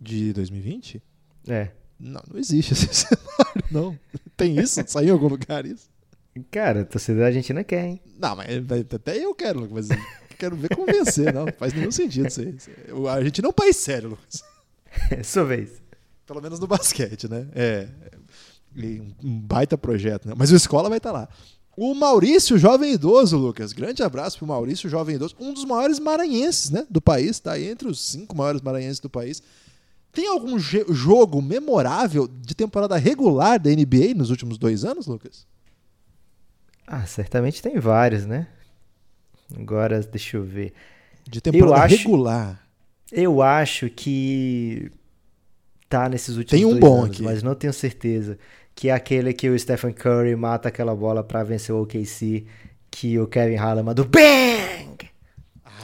De 0.00 0.32
2020? 0.32 1.02
É. 1.48 1.70
Não, 1.98 2.22
não 2.30 2.38
existe 2.38 2.72
esse 2.72 2.86
cenário, 2.94 3.64
não. 3.70 3.98
Tem 4.36 4.58
isso? 4.58 4.82
Saiu 4.86 5.08
em 5.08 5.12
algum 5.12 5.28
lugar 5.28 5.66
isso? 5.66 5.90
Cara, 6.50 6.82
a 6.82 6.84
torcida 6.84 7.20
da 7.20 7.26
Argentina 7.26 7.62
quer, 7.64 7.84
hein? 7.84 8.00
Não, 8.18 8.36
mas 8.36 8.46
até 8.94 9.18
eu 9.18 9.34
quero, 9.34 9.60
Lucas. 9.60 9.88
Mas 9.88 9.98
quero 10.38 10.56
ver 10.56 10.74
como 10.74 10.86
vencer, 10.86 11.34
não. 11.34 11.46
Faz 11.58 11.74
nenhum 11.74 11.90
sentido 11.90 12.28
isso 12.28 12.40
aí. 12.40 12.56
A 13.08 13.14
Argentina 13.14 13.48
é 13.48 13.50
um 13.50 13.54
país 13.54 13.76
sério, 13.76 14.10
Lucas. 14.10 14.42
É 15.08 15.22
sua 15.22 15.44
vez. 15.44 15.80
Pelo 16.26 16.42
menos 16.42 16.58
no 16.58 16.66
basquete, 16.66 17.28
né? 17.28 17.46
É. 17.54 17.88
Um 19.22 19.40
baita 19.40 19.78
projeto, 19.78 20.26
né? 20.26 20.34
Mas 20.36 20.50
o 20.50 20.56
escola 20.56 20.88
vai 20.88 20.98
estar 20.98 21.12
tá 21.12 21.18
lá. 21.20 21.28
O 21.76 21.94
Maurício 21.94 22.58
Jovem 22.58 22.92
Idoso, 22.92 23.38
Lucas. 23.38 23.72
Grande 23.72 24.02
abraço 24.02 24.38
pro 24.38 24.46
Maurício 24.46 24.90
Jovem 24.90 25.16
Idoso. 25.16 25.36
Um 25.38 25.54
dos 25.54 25.64
maiores 25.64 25.98
maranhenses, 25.98 26.70
né? 26.70 26.86
Do 26.90 27.00
país. 27.00 27.30
Está 27.30 27.52
aí 27.52 27.68
entre 27.68 27.88
os 27.88 28.00
cinco 28.00 28.36
maiores 28.36 28.60
maranhenses 28.60 29.00
do 29.00 29.08
país. 29.08 29.42
Tem 30.12 30.26
algum 30.26 30.58
jogo 30.58 31.40
memorável 31.40 32.28
de 32.28 32.54
temporada 32.54 32.96
regular 32.96 33.58
da 33.58 33.70
NBA 33.70 34.14
nos 34.16 34.30
últimos 34.30 34.58
dois 34.58 34.84
anos, 34.84 35.06
Lucas? 35.06 35.46
Ah, 36.86 37.06
certamente 37.06 37.62
tem 37.62 37.78
vários, 37.78 38.26
né? 38.26 38.48
Agora, 39.56 40.00
deixa 40.00 40.36
eu 40.36 40.42
ver. 40.44 40.72
De 41.28 41.40
temporada 41.40 41.76
eu 41.76 41.82
acho, 41.84 41.96
regular. 41.96 42.68
Eu 43.12 43.42
acho 43.42 43.88
que 43.88 44.90
tá 45.88 46.08
nesses 46.08 46.36
últimos 46.36 46.50
tem 46.50 46.64
um 46.64 46.78
bom 46.78 47.02
anos, 47.02 47.16
aqui. 47.16 47.22
mas 47.22 47.42
não 47.42 47.54
tenho 47.54 47.72
certeza. 47.72 48.36
Que 48.80 48.88
é 48.88 48.94
aquele 48.94 49.34
que 49.34 49.46
o 49.46 49.58
Stephen 49.58 49.92
Curry 49.92 50.34
mata 50.34 50.70
aquela 50.70 50.96
bola 50.96 51.22
para 51.22 51.44
vencer 51.44 51.74
o 51.74 51.82
OKC, 51.82 52.46
que 52.90 53.18
o 53.18 53.26
Kevin 53.26 53.56
Harlan 53.56 53.92
do 53.92 54.06
BANG! 54.06 55.10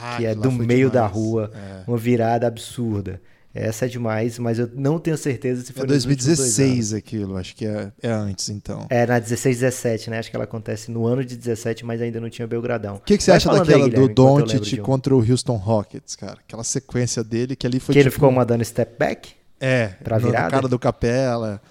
Ah, 0.01 0.17
que 0.17 0.25
é 0.25 0.33
do 0.33 0.51
meio 0.51 0.89
demais. 0.89 0.93
da 0.93 1.05
rua, 1.05 1.51
é. 1.53 1.83
uma 1.87 1.95
virada 1.95 2.47
absurda. 2.47 3.21
Essa 3.53 3.85
é 3.85 3.87
demais, 3.87 4.39
mas 4.39 4.57
eu 4.57 4.67
não 4.73 4.97
tenho 4.97 5.15
certeza 5.15 5.63
se 5.63 5.73
foi 5.73 5.83
É 5.83 5.85
2016 5.85 6.95
aquilo, 6.95 7.37
acho 7.37 7.55
que 7.55 7.67
é, 7.67 7.91
é, 8.01 8.09
antes 8.09 8.49
então. 8.49 8.87
É, 8.89 9.05
na 9.05 9.19
16, 9.19 9.59
17, 9.59 10.09
né? 10.09 10.17
Acho 10.17 10.31
que 10.31 10.35
ela 10.35 10.45
acontece 10.45 10.89
no 10.89 11.05
ano 11.05 11.23
de 11.23 11.37
17, 11.37 11.85
mas 11.85 12.01
ainda 12.01 12.19
não 12.19 12.31
tinha 12.31 12.47
Belgradão. 12.47 12.95
O 12.95 12.99
que, 13.01 13.15
que 13.15 13.23
você 13.23 13.31
acha 13.31 13.47
daquela 13.47 13.85
aí, 13.85 13.91
do 13.91 14.09
Doncic 14.09 14.81
contra 14.81 15.15
o 15.15 15.19
Houston 15.19 15.57
Rockets, 15.57 16.15
cara? 16.15 16.39
Aquela 16.43 16.63
sequência 16.63 17.23
dele 17.23 17.55
que 17.55 17.67
ali 17.67 17.79
foi 17.79 17.93
Que 17.93 17.99
tipo... 17.99 18.07
ele 18.07 18.11
ficou 18.11 18.31
mandando 18.31 18.65
step 18.65 18.97
back? 18.97 19.33
É, 19.59 19.89
pra 20.03 20.17
virada? 20.17 20.49
cara 20.49 20.67
do 20.67 20.79
Capela. 20.79 21.61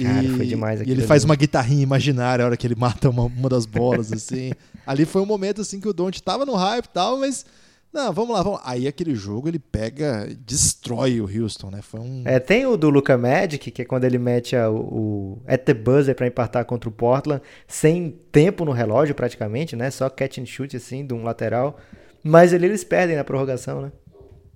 Cara, 0.00 0.24
e, 0.24 0.28
foi 0.36 0.46
demais 0.46 0.80
E 0.80 0.90
ele 0.90 1.02
faz 1.02 1.24
uma 1.24 1.34
guitarrinha 1.34 1.82
imaginária 1.82 2.44
a 2.44 2.46
hora 2.46 2.56
que 2.56 2.66
ele 2.66 2.76
mata 2.76 3.10
uma, 3.10 3.24
uma 3.24 3.48
das 3.48 3.66
bolas, 3.66 4.12
assim. 4.12 4.52
ali 4.86 5.04
foi 5.04 5.20
um 5.20 5.26
momento 5.26 5.60
assim 5.60 5.80
que 5.80 5.88
o 5.88 5.92
Don't 5.92 6.22
tava 6.22 6.46
no 6.46 6.54
hype 6.54 6.84
e 6.84 6.88
tal, 6.88 7.18
mas 7.18 7.44
não, 7.92 8.12
vamos 8.12 8.36
lá, 8.36 8.42
vamos 8.42 8.60
lá. 8.60 8.64
Aí 8.70 8.86
aquele 8.86 9.14
jogo 9.14 9.48
ele 9.48 9.58
pega, 9.58 10.28
destrói 10.46 11.20
o 11.20 11.24
Houston, 11.24 11.70
né? 11.70 11.80
Foi 11.82 12.00
um. 12.00 12.22
É, 12.24 12.38
tem 12.38 12.66
o 12.66 12.76
do 12.76 12.90
Luca 12.90 13.16
Magic, 13.16 13.70
que 13.70 13.82
é 13.82 13.84
quando 13.84 14.04
ele 14.04 14.18
mete 14.18 14.54
a, 14.54 14.70
o, 14.70 14.76
o 14.76 15.42
at 15.46 15.62
the 15.64 15.74
buzzer 15.74 16.14
para 16.14 16.26
empatar 16.26 16.64
contra 16.64 16.88
o 16.88 16.92
Portland, 16.92 17.42
sem 17.66 18.14
tempo 18.30 18.64
no 18.64 18.72
relógio 18.72 19.14
praticamente, 19.14 19.74
né? 19.74 19.90
Só 19.90 20.08
catch 20.10 20.38
and 20.38 20.46
shoot 20.46 20.76
assim, 20.76 21.04
de 21.04 21.14
um 21.14 21.24
lateral. 21.24 21.78
Mas 22.22 22.52
ali 22.52 22.66
eles 22.66 22.84
perdem 22.84 23.16
na 23.16 23.24
prorrogação, 23.24 23.80
né? 23.80 23.92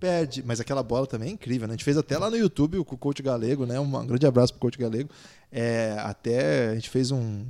Perde, 0.02 0.42
mas 0.44 0.58
aquela 0.58 0.82
bola 0.82 1.06
também 1.06 1.28
é 1.28 1.32
incrível, 1.32 1.68
né? 1.68 1.74
A 1.74 1.76
gente 1.76 1.84
fez 1.84 1.96
até 1.96 2.18
lá 2.18 2.28
no 2.28 2.36
YouTube 2.36 2.82
com 2.82 2.96
o 2.96 2.98
coach 2.98 3.22
Galego, 3.22 3.64
né? 3.64 3.78
Um 3.78 4.04
grande 4.04 4.26
abraço 4.26 4.52
pro 4.52 4.58
coach 4.58 4.76
Galego. 4.76 5.08
É, 5.52 5.94
até 6.00 6.70
a 6.70 6.74
gente 6.74 6.90
fez 6.90 7.12
um, 7.12 7.44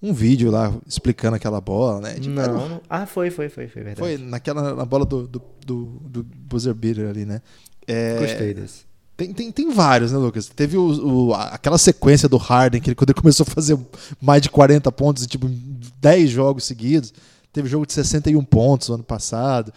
um 0.00 0.12
vídeo 0.12 0.48
lá 0.48 0.72
explicando 0.86 1.34
aquela 1.34 1.60
bola, 1.60 2.00
né? 2.00 2.14
Tipo, 2.14 2.28
não, 2.28 2.68
não, 2.68 2.80
Ah, 2.88 3.04
foi, 3.04 3.32
foi, 3.32 3.48
foi, 3.48 3.66
foi 3.66 3.82
verdade. 3.82 3.98
Foi 3.98 4.16
naquela 4.16 4.76
na 4.76 4.84
bola 4.84 5.04
do, 5.04 5.26
do, 5.26 5.42
do, 5.66 5.84
do 6.04 6.22
buzzer 6.22 6.72
beater 6.72 7.08
ali, 7.08 7.24
né? 7.24 7.42
É, 7.84 8.16
Gostei 8.20 8.54
desse. 8.54 8.84
Tem, 9.16 9.34
tem, 9.34 9.50
tem 9.50 9.72
vários, 9.72 10.12
né, 10.12 10.18
Lucas? 10.18 10.46
Teve 10.46 10.76
o, 10.76 11.30
o, 11.30 11.34
aquela 11.34 11.78
sequência 11.78 12.28
do 12.28 12.36
Harden, 12.36 12.80
que 12.80 12.90
ele, 12.90 12.94
quando 12.94 13.10
ele 13.10 13.20
começou 13.20 13.42
a 13.42 13.50
fazer 13.52 13.76
mais 14.20 14.40
de 14.40 14.48
40 14.48 14.92
pontos 14.92 15.26
tipo 15.26 15.48
10 16.00 16.30
jogos 16.30 16.62
seguidos. 16.62 17.12
Teve 17.52 17.68
jogo 17.68 17.84
de 17.84 17.92
61 17.92 18.44
pontos 18.44 18.88
no 18.88 18.94
ano 18.94 19.04
passado. 19.04 19.72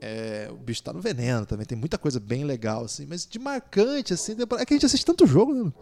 É, 0.00 0.48
o 0.50 0.56
bicho 0.56 0.82
tá 0.82 0.92
no 0.92 1.00
veneno 1.00 1.44
também. 1.44 1.66
Tem 1.66 1.76
muita 1.76 1.98
coisa 1.98 2.18
bem 2.18 2.44
legal, 2.44 2.84
assim. 2.84 3.06
Mas 3.08 3.26
de 3.26 3.38
marcante, 3.38 4.14
assim. 4.14 4.32
É 4.58 4.64
que 4.64 4.72
a 4.72 4.76
gente 4.76 4.86
assiste 4.86 5.04
tanto 5.04 5.26
jogo, 5.26 5.52
né? 5.52 5.72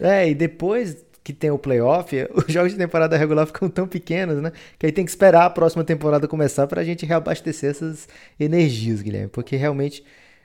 É, 0.00 0.30
e 0.30 0.34
depois 0.34 1.04
que 1.22 1.32
tem 1.34 1.50
o 1.50 1.58
playoff, 1.58 2.16
os 2.34 2.52
jogos 2.52 2.72
de 2.72 2.78
temporada 2.78 3.16
regular 3.16 3.46
ficam 3.46 3.68
tão 3.68 3.86
pequenos, 3.86 4.40
né? 4.40 4.52
Que 4.78 4.86
aí 4.86 4.92
tem 4.92 5.04
que 5.04 5.10
esperar 5.10 5.44
a 5.44 5.50
próxima 5.50 5.84
temporada 5.84 6.26
começar 6.26 6.66
para 6.66 6.80
a 6.80 6.84
gente 6.84 7.04
reabastecer 7.04 7.70
essas 7.70 8.08
energias, 8.40 9.02
Guilherme. 9.02 9.28
Porque 9.28 9.54
realmente, 9.54 10.02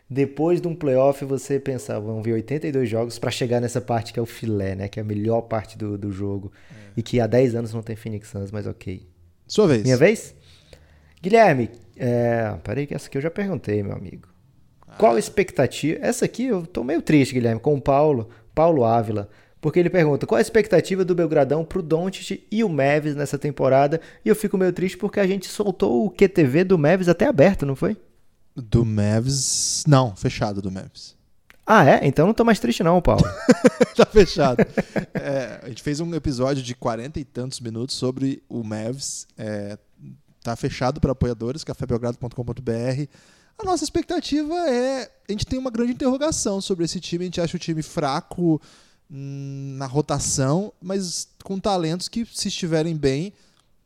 depois 0.09 0.59
de 0.59 0.67
um 0.67 0.75
playoff, 0.75 1.23
você 1.23 1.57
pensa, 1.57 1.97
vão 2.01 2.21
vir 2.21 2.33
82 2.33 2.89
jogos 2.89 3.17
para 3.17 3.31
chegar 3.31 3.61
nessa 3.61 3.79
parte 3.79 4.11
que 4.11 4.19
é 4.19 4.21
o 4.21 4.25
filé, 4.25 4.75
né? 4.75 4.89
Que 4.89 4.99
é 4.99 5.01
a 5.01 5.05
melhor 5.05 5.43
parte 5.43 5.77
do, 5.77 5.97
do 5.97 6.11
jogo. 6.11 6.51
É. 6.69 6.91
E 6.97 7.01
que 7.01 7.21
há 7.21 7.27
10 7.27 7.55
anos 7.55 7.73
não 7.73 7.81
tem 7.81 7.95
Phoenix 7.95 8.27
Suns, 8.27 8.51
mas 8.51 8.67
ok. 8.67 9.07
Sua 9.47 9.67
vez. 9.67 9.83
Minha 9.83 9.97
vez? 9.97 10.35
Guilherme, 11.21 11.69
é... 11.97 12.55
peraí 12.63 12.87
que 12.87 12.93
essa 12.93 13.07
aqui 13.07 13.17
eu 13.17 13.21
já 13.21 13.31
perguntei, 13.31 13.81
meu 13.83 13.93
amigo. 13.93 14.27
Ah. 14.87 14.95
Qual 14.97 15.15
a 15.15 15.19
expectativa? 15.19 15.99
Essa 16.01 16.25
aqui 16.25 16.45
eu 16.45 16.65
tô 16.65 16.83
meio 16.83 17.01
triste, 17.01 17.33
Guilherme, 17.33 17.59
com 17.59 17.75
o 17.75 17.81
Paulo, 17.81 18.29
Paulo 18.53 18.85
Ávila. 18.85 19.29
Porque 19.63 19.79
ele 19.79 19.89
pergunta 19.89 20.27
qual 20.27 20.37
a 20.37 20.41
expectativa 20.41 21.05
do 21.05 21.15
Belgradão 21.15 21.63
pro 21.63 21.81
Doncic 21.81 22.45
e 22.51 22.63
o 22.65 22.69
Mavis 22.69 23.15
nessa 23.15 23.39
temporada. 23.39 24.01
E 24.25 24.27
eu 24.27 24.35
fico 24.35 24.57
meio 24.57 24.73
triste 24.73 24.97
porque 24.97 25.21
a 25.21 25.25
gente 25.25 25.47
soltou 25.47 26.05
o 26.05 26.09
QTV 26.09 26.65
do 26.65 26.77
Mavis 26.77 27.07
até 27.07 27.25
aberto, 27.25 27.65
não 27.65 27.75
foi? 27.75 27.95
Do 28.53 28.83
Mavis. 28.83 29.85
Não, 29.87 30.15
fechado 30.17 30.61
do 30.61 30.69
Mavis. 30.69 31.15
Ah, 31.65 31.85
é? 31.85 32.05
Então 32.05 32.27
não 32.27 32.33
tô 32.33 32.43
mais 32.43 32.59
triste, 32.59 32.83
não, 32.83 33.01
Paulo. 33.01 33.23
tá 33.95 34.05
fechado. 34.05 34.57
É, 35.13 35.61
a 35.63 35.69
gente 35.69 35.81
fez 35.81 36.01
um 36.01 36.13
episódio 36.13 36.61
de 36.61 36.75
40 36.75 37.21
e 37.21 37.23
tantos 37.23 37.61
minutos 37.61 37.95
sobre 37.95 38.43
o 38.49 38.63
Mavs. 38.63 39.25
É, 39.37 39.77
tá 40.43 40.55
fechado 40.55 40.99
para 40.99 41.11
apoiadores, 41.11 41.63
cafébelgrado.com.br. 41.63 43.07
A 43.57 43.63
nossa 43.63 43.83
expectativa 43.83 44.53
é. 44.69 45.11
A 45.27 45.31
gente 45.31 45.45
tem 45.45 45.57
uma 45.57 45.71
grande 45.71 45.93
interrogação 45.93 46.59
sobre 46.59 46.85
esse 46.85 46.99
time. 46.99 47.23
A 47.23 47.27
gente 47.27 47.41
acha 47.41 47.55
o 47.55 47.59
time 47.59 47.81
fraco 47.81 48.59
Hum, 49.15 49.75
na 49.77 49.85
rotação, 49.85 50.73
mas 50.81 51.27
com 51.43 51.59
talentos 51.59 52.07
que, 52.07 52.25
se 52.25 52.47
estiverem 52.47 52.95
bem, 52.95 53.31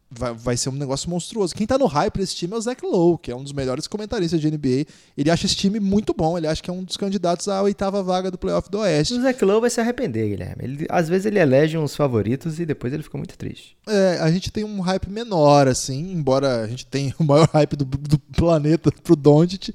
vai, 0.09 0.33
vai 0.33 0.57
ser 0.57 0.69
um 0.69 0.73
negócio 0.73 1.09
monstruoso. 1.09 1.55
Quem 1.55 1.67
tá 1.67 1.77
no 1.77 1.85
hype 1.85 2.17
desse 2.17 2.35
time 2.35 2.53
é 2.53 2.57
o 2.57 2.61
Zach 2.61 2.83
Lowe, 2.85 3.17
que 3.17 3.31
é 3.31 3.35
um 3.35 3.43
dos 3.43 3.53
melhores 3.53 3.87
comentaristas 3.87 4.39
de 4.39 4.49
NBA. 4.49 4.85
Ele 5.17 5.29
acha 5.29 5.45
esse 5.45 5.55
time 5.55 5.79
muito 5.79 6.13
bom, 6.13 6.37
ele 6.37 6.47
acha 6.47 6.61
que 6.61 6.69
é 6.69 6.73
um 6.73 6.83
dos 6.83 6.97
candidatos 6.97 7.47
à 7.47 7.61
oitava 7.61 8.01
vaga 8.03 8.31
do 8.31 8.37
playoff 8.37 8.69
do 8.69 8.79
Oeste. 8.79 9.13
O 9.13 9.21
Zach 9.21 9.43
Lowe 9.43 9.61
vai 9.61 9.69
se 9.69 9.79
arrepender, 9.79 10.29
Guilherme. 10.29 10.63
Ele, 10.63 10.87
às 10.89 11.07
vezes 11.09 11.25
ele 11.25 11.39
elege 11.39 11.77
uns 11.77 11.95
favoritos 11.95 12.59
e 12.59 12.65
depois 12.65 12.93
ele 12.93 13.03
fica 13.03 13.17
muito 13.17 13.37
triste. 13.37 13.77
É, 13.87 14.19
a 14.21 14.31
gente 14.31 14.51
tem 14.51 14.63
um 14.63 14.79
hype 14.81 15.09
menor, 15.09 15.67
assim, 15.67 16.11
embora 16.11 16.63
a 16.63 16.67
gente 16.67 16.85
tenha 16.85 17.13
o 17.19 17.23
maior 17.23 17.49
hype 17.53 17.75
do, 17.75 17.85
do 17.85 18.19
planeta 18.19 18.91
pro 19.03 19.15
Doncic. 19.15 19.73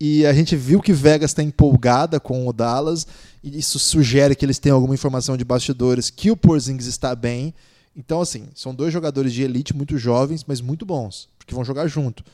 E 0.00 0.26
a 0.26 0.32
gente 0.32 0.56
viu 0.56 0.80
que 0.80 0.92
Vegas 0.92 1.30
está 1.30 1.44
empolgada 1.44 2.18
com 2.18 2.48
o 2.48 2.52
Dallas 2.52 3.06
isso 3.42 3.78
sugere 3.78 4.36
que 4.36 4.44
eles 4.44 4.58
têm 4.58 4.70
alguma 4.70 4.94
informação 4.94 5.36
de 5.36 5.44
bastidores 5.44 6.10
que 6.10 6.30
o 6.30 6.36
Porzingis 6.36 6.86
está 6.86 7.14
bem. 7.14 7.52
Então, 7.96 8.20
assim, 8.20 8.48
são 8.54 8.74
dois 8.74 8.92
jogadores 8.92 9.32
de 9.32 9.42
elite 9.42 9.74
muito 9.76 9.98
jovens, 9.98 10.44
mas 10.46 10.60
muito 10.60 10.86
bons, 10.86 11.28
porque 11.38 11.54
vão 11.54 11.64
jogar 11.64 11.86
junto. 11.86 12.24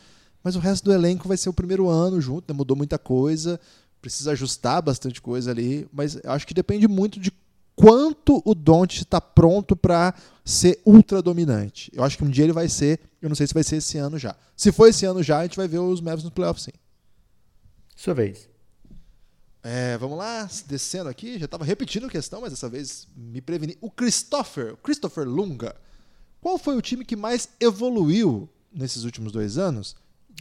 Mas 0.42 0.54
o 0.56 0.60
resto 0.60 0.84
do 0.84 0.92
elenco 0.92 1.26
vai 1.26 1.36
ser 1.36 1.48
o 1.48 1.52
primeiro 1.52 1.88
ano 1.88 2.20
junto, 2.20 2.52
né? 2.52 2.56
mudou 2.56 2.76
muita 2.76 2.98
coisa, 2.98 3.60
precisa 4.00 4.32
ajustar 4.32 4.80
bastante 4.80 5.20
coisa 5.20 5.50
ali, 5.50 5.88
mas 5.92 6.18
acho 6.24 6.46
que 6.46 6.54
depende 6.54 6.86
muito 6.86 7.18
de 7.18 7.32
quanto 7.74 8.42
o 8.44 8.54
Don't 8.54 9.02
está 9.02 9.20
pronto 9.20 9.76
para 9.76 10.14
ser 10.44 10.80
ultra 10.84 11.20
dominante. 11.20 11.90
Eu 11.94 12.02
acho 12.02 12.16
que 12.16 12.24
um 12.24 12.30
dia 12.30 12.44
ele 12.44 12.52
vai 12.52 12.68
ser, 12.68 13.00
eu 13.20 13.28
não 13.28 13.36
sei 13.36 13.46
se 13.46 13.54
vai 13.54 13.62
ser 13.62 13.76
esse 13.76 13.98
ano 13.98 14.18
já. 14.18 14.34
Se 14.56 14.72
for 14.72 14.88
esse 14.88 15.04
ano 15.04 15.22
já, 15.22 15.38
a 15.38 15.42
gente 15.42 15.56
vai 15.56 15.68
ver 15.68 15.78
os 15.78 16.00
Mavs 16.00 16.24
no 16.24 16.30
playoff 16.30 16.60
sim. 16.60 16.72
Sua 17.94 18.14
vez. 18.14 18.48
É, 19.70 19.98
vamos 19.98 20.16
lá, 20.16 20.48
descendo 20.66 21.10
aqui, 21.10 21.38
já 21.38 21.44
estava 21.44 21.62
repetindo 21.62 22.06
a 22.06 22.08
questão, 22.08 22.40
mas 22.40 22.50
dessa 22.50 22.68
vez 22.70 23.06
me 23.14 23.40
preveni. 23.42 23.76
O 23.82 23.90
Christopher, 23.90 24.74
Christopher 24.82 25.28
Lunga. 25.28 25.74
Qual 26.40 26.56
foi 26.56 26.74
o 26.76 26.80
time 26.80 27.04
que 27.04 27.14
mais 27.16 27.50
evoluiu 27.60 28.48
nesses 28.72 29.04
últimos 29.04 29.30
dois 29.30 29.58
anos? 29.58 29.94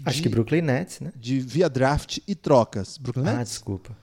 Acho 0.06 0.18
de- 0.18 0.24
que 0.24 0.30
Brooklyn 0.30 0.62
Nets, 0.62 1.02
né? 1.02 1.12
De 1.16 1.40
via 1.42 1.68
draft 1.70 2.20
e 2.26 2.36
trocas. 2.36 2.98
Brooklyn 2.98 3.28
Ah, 3.28 3.34
Nets? 3.38 3.50
desculpa. 3.54 3.98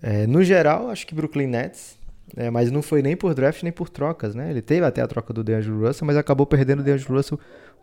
É, 0.00 0.26
no 0.26 0.44
geral, 0.44 0.90
acho 0.90 1.06
que 1.06 1.14
Brooklyn 1.14 1.46
Nets, 1.48 1.96
é, 2.36 2.50
mas 2.50 2.70
não 2.70 2.82
foi 2.82 3.02
nem 3.02 3.16
por 3.16 3.34
draft 3.34 3.62
nem 3.64 3.72
por 3.72 3.88
trocas, 3.88 4.34
né? 4.34 4.50
Ele 4.50 4.62
teve 4.62 4.84
até 4.86 5.00
a 5.02 5.08
troca 5.08 5.32
do 5.32 5.42
DeAngelo 5.42 5.86
Russell, 5.86 6.06
mas 6.06 6.16
acabou 6.16 6.46
perdendo 6.46 6.80
o 6.80 6.82
DeAngelo 6.84 7.16
Russell 7.16 7.40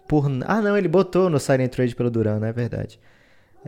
por... 0.08 0.26
Ah, 0.46 0.62
não, 0.62 0.78
ele 0.78 0.88
botou 0.88 1.30
no 1.30 1.40
sign 1.40 1.64
and 1.66 1.68
trade 1.70 1.94
pelo 1.96 2.10
Duran, 2.10 2.40
não 2.40 2.48
é 2.48 2.54
verdade. 2.54 3.00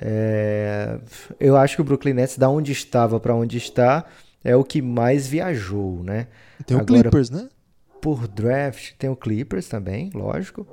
É, 0.01 0.97
eu 1.39 1.57
acho 1.57 1.75
que 1.75 1.81
o 1.81 1.85
Brooklyn 1.85 2.13
Nets, 2.13 2.37
da 2.37 2.49
onde 2.49 2.71
estava 2.71 3.19
para 3.19 3.35
onde 3.35 3.57
está, 3.57 4.05
é 4.43 4.55
o 4.55 4.63
que 4.63 4.81
mais 4.81 5.27
viajou, 5.27 6.01
né? 6.03 6.27
Tem 6.65 6.77
o 6.77 6.79
Agora- 6.81 7.01
Clippers, 7.01 7.29
né? 7.29 7.49
Por 8.01 8.27
draft, 8.27 8.93
tem 8.97 9.09
o 9.09 9.15
Clippers 9.15 9.67
também, 9.67 10.09
lógico. 10.13 10.65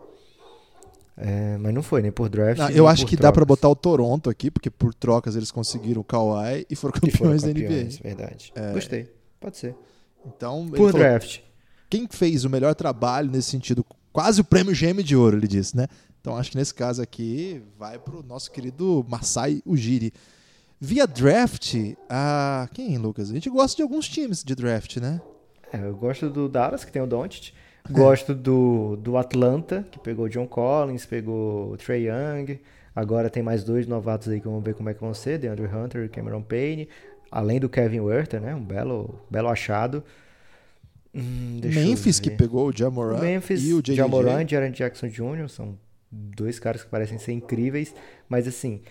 É, 1.17 1.57
mas 1.59 1.73
não 1.75 1.83
foi 1.83 2.03
nem 2.03 2.13
por 2.13 2.29
draft. 2.29 2.59
Não, 2.59 2.69
eu 2.71 2.87
acho 2.87 3.07
que 3.07 3.17
dá 3.17 3.33
pra 3.33 3.45
trocas. 3.45 3.49
botar 3.49 3.69
o 3.69 3.75
Toronto 3.75 4.29
aqui, 4.31 4.51
porque 4.51 4.71
por 4.71 4.93
trocas 4.95 5.35
eles 5.35 5.51
conseguiram 5.51 6.03
o 6.03 6.05
Kawhi 6.05 6.67
e 6.71 6.77
foram 6.77 6.93
E 7.03 7.11
foram 7.11 7.31
campeões 7.33 7.43
da 7.43 7.49
campeões, 7.49 7.99
NBA. 7.99 8.03
verdade. 8.15 8.53
Gostei, 8.75 9.11
pode 9.41 9.57
ser. 9.57 9.75
Então, 10.27 10.67
Por 10.69 10.93
falou, 10.93 10.93
draft. 10.93 11.41
quem 11.89 12.07
fez 12.09 12.45
o 12.45 12.51
melhor 12.51 12.75
trabalho 12.75 13.31
nesse 13.31 13.51
sentido, 13.51 13.85
quase 14.13 14.41
o 14.41 14.45
prêmio 14.45 14.75
GM 14.75 15.03
de 15.03 15.17
ouro, 15.17 15.39
ele 15.39 15.49
disse, 15.49 15.75
né? 15.77 15.87
Então 16.27 16.37
acho 16.37 16.51
que 16.51 16.57
nesse 16.57 16.75
caso 16.75 17.01
aqui 17.01 17.63
vai 17.79 18.01
pro 18.01 18.21
nosso 18.21 18.51
querido 18.51 19.07
Masai 19.09 19.63
Ujiri. 19.65 20.13
Via 20.81 21.07
draft, 21.07 21.77
ah, 22.11 22.69
quem, 22.75 22.99
Lucas? 22.99 23.31
A 23.31 23.35
gente 23.35 23.49
gosta 23.49 23.77
de 23.77 23.83
alguns 23.83 24.09
times 24.09 24.43
de 24.43 24.53
draft, 24.57 24.97
né? 24.97 25.21
É, 25.73 25.87
eu 25.87 25.95
gosto 25.95 26.29
do 26.29 26.49
Dallas, 26.49 26.85
que 26.85 26.91
tem 26.91 27.01
o 27.01 27.07
Doncic. 27.07 27.53
Gosto 27.89 28.35
do, 28.35 28.97
do 28.97 29.17
Atlanta, 29.17 29.87
que 29.89 30.01
pegou 30.01 30.25
o 30.25 30.29
John 30.29 30.49
Collins, 30.49 31.07
pegou 31.07 31.71
o 31.71 31.77
Trey 31.77 32.09
Young. 32.09 32.59
Agora 32.93 33.31
tem 33.31 33.41
mais 33.41 33.63
dois 33.63 33.87
novatos 33.87 34.27
aí 34.29 34.41
que 34.41 34.49
vamos 34.49 34.65
ver 34.65 34.75
como 34.75 34.89
é 34.89 34.95
que 34.95 35.01
vão 35.01 35.15
ser, 35.15 35.39
DeAndre 35.39 35.67
Hunter 35.67 36.07
e 36.07 36.09
Cameron 36.09 36.43
Payne. 36.43 36.89
Além 37.31 37.61
do 37.61 37.69
Kevin 37.69 38.01
Werther, 38.01 38.41
né? 38.41 38.53
Um 38.53 38.65
belo, 38.65 39.21
belo 39.31 39.47
achado. 39.47 40.03
Hum, 41.15 41.61
Memphis, 41.63 42.19
que 42.19 42.31
pegou 42.31 42.67
o 42.67 42.77
Jamoran 42.77 43.19
O 43.19 43.21
Memphis, 43.21 43.63
e 43.63 43.73
o 43.73 43.81
JJJ. 43.81 43.95
Jamoran 43.95 44.43
e 44.43 44.49
Jaren 44.49 44.73
Jackson 44.73 45.07
Jr. 45.07 45.49
são 45.49 45.79
dois 46.37 46.59
caras 46.59 46.83
que 46.83 46.89
parecem 46.91 47.19
ser 47.19 47.33
incríveis, 47.33 47.95
mas 48.29 48.49
assim, 48.49 48.83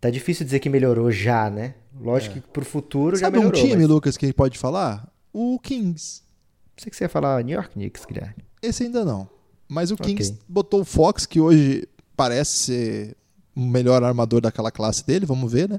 tá 0.00 0.10
difícil 0.10 0.44
dizer 0.44 0.60
que 0.60 0.68
melhorou 0.68 1.10
já, 1.10 1.50
né? 1.50 1.74
Lógico 2.00 2.34
que 2.34 2.40
pro 2.40 2.64
futuro 2.64 3.16
já 3.16 3.26
É. 3.26 3.30
Sabe 3.30 3.38
um 3.38 3.42
melhorou. 3.42 3.60
time, 3.60 3.76
mas... 3.76 3.88
Lucas, 3.88 4.16
que 4.16 4.24
a 4.24 4.28
gente 4.28 4.36
pode 4.36 4.58
falar? 4.58 5.10
O 5.32 5.58
Kings. 5.58 6.22
Pensei 6.74 6.90
que 6.90 6.96
você 6.96 7.04
ia 7.04 7.08
falar 7.08 7.42
New 7.44 7.54
York 7.54 7.72
Knicks, 7.74 8.04
Guilherme. 8.04 8.44
Esse 8.62 8.84
ainda 8.84 9.04
não. 9.04 9.28
Mas 9.68 9.90
o 9.90 9.96
Kings 9.96 10.38
botou 10.48 10.80
o 10.80 10.84
Fox, 10.84 11.26
que 11.26 11.40
hoje 11.40 11.88
parece 12.16 12.50
ser 12.52 13.16
o 13.54 13.60
melhor 13.60 14.02
armador 14.02 14.40
daquela 14.40 14.70
classe 14.70 15.06
dele, 15.06 15.24
vamos 15.26 15.50
ver, 15.52 15.68
né? 15.68 15.78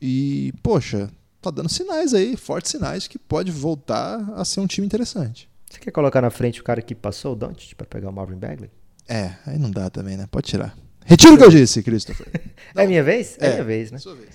E, 0.00 0.52
poxa, 0.62 1.10
tá 1.40 1.50
dando 1.50 1.68
sinais 1.68 2.12
aí, 2.14 2.36
fortes 2.36 2.70
sinais, 2.70 3.06
que 3.06 3.18
pode 3.18 3.50
voltar 3.50 4.18
a 4.34 4.44
ser 4.44 4.60
um 4.60 4.66
time 4.66 4.86
interessante. 4.86 5.48
Você 5.70 5.78
quer 5.78 5.90
colocar 5.92 6.20
na 6.20 6.30
frente 6.30 6.60
o 6.60 6.64
cara 6.64 6.82
que 6.82 6.94
passou 6.94 7.32
o 7.32 7.36
Doncic 7.36 7.74
para 7.76 7.86
pegar 7.86 8.10
o 8.10 8.12
Marvin 8.12 8.36
Bagley? 8.36 8.70
É, 9.10 9.32
aí 9.46 9.58
não 9.58 9.70
dá 9.70 9.90
também, 9.90 10.16
né? 10.16 10.26
Pode 10.30 10.46
tirar. 10.46 10.76
Retiro 11.04 11.34
o 11.34 11.38
que 11.38 11.44
eu 11.44 11.50
disse, 11.50 11.82
Christopher. 11.82 12.26
É 12.76 12.86
minha 12.86 13.02
vez? 13.02 13.36
É, 13.40 13.46
É. 13.46 13.52
minha 13.54 13.64
vez, 13.64 13.90
né? 13.90 13.98
Sua 13.98 14.14
vez. 14.14 14.28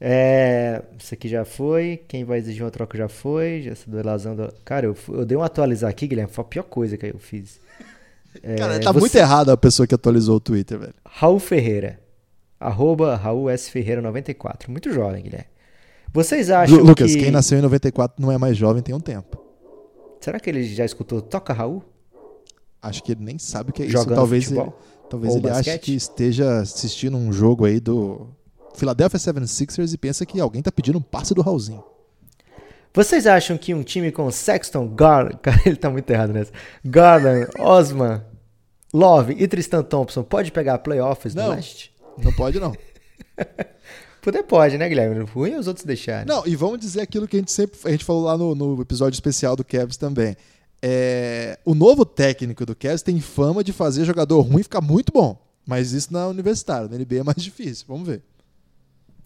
É, 0.00 0.82
isso 0.98 1.14
aqui 1.14 1.28
já 1.28 1.44
foi. 1.44 2.02
Quem 2.08 2.24
vai 2.24 2.38
exigir 2.38 2.62
uma 2.64 2.70
troca 2.70 2.96
já 2.98 3.08
foi. 3.08 3.62
Já 3.62 3.74
se 3.74 3.88
duelazando. 3.88 4.52
Cara, 4.64 4.86
eu, 4.86 4.96
eu 5.10 5.24
dei 5.24 5.36
um 5.36 5.42
atualizar 5.42 5.88
aqui, 5.90 6.06
Guilherme. 6.08 6.32
Foi 6.32 6.42
a 6.42 6.48
pior 6.48 6.62
coisa 6.64 6.96
que 6.96 7.06
eu 7.06 7.18
fiz. 7.18 7.60
É, 8.42 8.56
Cara, 8.56 8.78
tá 8.78 8.92
você- 8.92 9.00
muito 9.00 9.16
errado 9.16 9.50
a 9.50 9.56
pessoa 9.56 9.86
que 9.86 9.94
atualizou 9.94 10.36
o 10.36 10.40
Twitter, 10.40 10.78
velho. 10.78 10.94
Raul 11.04 11.40
Ferreira. 11.40 11.98
Arroba 12.60 13.16
Raul 13.16 13.48
S. 13.50 13.68
Ferreira 13.70 14.02
94. 14.02 14.70
Muito 14.70 14.92
jovem, 14.92 15.22
Guilherme. 15.24 15.46
Vocês 16.12 16.48
acham 16.50 16.76
Lu- 16.76 16.84
Lucas, 16.84 17.10
que... 17.14 17.20
quem 17.22 17.30
nasceu 17.32 17.58
em 17.58 17.62
94 17.62 18.22
não 18.22 18.30
é 18.30 18.36
mais 18.38 18.56
jovem 18.56 18.82
tem 18.82 18.94
um 18.94 19.00
tempo. 19.00 19.42
Será 20.20 20.38
que 20.38 20.48
ele 20.50 20.62
já 20.62 20.84
escutou 20.84 21.20
Toca 21.22 21.52
Raul? 21.52 21.82
Acho 22.80 23.02
que 23.02 23.12
ele 23.12 23.24
nem 23.24 23.38
sabe 23.38 23.70
o 23.70 23.72
que 23.72 23.82
é 23.82 23.86
isso. 23.86 24.06
Talvez 24.06 24.44
futebol? 24.44 24.66
ele, 24.66 25.08
talvez 25.10 25.34
ele 25.34 25.50
ache 25.50 25.78
que 25.78 25.94
esteja 25.94 26.60
assistindo 26.60 27.16
um 27.16 27.32
jogo 27.32 27.64
aí 27.64 27.80
do 27.80 28.28
Philadelphia 28.74 29.18
76ers 29.18 29.92
e 29.92 29.98
pensa 29.98 30.24
que 30.24 30.40
alguém 30.40 30.62
tá 30.62 30.70
pedindo 30.70 30.98
um 30.98 31.02
passe 31.02 31.34
do 31.34 31.42
Raulzinho. 31.42 31.82
Vocês 32.94 33.26
acham 33.26 33.58
que 33.58 33.74
um 33.74 33.82
time 33.82 34.10
com 34.10 34.30
Sexton, 34.30 34.88
Garland... 34.88 35.38
Cara, 35.42 35.60
ele 35.66 35.76
tá 35.76 35.90
muito 35.90 36.08
errado 36.10 36.32
nessa. 36.32 36.52
Garland, 36.84 37.48
Osman, 37.58 38.24
Love 38.92 39.34
e 39.38 39.46
Tristan 39.46 39.82
Thompson 39.82 40.22
pode 40.22 40.50
pegar 40.52 40.78
playoffs 40.78 41.34
no 41.34 41.48
leste? 41.48 41.92
Não 42.22 42.32
pode, 42.32 42.58
não. 42.58 42.74
Poder 44.22 44.42
pode, 44.42 44.76
né, 44.76 44.88
Guilherme? 44.88 45.24
Ruim 45.24 45.52
é 45.52 45.58
os 45.58 45.66
outros 45.66 45.86
deixarem. 45.86 46.26
Não, 46.26 46.46
e 46.46 46.56
vamos 46.56 46.80
dizer 46.80 47.00
aquilo 47.00 47.28
que 47.28 47.36
a 47.36 47.38
gente 47.38 47.52
sempre 47.52 47.78
a 47.84 47.90
gente 47.90 48.04
falou 48.04 48.24
lá 48.24 48.36
no, 48.36 48.54
no 48.54 48.82
episódio 48.82 49.14
especial 49.14 49.54
do 49.54 49.64
Cavs 49.64 49.96
também. 49.96 50.36
É, 50.80 51.58
o 51.64 51.74
novo 51.74 52.04
técnico 52.04 52.64
do 52.64 52.74
Cavs 52.74 53.02
tem 53.02 53.20
fama 53.20 53.64
de 53.64 53.72
fazer 53.72 54.04
jogador 54.04 54.40
ruim 54.40 54.62
ficar 54.62 54.80
muito 54.80 55.12
bom. 55.12 55.40
Mas 55.66 55.92
isso 55.92 56.12
na 56.12 56.26
universitária, 56.26 56.88
na 56.88 56.96
NBA 56.96 57.16
é 57.16 57.22
mais 57.22 57.38
difícil. 57.42 57.84
Vamos 57.88 58.06
ver. 58.06 58.22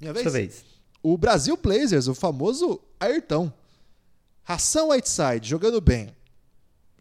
Minha 0.00 0.14
Sua 0.14 0.30
vez. 0.30 0.64
O 1.02 1.16
Brasil 1.16 1.56
Blazers, 1.56 2.08
o 2.08 2.14
famoso 2.14 2.80
Ayrton. 2.98 3.52
Ração 4.42 4.88
Whiteside, 4.88 5.48
jogando 5.48 5.80
bem. 5.80 6.08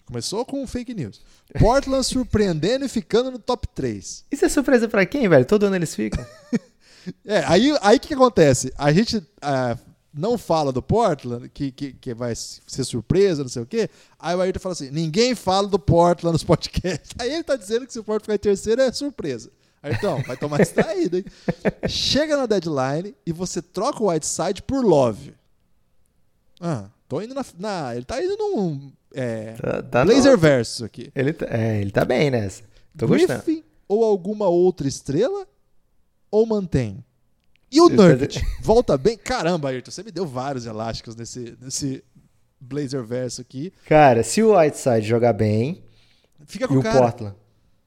Começou 0.06 0.46
com 0.46 0.66
fake 0.68 0.94
news. 0.94 1.22
Portland 1.58 2.06
surpreendendo 2.06 2.86
e 2.86 2.90
ficando 2.90 3.32
no 3.32 3.40
top 3.40 3.68
3. 3.70 4.26
Isso 4.30 4.46
é 4.46 4.50
surpresa 4.50 4.88
pra 4.88 5.06
quem, 5.06 5.28
velho? 5.28 5.46
Todo 5.46 5.64
ano 5.64 5.76
eles 5.76 5.96
ficam. 5.96 6.26
É, 7.26 7.44
aí 7.48 7.72
o 7.72 7.80
aí 7.82 7.98
que, 7.98 8.10
que 8.10 8.14
acontece? 8.14 8.72
A 8.78 8.94
gente 8.94 9.26
ah, 9.42 9.76
não 10.14 10.38
fala 10.38 10.72
do 10.72 10.82
Portland, 10.82 11.48
que, 11.50 11.72
que, 11.72 11.94
que 11.94 12.14
vai 12.14 12.34
ser 12.36 12.84
surpresa, 12.84 13.44
não 13.44 13.50
sei 13.50 13.62
o 13.62 13.66
quê. 13.66 13.90
Aí 14.20 14.36
o 14.36 14.42
Ayrton 14.42 14.60
fala 14.60 14.74
assim: 14.74 14.90
ninguém 14.92 15.34
fala 15.36 15.68
do 15.68 15.80
Portland 15.80 16.34
nos 16.34 16.44
podcasts. 16.44 17.12
Aí 17.20 17.34
ele 17.34 17.44
tá 17.44 17.56
dizendo 17.56 17.86
que 17.88 17.94
se 17.94 18.00
o 18.00 18.04
Portland 18.04 18.24
ficar 18.24 18.36
em 18.36 18.38
terceiro 18.54 18.82
é 18.82 18.92
surpresa. 18.92 19.50
Ayrton, 19.84 20.22
vai 20.24 20.38
tomar 20.38 20.58
distraído, 20.62 21.18
hein? 21.18 21.26
Chega 21.88 22.38
na 22.38 22.46
deadline 22.46 23.16
e 23.26 23.32
você 23.32 23.62
troca 23.62 24.04
o 24.04 24.10
Whiteside 24.10 24.62
por 24.64 24.84
Love. 24.86 25.34
Ah, 26.60 26.90
tô 27.08 27.22
indo 27.22 27.34
na. 27.34 27.44
na- 27.58 27.96
ele 27.96 28.06
tá 28.06 28.24
indo 28.24 28.38
num. 28.38 28.92
É, 29.14 29.54
Tá, 29.54 29.82
tá 29.84 30.06
Blazer 30.06 30.32
no- 30.34 30.38
verso 30.38 30.86
aqui. 30.86 31.12
Ele 31.16 31.34
tá, 31.34 31.46
é, 31.50 31.82
ele 31.82 31.92
tá 31.92 32.06
bem 32.06 32.30
nessa. 32.32 32.64
Tô 32.98 33.08
gostando. 33.08 33.42
Griffin 33.44 33.64
ou 33.88 34.04
alguma 34.06 34.48
outra 34.48 34.88
estrela? 34.88 35.48
Ou 36.30 36.46
mantém? 36.46 37.04
E 37.72 37.80
o 37.80 37.90
Nurkic? 37.90 38.42
Volta 38.62 38.98
bem? 38.98 39.18
Caramba, 39.18 39.70
Ayrton, 39.70 39.92
você 39.92 40.04
me 40.04 40.12
deu 40.12 40.26
vários 40.26 40.66
elásticos 40.66 41.16
nesse, 41.16 41.58
nesse 41.62 42.04
Blazer 42.60 43.04
verso 43.04 43.42
aqui. 43.42 43.72
Cara, 43.86 44.24
se 44.24 44.44
o 44.44 44.58
Whiteside 44.58 45.08
jogar 45.08 45.34
bem 45.34 45.84
Fica 46.46 46.66
e 46.66 46.68
com 46.68 46.76
o 46.76 46.80
o 46.80 46.84
cara. 46.84 47.00
Portland. 47.00 47.36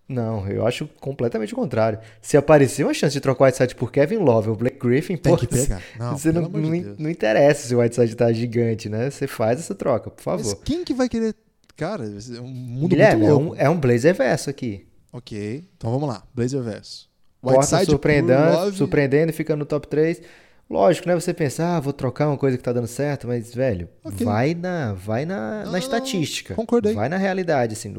Não, 0.09 0.47
eu 0.49 0.66
acho 0.66 0.87
completamente 1.01 1.55
o 1.55 1.57
contrário. 1.57 1.99
Se 2.20 2.37
aparecer 2.37 2.85
uma 2.85 2.93
chance 2.93 3.12
de 3.14 3.20
trocar 3.20 3.45
o 3.45 3.47
Whiteside 3.47 3.74
por 3.74 3.91
Kevin 3.91 4.18
Love 4.18 4.51
ou 4.51 4.57
Blake 4.57 4.78
Griffin, 4.78 5.16
Tem 5.16 5.32
pô, 5.32 5.39
que 5.39 5.47
pegar. 5.47 5.82
Não, 5.99 6.16
você 6.16 6.30
não, 6.30 6.43
de 6.43 6.59
não, 6.59 6.97
não 6.99 7.11
interessa 7.11 7.66
se 7.68 7.74
o 7.74 7.80
Whiteside 7.80 8.14
tá 8.14 8.30
gigante, 8.32 8.89
né? 8.89 9.11
Você 9.11 9.26
faz 9.26 9.61
essa 9.61 9.74
troca, 9.74 10.11
por 10.11 10.22
Mas 10.26 10.43
favor. 10.51 10.62
quem 10.62 10.85
que 10.85 10.93
vai 10.93 11.09
querer. 11.09 11.35
Cara, 11.76 12.05
é 12.05 12.41
um 12.41 12.47
mundo 12.49 12.89
Guilherme, 12.91 13.24
é 13.24 13.28
muito 13.30 13.41
louco. 13.45 13.57
um, 13.57 13.59
é 13.61 13.68
um 13.70 13.80
Blazer 13.80 14.14
verso 14.14 14.51
aqui. 14.51 14.87
Ok, 15.11 15.64
então 15.76 15.91
vamos 15.91 16.09
lá. 16.09 16.22
Blazer 16.35 16.62
verso. 16.62 17.09
Por 17.45 17.65
surpreendendo, 17.87 18.53
Love. 18.53 18.77
surpreendendo 18.77 19.31
e 19.31 19.33
ficando 19.33 19.61
no 19.61 19.67
top 19.67 19.87
3. 19.89 20.21
Lógico, 20.69 21.07
né? 21.09 21.15
Você 21.15 21.35
pensar, 21.35 21.77
ah, 21.77 21.81
vou 21.81 21.93
trocar 21.93 22.27
uma 22.29 22.39
coisa 22.39 22.57
que 22.57 22.63
tá 22.63 22.73
dando 22.73 22.87
certo, 22.87 23.27
mas, 23.27 23.55
velho, 23.55 23.89
Ok. 24.03 24.25
vai 24.25 24.55
na, 24.55 24.95
vai 24.95 25.27
na, 25.27 25.65
Não, 25.65 25.73
na 25.73 25.79
estatística. 25.79 26.55
concordei. 26.55 26.95
Vai 26.95 27.09
na 27.09 27.19
realidade, 27.19 27.75
assim. 27.75 27.95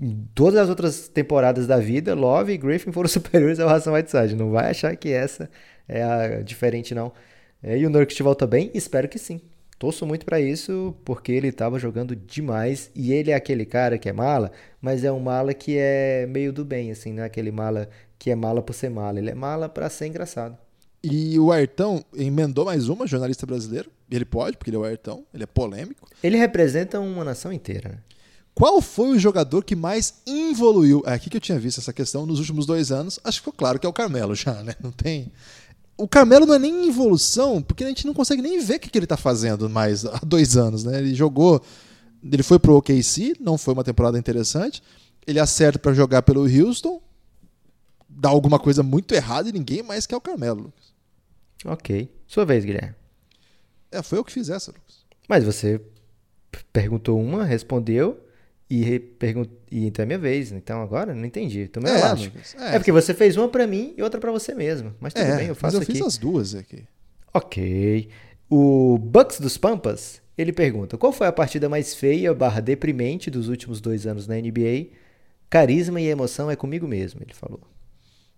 em 0.00 0.26
todas 0.34 0.58
as 0.58 0.68
outras 0.68 1.08
temporadas 1.08 1.66
da 1.66 1.76
vida, 1.78 2.14
Love 2.14 2.52
e 2.52 2.56
Griffin 2.56 2.92
foram 2.92 3.08
superiores 3.10 3.60
ao 3.60 3.68
Ração 3.68 3.92
Whiteside. 3.94 4.34
Não 4.36 4.50
vai 4.50 4.70
achar 4.70 4.94
que 4.96 5.10
essa 5.12 5.50
é 5.86 6.02
a 6.02 6.42
diferente, 6.42 6.94
não. 6.94 7.12
É, 7.62 7.76
e 7.76 7.84
o 7.84 7.90
Nurkic 7.90 8.22
volta 8.22 8.46
bem? 8.46 8.70
Espero 8.72 9.06
que 9.08 9.18
sim. 9.18 9.40
Torço 9.80 10.04
muito 10.04 10.26
pra 10.26 10.38
isso, 10.38 10.94
porque 11.06 11.32
ele 11.32 11.50
tava 11.50 11.78
jogando 11.78 12.14
demais. 12.14 12.90
E 12.94 13.14
ele 13.14 13.30
é 13.30 13.34
aquele 13.34 13.64
cara 13.64 13.96
que 13.96 14.10
é 14.10 14.12
mala, 14.12 14.52
mas 14.78 15.04
é 15.04 15.10
um 15.10 15.20
mala 15.20 15.54
que 15.54 15.78
é 15.78 16.26
meio 16.28 16.52
do 16.52 16.66
bem, 16.66 16.90
assim, 16.90 17.14
não 17.14 17.22
é 17.22 17.26
aquele 17.26 17.50
mala 17.50 17.88
que 18.18 18.30
é 18.30 18.34
mala 18.34 18.60
por 18.60 18.74
ser 18.74 18.90
mala. 18.90 19.18
Ele 19.18 19.30
é 19.30 19.34
mala 19.34 19.70
pra 19.70 19.88
ser 19.88 20.06
engraçado. 20.06 20.58
E 21.02 21.38
o 21.38 21.50
Ayrton 21.50 22.04
emendou 22.14 22.66
mais 22.66 22.90
uma, 22.90 23.06
jornalista 23.06 23.46
brasileiro. 23.46 23.90
Ele 24.10 24.26
pode, 24.26 24.58
porque 24.58 24.68
ele 24.68 24.76
é 24.76 24.80
o 24.80 24.84
Ayrton, 24.84 25.24
ele 25.32 25.44
é 25.44 25.46
polêmico. 25.46 26.06
Ele 26.22 26.36
representa 26.36 27.00
uma 27.00 27.24
nação 27.24 27.50
inteira, 27.50 27.88
né? 27.88 27.98
Qual 28.54 28.82
foi 28.82 29.16
o 29.16 29.18
jogador 29.18 29.64
que 29.64 29.74
mais 29.74 30.20
evoluiu? 30.26 31.02
É 31.06 31.14
aqui 31.14 31.30
que 31.30 31.38
eu 31.38 31.40
tinha 31.40 31.58
visto 31.58 31.80
essa 31.80 31.94
questão 31.94 32.26
nos 32.26 32.38
últimos 32.38 32.66
dois 32.66 32.92
anos. 32.92 33.18
Acho 33.24 33.38
que 33.38 33.44
ficou 33.44 33.54
claro 33.54 33.78
que 33.78 33.86
é 33.86 33.88
o 33.88 33.94
Carmelo 33.94 34.34
já, 34.34 34.62
né? 34.62 34.74
Não 34.82 34.92
tem. 34.92 35.32
O 36.00 36.08
Carmelo 36.08 36.46
não 36.46 36.54
é 36.54 36.58
nem 36.58 36.88
evolução, 36.88 37.60
porque 37.60 37.84
a 37.84 37.88
gente 37.88 38.06
não 38.06 38.14
consegue 38.14 38.40
nem 38.40 38.58
ver 38.58 38.76
o 38.76 38.80
que 38.80 38.88
que 38.88 38.98
ele 38.98 39.06
tá 39.06 39.16
fazendo 39.16 39.68
mais 39.68 40.04
há 40.06 40.20
dois 40.24 40.56
anos, 40.56 40.82
né? 40.82 40.98
Ele 40.98 41.14
jogou 41.14 41.62
Ele 42.22 42.42
foi 42.42 42.58
pro 42.58 42.76
OKC, 42.76 43.34
não 43.38 43.58
foi 43.58 43.74
uma 43.74 43.84
temporada 43.84 44.18
interessante. 44.18 44.82
Ele 45.26 45.38
acerta 45.38 45.78
para 45.78 45.92
jogar 45.92 46.22
pelo 46.22 46.42
Houston, 46.42 47.00
dá 48.08 48.30
alguma 48.30 48.58
coisa 48.58 48.82
muito 48.82 49.14
errada 49.14 49.48
e 49.48 49.52
ninguém 49.52 49.82
mais 49.82 50.06
quer 50.06 50.16
o 50.16 50.20
Carmelo, 50.20 50.62
Lucas. 50.62 50.94
Ok. 51.64 52.10
Sua 52.26 52.44
vez, 52.44 52.64
Guilherme. 52.64 52.94
É, 53.92 54.02
foi 54.02 54.18
eu 54.18 54.24
que 54.24 54.32
fiz 54.32 54.48
essa, 54.48 54.70
Lucas. 54.70 55.04
Mas 55.28 55.44
você 55.44 55.80
perguntou 56.72 57.20
uma, 57.20 57.44
respondeu 57.44 58.18
e, 58.70 58.82
re- 58.82 59.00
pergun- 59.00 59.44
e 59.70 59.86
então 59.86 60.02
é 60.04 60.06
minha 60.06 60.18
vez. 60.18 60.52
Então 60.52 60.80
agora 60.80 61.14
não 61.14 61.24
entendi. 61.26 61.66
Tô 61.68 61.80
meio 61.80 61.94
É. 61.96 62.12
Lucas, 62.12 62.54
É, 62.58 62.76
é. 62.76 62.78
porque 62.78 62.92
você 62.92 63.12
fez 63.12 63.36
uma 63.36 63.48
pra 63.48 63.66
mim 63.66 63.92
e 63.98 64.02
outra 64.02 64.20
pra 64.20 64.30
você 64.30 64.54
mesmo. 64.54 64.94
Mas 65.00 65.12
tudo 65.12 65.24
é, 65.26 65.36
bem, 65.36 65.46
eu 65.46 65.50
mas 65.50 65.58
faço 65.58 65.76
eu 65.76 65.82
aqui. 65.82 65.92
fiz 65.92 66.00
as 66.02 66.16
duas 66.16 66.54
aqui. 66.54 66.84
Ok. 67.34 68.08
O 68.48 68.96
Bucks 68.98 69.38
dos 69.40 69.56
Pampas, 69.58 70.20
ele 70.38 70.52
pergunta: 70.52 70.96
qual 70.96 71.12
foi 71.12 71.26
a 71.26 71.32
partida 71.32 71.68
mais 71.68 71.94
feia 71.94 72.32
barra 72.32 72.60
deprimente 72.60 73.30
dos 73.30 73.48
últimos 73.48 73.80
dois 73.80 74.06
anos 74.06 74.26
na 74.26 74.36
NBA? 74.36 74.86
Carisma 75.48 76.00
e 76.00 76.06
emoção 76.06 76.50
é 76.50 76.54
comigo 76.56 76.86
mesmo, 76.86 77.20
ele 77.22 77.34
falou. 77.34 77.60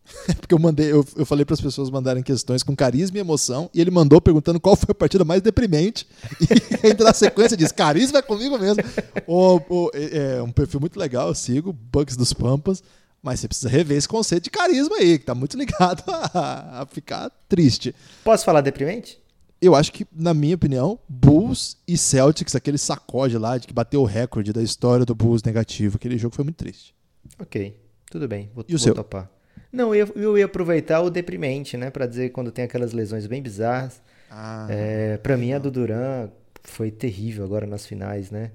Porque 0.41 0.53
eu 0.55 0.59
mandei, 0.59 0.93
eu, 0.93 1.05
eu 1.17 1.25
falei 1.25 1.45
para 1.45 1.55
as 1.55 1.61
pessoas 1.61 1.89
mandarem 1.91 2.23
questões 2.23 2.63
com 2.63 2.75
carisma 2.75 3.17
e 3.17 3.21
emoção, 3.21 3.71
e 3.73 3.81
ele 3.81 3.91
mandou 3.91 4.21
perguntando 4.21 4.61
qual 4.61 4.77
foi 4.77 4.91
a 4.91 4.95
partida 4.95 5.25
mais 5.25 5.41
deprimente. 5.43 6.07
E 6.83 6.87
ainda 6.89 7.05
na 7.05 7.15
sequência 7.15 7.57
diz: 7.57 7.71
carisma 7.73 8.19
é 8.19 8.23
comigo 8.23 8.59
mesmo. 8.59 8.83
O, 9.27 9.57
o- 9.69 9.91
é, 9.95 10.43
um 10.43 10.51
perfil 10.51 10.81
muito 10.81 10.99
legal, 10.99 11.29
eu 11.29 11.35
sigo, 11.35 11.73
Bugs 11.73 12.17
dos 12.17 12.33
Pampas. 12.33 12.83
Mas 13.23 13.39
você 13.39 13.47
precisa 13.47 13.69
rever 13.69 13.97
esse 13.97 14.09
conceito 14.09 14.43
de 14.45 14.51
carisma 14.51 14.97
aí, 14.97 15.17
que 15.17 15.25
tá 15.25 15.33
muito 15.33 15.57
ligado 15.57 16.03
a, 16.09 16.81
a 16.83 16.87
ficar 16.87 17.31
triste. 17.49 17.95
Posso 18.25 18.45
falar 18.45 18.61
deprimente? 18.63 19.17
Eu 19.61 19.77
acho 19.77 19.93
que, 19.93 20.05
na 20.13 20.35
minha 20.35 20.57
opinião, 20.57 20.99
Bulls 21.09 21.77
e 21.87 21.97
Celtics, 21.97 22.57
aquele 22.57 22.77
sacode 22.79 23.39
lá 23.39 23.57
de 23.59 23.69
que 23.69 23.73
bateu 23.73 24.03
o 24.03 24.05
recorde 24.05 24.53
da 24.53 24.61
história 24.61 25.07
do 25.07 25.15
Bulls 25.15 25.41
negativo, 25.45 25.99
aquele 25.99 26.19
jogo 26.19 26.35
foi 26.35 26.43
muito 26.43 26.57
triste. 26.57 26.93
Ok, 27.41 27.77
tudo 28.11 28.27
bem, 28.27 28.51
vou, 28.53 28.65
E 28.69 28.75
o 28.75 28.77
vou 28.77 28.85
seu? 28.85 28.93
topar. 28.93 29.31
Não, 29.73 29.95
eu, 29.95 30.07
eu 30.17 30.37
ia 30.39 30.45
aproveitar 30.47 31.01
o 31.03 31.11
deprimente, 31.11 31.77
né? 31.77 31.91
Pra 31.91 32.07
dizer 32.07 32.31
quando 32.31 32.53
tem 32.53 32.65
aquelas 32.65 32.93
lesões 32.93 33.27
bem 33.27 33.43
bizarras. 33.43 34.03
Ah, 34.31 34.67
É, 34.69 35.19
pra 35.19 35.37
mim, 35.37 35.53
a 35.53 35.59
do 35.59 35.71
Duran 35.71 36.31
foi 36.65 36.91
terrível 36.91 37.45
agora 37.45 37.67
nas 37.67 37.87
finais, 37.87 38.31
né? 38.31 38.53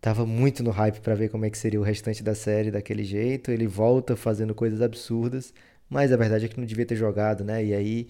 Tava 0.00 0.26
muito 0.26 0.62
no 0.62 0.70
hype 0.70 1.00
pra 1.00 1.14
ver 1.14 1.30
como 1.30 1.44
é 1.46 1.50
que 1.50 1.58
seria 1.58 1.80
o 1.80 1.84
restante 1.84 2.22
da 2.22 2.34
série 2.34 2.70
daquele 2.70 3.04
jeito. 3.04 3.50
Ele 3.50 3.66
volta 3.66 4.16
fazendo 4.16 4.54
coisas 4.54 4.82
absurdas, 4.82 5.54
mas 5.90 6.12
a 6.12 6.16
verdade 6.16 6.46
é 6.46 6.48
que 6.48 6.58
não 6.58 6.66
devia 6.66 6.86
ter 6.86 6.96
jogado, 6.96 7.44
né? 7.44 7.64
E 7.64 7.74
aí 7.74 8.08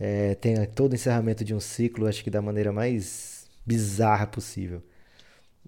é, 0.00 0.34
tem 0.36 0.64
todo 0.66 0.92
o 0.92 0.94
encerramento 0.96 1.44
de 1.44 1.54
um 1.54 1.60
ciclo, 1.60 2.06
acho 2.06 2.22
que 2.24 2.30
da 2.30 2.42
maneira 2.42 2.72
mais 2.72 3.46
bizarra 3.66 4.26
possível. 4.26 4.82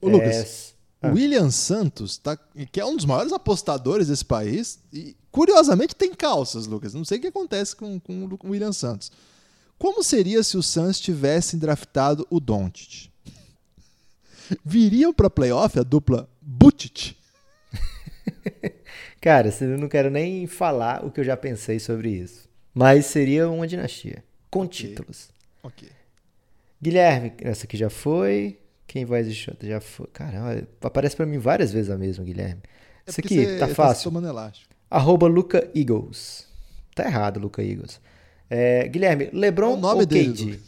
Ô, 0.00 0.08
É, 0.08 0.08
Lucas, 0.08 0.74
O 1.00 1.08
William 1.14 1.50
Santos, 1.50 2.18
tá, 2.18 2.36
que 2.72 2.80
é 2.80 2.84
um 2.84 2.96
dos 2.96 3.04
maiores 3.04 3.32
apostadores 3.32 4.08
desse 4.08 4.24
país, 4.24 4.80
e 4.92 5.16
curiosamente 5.30 5.94
tem 5.94 6.12
calças, 6.12 6.66
Lucas. 6.66 6.92
Não 6.92 7.04
sei 7.04 7.18
o 7.18 7.20
que 7.20 7.28
acontece 7.28 7.76
com, 7.76 8.00
com 8.00 8.24
o 8.24 8.50
William 8.50 8.72
Santos. 8.72 9.12
Como 9.78 10.02
seria 10.02 10.42
se 10.42 10.56
o 10.56 10.62
Suns 10.62 10.98
tivessem 10.98 11.58
draftado 11.58 12.26
o 12.28 12.40
Doncic? 12.40 13.10
Viriam 14.64 15.12
para 15.12 15.30
playoff 15.30 15.78
a 15.78 15.84
dupla 15.84 16.28
Butich? 16.42 17.16
Cara, 19.20 19.54
eu 19.60 19.78
não 19.78 19.88
quero 19.88 20.10
nem 20.10 20.46
falar 20.48 21.04
o 21.04 21.12
que 21.12 21.20
eu 21.20 21.24
já 21.24 21.36
pensei 21.36 21.78
sobre 21.78 22.10
isso. 22.10 22.48
Mas 22.74 23.06
seria 23.06 23.48
uma 23.48 23.66
dinastia. 23.66 24.24
Com 24.50 24.66
títulos. 24.66 25.28
Ok. 25.62 25.88
Guilherme, 26.80 27.32
essa 27.40 27.64
aqui 27.64 27.76
já 27.76 27.90
foi. 27.90 28.58
Quem 28.88 29.04
vai 29.04 29.20
existir? 29.20 29.54
Já 29.62 29.80
foi. 29.80 30.06
Caramba, 30.08 30.66
aparece 30.80 31.14
pra 31.14 31.26
mim 31.26 31.36
várias 31.38 31.70
vezes 31.70 31.90
a 31.90 31.98
mesma, 31.98 32.24
Guilherme. 32.24 32.62
É 33.06 33.10
Isso 33.10 33.20
aqui 33.20 33.58
tá 33.58 33.68
fácil. 33.68 34.10
Arroba 34.90 35.28
Luca 35.28 35.70
Eagles. 35.76 36.48
Tá 36.94 37.04
errado, 37.04 37.38
Luca 37.38 37.62
Eagles. 37.62 38.00
É, 38.48 38.88
Guilherme, 38.88 39.28
LeBron 39.30 39.68
Qual 39.68 39.78
o 39.78 39.80
nome 39.80 40.00
ou 40.00 40.06
dele, 40.06 40.32
KD? 40.32 40.58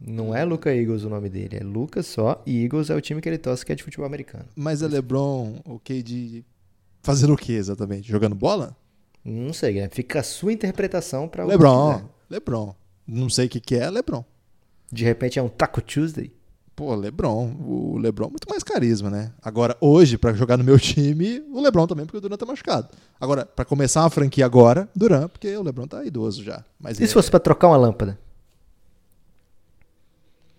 Não 0.00 0.32
é 0.32 0.44
Luca 0.44 0.72
Eagles 0.72 1.02
o 1.02 1.08
nome 1.08 1.28
dele, 1.28 1.56
é 1.60 1.64
Lucas 1.64 2.06
só. 2.06 2.40
E 2.46 2.62
Eagles 2.62 2.88
é 2.88 2.94
o 2.94 3.00
time 3.00 3.20
que 3.20 3.28
ele 3.28 3.38
torce 3.38 3.66
que 3.66 3.72
é 3.72 3.74
de 3.74 3.82
futebol 3.82 4.06
americano. 4.06 4.46
Mas 4.54 4.80
é 4.80 4.86
LeBron, 4.86 5.60
o 5.64 5.80
KD, 5.80 6.44
fazendo 7.02 7.32
o 7.32 7.36
que 7.36 7.52
exatamente? 7.52 8.08
Jogando 8.08 8.36
bola? 8.36 8.76
Não 9.24 9.52
sei, 9.52 9.72
Guilherme. 9.72 9.92
Fica 9.92 10.20
a 10.20 10.22
sua 10.22 10.52
interpretação 10.52 11.26
pra 11.26 11.44
o 11.44 11.48
LeBron. 11.48 11.94
quiser. 11.94 12.04
LeBron. 12.30 12.74
Não 13.08 13.28
sei 13.28 13.46
o 13.46 13.48
que, 13.48 13.58
que 13.58 13.74
é, 13.74 13.90
LeBron. 13.90 14.24
De 14.92 15.04
repente 15.04 15.36
é 15.36 15.42
um 15.42 15.48
Taco 15.48 15.82
Tuesday. 15.82 16.32
Pô, 16.76 16.94
LeBron. 16.94 17.56
O 17.66 17.96
LeBron 17.98 18.26
é 18.26 18.30
muito 18.30 18.48
mais 18.50 18.62
carisma, 18.62 19.08
né? 19.08 19.32
Agora, 19.42 19.74
hoje, 19.80 20.18
pra 20.18 20.34
jogar 20.34 20.58
no 20.58 20.62
meu 20.62 20.78
time, 20.78 21.42
o 21.50 21.58
LeBron 21.60 21.86
também, 21.86 22.04
porque 22.04 22.18
o 22.18 22.20
Duran 22.20 22.36
tá 22.36 22.44
machucado. 22.44 22.88
Agora, 23.18 23.46
pra 23.46 23.64
começar 23.64 24.02
uma 24.02 24.10
franquia 24.10 24.44
agora, 24.44 24.86
Duran, 24.94 25.26
porque 25.26 25.56
o 25.56 25.62
LeBron 25.62 25.86
tá 25.86 26.04
idoso 26.04 26.44
já. 26.44 26.62
Mas 26.78 27.00
E 27.00 27.04
é 27.04 27.06
se 27.06 27.14
fosse 27.14 27.30
pra 27.30 27.40
trocar 27.40 27.68
uma 27.68 27.78
lâmpada? 27.78 28.18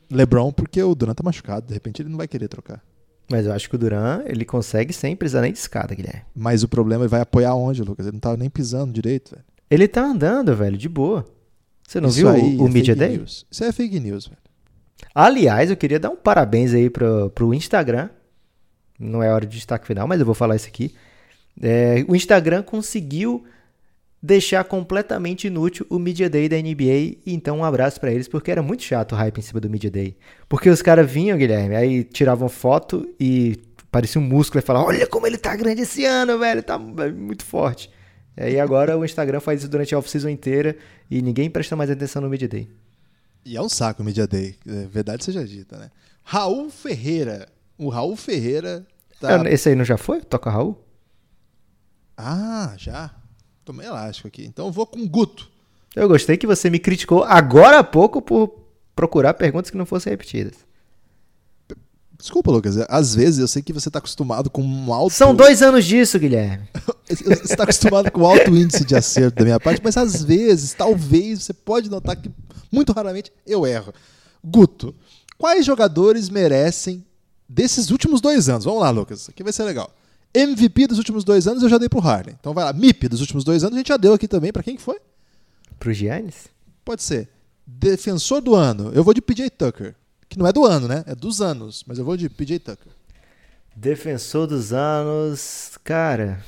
LeBron, 0.09 0.51
porque 0.51 0.81
o 0.81 0.95
Duran 0.95 1.13
tá 1.13 1.21
machucado. 1.23 1.67
De 1.67 1.73
repente 1.73 2.01
ele 2.01 2.09
não 2.09 2.17
vai 2.17 2.27
querer 2.27 2.47
trocar. 2.47 2.81
Mas 3.29 3.45
eu 3.45 3.51
acho 3.51 3.69
que 3.69 3.75
o 3.75 3.77
Duran, 3.77 4.23
ele 4.25 4.45
consegue 4.45 4.93
sem 4.93 5.15
precisar 5.15 5.41
nem 5.41 5.51
de 5.51 5.59
escada, 5.59 5.93
Guilherme. 5.93 6.21
Mas 6.33 6.63
o 6.63 6.67
problema 6.67 7.05
é 7.05 7.07
vai 7.09 7.21
apoiar 7.21 7.53
onde, 7.55 7.83
Lucas? 7.83 8.05
Ele 8.07 8.13
não 8.13 8.21
tava 8.21 8.37
nem 8.37 8.49
pisando 8.49 8.93
direito, 8.93 9.31
velho. 9.31 9.43
Ele 9.69 9.87
tá 9.87 10.01
andando, 10.03 10.55
velho, 10.55 10.77
de 10.77 10.87
boa. 10.87 11.25
Você 11.85 11.99
não 11.99 12.07
Isso 12.09 12.17
viu 12.19 12.29
o, 12.29 12.63
o 12.63 12.67
é 12.67 12.71
Media 12.71 12.95
Day? 12.95 13.17
news. 13.17 13.45
Isso 13.51 13.63
é 13.63 13.71
fake 13.71 13.99
news, 13.99 14.27
velho. 14.27 14.46
Aliás, 15.13 15.69
eu 15.69 15.77
queria 15.77 15.99
dar 15.99 16.09
um 16.09 16.15
parabéns 16.15 16.73
aí 16.73 16.89
pro, 16.89 17.29
pro 17.31 17.53
Instagram. 17.53 18.09
Não 18.99 19.21
é 19.21 19.31
hora 19.31 19.45
de 19.45 19.55
destaque 19.55 19.87
final, 19.87 20.07
mas 20.07 20.19
eu 20.19 20.25
vou 20.25 20.35
falar 20.35 20.55
isso 20.55 20.67
aqui. 20.67 20.93
É, 21.61 22.05
o 22.07 22.15
Instagram 22.15 22.63
conseguiu 22.63 23.45
deixar 24.21 24.63
completamente 24.63 25.47
inútil 25.47 25.85
o 25.89 25.99
Media 25.99 26.29
Day 26.29 26.49
da 26.49 26.57
NBA. 26.57 27.17
Então, 27.25 27.59
um 27.59 27.63
abraço 27.63 27.99
pra 27.99 28.11
eles, 28.11 28.27
porque 28.27 28.51
era 28.51 28.61
muito 28.61 28.83
chato 28.83 29.13
o 29.13 29.15
hype 29.15 29.37
em 29.37 29.41
cima 29.41 29.59
do 29.59 29.69
Media 29.69 29.89
Day. 29.89 30.17
Porque 30.49 30.69
os 30.69 30.81
caras 30.81 31.09
vinham, 31.09 31.37
Guilherme, 31.37 31.75
aí 31.75 32.03
tiravam 32.03 32.49
foto 32.49 33.07
e 33.19 33.57
parecia 33.91 34.19
um 34.19 34.23
músculo 34.23 34.59
e 34.59 34.65
falavam: 34.65 34.89
Olha 34.89 35.07
como 35.07 35.27
ele 35.27 35.37
tá 35.37 35.55
grande 35.55 35.81
esse 35.81 36.05
ano, 36.05 36.37
velho, 36.39 36.63
tá 36.63 36.77
muito 36.77 37.45
forte. 37.45 37.89
E 38.37 38.59
agora 38.59 38.97
o 38.97 39.03
Instagram 39.03 39.39
faz 39.39 39.61
isso 39.61 39.69
durante 39.69 39.95
a 39.95 39.97
off-season 39.97 40.29
inteira 40.29 40.75
e 41.09 41.23
ninguém 41.23 41.49
presta 41.49 41.75
mais 41.75 41.89
atenção 41.89 42.21
no 42.21 42.29
Media 42.29 42.47
Day. 42.47 42.69
E 43.47 43.55
é 43.55 43.61
um 43.61 43.69
saco 43.69 44.01
o 44.01 44.05
Media 44.05 44.27
Day. 44.27 44.57
É 44.67 44.85
verdade 44.87 45.23
seja 45.23 45.45
dita, 45.47 45.77
né? 45.77 45.89
Raul 46.21 46.69
Ferreira. 46.69 47.47
O 47.77 47.87
Raul 47.87 48.17
Ferreira 48.17 48.85
tá. 49.21 49.49
Esse 49.49 49.69
aí 49.69 49.75
não 49.75 49.85
já 49.85 49.95
foi? 49.95 50.19
Toca 50.19 50.49
Raul? 50.49 50.77
Ah, 52.17 52.73
já. 52.77 53.15
Tomei 53.63 53.87
elástico 53.87 54.27
aqui. 54.27 54.43
Então 54.43 54.65
eu 54.65 54.71
vou 54.71 54.85
com 54.85 55.07
Guto. 55.07 55.49
Eu 55.95 56.09
gostei 56.09 56.35
que 56.35 56.45
você 56.45 56.69
me 56.69 56.77
criticou 56.77 57.23
agora 57.23 57.79
há 57.79 57.83
pouco 57.85 58.21
por 58.21 58.67
procurar 58.93 59.33
perguntas 59.33 59.71
que 59.71 59.77
não 59.77 59.85
fossem 59.85 60.11
repetidas. 60.11 60.66
Desculpa, 62.17 62.51
Lucas. 62.51 62.77
Às 62.89 63.13
vezes 63.13 63.39
eu 63.39 63.47
sei 63.47 63.61
que 63.61 63.71
você 63.71 63.89
está 63.89 63.99
acostumado 63.99 64.49
com 64.49 64.63
um 64.63 64.91
alto. 64.91 65.13
São 65.13 65.35
dois 65.35 65.61
anos 65.61 65.85
disso, 65.85 66.17
Guilherme. 66.17 66.67
Você 67.07 67.23
está 67.53 67.63
acostumado 67.63 68.11
com 68.11 68.25
alto 68.25 68.53
índice 68.53 68.83
de 68.83 68.93
acerto 68.93 69.37
da 69.37 69.45
minha 69.45 69.59
parte, 69.61 69.81
mas 69.81 69.95
às 69.95 70.25
vezes, 70.25 70.73
talvez, 70.73 71.43
você 71.43 71.53
pode 71.53 71.89
notar 71.89 72.17
que 72.17 72.29
muito 72.69 72.91
raramente 72.91 73.31
eu 73.45 73.65
erro. 73.65 73.93
Guto, 74.43 74.93
quais 75.37 75.65
jogadores 75.65 76.29
merecem 76.29 77.05
desses 77.47 77.91
últimos 77.91 78.19
dois 78.19 78.49
anos? 78.49 78.65
Vamos 78.65 78.81
lá, 78.81 78.89
Lucas. 78.89 79.29
Aqui 79.29 79.41
vai 79.41 79.53
ser 79.53 79.63
legal. 79.63 79.89
MVP 80.33 80.87
dos 80.87 80.97
últimos 80.97 81.23
dois 81.23 81.47
anos 81.47 81.63
eu 81.63 81.69
já 81.69 81.77
dei 81.77 81.87
pro 81.87 81.99
Harden. 81.99 82.35
Então 82.37 82.53
vai 82.53 82.65
lá. 82.65 82.73
MIP 82.73 83.07
dos 83.07 83.21
últimos 83.21 83.43
dois 83.43 83.63
anos 83.63 83.75
a 83.75 83.79
gente 83.79 83.87
já 83.87 83.97
deu 83.97 84.13
aqui 84.13 84.27
também. 84.27 84.51
Para 84.51 84.63
quem 84.63 84.75
que 84.75 84.81
foi? 84.81 84.99
Pro 85.79 85.93
Giannis? 85.93 86.49
Pode 86.83 87.03
ser. 87.03 87.29
Defensor 87.65 88.41
do 88.41 88.53
ano. 88.53 88.91
Eu 88.93 89.03
vou 89.03 89.13
de 89.13 89.21
PJ 89.21 89.49
Tucker. 89.49 89.95
Que 90.29 90.37
não 90.37 90.47
é 90.47 90.53
do 90.53 90.65
ano, 90.65 90.87
né? 90.87 91.03
É 91.07 91.15
dos 91.15 91.41
anos. 91.41 91.83
Mas 91.87 91.97
eu 91.97 92.05
vou 92.05 92.17
de 92.17 92.29
PJ 92.29 92.59
Tucker. 92.59 92.91
Defensor 93.75 94.47
dos 94.47 94.73
anos. 94.73 95.77
Cara. 95.83 96.43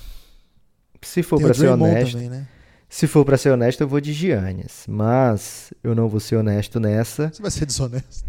Se 1.02 1.24
for 1.24 1.42
o 1.42 1.54
ser 1.54 1.70
honesto. 1.70 2.14
também, 2.14 2.30
né? 2.30 2.48
Se 2.90 3.06
for 3.06 3.24
pra 3.24 3.38
ser 3.38 3.52
honesto, 3.52 3.82
eu 3.82 3.88
vou 3.88 4.02
de 4.02 4.12
Giannis. 4.12 4.86
Mas 4.88 5.72
eu 5.84 5.94
não 5.94 6.10
vou 6.10 6.20
ser 6.20 6.38
honesto 6.38 6.80
nessa. 6.80 7.30
Você 7.32 7.42
vai 7.42 7.52
ser 7.52 7.68
desonesto. 7.68 8.26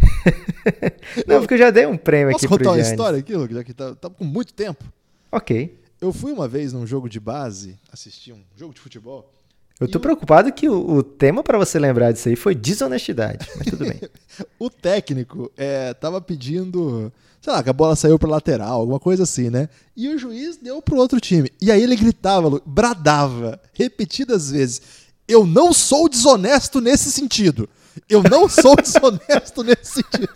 Não, 1.27 1.41
porque 1.41 1.55
eu 1.55 1.59
já 1.59 1.71
dei 1.71 1.87
um 1.87 1.97
prêmio 1.97 2.33
Posso 2.33 2.45
aqui 2.45 2.55
pro 2.55 2.59
contar 2.59 2.73
uma 2.77 2.81
história 2.81 3.19
aqui, 3.19 3.35
Lucas? 3.35 3.57
Já 3.57 3.65
que 3.65 3.73
tá, 3.73 3.95
tá 3.95 4.11
com 4.11 4.23
muito 4.23 4.53
tempo. 4.53 4.85
Ok. 5.33 5.81
Eu 5.99 6.13
fui 6.13 6.31
uma 6.31 6.47
vez 6.47 6.75
num 6.75 6.87
jogo 6.87 7.09
de 7.09 7.19
base, 7.19 7.79
assisti 7.91 8.33
um 8.33 8.43
jogo 8.55 8.75
de 8.75 8.81
futebol. 8.81 9.33
Eu 9.81 9.89
tô 9.89 9.97
E 9.97 9.99
o- 9.99 10.01
preocupado 10.01 10.53
que 10.53 10.69
o, 10.69 10.97
o 10.97 11.03
tema 11.03 11.43
pra 11.43 11.57
você 11.59 11.79
lembrar 11.79 12.13
disso 12.13 12.29
aí 12.29 12.37
foi 12.37 12.55
desonestidade. 12.55 13.47
Mas 13.57 13.67
tudo 13.69 13.85
bem. 13.87 14.01
O 14.59 14.71
técnico 14.71 15.51
é, 15.57 15.93
tava 15.95 16.21
pedindo, 16.21 17.13
sei 17.43 17.53
lá, 17.53 17.63
que 17.63 17.69
a 17.69 17.73
bola 17.75 17.95
saiu 17.97 18.19
pra 18.19 18.29
lateral, 18.29 18.81
alguma 18.81 18.99
coisa 19.01 19.25
assim, 19.25 19.51
né? 19.51 19.69
E 19.97 20.09
o 20.09 20.19
juiz 20.19 20.57
deu 20.57 20.81
pro 20.81 20.97
outro 20.97 21.21
time. 21.21 21.51
E 21.61 21.71
aí 21.71 21.83
ele 21.83 21.97
gritava, 21.97 22.61
bradava, 22.65 23.61
repetidas 23.75 24.51
vezes: 24.51 24.81
Eu 25.29 25.45
não 25.47 25.73
sou 25.75 26.09
desonesto 26.09 26.81
nesse 26.81 27.11
sentido. 27.11 27.69
Eu 28.09 28.23
não 28.23 28.49
sou 28.49 28.77
desonesto 28.81 29.63
nesse 29.63 29.95
sentido. 29.95 30.29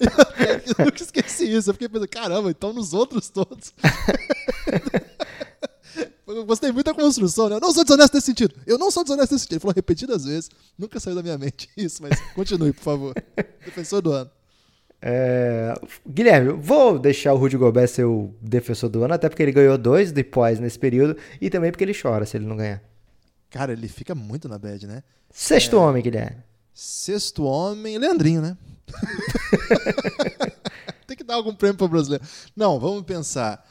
Eu, 0.00 0.74
eu 0.78 0.84
nunca 0.86 1.02
esqueci 1.02 1.44
isso. 1.52 1.68
Eu 1.70 1.74
fiquei 1.74 1.88
pensando, 1.88 2.08
caramba, 2.08 2.50
então 2.50 2.72
nos 2.72 2.94
outros 2.94 3.28
todos. 3.28 3.72
Eu 6.36 6.44
gostei 6.44 6.72
muito 6.72 6.86
da 6.86 6.94
construção, 6.94 7.48
né? 7.48 7.56
Eu 7.56 7.60
não 7.60 7.72
sou 7.72 7.84
desonesto 7.84 8.14
nesse 8.14 8.26
sentido. 8.26 8.54
Eu 8.66 8.78
não 8.78 8.90
sou 8.90 9.04
desonesto 9.04 9.32
nesse 9.32 9.44
sentido. 9.44 9.54
Ele 9.54 9.60
falou 9.60 9.74
repetidas 9.74 10.24
vezes. 10.24 10.50
Nunca 10.78 10.98
saiu 10.98 11.14
da 11.14 11.22
minha 11.22 11.38
mente 11.38 11.68
isso, 11.76 12.02
mas 12.02 12.18
continue, 12.34 12.72
por 12.72 12.82
favor. 12.82 13.14
Defensor 13.64 14.02
do 14.02 14.12
ano. 14.12 14.30
É, 15.04 15.74
Guilherme, 16.08 16.52
vou 16.52 16.96
deixar 16.96 17.34
o 17.34 17.36
Rudy 17.36 17.56
Gobert 17.56 17.88
ser 17.88 18.04
o 18.04 18.32
defensor 18.40 18.88
do 18.88 19.02
ano, 19.02 19.14
até 19.14 19.28
porque 19.28 19.42
ele 19.42 19.50
ganhou 19.50 19.76
dois 19.76 20.12
depois 20.12 20.60
nesse 20.60 20.78
período 20.78 21.16
e 21.40 21.50
também 21.50 21.72
porque 21.72 21.82
ele 21.82 21.92
chora 21.92 22.24
se 22.24 22.36
ele 22.36 22.46
não 22.46 22.56
ganhar. 22.56 22.80
Cara, 23.50 23.72
ele 23.72 23.88
fica 23.88 24.14
muito 24.14 24.48
na 24.48 24.58
bad, 24.58 24.86
né? 24.86 25.02
Sexto 25.28 25.76
homem, 25.76 26.02
Guilherme. 26.02 26.42
Sexto 26.72 27.44
homem, 27.44 27.98
Leandrinho, 27.98 28.40
né? 28.40 28.56
Tem 31.06 31.16
que 31.16 31.24
dar 31.24 31.34
algum 31.34 31.54
prêmio 31.54 31.76
para 31.76 31.88
brasileiro. 31.88 32.24
Não, 32.56 32.78
vamos 32.78 33.02
pensar. 33.02 33.66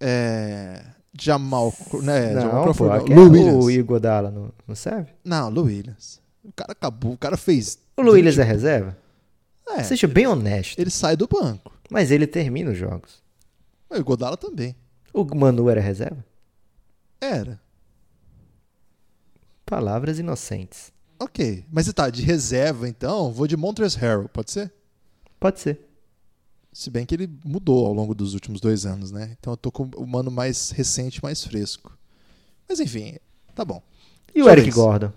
É... 0.00 0.82
Jamal, 1.18 1.74
né? 2.02 2.34
não, 2.34 2.40
Jamal 2.42 2.62
Crawford, 2.64 3.10
não. 3.14 3.36
é 3.36 3.52
o 3.52 3.70
Igor 3.70 3.98
Dalla 3.98 4.30
não, 4.30 4.52
não 4.66 4.74
serve? 4.74 5.12
Não, 5.24 5.48
Lou 5.48 5.64
Williams. 5.64 6.20
O 6.44 6.52
cara 6.52 6.72
acabou, 6.72 7.12
o 7.12 7.18
cara 7.18 7.36
fez. 7.36 7.78
O 7.96 8.02
Lou 8.02 8.14
Williams 8.14 8.38
é 8.38 8.44
reserva? 8.44 8.96
É, 9.68 9.82
Seja 9.82 10.06
bem 10.08 10.26
honesto. 10.26 10.78
ele 10.78 10.90
sai 10.90 11.16
do 11.16 11.26
banco. 11.28 11.72
Mas 11.90 12.10
ele 12.10 12.26
termina 12.26 12.70
os 12.70 12.78
jogos. 12.78 13.22
O 13.88 14.02
Godala 14.04 14.36
também. 14.36 14.74
O 15.12 15.24
Manu 15.34 15.68
era 15.68 15.80
reserva? 15.80 16.24
Era. 17.20 17.60
Palavras 19.66 20.18
inocentes. 20.18 20.92
Ok. 21.18 21.64
Mas 21.70 21.86
você 21.86 21.92
tá 21.92 22.08
de 22.08 22.22
reserva, 22.22 22.88
então, 22.88 23.32
vou 23.32 23.46
de 23.46 23.56
Montrezl 23.56 23.98
Harrell, 23.98 24.28
pode 24.28 24.50
ser? 24.50 24.72
Pode 25.38 25.60
ser. 25.60 25.80
Se 26.72 26.88
bem 26.90 27.04
que 27.04 27.14
ele 27.14 27.28
mudou 27.44 27.86
ao 27.86 27.92
longo 27.92 28.14
dos 28.14 28.32
últimos 28.34 28.60
dois 28.60 28.86
anos, 28.86 29.10
né? 29.10 29.36
Então 29.38 29.52
eu 29.52 29.56
tô 29.56 29.72
com 29.72 29.90
o 29.96 30.06
mano 30.06 30.30
mais 30.30 30.70
recente, 30.70 31.22
mais 31.22 31.42
fresco. 31.44 31.96
Mas 32.68 32.78
enfim, 32.78 33.16
tá 33.54 33.64
bom. 33.64 33.82
E 34.34 34.42
o 34.42 34.48
Eric 34.48 34.62
vez. 34.64 34.74
Gordon? 34.76 35.12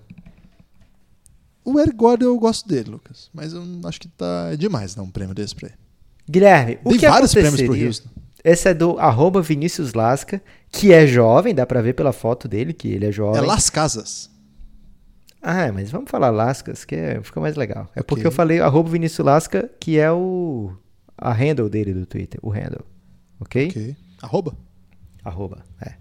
O 1.63 1.79
Eric 1.79 1.95
Gordon 1.95 2.25
eu 2.25 2.39
gosto 2.39 2.67
dele, 2.67 2.89
Lucas. 2.91 3.29
Mas 3.33 3.53
eu 3.53 3.63
acho 3.85 3.99
que 4.01 4.07
tá 4.07 4.49
é 4.51 4.55
demais 4.57 4.95
dar 4.95 5.03
um 5.03 5.09
prêmio 5.11 5.33
desse 5.35 5.55
pra 5.55 5.67
ele. 5.69 5.77
Guilherme, 6.29 6.79
o 6.83 6.89
Tem 6.89 6.99
que 6.99 7.07
vários 7.07 7.33
prêmios 7.33 7.61
pro 7.61 7.73
Houston. 7.85 8.09
Esse 8.43 8.69
é 8.69 8.73
do 8.73 8.97
arroba 8.99 9.41
Vinícius 9.41 9.93
Lasca, 9.93 10.41
que 10.69 10.91
é 10.91 11.07
jovem, 11.07 11.55
dá 11.55 11.65
pra 11.65 11.81
ver 11.81 11.93
pela 11.93 12.11
foto 12.11 12.47
dele 12.47 12.73
que 12.73 12.89
ele 12.89 13.05
é 13.05 13.09
É 13.09 13.11
jovem. 13.11 13.41
Las 13.41 13.69
Casas. 13.69 14.29
Ah, 15.41 15.71
mas 15.73 15.91
vamos 15.91 16.09
falar 16.09 16.29
Lascas, 16.29 16.83
que 16.83 16.95
é- 16.95 17.21
fica 17.21 17.39
mais 17.39 17.55
legal. 17.55 17.89
É 17.95 18.01
porque 18.01 18.21
Ok. 18.21 18.27
eu 18.27 18.31
falei 18.31 18.59
arroba 18.59 18.89
Vinícius 18.89 19.25
Lasca, 19.25 19.69
que 19.79 19.97
é 19.97 20.11
o 20.11 20.71
a 21.17 21.31
handle 21.31 21.69
dele 21.69 21.93
do 21.93 22.05
Twitter, 22.05 22.39
o 22.43 22.49
handle. 22.49 22.85
Ok? 23.39 23.69
Ok. 23.69 23.95
Arroba. 24.21 24.57
Arroba, 25.23 25.63
é. 25.81 25.95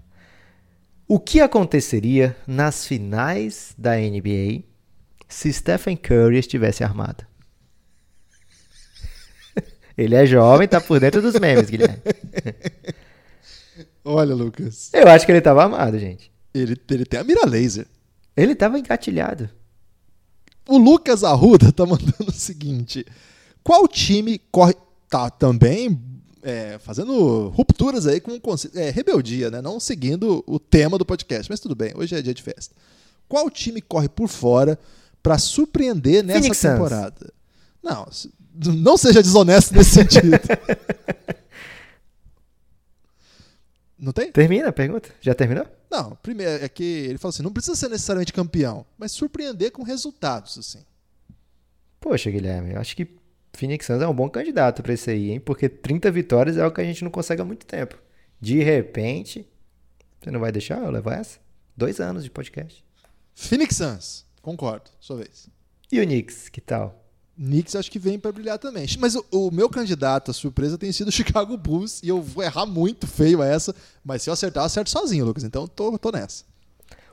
O 1.06 1.18
que 1.18 1.40
aconteceria 1.40 2.36
nas 2.46 2.86
finais 2.86 3.74
da 3.76 3.96
NBA 3.96 4.62
se 5.28 5.52
Stephen 5.52 5.96
Curry 5.96 6.38
estivesse 6.38 6.82
armado? 6.82 7.26
Ele 9.96 10.14
é 10.14 10.24
jovem, 10.24 10.66
tá 10.66 10.80
por 10.80 10.98
dentro 10.98 11.20
dos 11.20 11.38
memes, 11.38 11.68
Guilherme. 11.68 12.02
Olha, 14.04 14.34
Lucas. 14.34 14.90
Eu 14.92 15.08
acho 15.08 15.24
que 15.24 15.30
ele 15.30 15.40
tava 15.40 15.62
armado, 15.62 15.98
gente. 15.98 16.32
Ele, 16.52 16.76
ele 16.90 17.04
tem 17.04 17.20
a 17.20 17.24
mira 17.24 17.46
laser. 17.46 17.86
Ele 18.36 18.54
tava 18.54 18.78
engatilhado. 18.78 19.48
O 20.68 20.78
Lucas 20.78 21.24
Arruda 21.24 21.70
tá 21.72 21.86
mandando 21.86 22.28
o 22.28 22.32
seguinte: 22.32 23.06
qual 23.62 23.86
time 23.86 24.38
corre. 24.50 24.74
Tá 25.12 25.28
também 25.28 26.00
é, 26.42 26.78
fazendo 26.78 27.48
rupturas 27.48 28.06
aí 28.06 28.18
com. 28.18 28.32
É, 28.74 28.88
rebeldia, 28.88 29.50
né? 29.50 29.60
Não 29.60 29.78
seguindo 29.78 30.42
o 30.46 30.58
tema 30.58 30.96
do 30.96 31.04
podcast, 31.04 31.50
mas 31.50 31.60
tudo 31.60 31.74
bem, 31.74 31.92
hoje 31.94 32.16
é 32.16 32.22
dia 32.22 32.32
de 32.32 32.42
festa. 32.42 32.74
Qual 33.28 33.50
time 33.50 33.82
corre 33.82 34.08
por 34.08 34.26
fora 34.26 34.78
pra 35.22 35.36
surpreender 35.36 36.24
nessa 36.24 36.40
Phoenix 36.40 36.60
temporada? 36.62 37.30
Não, 37.82 38.06
não 38.74 38.96
seja 38.96 39.22
desonesto 39.22 39.74
nesse 39.74 39.90
sentido. 39.90 40.30
Não 43.98 44.12
tem? 44.12 44.32
Termina 44.32 44.68
a 44.68 44.72
pergunta? 44.72 45.10
Já 45.20 45.32
terminou? 45.32 45.64
Não, 45.88 46.16
primeiro 46.22 46.64
é 46.64 46.68
que 46.68 46.82
ele 46.82 47.18
falou 47.18 47.30
assim: 47.30 47.42
não 47.44 47.52
precisa 47.52 47.76
ser 47.76 47.88
necessariamente 47.88 48.32
campeão, 48.32 48.84
mas 48.98 49.12
surpreender 49.12 49.70
com 49.70 49.84
resultados, 49.84 50.58
assim. 50.58 50.80
Poxa, 52.00 52.28
Guilherme, 52.28 52.72
eu 52.72 52.80
acho 52.80 52.96
que 52.96 53.06
Phoenix 53.55 53.86
Suns 53.86 54.03
é 54.03 54.09
um 54.09 54.14
bom 54.14 54.28
candidato 54.28 54.82
pra 54.82 54.94
esse 54.94 55.11
aí, 55.11 55.30
hein? 55.30 55.40
Porque 55.40 55.68
30 55.68 56.11
vitórias 56.11 56.57
é 56.57 56.62
algo 56.62 56.74
que 56.74 56.80
a 56.80 56.84
gente 56.84 57.05
não 57.05 57.11
consegue 57.11 57.42
há 57.42 57.44
muito 57.44 57.66
tempo. 57.66 57.96
De 58.40 58.62
repente, 58.62 59.46
você 60.20 60.30
não 60.30 60.40
vai 60.40 60.50
deixar 60.50 60.82
eu 60.82 60.90
levar 60.90 61.18
essa? 61.18 61.38
Dois 61.76 62.00
anos 62.00 62.24
de 62.24 62.30
podcast. 62.30 62.84
Phoenix 63.34 63.76
Suns, 63.76 64.26
concordo, 64.40 64.90
sua 65.00 65.16
vez. 65.16 65.48
E 65.90 66.00
o 66.00 66.05
Knicks, 66.05 66.48
que 66.48 66.61
tal? 66.61 67.03
Knicks 67.36 67.74
acho 67.74 67.90
que 67.90 67.98
vem 67.98 68.18
pra 68.18 68.32
brilhar 68.32 68.59
também. 68.59 68.86
Mas 68.98 69.14
o, 69.14 69.24
o 69.30 69.50
meu 69.50 69.68
candidato 69.68 70.30
à 70.30 70.34
surpresa 70.34 70.78
tem 70.78 70.92
sido 70.92 71.09
o 71.09 71.12
Chicago 71.12 71.57
Bulls 71.57 72.03
e 72.03 72.09
eu 72.09 72.20
vou 72.20 72.42
errar 72.42 72.66
muito 72.66 73.07
feio 73.07 73.42
essa, 73.42 73.74
mas 74.05 74.22
se 74.22 74.30
eu 74.30 74.34
acertar, 74.34 74.62
eu 74.62 74.66
acerto 74.66 74.90
sozinho, 74.90 75.24
Lucas. 75.24 75.44
Então 75.44 75.62
eu 75.62 75.68
tô, 75.68 75.98
tô 75.98 76.11
nessa. 76.11 76.44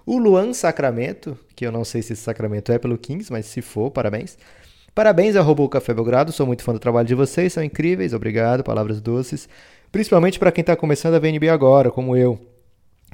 O 0.05 0.17
Luan 0.17 0.53
Sacramento, 0.53 1.37
que 1.55 1.65
eu 1.65 1.71
não 1.71 1.85
sei 1.85 2.01
se 2.01 2.13
esse 2.13 2.21
Sacramento 2.21 2.71
é 2.71 2.79
pelo 2.79 2.97
Kings, 2.97 3.31
mas 3.31 3.45
se 3.45 3.61
for, 3.61 3.91
parabéns. 3.91 4.37
Parabéns, 4.99 5.37
arroba 5.37 5.63
o 5.63 5.69
Café 5.69 5.93
Belgrado, 5.93 6.33
sou 6.33 6.45
muito 6.45 6.61
fã 6.61 6.73
do 6.73 6.79
trabalho 6.79 7.07
de 7.07 7.15
vocês, 7.15 7.53
são 7.53 7.63
incríveis, 7.63 8.13
obrigado, 8.13 8.65
palavras 8.65 8.99
doces. 8.99 9.47
Principalmente 9.93 10.37
para 10.37 10.51
quem 10.51 10.61
tá 10.61 10.75
começando 10.75 11.13
a 11.13 11.19
ver 11.19 11.31
NBA 11.31 11.53
agora, 11.53 11.89
como 11.89 12.17
eu, 12.17 12.37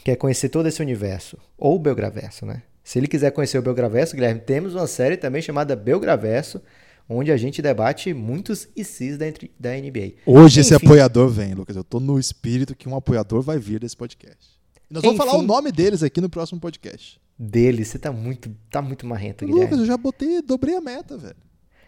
quer 0.04 0.16
conhecer 0.16 0.50
todo 0.50 0.68
esse 0.68 0.82
universo, 0.82 1.38
ou 1.56 1.76
o 1.76 1.80
Belgraverso, 1.80 2.44
né? 2.44 2.64
Se 2.84 2.98
ele 2.98 3.08
quiser 3.08 3.30
conhecer 3.30 3.60
o 3.60 3.62
Belgraverso, 3.62 4.16
Guilherme, 4.16 4.40
temos 4.40 4.74
uma 4.74 4.88
série 4.88 5.16
também 5.16 5.44
chamada 5.44 5.76
Belgraverso, 5.76 6.60
onde 7.08 7.32
a 7.32 7.38
gente 7.38 7.62
debate 7.62 8.16
muitos 8.16 8.68
ICs 8.76 9.20
da, 9.20 9.26
da 9.60 9.78
NBA. 9.78 10.14
Hoje 10.26 10.62
esse 10.62 10.74
Enfim. 10.74 10.88
apoiador 10.88 11.30
vem, 11.30 11.54
Lucas. 11.54 11.76
Eu 11.76 11.84
tô 11.84 12.00
no 12.00 12.18
espírito 12.18 12.76
que 12.76 12.90
um 12.90 12.96
apoiador 12.96 13.44
vai 13.44 13.60
vir 13.60 13.80
desse 13.80 13.96
podcast. 13.96 14.60
E 14.90 14.94
nós 14.96 15.04
vamos 15.04 15.20
Enfim. 15.20 15.30
falar 15.30 15.40
o 15.40 15.46
nome 15.46 15.72
deles 15.72 16.02
aqui 16.02 16.20
no 16.20 16.32
próximo 16.32 16.60
podcast. 16.60 17.22
Dele, 17.38 17.86
você 17.86 18.00
tá 18.00 18.12
muito, 18.12 18.50
tá 18.72 18.82
muito 18.82 19.06
marrento, 19.06 19.46
Lucas, 19.46 19.66
Guilherme. 19.66 19.82
eu 19.82 19.86
já 19.86 19.98
botei, 19.98 20.42
dobrei 20.42 20.76
a 20.76 20.82
meta, 20.82 21.16
velho. 21.16 21.45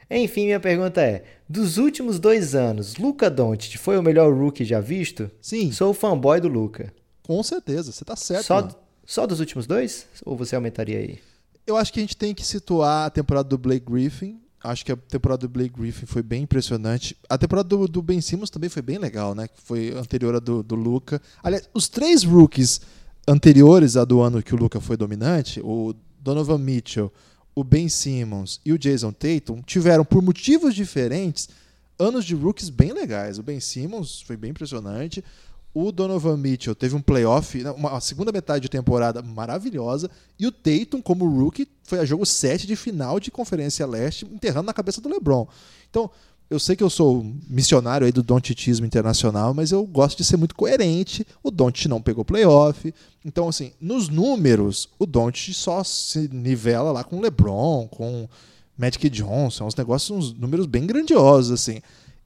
Enfim, 0.10 0.46
minha 0.46 0.60
pergunta 0.60 1.02
é: 1.02 1.24
dos 1.48 1.78
últimos 1.78 2.20
dois 2.20 2.56
anos, 2.56 2.96
Luca 2.98 3.30
Doncic 3.30 3.78
foi 3.78 3.98
o 3.98 4.04
melhor 4.04 4.34
rookie 4.34 4.64
já 4.66 4.80
visto? 4.80 5.30
Sim, 5.42 5.72
Sou 5.72 5.94
fanboy 5.94 6.40
do 6.40 6.48
Luca. 6.48 6.94
com 7.24 7.42
certeza. 7.44 7.92
Você 7.92 8.06
tá 8.06 8.16
certo. 8.16 8.46
Só, 8.46 8.62
mano. 8.62 8.76
só 9.06 9.28
dos 9.28 9.40
últimos 9.40 9.68
dois? 9.68 10.08
Ou 10.26 10.38
você 10.38 10.56
aumentaria 10.56 11.00
aí? 11.00 11.20
Eu 11.66 11.76
acho 11.76 11.92
que 11.92 12.00
a 12.00 12.04
gente 12.04 12.16
tem 12.16 12.34
que 12.34 12.46
situar 12.46 13.08
a 13.08 13.10
temporada 13.10 13.50
do 13.50 13.58
Blake 13.58 13.86
Griffin. 13.86 14.40
Acho 14.64 14.86
que 14.86 14.92
a 14.92 14.96
temporada 14.96 15.42
do 15.42 15.50
Blake 15.50 15.74
Griffin 15.78 16.06
foi 16.06 16.24
bem 16.24 16.44
impressionante. 16.44 17.16
A 17.30 17.38
temporada 17.38 17.68
do, 17.68 17.88
do 17.88 18.02
Ben 18.02 18.22
Simmons 18.22 18.50
também 18.50 18.70
foi 18.70 18.82
bem 18.82 18.98
legal, 18.98 19.36
né? 19.36 19.48
Que 19.48 19.62
foi 19.62 19.92
anterior 19.92 20.36
à 20.36 20.40
do, 20.40 20.64
do 20.64 20.76
Luca. 20.76 21.22
Aliás, 21.44 21.70
os 21.74 21.90
três 21.90 22.24
rookies 22.24 22.80
anteriores 23.28 23.98
à 23.98 24.06
do 24.06 24.22
ano 24.22 24.42
que 24.42 24.56
o 24.56 24.58
Luca 24.58 24.80
foi 24.80 24.96
dominante, 24.96 25.60
o 25.62 25.94
Donovan 26.22 26.58
Mitchell, 26.58 27.12
o 27.58 27.64
Ben 27.64 27.90
Simmons 27.90 28.62
e 28.64 28.72
o 28.72 28.78
Jason 28.78 29.12
Tatum, 29.12 29.64
tiveram, 29.64 30.06
por 30.06 30.22
motivos 30.22 30.76
diferentes, 30.76 31.50
anos 31.98 32.24
de 32.24 32.36
rookies 32.36 32.70
bem 32.70 32.94
legais. 32.94 33.40
O 33.40 33.44
Ben 33.44 33.60
Simmons 33.60 34.22
foi 34.22 34.38
bem 34.38 34.52
impressionante. 34.52 35.26
O 35.74 35.92
Donovan 35.92 36.38
Mitchell 36.38 36.76
teve 36.76 36.96
um 36.96 37.02
playoff, 37.02 37.60
uma 37.64 37.90
uma 37.90 38.00
segunda 38.00 38.32
metade 38.32 38.62
de 38.62 38.70
temporada 38.70 39.24
maravilhosa. 39.24 40.08
E 40.38 40.46
o 40.46 40.52
Tatum, 40.52 41.02
como 41.02 41.28
rookie, 41.28 41.68
foi 41.82 41.98
a 41.98 42.06
jogo 42.06 42.28
7 42.28 42.68
de 42.68 42.76
final 42.76 43.20
de 43.20 43.32
Conferência 43.32 43.88
Leste, 43.88 44.24
enterrando 44.32 44.68
na 44.68 44.74
cabeça 44.74 45.02
do 45.02 45.10
LeBron. 45.10 45.48
Então, 45.90 46.12
eu 46.50 46.60
sei 46.60 46.76
que 46.78 46.84
eu 46.84 46.90
sou 46.90 47.26
missionário 47.50 48.06
aí 48.06 48.12
do 48.12 48.24
Doncitismo 48.24 48.86
internacional, 48.86 49.54
mas 49.54 49.72
eu 49.72 49.86
gosto 49.86 50.18
de 50.18 50.24
ser 50.24 50.38
muito 50.38 50.56
coerente. 50.56 51.28
O 51.44 51.52
Doncic 51.52 51.88
não 51.88 52.02
pegou 52.02 52.24
playoff. 52.24 52.94
Então, 53.26 53.50
assim, 53.50 53.74
nos 53.82 54.08
números, 54.08 54.88
o 54.98 55.06
Doncic 55.06 55.54
só 55.54 55.84
se 55.84 56.30
nivela 56.32 56.92
lá 56.92 57.04
com 57.04 57.18
o 57.18 57.22
LeBron, 57.22 57.88
com 57.90 58.30
Magic 58.78 59.10
Johnson, 59.10 59.66
uns 59.66 59.76
negócios, 59.76 60.10
uns 60.10 60.34
números 60.34 60.66
bem 60.66 60.88
grandiosos, 60.88 61.52
assim. 61.52 61.82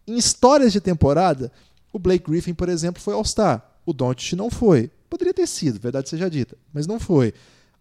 Em 0.05 0.17
histórias 0.17 0.71
de 0.71 0.79
temporada, 0.79 1.51
o 1.91 1.97
Blake 1.97 2.29
Griffin, 2.29 2.53
por 2.53 2.69
exemplo, 2.69 3.01
foi 3.01 3.15
All-Star. 3.15 3.65
O 3.85 3.91
Doncic 3.91 4.33
não 4.33 4.51
foi. 4.51 4.91
Poderia 5.09 5.33
ter 5.33 5.47
sido, 5.47 5.79
verdade 5.79 6.09
seja 6.09 6.29
dita, 6.29 6.55
mas 6.71 6.85
não 6.85 6.99
foi. 6.99 7.33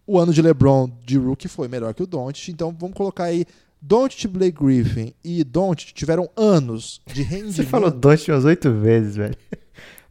O 0.07 0.19
ano 0.19 0.33
de 0.33 0.41
LeBron 0.41 0.91
de 1.05 1.19
rookie 1.19 1.49
foi 1.49 1.69
melhor 1.69 1.93
que 1.93 2.03
o 2.03 2.07
Doncic, 2.07 2.49
então 2.49 2.75
vamos 2.77 2.97
colocar 2.97 3.25
aí 3.25 3.45
Doncic, 3.83 4.27
Blake 4.29 4.59
Griffin 4.63 5.13
e 5.25 5.43
Doncic 5.43 5.93
tiveram 5.95 6.29
anos 6.37 7.01
de 7.07 7.23
rendimento. 7.23 7.55
Você 7.55 7.63
falou 7.65 7.91
Don't 7.91 8.31
umas 8.31 8.45
oito 8.45 8.73
vezes, 8.73 9.17
velho. 9.17 9.35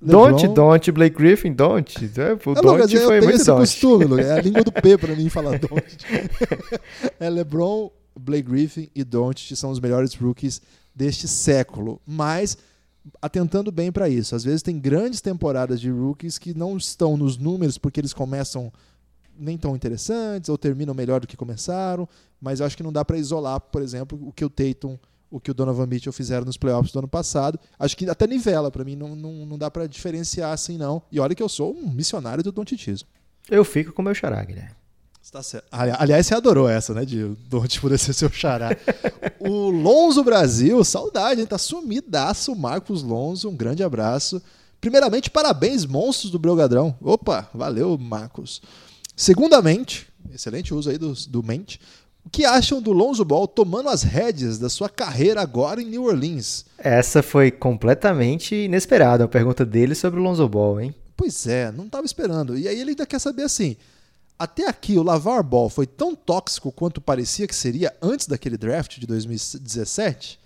LeBron- 0.01 0.31
Don't, 0.31 0.47
Don't, 0.53 0.91
Blake 0.93 1.15
Griffin, 1.17 1.51
Don't. 1.53 1.93
É, 2.17 2.33
O 2.33 2.51
É, 2.53 2.61
Don't 2.61 2.95
eu 2.95 3.05
foi 3.05 3.19
tenho 3.19 3.31
esse 3.31 3.45
Don't. 3.45 3.59
costume. 3.59 4.21
É 4.21 4.31
a 4.31 4.39
língua 4.41 4.63
do 4.63 4.71
P 4.71 4.97
pra 4.97 5.13
mim 5.13 5.27
falar 5.29 5.59
Doncic. 5.59 6.05
é 7.19 7.29
LeBron, 7.29 7.91
Blake 8.17 8.49
Griffin 8.49 8.89
e 8.95 9.03
Doncic 9.03 9.55
são 9.57 9.69
os 9.71 9.79
melhores 9.79 10.13
rookies 10.13 10.61
deste 10.95 11.27
século, 11.27 12.01
mas 12.07 12.57
atentando 13.21 13.71
bem 13.71 13.91
para 13.91 14.07
isso. 14.09 14.35
Às 14.35 14.43
vezes 14.43 14.61
tem 14.61 14.79
grandes 14.79 15.19
temporadas 15.21 15.79
de 15.81 15.89
rookies 15.89 16.37
que 16.37 16.53
não 16.53 16.77
estão 16.77 17.17
nos 17.17 17.37
números 17.37 17.77
porque 17.77 17.99
eles 17.99 18.13
começam 18.13 18.71
nem 19.39 19.57
tão 19.57 19.75
interessantes 19.75 20.49
ou 20.49 20.57
terminam 20.57 20.93
melhor 20.93 21.19
do 21.19 21.27
que 21.27 21.37
começaram, 21.37 22.07
mas 22.41 22.59
eu 22.59 22.65
acho 22.65 22.75
que 22.75 22.83
não 22.83 22.91
dá 22.91 23.03
para 23.05 23.17
isolar, 23.17 23.59
por 23.59 23.81
exemplo, 23.81 24.19
o 24.21 24.31
que 24.31 24.43
o 24.43 24.49
Tatum, 24.49 24.97
o 25.31 25.39
que 25.39 25.51
o 25.51 25.53
Donovan 25.53 25.85
Mitchell 25.85 26.11
fizeram 26.11 26.45
nos 26.45 26.57
playoffs 26.57 26.91
do 26.91 26.99
ano 26.99 27.07
passado. 27.07 27.59
Acho 27.77 27.95
que 27.95 28.09
até 28.09 28.25
nivela 28.27 28.71
para 28.71 28.83
mim, 28.83 28.95
não, 28.95 29.15
não, 29.15 29.45
não 29.45 29.57
dá 29.57 29.69
para 29.69 29.87
diferenciar 29.87 30.51
assim 30.51 30.77
não. 30.77 31.01
E 31.11 31.19
olha 31.19 31.35
que 31.35 31.43
eu 31.43 31.49
sou 31.49 31.75
um 31.75 31.89
missionário 31.89 32.43
do 32.43 32.51
dontitismo. 32.51 33.07
Eu 33.49 33.63
fico 33.63 33.93
com 33.93 34.01
o 34.01 34.05
meu 34.05 34.13
xará, 34.13 34.43
Guilherme. 34.43 34.79
Tá 35.31 35.43
certo. 35.43 35.67
Aliás, 35.71 36.25
você 36.25 36.33
adorou 36.33 36.67
essa, 36.67 36.91
né, 36.91 37.05
de 37.05 37.23
Don't 37.47 37.79
poder 37.79 37.99
ser 37.99 38.13
seu 38.13 38.31
xará. 38.31 38.69
o 39.39 39.69
Lonzo 39.69 40.23
Brasil, 40.23 40.83
saudade, 40.83 41.41
hein? 41.41 41.45
Tá 41.45 41.57
sumidaço 41.57 42.51
o 42.51 42.55
Marcos 42.55 43.03
Lonzo, 43.03 43.47
um 43.47 43.55
grande 43.55 43.83
abraço. 43.83 44.41
Primeiramente, 44.81 45.29
parabéns, 45.29 45.85
monstros 45.85 46.31
do 46.31 46.39
Belgadrão. 46.39 46.95
Opa, 46.99 47.47
valeu, 47.53 47.95
Marcos. 47.97 48.61
Segundamente, 49.19 50.07
excelente 50.33 50.73
uso 50.73 50.89
aí 50.89 50.97
do, 50.97 51.11
do 51.11 51.43
mente. 51.43 51.77
O 52.25 52.29
que 52.29 52.45
acham 52.45 52.81
do 52.81 52.93
Lonzo 52.93 53.25
Ball 53.25 53.49
tomando 53.49 53.89
as 53.89 54.01
rédeas 54.01 54.57
da 54.57 54.69
sua 54.69 54.87
carreira 54.87 55.41
agora 55.41 55.81
em 55.81 55.85
New 55.85 56.05
Orleans? 56.05 56.65
Essa 56.77 57.21
foi 57.21 57.51
completamente 57.51 58.55
inesperada, 58.55 59.25
a 59.25 59.27
pergunta 59.27 59.65
dele 59.65 59.93
sobre 59.93 60.21
o 60.21 60.23
Lonzo 60.23 60.47
Ball, 60.47 60.79
hein? 60.79 60.95
Pois 61.17 61.45
é, 61.47 61.69
não 61.69 61.87
estava 61.87 62.05
esperando. 62.05 62.57
E 62.57 62.65
aí 62.65 62.79
ele 62.79 62.91
ainda 62.91 63.05
quer 63.05 63.19
saber 63.19 63.43
assim: 63.43 63.75
até 64.39 64.69
aqui 64.69 64.97
o 64.97 65.03
Lavar 65.03 65.43
Ball 65.43 65.69
foi 65.69 65.85
tão 65.85 66.15
tóxico 66.15 66.71
quanto 66.71 67.01
parecia 67.01 67.45
que 67.45 67.55
seria 67.55 67.93
antes 68.01 68.25
daquele 68.25 68.55
draft 68.55 68.99
de 68.99 69.05
2017? 69.05 70.39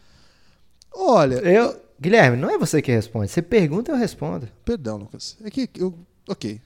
Olha. 0.91 1.35
Eu, 1.35 1.79
Guilherme, 2.01 2.37
não 2.37 2.49
é 2.49 2.57
você 2.57 2.81
que 2.81 2.91
responde. 2.91 3.29
Você 3.29 3.43
pergunta 3.43 3.91
eu 3.91 3.95
respondo. 3.95 4.49
Perdão, 4.65 4.97
Lucas. 4.97 5.37
É 5.43 5.51
que 5.51 5.69
eu. 5.75 5.93
Ok. 6.27 6.59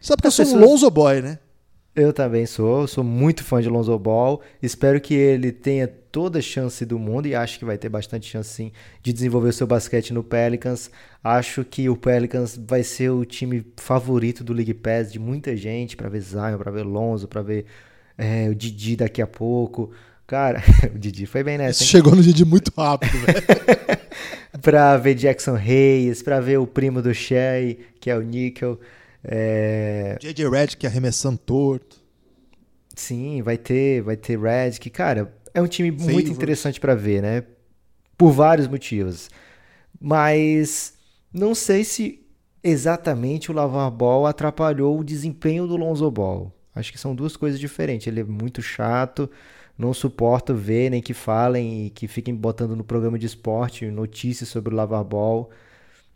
Porque 0.00 0.28
As 0.28 0.38
eu 0.38 0.44
sou 0.44 0.54
pessoas... 0.54 0.62
um 0.62 0.66
Lonzo 0.66 0.90
Boy, 0.90 1.22
né? 1.22 1.38
Eu 1.94 2.12
também 2.12 2.46
sou, 2.46 2.86
sou 2.86 3.02
muito 3.02 3.42
fã 3.42 3.60
de 3.60 3.68
Lonzo 3.68 3.98
Ball. 3.98 4.40
Espero 4.62 5.00
que 5.00 5.12
ele 5.12 5.50
tenha 5.50 5.88
toda 5.88 6.38
a 6.38 6.42
chance 6.42 6.84
do 6.86 6.98
mundo 6.98 7.26
e 7.26 7.34
acho 7.34 7.58
que 7.58 7.64
vai 7.64 7.76
ter 7.76 7.88
bastante 7.88 8.28
chance 8.28 8.48
sim 8.48 8.72
de 9.02 9.12
desenvolver 9.12 9.48
o 9.48 9.52
seu 9.52 9.66
basquete 9.66 10.12
no 10.12 10.22
Pelicans. 10.22 10.90
Acho 11.22 11.64
que 11.64 11.88
o 11.88 11.96
Pelicans 11.96 12.56
vai 12.56 12.82
ser 12.84 13.10
o 13.10 13.24
time 13.24 13.66
favorito 13.76 14.44
do 14.44 14.52
League 14.52 14.74
Pass 14.74 15.12
de 15.12 15.18
muita 15.18 15.56
gente 15.56 15.96
para 15.96 16.08
ver 16.08 16.20
Zion, 16.20 16.58
para 16.58 16.70
ver 16.70 16.84
Lonzo, 16.84 17.26
para 17.26 17.42
ver 17.42 17.66
é, 18.16 18.48
o 18.48 18.54
Didi 18.54 18.96
daqui 18.96 19.20
a 19.20 19.26
pouco. 19.26 19.90
Cara, 20.26 20.62
o 20.94 20.98
Didi 20.98 21.26
foi 21.26 21.42
bem 21.42 21.58
nessa. 21.58 21.82
Hein? 21.82 21.88
Chegou 21.88 22.14
no 22.14 22.22
Didi 22.22 22.44
muito 22.44 22.72
rápido, 22.76 23.18
velho. 23.18 23.42
pra 24.62 24.96
ver 24.96 25.14
Jackson 25.14 25.54
Reyes, 25.54 26.22
pra 26.22 26.40
ver 26.40 26.58
o 26.58 26.66
primo 26.68 27.02
do 27.02 27.12
Shea, 27.12 27.76
que 27.98 28.08
é 28.08 28.16
o 28.16 28.22
Nickel. 28.22 28.78
É... 29.22 30.16
JJ 30.20 30.48
Redick 30.48 30.86
arremessando 30.86 31.38
torto. 31.38 32.00
Sim, 32.94 33.42
vai 33.42 33.56
ter, 33.56 34.02
vai 34.02 34.16
ter 34.16 34.38
Redick. 34.38 34.90
Cara, 34.90 35.34
é 35.54 35.60
um 35.60 35.66
time 35.66 35.90
muito 35.90 36.30
interessante 36.30 36.80
para 36.80 36.94
ver, 36.94 37.22
né? 37.22 37.44
Por 38.16 38.32
vários 38.32 38.68
motivos. 38.68 39.30
Mas 40.00 40.94
não 41.32 41.54
sei 41.54 41.84
se 41.84 42.26
exatamente 42.62 43.50
o 43.50 43.54
Lavar 43.54 43.90
Ball 43.90 44.26
atrapalhou 44.26 44.98
o 44.98 45.04
desempenho 45.04 45.66
do 45.66 45.76
Lonzo 45.76 46.10
Ball. 46.10 46.52
Acho 46.74 46.92
que 46.92 46.98
são 46.98 47.14
duas 47.14 47.36
coisas 47.36 47.58
diferentes. 47.58 48.06
Ele 48.06 48.20
é 48.20 48.24
muito 48.24 48.62
chato, 48.62 49.30
não 49.76 49.92
suporto 49.92 50.54
ver 50.54 50.90
nem 50.90 51.02
que 51.02 51.14
falem 51.14 51.86
e 51.86 51.90
que 51.90 52.06
fiquem 52.06 52.34
botando 52.34 52.76
no 52.76 52.84
programa 52.84 53.18
de 53.18 53.26
esporte 53.26 53.86
notícias 53.90 54.48
sobre 54.48 54.72
o 54.72 54.76
Lavar 54.76 55.04
Ball. 55.04 55.50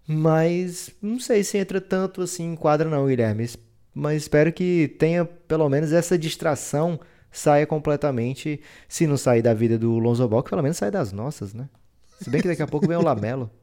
Mas 0.07 0.91
não 1.01 1.19
sei 1.19 1.43
se 1.43 1.57
entra 1.57 1.81
tanto 1.81 2.23
assim 2.23 2.53
em 2.53 2.57
quadra 2.57 2.89
não, 2.89 3.07
Guilherme. 3.07 3.49
Mas 3.95 4.23
espero 4.23 4.53
que 4.53 4.89
tenha 4.99 5.25
pelo 5.25 5.69
menos 5.69 5.93
essa 5.93 6.19
distração 6.19 7.01
saia 7.31 7.67
completamente. 7.67 8.61
Se 8.89 9.07
não 9.07 9.17
sair 9.17 9.43
da 9.43 9.55
vida 9.55 9.79
do 9.79 9.99
Lonzo 9.99 10.27
Ball, 10.29 10.43
que 10.43 10.51
pelo 10.51 10.63
menos 10.63 10.77
sai 10.77 10.91
das 10.91 11.13
nossas, 11.13 11.55
né? 11.55 11.69
Se 12.21 12.31
bem 12.31 12.41
que 12.41 12.49
daqui 12.49 12.63
a 12.63 12.67
pouco 12.67 12.87
vem 12.87 12.97
o 12.97 13.03
Lamelo. 13.03 13.51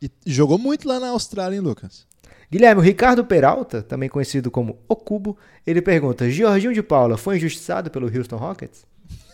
E 0.00 0.08
jogou 0.24 0.56
muito 0.56 0.86
lá 0.86 1.00
na 1.00 1.08
Austrália, 1.08 1.56
hein, 1.56 1.60
Lucas? 1.60 2.06
Guilherme, 2.48 2.80
o 2.80 2.84
Ricardo 2.84 3.24
Peralta, 3.24 3.82
também 3.82 4.08
conhecido 4.08 4.50
como 4.50 4.78
O 4.88 4.94
Cubo, 4.94 5.36
ele 5.66 5.82
pergunta: 5.82 6.30
Jorginho 6.30 6.72
de 6.72 6.82
Paula 6.82 7.16
foi 7.16 7.36
injustiçado 7.36 7.90
pelo 7.90 8.06
Houston 8.06 8.36
Rockets? 8.36 8.84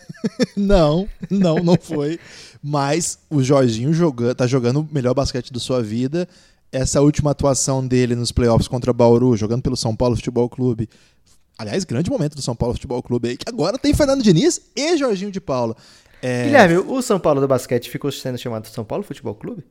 não, 0.55 1.07
não, 1.29 1.55
não 1.57 1.77
foi. 1.79 2.19
Mas 2.63 3.19
o 3.29 3.43
Jorginho 3.43 3.93
joga, 3.93 4.33
tá 4.33 4.47
jogando 4.47 4.81
o 4.81 4.89
melhor 4.91 5.13
basquete 5.13 5.53
da 5.53 5.59
sua 5.59 5.81
vida. 5.81 6.27
Essa 6.71 7.01
última 7.01 7.31
atuação 7.31 7.85
dele 7.85 8.15
nos 8.15 8.31
playoffs 8.31 8.67
contra 8.67 8.91
Bauru, 8.91 9.37
jogando 9.37 9.61
pelo 9.61 9.77
São 9.77 9.95
Paulo 9.95 10.15
Futebol 10.15 10.49
Clube. 10.49 10.89
Aliás, 11.57 11.83
grande 11.83 12.09
momento 12.09 12.35
do 12.35 12.41
São 12.41 12.55
Paulo 12.55 12.75
Futebol 12.75 13.01
Clube 13.01 13.29
aí, 13.29 13.37
que 13.37 13.49
agora 13.49 13.77
tem 13.77 13.93
Fernando 13.93 14.21
Diniz 14.21 14.61
e 14.75 14.97
Jorginho 14.97 15.31
de 15.31 15.41
Paula. 15.41 15.75
É... 16.21 16.45
Guilherme, 16.45 16.77
o 16.77 17.01
São 17.01 17.19
Paulo 17.19 17.41
do 17.41 17.47
basquete 17.47 17.89
ficou 17.89 18.11
sendo 18.11 18.37
chamado 18.37 18.67
São 18.67 18.83
Paulo 18.83 19.03
Futebol 19.03 19.33
Clube? 19.33 19.63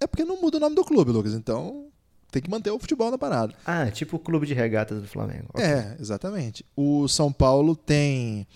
É 0.00 0.06
porque 0.06 0.24
não 0.24 0.40
muda 0.40 0.56
o 0.56 0.60
nome 0.60 0.74
do 0.74 0.84
clube, 0.84 1.12
Lucas. 1.12 1.34
Então 1.34 1.86
tem 2.30 2.42
que 2.42 2.50
manter 2.50 2.70
o 2.70 2.78
futebol 2.78 3.10
na 3.10 3.18
parada. 3.18 3.54
Ah, 3.64 3.88
tipo 3.90 4.16
o 4.16 4.18
clube 4.18 4.46
de 4.46 4.54
regatas 4.54 5.00
do 5.00 5.06
Flamengo. 5.06 5.46
Okay. 5.50 5.64
É, 5.64 5.96
exatamente. 6.00 6.64
O 6.76 7.06
São 7.06 7.32
Paulo 7.32 7.76
tem 7.76 8.46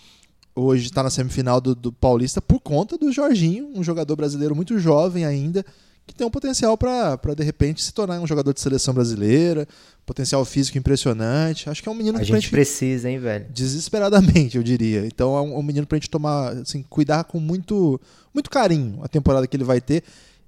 hoje 0.58 0.86
está 0.86 1.02
na 1.02 1.10
semifinal 1.10 1.60
do, 1.60 1.74
do, 1.74 1.92
Paulista 1.92 2.42
por 2.42 2.60
conta 2.60 2.98
do 2.98 3.12
Jorginho, 3.12 3.70
um 3.74 3.82
jogador 3.82 4.16
brasileiro 4.16 4.54
muito 4.54 4.78
jovem 4.78 5.24
ainda, 5.24 5.64
que 6.06 6.14
tem 6.14 6.26
um 6.26 6.30
potencial 6.30 6.76
para 6.76 7.18
de 7.36 7.44
repente 7.44 7.82
se 7.82 7.92
tornar 7.92 8.18
um 8.20 8.26
jogador 8.26 8.52
de 8.52 8.60
seleção 8.60 8.94
brasileira, 8.94 9.68
potencial 10.06 10.42
físico 10.44 10.78
impressionante. 10.78 11.68
Acho 11.68 11.82
que 11.82 11.88
é 11.88 11.92
um 11.92 11.94
menino 11.94 12.16
a 12.16 12.20
que 12.20 12.26
gente, 12.26 12.36
a 12.36 12.40
gente 12.40 12.50
precisa, 12.50 13.10
hein, 13.10 13.18
velho? 13.18 13.46
Desesperadamente, 13.50 14.56
eu 14.56 14.62
diria. 14.62 15.06
Então 15.06 15.36
é 15.36 15.40
um, 15.42 15.58
um 15.58 15.62
menino 15.62 15.86
para 15.86 15.96
a 15.96 16.00
gente 16.00 16.10
tomar, 16.10 16.52
assim, 16.54 16.82
cuidar 16.88 17.24
com 17.24 17.38
muito, 17.38 18.00
muito 18.32 18.48
carinho 18.48 19.00
a 19.02 19.08
temporada 19.08 19.46
que 19.46 19.56
ele 19.56 19.64
vai 19.64 19.80
ter. 19.80 20.02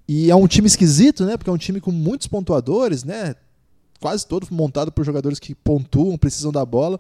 E 0.09 0.31
é 0.31 0.35
um 0.35 0.49
time 0.49 0.67
esquisito, 0.67 1.25
né? 1.25 1.37
Porque 1.37 1.51
é 1.51 1.53
um 1.53 1.59
time 1.59 1.81
com 1.81 1.93
muitos 1.93 2.27
pontuadores, 2.27 3.05
né? 3.05 3.35
Quase 4.01 4.27
todo 4.27 4.49
montado 4.51 4.91
por 4.91 5.05
jogadores 5.05 5.39
que 5.39 5.55
pontuam, 5.55 6.17
precisam 6.17 6.51
da 6.51 6.65
bola. 6.65 6.99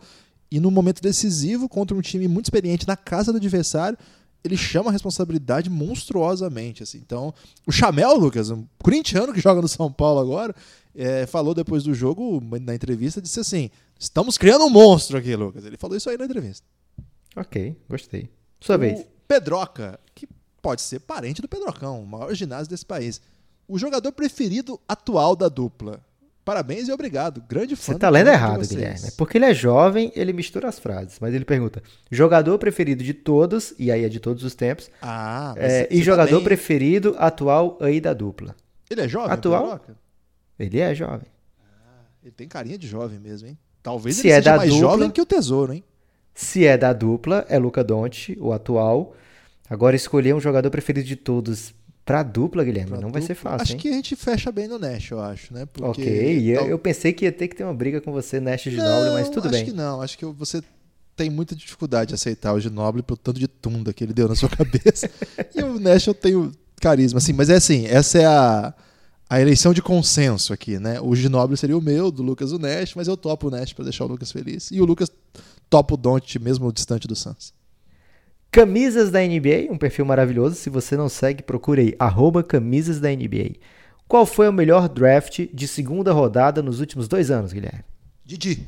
E 0.50 0.58
no 0.58 0.70
momento 0.70 1.00
decisivo, 1.00 1.68
contra 1.68 1.96
um 1.96 2.00
time 2.00 2.26
muito 2.26 2.46
experiente 2.46 2.86
na 2.86 2.96
casa 2.96 3.32
do 3.32 3.36
adversário, 3.36 3.96
ele 4.42 4.56
chama 4.56 4.88
a 4.88 4.92
responsabilidade 4.92 5.70
monstruosamente. 5.70 6.82
Assim. 6.82 6.98
Então, 6.98 7.32
o 7.66 7.72
Chamel, 7.72 8.16
Lucas, 8.16 8.50
um 8.50 8.66
corintiano 8.82 9.32
que 9.32 9.40
joga 9.40 9.62
no 9.62 9.68
São 9.68 9.92
Paulo 9.92 10.18
agora, 10.18 10.54
é, 10.94 11.26
falou 11.26 11.54
depois 11.54 11.84
do 11.84 11.94
jogo, 11.94 12.42
na 12.60 12.74
entrevista, 12.74 13.20
disse 13.20 13.40
assim: 13.40 13.70
estamos 13.98 14.36
criando 14.36 14.64
um 14.64 14.70
monstro 14.70 15.16
aqui, 15.16 15.34
Lucas. 15.36 15.64
Ele 15.64 15.76
falou 15.76 15.96
isso 15.96 16.10
aí 16.10 16.16
na 16.16 16.24
entrevista. 16.24 16.66
Ok, 17.36 17.76
gostei. 17.88 18.28
Sua 18.60 18.76
o 18.76 18.78
vez. 18.78 19.06
Pedroca, 19.28 20.00
que 20.14 20.28
pode 20.60 20.82
ser 20.82 21.00
parente 21.00 21.40
do 21.40 21.48
Pedrocão, 21.48 22.02
o 22.02 22.06
maior 22.06 22.34
ginásio 22.34 22.68
desse 22.68 22.84
país. 22.84 23.20
O 23.68 23.78
jogador 23.78 24.10
preferido 24.12 24.80
atual 24.88 25.36
da 25.36 25.48
dupla. 25.48 26.04
Parabéns 26.44 26.88
e 26.88 26.92
obrigado. 26.92 27.42
Grande 27.48 27.76
fã. 27.76 27.92
Você 27.92 27.98
tá 27.98 28.08
lendo 28.08 28.28
errado, 28.28 28.66
Guilherme. 28.66 29.08
É 29.08 29.10
porque 29.16 29.38
ele 29.38 29.44
é 29.44 29.54
jovem, 29.54 30.10
ele 30.16 30.32
mistura 30.32 30.68
as 30.68 30.78
frases. 30.78 31.18
Mas 31.20 31.34
ele 31.34 31.44
pergunta: 31.44 31.82
jogador 32.10 32.58
preferido 32.58 33.04
de 33.04 33.14
todos, 33.14 33.74
e 33.78 33.90
aí 33.90 34.04
é 34.04 34.08
de 34.08 34.18
todos 34.18 34.42
os 34.42 34.54
tempos. 34.54 34.90
Ah, 35.02 35.54
é, 35.56 35.86
e 35.90 36.02
jogador 36.02 36.30
também... 36.30 36.44
preferido 36.44 37.14
atual 37.18 37.78
aí 37.80 38.00
da 38.00 38.14
dupla. 38.14 38.56
Ele 38.88 39.02
é 39.02 39.08
jovem? 39.08 39.30
Atual? 39.30 39.80
Ele 40.58 40.80
é 40.80 40.94
jovem. 40.94 41.28
Ah, 41.60 42.04
ele 42.22 42.32
tem 42.32 42.48
carinha 42.48 42.78
de 42.78 42.86
jovem 42.86 43.18
mesmo, 43.18 43.48
hein? 43.48 43.58
Talvez 43.82 44.16
Se 44.16 44.28
ele 44.28 44.32
é 44.32 44.36
seja 44.36 44.56
mais 44.56 44.70
dupla, 44.70 44.88
jovem 44.88 45.10
que 45.10 45.20
o 45.20 45.26
Tesouro, 45.26 45.72
hein? 45.72 45.84
Se 46.34 46.66
é 46.66 46.76
da 46.76 46.92
dupla, 46.92 47.46
é 47.48 47.58
Luca 47.58 47.84
Donte, 47.84 48.36
o 48.40 48.52
atual. 48.52 49.14
Agora 49.68 49.94
escolher 49.94 50.34
um 50.34 50.40
jogador 50.40 50.70
preferido 50.70 51.06
de 51.06 51.16
todos 51.16 51.74
Pra 52.04 52.22
dupla, 52.22 52.64
Guilherme, 52.64 52.90
pra 52.90 53.00
não 53.00 53.08
dupla, 53.08 53.20
vai 53.20 53.26
ser 53.26 53.34
fácil. 53.34 53.62
Acho 53.62 53.72
hein? 53.74 53.78
que 53.78 53.88
a 53.88 53.92
gente 53.92 54.16
fecha 54.16 54.50
bem 54.50 54.66
no 54.66 54.78
Nash, 54.78 55.10
eu 55.10 55.20
acho, 55.20 55.54
né? 55.54 55.66
Porque 55.66 56.02
ok, 56.02 56.56
eu, 56.56 56.66
eu, 56.66 56.78
pensei 56.78 57.12
que 57.12 57.24
ia 57.24 57.32
ter 57.32 57.48
que 57.48 57.54
ter 57.54 57.64
uma 57.64 57.74
briga 57.74 58.00
com 58.00 58.10
você, 58.10 58.40
Nash 58.40 58.62
de 58.62 58.76
Noble, 58.76 59.10
mas 59.12 59.28
tudo 59.28 59.42
acho 59.42 59.50
bem. 59.50 59.62
Acho 59.62 59.70
que 59.70 59.76
não, 59.76 60.02
acho 60.02 60.18
que 60.18 60.24
você 60.26 60.62
tem 61.20 61.28
muita 61.28 61.54
dificuldade 61.54 62.08
de 62.08 62.14
aceitar 62.14 62.54
o 62.54 62.60
Ginoble 62.60 63.02
pelo 63.02 63.18
tanto 63.18 63.38
de 63.38 63.46
tunda 63.46 63.92
que 63.92 64.02
ele 64.02 64.14
deu 64.14 64.26
na 64.26 64.34
sua 64.34 64.48
cabeça. 64.50 65.10
e 65.54 65.62
o 65.62 65.78
Nash 65.78 66.06
eu 66.06 66.14
tenho 66.14 66.50
carisma, 66.80 67.18
assim, 67.18 67.34
mas 67.34 67.50
é 67.50 67.56
assim, 67.56 67.84
essa 67.86 68.18
é 68.18 68.24
a, 68.24 68.74
a 69.28 69.38
eleição 69.38 69.74
de 69.74 69.82
consenso 69.82 70.50
aqui, 70.50 70.78
né? 70.78 70.98
O 70.98 71.14
Ginoble 71.14 71.58
seria 71.58 71.76
o 71.76 71.80
meu, 71.82 72.10
do 72.10 72.22
Lucas 72.22 72.52
o 72.52 72.58
Nash, 72.58 72.94
mas 72.94 73.06
eu 73.06 73.18
topo 73.18 73.48
o 73.48 73.50
Nash 73.50 73.74
para 73.74 73.84
deixar 73.84 74.04
o 74.04 74.08
Lucas 74.08 74.32
feliz. 74.32 74.70
E 74.70 74.80
o 74.80 74.84
Lucas 74.86 75.10
topa 75.68 75.92
o 75.92 75.96
Don't 75.98 76.38
mesmo 76.38 76.72
distante 76.72 77.06
do 77.06 77.14
Suns. 77.14 77.52
Camisas 78.50 79.10
da 79.10 79.20
NBA, 79.20 79.70
um 79.70 79.78
perfil 79.78 80.04
maravilhoso. 80.04 80.56
Se 80.56 80.68
você 80.68 80.96
não 80.96 81.08
segue, 81.08 81.42
procure 81.42 81.80
aí, 81.82 81.94
arroba 81.98 82.42
camisas 82.42 82.98
da 82.98 83.08
NBA. 83.08 83.56
Qual 84.08 84.26
foi 84.26 84.48
o 84.48 84.52
melhor 84.52 84.88
draft 84.88 85.46
de 85.54 85.68
segunda 85.68 86.12
rodada 86.12 86.60
nos 86.60 86.80
últimos 86.80 87.06
dois 87.06 87.30
anos, 87.30 87.52
Guilherme? 87.52 87.84
Didi. 88.24 88.66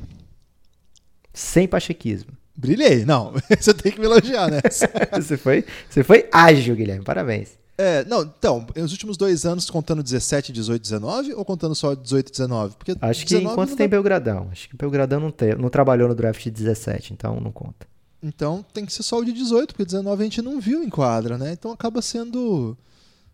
Sem 1.33 1.67
pachequismo. 1.67 2.31
Brilhei. 2.55 3.03
Não, 3.03 3.33
você 3.59 3.73
tem 3.73 3.91
que 3.91 3.99
me 3.99 4.05
elogiar 4.05 4.49
nessa. 4.49 4.89
você, 5.11 5.35
foi, 5.35 5.65
você 5.89 6.01
foi 6.01 6.29
ágil, 6.31 6.75
Guilherme. 6.75 7.03
Parabéns. 7.03 7.57
É, 7.77 8.05
não, 8.05 8.21
então, 8.21 8.65
nos 8.75 8.91
últimos 8.91 9.17
dois 9.17 9.45
anos, 9.45 9.69
contando 9.69 10.01
17, 10.03 10.53
18, 10.53 10.81
19 10.81 11.33
ou 11.33 11.43
contando 11.43 11.73
só 11.73 11.93
18 11.95 12.27
e 12.27 12.31
19? 12.31 12.75
Porque 12.77 12.95
Acho 13.01 13.25
que 13.25 13.35
enquanto 13.35 13.75
tem 13.75 13.87
dá... 13.87 13.91
Belgradão. 13.91 14.47
Acho 14.49 14.69
que 14.69 14.77
Belgradão 14.77 15.19
não, 15.19 15.31
tem, 15.31 15.55
não 15.55 15.69
trabalhou 15.69 16.07
no 16.07 16.15
draft 16.15 16.41
de 16.41 16.51
17, 16.51 17.13
então 17.13 17.39
não 17.41 17.51
conta. 17.51 17.87
Então 18.23 18.65
tem 18.73 18.85
que 18.85 18.93
ser 18.93 19.03
só 19.03 19.19
o 19.19 19.25
de 19.25 19.33
18, 19.33 19.73
porque 19.73 19.85
19 19.85 20.21
a 20.21 20.25
gente 20.25 20.41
não 20.41 20.59
viu 20.59 20.81
em 20.81 20.89
quadra, 20.89 21.37
né? 21.37 21.51
Então 21.51 21.71
acaba 21.71 22.01
sendo. 22.01 22.77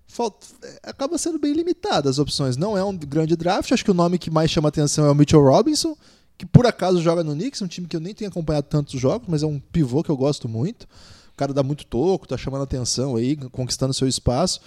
Falta, 0.08 0.48
acaba 0.82 1.18
sendo 1.20 1.38
bem 1.38 1.54
limitada 1.54 2.10
as 2.10 2.18
opções. 2.18 2.58
Não 2.58 2.76
é 2.76 2.84
um 2.84 2.98
grande 2.98 3.36
draft. 3.36 3.72
Acho 3.72 3.86
que 3.86 3.92
o 3.92 3.94
nome 3.94 4.18
que 4.18 4.32
mais 4.32 4.50
chama 4.50 4.70
atenção 4.70 5.06
é 5.06 5.12
o 5.12 5.16
Mitchell 5.16 5.44
Robinson, 5.44 5.96
que 6.36 6.46
por 6.48 6.66
acaso 6.66 7.00
joga 7.00 7.24
no 7.24 7.34
Knicks, 7.34 7.62
um 7.62 7.68
time 7.68 7.88
que 7.88 7.96
eu 7.96 8.00
nem 8.00 8.16
tenho 8.16 8.32
acompanhado 8.32 8.68
tantos 8.68 9.00
jogos, 9.00 9.28
mas 9.30 9.44
é 9.44 9.46
um 9.46 9.60
pivô 9.60 10.04
que 10.04 10.10
eu 10.10 10.18
gosto 10.18 10.50
muito 10.50 10.88
cara 11.40 11.54
dá 11.54 11.64
muito 11.64 11.86
toco, 11.86 12.28
tá 12.28 12.36
chamando 12.36 12.64
atenção 12.64 13.16
aí, 13.16 13.38
conquistando 13.38 13.94
seu 13.94 14.08
espaço. 14.08 14.60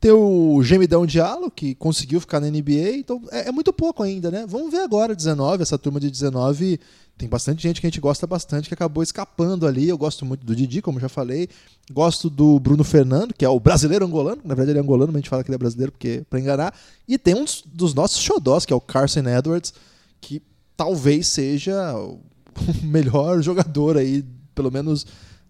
Tem 0.00 0.12
o 0.12 0.62
Gemidão 0.62 1.04
Diallo, 1.04 1.50
que 1.50 1.74
conseguiu 1.74 2.20
ficar 2.20 2.38
na 2.38 2.48
NBA, 2.48 2.98
então 2.98 3.20
é, 3.32 3.48
é, 3.48 3.52
muito 3.52 3.72
pouco 3.72 4.02
ainda, 4.02 4.30
né? 4.30 4.46
Vamos 4.48 4.70
ver 4.70 4.80
agora, 4.80 5.14
19, 5.14 5.62
essa 5.62 5.76
turma 5.76 5.98
de 5.98 6.08
19, 6.08 6.78
tem 7.16 7.28
bastante 7.28 7.60
gente 7.60 7.80
que 7.80 7.86
a 7.86 7.90
gente 7.90 8.00
gosta 8.00 8.24
bastante, 8.24 8.68
que 8.68 8.74
acabou 8.74 9.02
escapando 9.02 9.66
ali. 9.66 9.88
Eu 9.88 9.98
gosto 9.98 10.24
muito 10.24 10.46
do 10.46 10.54
Didi, 10.54 10.80
como 10.80 11.00
já 11.00 11.08
falei. 11.08 11.48
Gosto 11.90 12.30
do 12.30 12.60
Bruno 12.60 12.84
Fernando, 12.84 13.34
que 13.34 13.44
é 13.44 13.48
o 13.48 13.58
brasileiro 13.58 14.04
angolano, 14.04 14.40
na 14.44 14.54
verdade 14.54 14.70
ele 14.70 14.78
é 14.78 14.82
angolano, 14.82 15.10
mas 15.12 15.16
a 15.16 15.20
gente 15.20 15.30
fala 15.30 15.42
que 15.42 15.50
ele 15.50 15.56
é 15.56 15.58
brasileiro 15.58 15.90
porque 15.90 16.22
para 16.30 16.38
enganar. 16.38 16.72
E 17.08 17.18
tem 17.18 17.34
um 17.34 17.44
dos 17.66 17.92
nossos 17.92 18.22
xodós, 18.22 18.64
que 18.64 18.72
é 18.72 18.76
o 18.76 18.80
Carson 18.80 19.28
Edwards, 19.28 19.74
que 20.20 20.40
talvez 20.76 21.26
seja 21.26 21.92
o 21.96 22.20
melhor 22.86 23.42
jogador 23.42 23.96
aí, 23.96 24.24
pelo 24.54 24.70
menos 24.70 25.04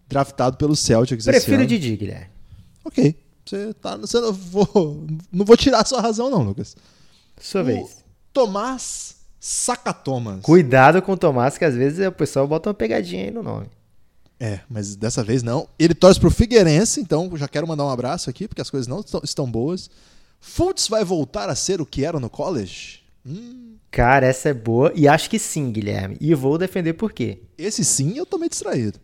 draftado 0.07 0.57
pelo 0.57 0.75
Celtics 0.75 1.25
Prefiro 1.25 1.61
o 1.61 1.67
Didi, 1.67 1.95
Guilherme. 1.95 2.27
Ok. 2.83 3.15
Você 3.49 3.73
tá. 3.73 3.97
Você 3.97 4.19
não, 4.19 4.31
vou, 4.31 5.07
não 5.31 5.43
vou 5.43 5.57
tirar 5.57 5.81
a 5.81 5.85
sua 5.85 6.01
razão, 6.01 6.29
não, 6.29 6.43
Lucas. 6.43 6.77
Sua 7.39 7.61
o 7.61 7.65
vez. 7.65 8.03
Tomás 8.31 9.15
Sacatomas. 9.39 10.41
Cuidado 10.41 11.01
com 11.01 11.13
o 11.13 11.17
Tomás, 11.17 11.57
que 11.57 11.65
às 11.65 11.73
vezes 11.73 12.05
o 12.05 12.11
pessoal 12.11 12.47
bota 12.47 12.69
uma 12.69 12.73
pegadinha 12.73 13.23
aí 13.23 13.31
no 13.31 13.41
nome. 13.41 13.67
É, 14.39 14.59
mas 14.69 14.95
dessa 14.95 15.23
vez 15.23 15.41
não. 15.41 15.67
Ele 15.79 15.95
torce 15.95 16.19
pro 16.19 16.29
Figueirense, 16.29 17.01
então 17.01 17.35
já 17.35 17.47
quero 17.47 17.67
mandar 17.67 17.85
um 17.85 17.89
abraço 17.89 18.29
aqui, 18.29 18.47
porque 18.47 18.61
as 18.61 18.69
coisas 18.69 18.87
não 18.87 19.03
estão, 19.23 19.49
boas. 19.49 19.89
Fultz 20.39 20.87
vai 20.87 21.03
voltar 21.03 21.49
a 21.49 21.55
ser 21.55 21.81
o 21.81 21.85
que 21.85 22.05
era 22.05 22.19
no 22.19 22.29
college? 22.29 23.01
Hum. 23.25 23.75
Cara, 23.89 24.27
essa 24.27 24.49
é 24.49 24.53
boa 24.53 24.93
e 24.95 25.07
acho 25.07 25.29
que 25.29 25.39
sim, 25.39 25.71
Guilherme. 25.71 26.17
E 26.21 26.35
vou 26.35 26.57
defender 26.57 26.93
por 26.93 27.11
quê. 27.11 27.39
Esse 27.57 27.83
sim 27.83 28.17
eu 28.17 28.25
tô 28.25 28.37
meio 28.37 28.49
distraído. 28.49 28.99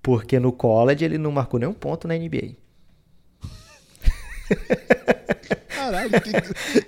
Porque 0.00 0.38
no 0.38 0.52
college 0.52 1.04
ele 1.04 1.18
não 1.18 1.32
marcou 1.32 1.58
nenhum 1.58 1.74
ponto 1.74 2.06
na 2.06 2.16
NBA. 2.16 2.67
Caralho, 5.68 6.10
que, 6.20 6.32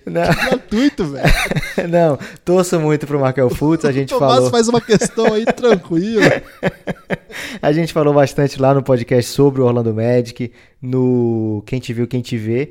não. 0.11 0.23
que 0.23 0.45
gratuito, 0.47 1.05
velho. 1.07 1.31
Não, 1.89 2.19
torço 2.45 2.79
muito 2.79 3.07
pro 3.07 3.19
Markel 3.19 3.49
Fultz, 3.49 3.85
a 3.85 3.93
gente 3.93 4.13
o 4.15 4.19
Tomás 4.19 4.37
falou... 4.37 4.51
faz 4.51 4.69
uma 4.69 4.81
questão 4.81 5.33
aí 5.33 5.45
tranquila. 5.47 6.43
a 7.63 7.73
gente 7.73 7.93
falou 7.93 8.13
bastante 8.13 8.61
lá 8.61 8.75
no 8.75 8.83
podcast 8.83 9.31
sobre 9.31 9.63
o 9.63 9.65
Orlando 9.65 9.95
Magic, 9.95 10.53
no 10.81 11.63
Quem 11.67 11.81
Te 11.81 11.93
Viu, 11.93 12.07
Quem 12.07 12.21
Te 12.21 12.37
Vê. 12.37 12.71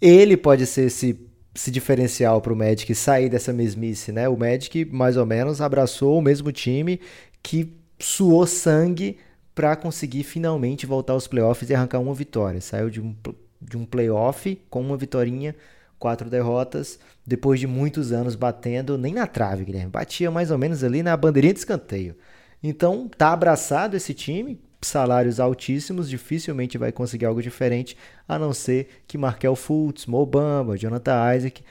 Ele 0.00 0.36
pode 0.36 0.66
ser 0.66 0.86
esse, 0.86 1.18
esse 1.54 1.70
diferencial 1.70 2.40
pro 2.40 2.54
Magic 2.54 2.94
sair 2.94 3.28
dessa 3.28 3.52
mesmice, 3.52 4.12
né? 4.12 4.28
O 4.28 4.36
Magic, 4.36 4.84
mais 4.86 5.16
ou 5.16 5.24
menos, 5.24 5.60
abraçou 5.60 6.18
o 6.18 6.22
mesmo 6.22 6.52
time 6.52 7.00
que 7.42 7.72
suou 7.98 8.46
sangue 8.46 9.18
para 9.54 9.74
conseguir 9.74 10.22
finalmente 10.22 10.86
voltar 10.86 11.14
aos 11.14 11.26
playoffs 11.26 11.68
e 11.68 11.74
arrancar 11.74 11.98
uma 11.98 12.14
vitória. 12.14 12.60
Saiu 12.60 12.90
de 12.90 13.00
um, 13.00 13.14
de 13.60 13.76
um 13.76 13.84
playoff 13.84 14.60
com 14.70 14.80
uma 14.80 14.96
vitória, 14.96 15.54
quatro 15.98 16.30
derrotas, 16.30 16.98
depois 17.26 17.60
de 17.60 17.66
muitos 17.66 18.12
anos 18.12 18.34
batendo 18.34 18.96
nem 18.96 19.14
na 19.14 19.26
trave, 19.26 19.64
Guilherme. 19.64 19.90
Batia 19.90 20.30
mais 20.30 20.50
ou 20.50 20.58
menos 20.58 20.84
ali 20.84 21.02
na 21.02 21.16
bandeirinha 21.16 21.52
de 21.52 21.60
escanteio. 21.60 22.16
Então, 22.62 23.08
tá 23.08 23.32
abraçado 23.32 23.96
esse 23.96 24.14
time, 24.14 24.60
salários 24.80 25.38
altíssimos, 25.38 26.08
dificilmente 26.08 26.78
vai 26.78 26.92
conseguir 26.92 27.26
algo 27.26 27.42
diferente, 27.42 27.96
a 28.26 28.38
não 28.38 28.52
ser 28.52 29.02
que 29.06 29.18
Markel 29.18 29.54
Fultz, 29.54 30.06
Mobamba, 30.06 30.76
Jonathan 30.76 31.34
Isaac 31.36 31.62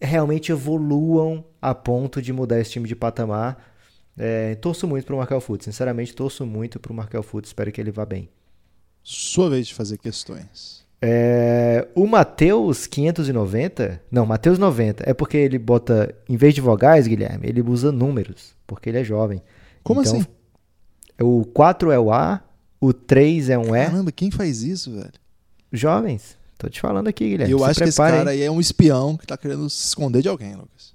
realmente 0.00 0.52
evoluam 0.52 1.44
a 1.60 1.74
ponto 1.74 2.22
de 2.22 2.32
mudar 2.32 2.60
esse 2.60 2.70
time 2.70 2.88
de 2.88 2.94
patamar 2.94 3.68
é, 4.18 4.56
torço 4.56 4.86
muito 4.88 5.04
pro 5.06 5.16
Markel 5.16 5.40
Fultz, 5.40 5.64
sinceramente 5.64 6.14
torço 6.14 6.44
muito 6.44 6.80
pro 6.80 6.92
Markel 6.92 7.22
Fultz, 7.22 7.50
espero 7.50 7.70
que 7.70 7.80
ele 7.80 7.92
vá 7.92 8.04
bem. 8.04 8.28
Sua 9.02 9.48
vez 9.48 9.68
de 9.68 9.74
fazer 9.74 9.96
questões. 9.96 10.77
É, 11.00 11.86
o 11.94 12.06
Mateus 12.06 12.86
590, 12.86 14.02
não, 14.10 14.26
Mateus 14.26 14.58
90, 14.58 15.04
é 15.08 15.14
porque 15.14 15.36
ele 15.36 15.58
bota, 15.58 16.12
em 16.28 16.36
vez 16.36 16.54
de 16.54 16.60
vogais, 16.60 17.06
Guilherme, 17.06 17.48
ele 17.48 17.62
usa 17.62 17.92
números, 17.92 18.54
porque 18.66 18.88
ele 18.88 18.98
é 18.98 19.04
jovem. 19.04 19.40
Como 19.84 20.00
então, 20.00 20.12
assim? 20.12 20.26
O 21.20 21.44
4 21.44 21.92
é 21.92 21.98
o 21.98 22.12
A, 22.12 22.42
o 22.80 22.92
3 22.92 23.50
é 23.50 23.58
um 23.58 23.76
E. 23.76 23.84
Caramba, 23.86 24.12
quem 24.12 24.30
faz 24.30 24.62
isso, 24.62 24.92
velho? 24.92 25.12
Jovens, 25.72 26.36
tô 26.56 26.68
te 26.68 26.80
falando 26.80 27.08
aqui, 27.08 27.28
Guilherme. 27.28 27.52
Eu 27.52 27.64
acho 27.64 27.80
que 27.80 27.88
esse 27.88 27.96
cara 27.96 28.30
aí 28.30 28.42
é 28.42 28.50
um 28.50 28.60
espião 28.60 29.16
que 29.16 29.26
tá 29.26 29.36
querendo 29.36 29.70
se 29.70 29.86
esconder 29.86 30.22
de 30.22 30.28
alguém, 30.28 30.54
Lucas. 30.56 30.94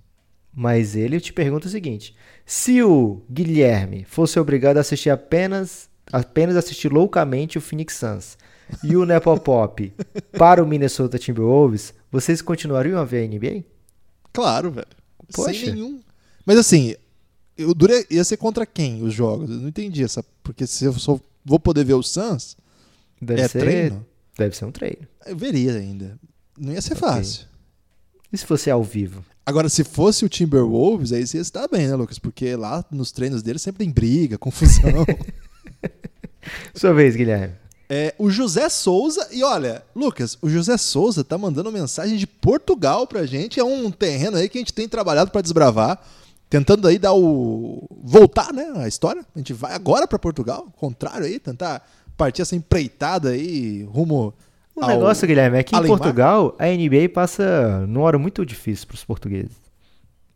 Mas 0.53 0.95
ele 0.95 1.19
te 1.19 1.31
pergunta 1.33 1.67
o 1.67 1.71
seguinte: 1.71 2.15
se 2.45 2.83
o 2.83 3.21
Guilherme 3.31 4.03
fosse 4.03 4.39
obrigado 4.39 4.77
a 4.77 4.81
assistir 4.81 5.09
apenas 5.09 5.89
apenas 6.11 6.55
assistir 6.55 6.91
loucamente 6.91 7.57
o 7.57 7.61
Phoenix 7.61 7.95
Suns 7.95 8.37
e 8.83 8.95
o 8.95 9.05
Nepopop 9.05 9.93
para 10.37 10.63
o 10.63 10.67
Minnesota 10.67 11.19
Timberwolves, 11.19 11.93
vocês 12.11 12.41
continuariam 12.41 12.99
a 12.99 13.03
ver 13.03 13.25
a 13.25 13.27
NBA? 13.27 13.63
Claro, 14.31 14.71
velho. 14.71 14.87
Poxa. 15.33 15.53
Sem 15.53 15.73
nenhum. 15.73 16.01
Mas 16.45 16.57
assim, 16.57 16.95
eu 17.57 17.73
durei, 17.73 18.05
ia 18.09 18.23
ser 18.23 18.37
contra 18.37 18.65
quem 18.65 19.03
os 19.03 19.13
jogos? 19.13 19.49
Eu 19.49 19.57
não 19.57 19.67
entendi 19.69 20.03
essa. 20.03 20.23
Porque 20.41 20.65
se 20.67 20.85
eu 20.85 20.93
só 20.93 21.19
vou 21.45 21.59
poder 21.59 21.85
ver 21.85 21.93
o 21.93 22.03
Suns, 22.03 22.57
deve 23.21 23.41
é 23.41 23.47
ser, 23.47 23.59
treino? 23.59 24.05
Deve 24.37 24.55
ser 24.55 24.65
um 24.65 24.71
treino. 24.71 25.07
Eu 25.25 25.37
veria 25.37 25.73
ainda. 25.73 26.19
Não 26.57 26.73
ia 26.73 26.81
ser 26.81 26.93
okay. 26.93 27.07
fácil. 27.07 27.45
E 28.31 28.37
se 28.37 28.45
fosse 28.45 28.69
ao 28.69 28.83
vivo? 28.83 29.23
Agora, 29.45 29.67
se 29.69 29.83
fosse 29.83 30.23
o 30.23 30.29
Timberwolves, 30.29 31.11
aí 31.11 31.25
você 31.25 31.37
ia 31.37 31.41
estar 31.41 31.67
bem, 31.67 31.87
né, 31.87 31.95
Lucas? 31.95 32.17
Porque 32.17 32.55
lá 32.55 32.83
nos 32.89 33.11
treinos 33.11 33.43
dele 33.43 33.59
sempre 33.59 33.85
tem 33.85 33.93
briga, 33.93 34.37
confusão. 34.37 35.05
Sua 36.73 36.93
vez, 36.93 37.15
Guilherme. 37.15 37.53
É, 37.89 38.15
o 38.17 38.29
José 38.29 38.69
Souza, 38.69 39.27
e 39.31 39.43
olha, 39.43 39.83
Lucas, 39.95 40.37
o 40.41 40.49
José 40.49 40.77
Souza 40.77 41.23
tá 41.23 41.37
mandando 41.37 41.71
mensagem 41.71 42.17
de 42.17 42.25
Portugal 42.25 43.05
pra 43.05 43.25
gente. 43.25 43.59
É 43.59 43.63
um 43.63 43.91
terreno 43.91 44.37
aí 44.37 44.49
que 44.49 44.57
a 44.57 44.61
gente 44.61 44.73
tem 44.73 44.87
trabalhado 44.87 45.31
para 45.31 45.41
desbravar, 45.41 45.99
tentando 46.49 46.87
aí 46.87 46.97
dar 46.97 47.13
o. 47.13 47.87
voltar, 48.03 48.53
né? 48.53 48.71
A 48.77 48.87
história. 48.87 49.25
A 49.35 49.39
gente 49.39 49.53
vai 49.53 49.73
agora 49.73 50.07
para 50.07 50.17
Portugal, 50.17 50.67
contrário 50.77 51.25
aí, 51.25 51.39
tentar 51.39 51.87
partir 52.17 52.41
essa 52.41 52.55
empreitada 52.55 53.29
aí 53.29 53.83
rumo 53.83 54.33
o 54.75 54.87
negócio, 54.87 55.27
Guilherme, 55.27 55.57
é 55.57 55.63
que 55.63 55.75
em 55.75 55.85
Portugal 55.85 56.55
a 56.57 56.65
NBA 56.65 57.09
passa 57.13 57.85
numa 57.87 58.05
hora 58.05 58.17
muito 58.17 58.43
difícil 58.45 58.87
para 58.87 58.95
os 58.95 59.03
portugueses. 59.03 59.62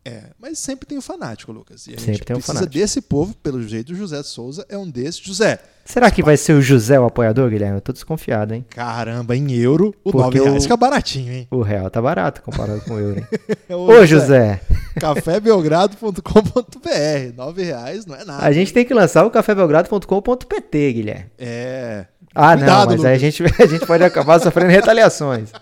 É, 0.08 0.22
mas 0.38 0.58
sempre 0.58 0.86
tem 0.86 0.96
o 0.96 1.02
fanático, 1.02 1.52
Lucas. 1.52 1.86
E 1.86 1.90
a 1.90 1.98
sempre 1.98 2.14
gente 2.14 2.24
tem 2.24 2.36
precisa 2.36 2.54
fanático. 2.54 2.72
desse 2.78 3.00
povo, 3.02 3.34
pelo 3.42 3.62
jeito, 3.62 3.92
o 3.92 3.94
José 3.94 4.22
Souza 4.22 4.64
é 4.68 4.78
um 4.78 4.88
desses. 4.88 5.20
José. 5.20 5.58
Será 5.84 6.10
que 6.10 6.22
vai 6.22 6.36
ser 6.36 6.52
o 6.54 6.62
José 6.62 6.98
o 6.98 7.04
apoiador, 7.04 7.50
Guilherme? 7.50 7.76
Eu 7.76 7.80
tô 7.80 7.92
desconfiado, 7.92 8.54
hein? 8.54 8.64
Caramba, 8.70 9.36
em 9.36 9.52
euro, 9.52 9.94
o 10.04 10.12
Porque 10.12 10.38
9 10.38 10.50
reais 10.50 10.62
fica 10.64 10.76
baratinho, 10.76 11.32
hein? 11.32 11.48
O 11.50 11.62
real 11.62 11.90
tá 11.90 12.00
barato 12.00 12.42
comparado 12.42 12.80
com 12.82 12.94
o 12.94 12.98
euro, 12.98 13.18
hein? 13.20 13.26
Ô, 13.74 14.04
José. 14.06 14.60
cafébelgrado.com.br. 15.00 17.36
9 17.36 17.62
reais 17.62 18.06
não 18.06 18.14
é 18.16 18.24
nada. 18.24 18.44
A 18.44 18.52
gente 18.52 18.72
tem 18.72 18.84
que 18.84 18.94
lançar 18.94 19.24
o 19.24 19.30
cafébelgrado.com.pt, 19.30 20.92
Guilherme. 20.92 21.26
É. 21.38 22.06
Ah, 22.34 22.56
Cuidado, 22.56 22.70
não, 22.70 22.86
mas 22.86 22.96
Lucas. 22.98 23.04
aí 23.06 23.14
a 23.14 23.18
gente, 23.18 23.42
a 23.62 23.66
gente 23.66 23.86
pode 23.86 24.04
acabar 24.04 24.38
sofrendo 24.40 24.70
retaliações. 24.70 25.50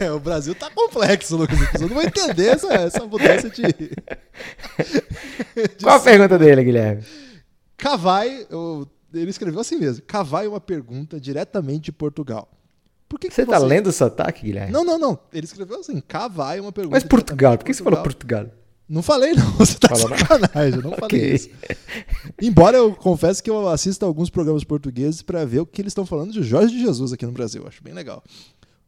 É, 0.00 0.10
o 0.12 0.20
Brasil 0.20 0.54
tá 0.54 0.70
complexo, 0.70 1.36
Lucas. 1.36 1.58
Eu 1.74 1.88
não 1.88 1.94
vou 1.94 2.02
entender 2.02 2.48
essa, 2.48 2.72
essa 2.74 3.06
mudança 3.06 3.48
de. 3.50 3.62
de 3.62 3.90
Qual 5.82 5.96
a 5.96 6.00
pergunta 6.00 6.38
dele, 6.38 6.64
Guilherme? 6.64 7.04
Cavai, 7.76 8.46
eu, 8.50 8.86
ele 9.12 9.30
escreveu 9.30 9.60
assim 9.60 9.76
mesmo: 9.76 10.02
Cavai 10.06 10.46
uma 10.46 10.60
pergunta 10.60 11.20
diretamente 11.20 11.86
de 11.86 11.92
Portugal. 11.92 12.48
Por 13.08 13.20
que, 13.20 13.28
que 13.28 13.34
você, 13.34 13.44
você 13.44 13.50
tá 13.50 13.58
lendo 13.58 13.88
o 13.88 13.92
sotaque, 13.92 14.46
Guilherme? 14.46 14.72
Não, 14.72 14.84
não, 14.84 14.98
não. 14.98 15.18
Ele 15.32 15.44
escreveu 15.44 15.80
assim: 15.80 16.00
Cavai 16.00 16.60
uma 16.60 16.72
pergunta. 16.72 16.96
Mas 16.96 17.04
Portugal, 17.04 17.56
por 17.56 17.64
que 17.64 17.74
você 17.74 17.82
falou 17.82 18.02
Portugal? 18.02 18.46
Não 18.88 19.02
falei, 19.02 19.32
não. 19.32 19.50
Você 19.58 19.76
tá 19.78 19.88
Fala 19.88 20.16
sacanagem, 20.16 20.76
eu 20.76 20.82
não 20.82 20.92
falei 20.92 21.06
okay. 21.06 21.34
isso. 21.34 21.50
Embora 22.40 22.76
eu 22.76 22.94
confesse 22.94 23.42
que 23.42 23.50
eu 23.50 23.68
assisto 23.68 24.04
alguns 24.04 24.30
programas 24.30 24.62
portugueses 24.62 25.22
para 25.22 25.44
ver 25.44 25.58
o 25.58 25.66
que 25.66 25.82
eles 25.82 25.90
estão 25.90 26.06
falando 26.06 26.32
de 26.32 26.42
Jorge 26.42 26.72
de 26.72 26.80
Jesus 26.80 27.12
aqui 27.12 27.26
no 27.26 27.32
Brasil. 27.32 27.64
Acho 27.66 27.82
bem 27.82 27.92
legal. 27.92 28.22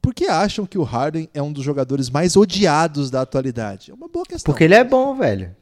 Por 0.08 0.14
que 0.14 0.26
acham 0.26 0.64
que 0.64 0.78
o 0.78 0.84
Harden 0.84 1.28
é 1.34 1.42
um 1.42 1.52
dos 1.52 1.62
jogadores 1.62 2.08
mais 2.08 2.34
odiados 2.34 3.10
da 3.10 3.20
atualidade? 3.20 3.90
É 3.90 3.94
uma 3.94 4.08
boa 4.08 4.24
questão. 4.24 4.50
Porque 4.50 4.64
ele 4.64 4.72
é 4.74 4.82
bom, 4.82 5.14
velho. 5.14 5.54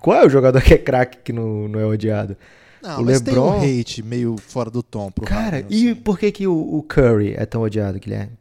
Qual 0.00 0.16
é 0.16 0.24
o 0.24 0.30
jogador 0.30 0.62
que 0.62 0.72
é 0.72 0.78
craque 0.78 1.18
que 1.18 1.34
não, 1.34 1.68
não 1.68 1.78
é 1.78 1.84
odiado? 1.84 2.34
Não, 2.82 3.02
O 3.02 3.04
mas 3.04 3.20
tem 3.20 3.34
LeBron- 3.34 3.58
um 3.58 3.60
hate 3.80 4.02
meio 4.02 4.36
fora 4.38 4.70
do 4.70 4.82
tom 4.82 5.10
pro 5.10 5.26
Cara, 5.26 5.58
Harden, 5.58 5.66
e 5.68 5.90
assim. 5.90 6.00
por 6.00 6.18
que, 6.18 6.32
que 6.32 6.46
o, 6.46 6.76
o 6.78 6.82
Curry 6.82 7.34
é 7.34 7.44
tão 7.44 7.60
odiado, 7.60 7.98
Guilherme? 7.98 8.32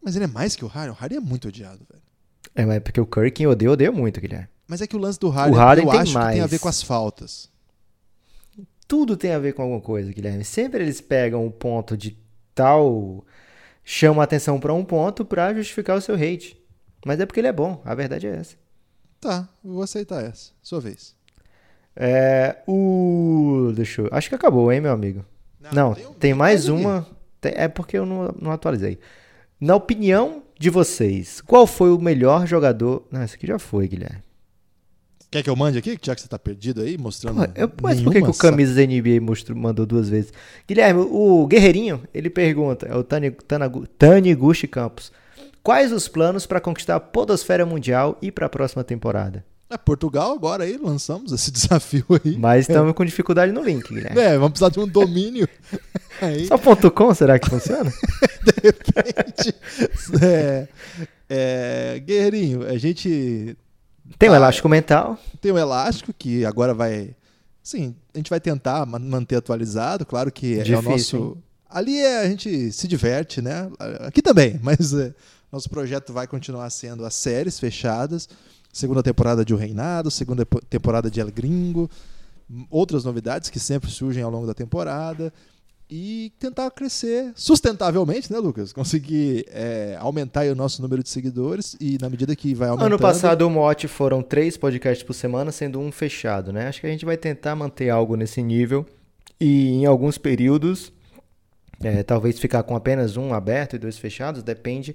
Mas 0.00 0.14
ele 0.14 0.26
é 0.26 0.28
mais 0.28 0.54
que 0.54 0.64
o 0.64 0.68
Harden. 0.68 0.92
O 0.92 0.94
Harden 0.94 1.18
é 1.18 1.20
muito 1.20 1.48
odiado, 1.48 1.80
velho. 1.90 2.02
É, 2.54 2.64
mas 2.64 2.78
porque 2.84 3.00
o 3.00 3.06
Curry, 3.06 3.32
quem 3.32 3.48
odeia, 3.48 3.72
odeia 3.72 3.90
muito, 3.90 4.20
Guilherme. 4.20 4.46
Mas 4.68 4.80
é 4.80 4.86
que 4.86 4.94
o 4.94 4.98
lance 5.00 5.18
do 5.18 5.28
Harden, 5.28 5.58
Harden 5.58 5.84
eu 5.86 5.90
tem 5.90 6.00
acho 6.02 6.12
que 6.12 6.18
tem 6.18 6.38
a 6.38 6.42
mais. 6.42 6.50
ver 6.52 6.60
com 6.60 6.68
as 6.68 6.80
faltas. 6.84 7.50
Tudo 8.86 9.16
tem 9.16 9.32
a 9.32 9.40
ver 9.40 9.54
com 9.54 9.62
alguma 9.62 9.80
coisa, 9.80 10.12
Guilherme. 10.12 10.44
Sempre 10.44 10.84
eles 10.84 11.00
pegam 11.00 11.44
um 11.44 11.50
ponto 11.50 11.96
de 11.96 12.16
tal. 12.54 13.24
Chama 13.92 14.22
a 14.22 14.24
atenção 14.24 14.60
pra 14.60 14.72
um 14.72 14.84
ponto 14.84 15.24
pra 15.24 15.52
justificar 15.52 15.96
o 15.96 16.00
seu 16.00 16.14
hate. 16.14 16.56
Mas 17.04 17.18
é 17.18 17.26
porque 17.26 17.40
ele 17.40 17.48
é 17.48 17.52
bom, 17.52 17.82
a 17.84 17.92
verdade 17.94 18.26
é 18.28 18.36
essa. 18.36 18.56
Tá, 19.20 19.48
vou 19.64 19.82
aceitar 19.82 20.22
essa. 20.24 20.52
Sua 20.62 20.80
vez. 20.80 21.16
É. 21.96 22.56
O. 22.68 23.72
Deixa 23.74 24.02
eu. 24.02 24.08
Acho 24.12 24.28
que 24.28 24.34
acabou, 24.34 24.70
hein, 24.72 24.80
meu 24.80 24.92
amigo? 24.92 25.24
Não, 25.72 25.92
tem 25.94 26.06
tem, 26.20 26.32
um- 26.32 26.36
mais 26.36 26.68
uma. 26.68 27.06
Tem- 27.40 27.52
É 27.56 27.66
porque 27.68 27.98
eu 27.98 28.06
não, 28.06 28.34
não 28.40 28.50
atualizei. 28.52 28.98
Na 29.60 29.74
opinião 29.74 30.42
de 30.58 30.70
vocês, 30.70 31.40
qual 31.40 31.66
foi 31.66 31.90
o 31.90 31.98
melhor 31.98 32.46
jogador. 32.46 33.06
Não, 33.10 33.22
esse 33.22 33.34
aqui 33.34 33.46
já 33.46 33.58
foi, 33.58 33.88
Guilherme. 33.88 34.22
Quer 35.30 35.44
que 35.44 35.50
eu 35.50 35.54
mande 35.54 35.78
aqui, 35.78 35.96
já 36.02 36.12
que 36.14 36.20
você 36.20 36.26
tá 36.26 36.38
perdido 36.38 36.80
aí, 36.82 36.98
mostrando. 36.98 37.36
Porra, 37.36 37.52
eu, 37.54 37.70
mas 37.80 38.00
por 38.00 38.12
que, 38.12 38.20
que 38.20 38.28
o 38.28 38.34
camisa 38.34 38.74
da 38.74 38.82
NBA 38.84 39.20
mostrou, 39.20 39.56
mandou 39.56 39.86
duas 39.86 40.08
vezes? 40.08 40.32
Guilherme, 40.66 41.02
o 41.08 41.46
Guerreirinho, 41.46 42.02
ele 42.12 42.28
pergunta, 42.28 42.86
é 42.86 42.96
o 42.96 43.04
Tani, 43.04 43.30
Tanagu- 43.30 43.86
Taniguchi 43.86 44.66
Campos. 44.66 45.12
Quais 45.62 45.92
os 45.92 46.08
planos 46.08 46.46
para 46.46 46.60
conquistar 46.60 46.96
a 46.96 47.00
Podosfera 47.00 47.64
Mundial 47.64 48.18
e 48.20 48.32
para 48.32 48.46
a 48.46 48.48
próxima 48.48 48.82
temporada? 48.82 49.44
É, 49.70 49.76
Portugal 49.78 50.32
agora 50.32 50.64
aí, 50.64 50.76
lançamos 50.82 51.30
esse 51.32 51.50
desafio 51.52 52.04
aí. 52.24 52.36
Mas 52.36 52.68
estamos 52.68 52.92
com 52.92 53.04
dificuldade 53.04 53.52
no 53.52 53.62
link, 53.62 53.86
Guilherme. 53.88 54.20
É, 54.20 54.32
vamos 54.36 54.58
precisar 54.58 54.70
de 54.70 54.80
um 54.80 54.88
domínio. 54.88 55.48
aí, 56.20 56.46
Só 56.46 56.58
ponto 56.58 56.90
.com, 56.90 57.14
será 57.14 57.38
que 57.38 57.48
funciona? 57.48 57.88
de 58.42 58.52
repente. 58.64 59.54
é, 60.20 60.66
é, 61.28 62.02
Guerreirinho, 62.04 62.66
a 62.66 62.76
gente 62.78 63.56
Tem 64.18 64.28
o 64.28 64.32
Ah, 64.32 64.36
elástico 64.36 64.68
mental. 64.68 65.18
tem 65.40 65.52
o 65.52 65.58
elástico 65.58 66.12
que 66.12 66.44
agora 66.44 66.74
vai. 66.74 67.14
Sim, 67.62 67.94
a 68.14 68.18
gente 68.18 68.30
vai 68.30 68.40
tentar 68.40 68.84
ma- 68.86 68.98
manter 68.98 69.36
atualizado. 69.36 70.04
Claro 70.04 70.30
que 70.32 70.58
é 70.58 70.62
o 70.62 70.64
Difícil, 70.64 70.90
nosso. 70.90 71.16
hein? 71.36 71.44
Ali 71.68 71.98
é, 71.98 72.20
a 72.20 72.28
gente 72.28 72.72
se 72.72 72.88
diverte, 72.88 73.40
né? 73.40 73.70
Aqui 74.00 74.20
também, 74.20 74.58
mas 74.62 74.92
é, 74.92 75.14
nosso 75.52 75.68
projeto 75.70 76.12
vai 76.12 76.26
continuar 76.26 76.68
sendo 76.70 77.04
as 77.04 77.14
séries 77.14 77.58
fechadas. 77.60 78.28
Segunda 78.72 79.02
temporada 79.02 79.44
de 79.44 79.52
O 79.54 79.56
Reinado, 79.56 80.10
segunda 80.10 80.44
po- 80.46 80.60
temporada 80.62 81.10
de 81.10 81.20
El 81.20 81.30
Gringo, 81.30 81.88
outras 82.70 83.04
novidades 83.04 83.50
que 83.50 83.58
sempre 83.60 83.90
surgem 83.90 84.22
ao 84.22 84.30
longo 84.30 84.46
da 84.46 84.54
temporada. 84.54 85.32
E 85.90 86.32
tentar 86.38 86.70
crescer 86.70 87.32
sustentavelmente, 87.34 88.32
né, 88.32 88.38
Lucas? 88.38 88.72
Conseguir 88.72 89.44
é, 89.48 89.96
aumentar 89.98 90.46
o 90.46 90.54
nosso 90.54 90.80
número 90.80 91.02
de 91.02 91.08
seguidores 91.08 91.76
e 91.80 91.98
na 92.00 92.08
medida 92.08 92.36
que 92.36 92.54
vai 92.54 92.68
aumentando. 92.68 92.86
Ano 92.86 92.98
passado 92.98 93.42
o 93.42 93.50
mote 93.50 93.88
foram 93.88 94.22
três 94.22 94.56
podcasts 94.56 95.04
por 95.04 95.14
semana, 95.14 95.50
sendo 95.50 95.80
um 95.80 95.90
fechado, 95.90 96.52
né? 96.52 96.68
Acho 96.68 96.80
que 96.80 96.86
a 96.86 96.90
gente 96.90 97.04
vai 97.04 97.16
tentar 97.16 97.56
manter 97.56 97.90
algo 97.90 98.14
nesse 98.14 98.40
nível 98.40 98.86
e 99.40 99.70
em 99.70 99.86
alguns 99.86 100.16
períodos, 100.16 100.92
é, 101.82 102.04
talvez 102.04 102.38
ficar 102.38 102.62
com 102.62 102.76
apenas 102.76 103.16
um 103.16 103.34
aberto 103.34 103.74
e 103.74 103.78
dois 103.78 103.98
fechados, 103.98 104.44
depende 104.44 104.94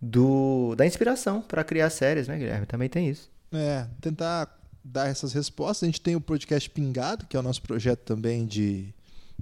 do 0.00 0.74
da 0.74 0.86
inspiração 0.86 1.42
para 1.42 1.62
criar 1.62 1.90
séries, 1.90 2.28
né, 2.28 2.38
Guilherme? 2.38 2.64
Também 2.64 2.88
tem 2.88 3.10
isso. 3.10 3.30
É, 3.52 3.86
tentar 4.00 4.58
dar 4.82 5.08
essas 5.08 5.34
respostas. 5.34 5.82
A 5.82 5.86
gente 5.86 6.00
tem 6.00 6.16
o 6.16 6.20
podcast 6.20 6.70
Pingado, 6.70 7.26
que 7.26 7.36
é 7.36 7.40
o 7.40 7.42
nosso 7.42 7.60
projeto 7.60 8.00
também 8.00 8.46
de 8.46 8.94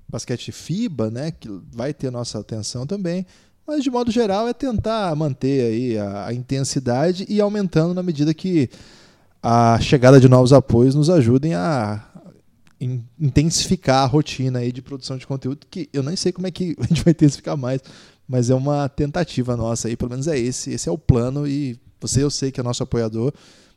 basquete 0.08 0.52
FIBA, 0.52 1.10
né? 1.10 1.30
Que 1.30 1.48
vai 1.72 1.94
ter 1.94 2.10
nossa 2.10 2.38
atenção 2.38 2.86
também. 2.86 3.26
Mas 3.66 3.82
de 3.82 3.90
modo 3.90 4.10
geral 4.10 4.48
é 4.48 4.54
tentar 4.54 5.14
manter 5.14 5.70
aí 5.70 5.98
a, 5.98 6.26
a 6.26 6.34
intensidade 6.34 7.26
e 7.28 7.40
aumentando 7.40 7.92
na 7.92 8.02
medida 8.02 8.32
que 8.32 8.70
a 9.42 9.78
chegada 9.80 10.18
de 10.18 10.28
novos 10.28 10.52
apoios 10.52 10.94
nos 10.94 11.10
ajudem 11.10 11.54
a 11.54 12.02
in- 12.80 13.04
intensificar 13.20 14.04
a 14.04 14.06
rotina 14.06 14.60
aí 14.60 14.72
de 14.72 14.82
produção 14.82 15.16
de 15.16 15.26
conteúdo, 15.26 15.66
que 15.70 15.88
eu 15.92 16.02
nem 16.02 16.16
sei 16.16 16.32
como 16.32 16.46
é 16.46 16.50
que 16.50 16.74
a 16.80 16.86
gente 16.86 17.04
vai 17.04 17.12
intensificar 17.12 17.56
mais, 17.56 17.80
mas 18.26 18.50
é 18.50 18.54
uma 18.54 18.88
tentativa 18.88 19.56
nossa 19.56 19.88
aí, 19.88 19.96
pelo 19.96 20.10
menos 20.10 20.26
é 20.26 20.38
esse, 20.38 20.70
esse 20.70 20.88
é 20.88 20.92
o 20.92 20.98
plano 20.98 21.46
e 21.46 21.78
você 22.00 22.22
eu 22.22 22.30
sei 22.30 22.50
que 22.50 22.60
é 22.60 22.62
nosso 22.62 22.82
apoiador, 22.82 23.32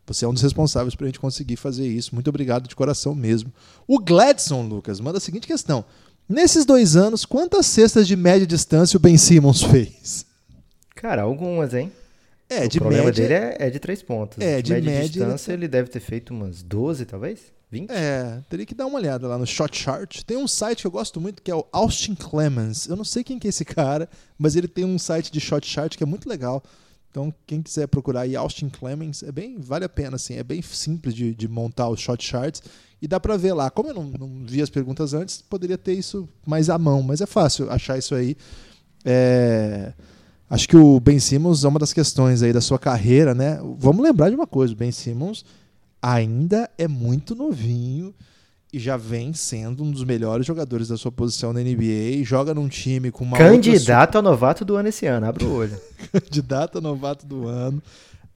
você 0.05 0.25
é 0.25 0.27
um 0.27 0.33
dos 0.33 0.43
responsáveis 0.43 0.95
para 0.95 1.05
a 1.05 1.09
gente 1.09 1.19
conseguir 1.19 1.55
fazer 1.55 1.87
isso. 1.87 2.13
Muito 2.13 2.27
obrigado 2.27 2.67
de 2.67 2.75
coração 2.75 3.13
mesmo. 3.15 3.51
O 3.87 3.99
Gladson, 3.99 4.63
Lucas, 4.63 4.99
manda 4.99 5.19
a 5.19 5.21
seguinte 5.21 5.47
questão. 5.47 5.85
Nesses 6.31 6.63
dois 6.63 6.95
anos, 6.95 7.25
quantas 7.25 7.65
cestas 7.65 8.07
de 8.07 8.15
média 8.15 8.47
distância 8.47 8.95
o 8.95 8.99
Ben 9.01 9.17
Simmons 9.17 9.61
fez? 9.63 10.25
Cara, 10.95 11.23
algumas, 11.23 11.73
hein? 11.73 11.91
É, 12.49 12.63
o 12.63 12.69
de 12.69 12.79
problema 12.79 13.05
média. 13.07 13.27
dele 13.27 13.33
é, 13.33 13.57
é 13.67 13.69
de 13.69 13.79
três 13.79 14.01
pontos. 14.01 14.37
É, 14.39 14.61
de 14.61 14.71
média, 14.71 14.91
média, 14.91 15.09
distância 15.09 15.51
ele 15.51 15.67
deve 15.67 15.89
ter 15.89 15.99
feito 15.99 16.33
umas 16.33 16.63
12, 16.63 17.03
talvez? 17.03 17.39
20? 17.69 17.89
É, 17.89 18.39
teria 18.49 18.65
que 18.65 18.73
dar 18.73 18.85
uma 18.85 18.97
olhada 18.97 19.27
lá 19.27 19.37
no 19.37 19.45
Shot 19.45 19.77
Chart. 19.77 20.23
Tem 20.23 20.37
um 20.37 20.47
site 20.47 20.81
que 20.81 20.87
eu 20.87 20.91
gosto 20.91 21.19
muito 21.19 21.41
que 21.41 21.51
é 21.51 21.55
o 21.55 21.65
Austin 21.69 22.15
Clemens. 22.15 22.87
Eu 22.87 22.95
não 22.95 23.03
sei 23.03 23.25
quem 23.25 23.37
que 23.37 23.47
é 23.47 23.49
esse 23.49 23.65
cara, 23.65 24.07
mas 24.37 24.55
ele 24.55 24.69
tem 24.69 24.85
um 24.85 24.97
site 24.97 25.33
de 25.33 25.39
Shot 25.41 25.67
Chart 25.67 25.97
que 25.97 26.03
é 26.03 26.07
muito 26.07 26.29
legal. 26.29 26.63
Então, 27.09 27.33
quem 27.45 27.61
quiser 27.61 27.87
procurar 27.87 28.21
aí 28.21 28.37
Austin 28.37 28.69
Clemens, 28.69 29.21
é 29.21 29.33
bem, 29.33 29.57
vale 29.59 29.83
a 29.83 29.89
pena, 29.89 30.15
assim, 30.15 30.37
é 30.37 30.43
bem 30.43 30.61
simples 30.61 31.13
de, 31.13 31.35
de 31.35 31.45
montar 31.49 31.89
os 31.89 31.99
Shot 31.99 32.23
Charts 32.23 32.63
e 33.01 33.07
dá 33.07 33.19
pra 33.19 33.37
ver 33.37 33.53
lá. 33.53 33.69
Como 33.69 33.89
eu 33.89 33.93
não, 33.93 34.03
não 34.03 34.45
vi 34.45 34.61
as 34.61 34.69
perguntas 34.69 35.13
antes, 35.13 35.41
poderia 35.41 35.77
ter 35.77 35.93
isso 35.93 36.29
mais 36.45 36.69
à 36.69 36.77
mão, 36.77 37.01
mas 37.01 37.21
é 37.21 37.25
fácil 37.25 37.69
achar 37.71 37.97
isso 37.97 38.13
aí. 38.13 38.35
É, 39.03 39.93
Acho 40.51 40.67
que 40.67 40.75
o 40.75 40.99
Ben 40.99 41.17
Simmons 41.17 41.63
é 41.63 41.67
uma 41.69 41.79
das 41.79 41.93
questões 41.93 42.43
aí 42.43 42.51
da 42.51 42.59
sua 42.59 42.77
carreira, 42.77 43.33
né? 43.33 43.57
Vamos 43.77 44.03
lembrar 44.03 44.27
de 44.27 44.35
uma 44.35 44.45
coisa, 44.45 44.73
o 44.73 44.75
Ben 44.75 44.91
Simmons 44.91 45.45
ainda 46.01 46.69
é 46.77 46.89
muito 46.89 47.33
novinho 47.33 48.13
e 48.73 48.77
já 48.77 48.97
vem 48.97 49.31
sendo 49.31 49.81
um 49.81 49.89
dos 49.89 50.03
melhores 50.03 50.45
jogadores 50.45 50.89
da 50.89 50.97
sua 50.97 51.09
posição 51.09 51.53
na 51.53 51.61
NBA, 51.61 52.25
joga 52.25 52.53
num 52.53 52.67
time 52.67 53.11
com 53.11 53.23
uma 53.23 53.37
outra 53.37 53.49
Candidato 53.49 54.17
a 54.17 54.21
novato 54.21 54.65
do 54.65 54.75
ano 54.75 54.89
esse 54.89 55.05
ano, 55.05 55.25
abre 55.25 55.45
o 55.45 55.53
olho. 55.53 55.79
candidato 56.11 56.79
a 56.79 56.81
novato 56.81 57.25
do 57.25 57.47
ano. 57.47 57.81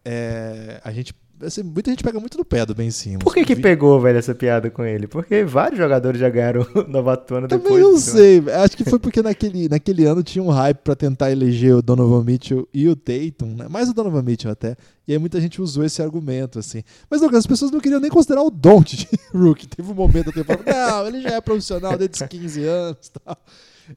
É, 0.06 0.80
a 0.86 0.94
gente, 0.94 1.14
assim, 1.44 1.64
muita 1.64 1.90
gente 1.92 2.04
pega 2.04 2.20
muito 2.20 2.38
no 2.38 2.46
pé 2.46 2.66
do 2.66 2.74
Ben 2.76 2.90
Simmons. 2.92 3.24
Por 3.24 3.34
que 3.34 3.44
que 3.46 3.56
Vi- 3.56 3.62
pegou, 3.62 4.00
velho, 4.00 4.18
essa 4.18 4.34
piada 4.36 4.70
com 4.70 4.84
ele? 4.84 5.08
Porque 5.08 5.44
vários 5.44 5.78
jogadores 5.78 6.20
já 6.20 6.30
ganharam 6.30 6.66
o 6.76 6.84
novato 6.90 7.34
do 7.34 7.38
ano 7.38 7.48
Também 7.48 7.64
depois. 7.64 7.84
não 7.84 7.94
né? 7.94 8.00
sei. 8.00 8.44
Acho 8.54 8.78
que 8.78 8.84
foi 8.84 9.00
porque 9.00 9.22
naquele, 9.22 9.68
naquele 9.70 10.06
ano 10.06 10.24
tinha 10.24 10.44
um 10.44 10.50
hype 10.50 10.78
pra 10.80 10.96
tentar 10.96 11.32
eleger 11.32 11.76
o 11.76 11.82
Donovan 11.82 12.24
Mitchell 12.24 12.68
e 12.74 12.88
o 12.88 12.96
Tatum, 12.96 13.56
né? 13.56 13.68
mais 13.70 13.90
o 13.90 13.94
Donovan 13.94 14.22
Mitchell 14.22 14.52
até. 14.52 14.76
E 15.08 15.14
aí 15.14 15.20
muita 15.20 15.40
gente 15.40 15.62
usou 15.62 15.84
esse 15.86 16.02
argumento, 16.02 16.58
assim. 16.60 16.82
Mas 17.10 17.22
Lucas, 17.22 17.40
as 17.40 17.48
pessoas 17.48 17.70
não 17.72 17.80
queriam 17.80 18.00
nem 18.00 18.10
considerar 18.10 18.42
o 18.42 18.50
Don't 18.50 19.08
Rookie. 19.34 19.68
Teve 19.68 19.92
um 19.92 19.94
momento 19.96 20.26
da 20.28 20.32
temporada, 20.32 20.64
não, 20.72 21.08
ele 21.08 21.22
já 21.22 21.30
é 21.36 21.42
profissional 21.42 21.98
desde 21.98 22.24
os 22.24 22.30
15 22.30 22.64
anos 22.64 23.08
e 23.08 23.12
tal. 23.24 23.38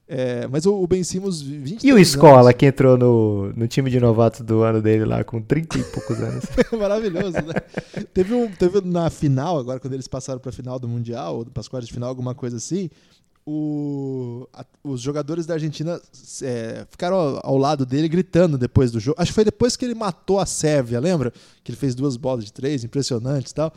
É, 0.07 0.47
mas 0.47 0.65
o, 0.65 0.73
o 0.73 0.85
Ben 0.87 1.03
Simmons, 1.03 1.41
20 1.41 1.83
E 1.85 1.91
o 1.93 1.97
Escola, 1.97 2.53
que 2.53 2.65
entrou 2.65 2.97
no, 2.97 3.51
no 3.53 3.67
time 3.67 3.89
de 3.89 3.99
novatos 3.99 4.41
do 4.41 4.61
ano 4.61 4.81
dele 4.81 5.05
lá, 5.05 5.23
com 5.23 5.41
30 5.41 5.77
e 5.79 5.83
poucos 5.85 6.19
anos. 6.19 6.43
Maravilhoso, 6.77 7.33
né? 7.33 8.03
teve, 8.13 8.33
um, 8.33 8.49
teve 8.51 8.81
na 8.81 9.09
final, 9.09 9.57
agora 9.57 9.79
quando 9.79 9.93
eles 9.93 10.07
passaram 10.07 10.39
para 10.39 10.49
a 10.49 10.53
final 10.53 10.77
do 10.79 10.87
Mundial, 10.87 11.37
ou 11.37 11.45
para 11.45 11.61
as 11.61 11.67
quartas 11.67 11.87
de 11.87 11.93
final, 11.93 12.09
alguma 12.09 12.35
coisa 12.35 12.57
assim, 12.57 12.89
o- 13.45 14.47
a- 14.53 14.65
os 14.83 15.01
jogadores 15.01 15.45
da 15.45 15.55
Argentina 15.55 15.99
é, 16.43 16.85
ficaram 16.89 17.15
ao, 17.15 17.39
ao 17.43 17.57
lado 17.57 17.85
dele 17.85 18.07
gritando 18.07 18.57
depois 18.57 18.91
do 18.91 18.99
jogo. 18.99 19.15
Acho 19.19 19.31
que 19.31 19.35
foi 19.35 19.45
depois 19.45 19.75
que 19.75 19.85
ele 19.85 19.95
matou 19.95 20.39
a 20.39 20.45
Sérvia, 20.45 20.99
lembra? 20.99 21.31
Que 21.63 21.71
ele 21.71 21.77
fez 21.77 21.95
duas 21.95 22.15
bolas 22.15 22.45
de 22.45 22.53
três, 22.53 22.83
impressionantes 22.83 23.51
e 23.51 23.55
tal. 23.55 23.73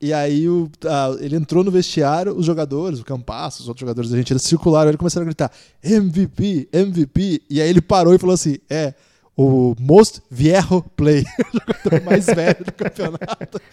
E 0.00 0.12
aí 0.12 0.48
o- 0.48 0.70
a- 0.84 1.16
ele 1.20 1.34
entrou 1.36 1.64
no 1.64 1.70
vestiário, 1.70 2.32
os 2.36 2.46
jogadores, 2.46 3.00
o 3.00 3.04
Campasso, 3.04 3.62
os 3.62 3.68
outros 3.68 3.80
jogadores 3.80 4.10
da 4.10 4.16
Argentina 4.16 4.38
circularam, 4.38 4.90
ele 4.90 4.96
começaram 4.98 5.24
a 5.24 5.26
gritar 5.26 5.50
MVP, 5.82 6.68
MVP. 6.72 7.42
E 7.50 7.60
aí 7.60 7.68
ele 7.68 7.80
parou 7.80 8.14
e 8.14 8.18
falou 8.18 8.34
assim: 8.34 8.58
é, 8.70 8.94
o 9.36 9.74
most 9.80 10.22
viejo 10.30 10.82
play, 10.96 11.24
o 11.52 11.58
jogador 11.58 12.04
mais 12.04 12.26
velho 12.26 12.64
do 12.64 12.72
campeonato. 12.72 13.60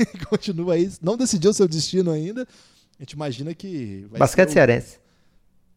E 0.00 0.24
Continua 0.24 0.74
aí, 0.74 0.90
não 1.02 1.16
decidiu 1.16 1.52
seu 1.52 1.68
destino 1.68 2.10
ainda. 2.10 2.42
A 2.98 3.02
gente 3.02 3.12
imagina 3.12 3.54
que. 3.54 4.06
vai 4.10 4.18
Basquete 4.20 4.48
ser 4.48 4.52
o- 4.52 4.54
cearense. 4.54 4.98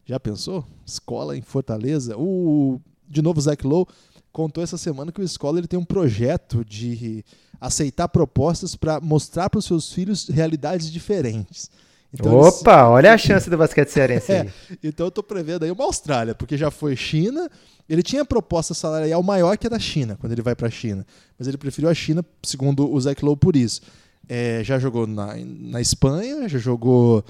Já 0.06 0.18
pensou? 0.18 0.66
Escola 0.86 1.36
em 1.36 1.42
Fortaleza. 1.42 2.16
O, 2.16 2.80
de 3.08 3.20
novo, 3.22 3.40
Zach 3.40 3.64
Lowe 3.66 3.86
contou 4.32 4.62
essa 4.62 4.76
semana 4.78 5.10
que 5.12 5.20
o 5.20 5.24
Escola 5.24 5.58
ele 5.58 5.66
tem 5.66 5.78
um 5.78 5.84
projeto 5.84 6.64
de 6.64 7.24
aceitar 7.60 8.08
propostas 8.08 8.74
para 8.76 9.00
mostrar 9.00 9.50
para 9.50 9.58
os 9.58 9.64
seus 9.64 9.92
filhos 9.92 10.28
realidades 10.28 10.90
diferentes. 10.90 11.70
Então, 12.12 12.40
eles- 12.42 12.60
Opa, 12.60 12.88
olha 12.88 13.12
a 13.12 13.18
chance 13.18 13.48
do 13.48 13.56
basquete 13.56 13.88
cearense 13.88 14.32
É, 14.32 14.48
então 14.82 15.06
eu 15.06 15.10
tô 15.10 15.22
prevendo 15.22 15.64
aí 15.64 15.70
uma 15.70 15.84
Austrália, 15.84 16.34
porque 16.34 16.56
já 16.56 16.70
foi 16.70 16.96
China. 16.96 17.48
Ele 17.88 18.02
tinha 18.02 18.24
proposta 18.24 18.72
salarial 18.74 19.22
maior 19.22 19.56
que 19.58 19.66
a 19.66 19.70
da 19.70 19.78
China, 19.78 20.16
quando 20.20 20.32
ele 20.32 20.42
vai 20.42 20.54
para 20.56 20.68
a 20.68 20.70
China. 20.70 21.04
Mas 21.38 21.46
ele 21.48 21.56
preferiu 21.58 21.88
a 21.90 21.94
China, 21.94 22.24
segundo 22.42 22.90
o 22.92 23.00
Zach 23.00 23.24
Lowe, 23.24 23.36
por 23.36 23.54
isso. 23.56 23.80
É, 24.28 24.62
já 24.64 24.78
jogou 24.78 25.06
na, 25.08 25.34
na 25.44 25.80
Espanha, 25.80 26.48
já 26.48 26.58
jogou 26.58 27.24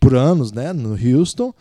por 0.00 0.14
anos 0.14 0.52
né, 0.52 0.72
no 0.72 0.92
Houston. 0.94 1.52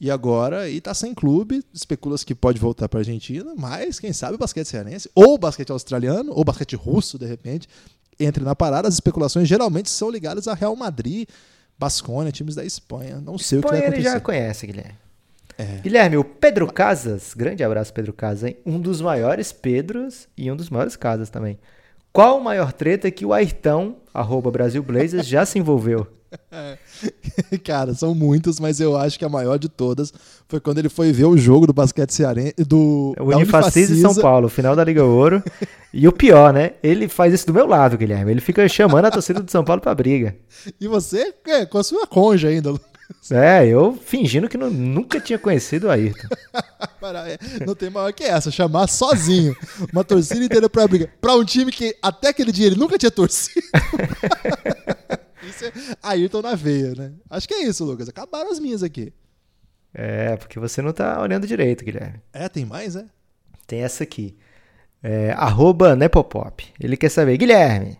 E 0.00 0.10
agora 0.10 0.62
aí 0.62 0.80
tá 0.80 0.92
sem 0.92 1.14
clube, 1.14 1.62
especula-se 1.72 2.26
que 2.26 2.34
pode 2.34 2.58
voltar 2.58 2.88
para 2.88 3.00
Argentina, 3.00 3.54
mas 3.56 4.00
quem 4.00 4.12
sabe 4.12 4.34
o 4.34 4.38
basquete 4.38 4.66
cearense, 4.66 5.08
ou 5.14 5.34
o 5.34 5.38
basquete 5.38 5.70
australiano, 5.70 6.32
ou 6.32 6.40
o 6.40 6.44
basquete 6.44 6.76
russo, 6.76 7.18
de 7.18 7.26
repente, 7.26 7.68
entre 8.18 8.42
na 8.42 8.54
parada. 8.54 8.88
As 8.88 8.94
especulações 8.94 9.48
geralmente 9.48 9.88
são 9.88 10.10
ligadas 10.10 10.48
a 10.48 10.54
Real 10.54 10.74
Madrid, 10.74 11.28
Basconia, 11.78 12.32
times 12.32 12.54
da 12.54 12.64
Espanha. 12.64 13.20
Não 13.20 13.38
sei 13.38 13.58
Espanha 13.58 13.58
o 13.58 13.62
que 13.62 13.68
vai 13.68 13.78
ele 13.78 13.86
acontecer. 13.86 14.14
já 14.14 14.20
conhece, 14.20 14.66
Guilherme. 14.66 14.98
É. 15.56 15.78
Guilherme, 15.82 16.16
o 16.16 16.24
Pedro 16.24 16.70
Casas, 16.72 17.32
grande 17.32 17.62
abraço, 17.62 17.92
Pedro 17.92 18.12
Casas, 18.12 18.44
hein? 18.44 18.56
um 18.66 18.80
dos 18.80 19.00
maiores 19.00 19.52
Pedros 19.52 20.26
e 20.36 20.50
um 20.50 20.56
dos 20.56 20.68
maiores 20.68 20.96
Casas 20.96 21.30
também. 21.30 21.58
Qual 22.12 22.38
o 22.38 22.44
maior 22.44 22.72
treta 22.72 23.10
que 23.10 23.24
o 23.24 23.32
Ayrton, 23.32 23.96
arroba 24.12 24.50
Brasil 24.50 24.82
Blazers, 24.82 25.26
já 25.26 25.46
se 25.46 25.58
envolveu? 25.58 26.06
Cara, 27.64 27.94
são 27.94 28.14
muitas, 28.14 28.58
mas 28.60 28.80
eu 28.80 28.96
acho 28.96 29.18
que 29.18 29.24
a 29.24 29.28
maior 29.28 29.58
de 29.58 29.68
todas 29.68 30.12
foi 30.48 30.60
quando 30.60 30.78
ele 30.78 30.88
foi 30.88 31.12
ver 31.12 31.24
o 31.24 31.36
jogo 31.36 31.66
do 31.66 31.72
basquete 31.72 32.12
cearense, 32.12 32.54
do 32.58 33.14
O 33.18 33.30
da 33.30 33.36
Unifacisa 33.36 33.94
e 33.94 34.00
São. 34.00 34.14
Paulo, 34.14 34.48
final 34.48 34.74
da 34.76 34.84
Liga 34.84 35.04
Ouro. 35.04 35.42
e 35.92 36.06
o 36.08 36.12
pior, 36.12 36.52
né? 36.52 36.72
Ele 36.82 37.08
faz 37.08 37.32
isso 37.34 37.46
do 37.46 37.54
meu 37.54 37.66
lado, 37.66 37.96
Guilherme. 37.98 38.30
Ele 38.30 38.40
fica 38.40 38.68
chamando 38.68 39.06
a 39.06 39.10
torcida 39.10 39.40
do 39.42 39.50
São 39.50 39.64
Paulo 39.64 39.80
pra 39.82 39.94
briga. 39.94 40.36
E 40.80 40.86
você, 40.88 41.34
é, 41.46 41.66
com 41.66 41.78
a 41.78 41.84
sua 41.84 42.06
conja 42.06 42.48
ainda. 42.48 42.74
É, 43.30 43.66
eu 43.66 43.92
fingindo 44.02 44.48
que 44.48 44.56
não- 44.56 44.70
nunca 44.70 45.20
tinha 45.20 45.38
conhecido 45.38 45.86
o 45.88 45.90
Ayrton. 45.90 46.28
É, 47.06 47.66
Não 47.66 47.74
tem 47.74 47.90
maior 47.90 48.10
que 48.14 48.24
essa, 48.24 48.50
chamar 48.50 48.88
sozinho 48.88 49.54
uma 49.92 50.02
torcida 50.02 50.42
inteira 50.42 50.70
pra 50.70 50.88
briga. 50.88 51.10
Pra 51.20 51.34
um 51.34 51.44
time 51.44 51.70
que 51.70 51.94
até 52.00 52.28
aquele 52.28 52.50
dia 52.50 52.66
ele 52.66 52.76
nunca 52.76 52.96
tinha 52.96 53.10
torcido. 53.10 53.60
Isso 55.48 55.64
é 55.64 55.72
Ayrton 56.02 56.42
na 56.42 56.54
veia, 56.54 56.94
né? 56.94 57.12
Acho 57.28 57.48
que 57.48 57.54
é 57.54 57.62
isso, 57.64 57.84
Lucas. 57.84 58.08
Acabaram 58.08 58.50
as 58.50 58.58
minhas 58.58 58.82
aqui. 58.82 59.12
É, 59.92 60.36
porque 60.36 60.58
você 60.58 60.82
não 60.82 60.92
tá 60.92 61.20
olhando 61.20 61.46
direito, 61.46 61.84
Guilherme. 61.84 62.20
É, 62.32 62.48
tem 62.48 62.64
mais, 62.64 62.96
é? 62.96 63.06
Tem 63.66 63.82
essa 63.82 64.02
aqui. 64.02 64.36
É, 65.02 65.32
arroba 65.32 65.94
Nepopop. 65.94 66.72
Ele 66.80 66.96
quer 66.96 67.10
saber, 67.10 67.36
Guilherme, 67.36 67.98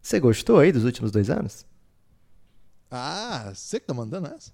você 0.00 0.20
gostou 0.20 0.58
aí 0.58 0.70
dos 0.70 0.84
últimos 0.84 1.10
dois 1.10 1.30
anos? 1.30 1.66
Ah, 2.90 3.50
você 3.52 3.80
que 3.80 3.86
tá 3.86 3.94
mandando 3.94 4.28
essa? 4.28 4.52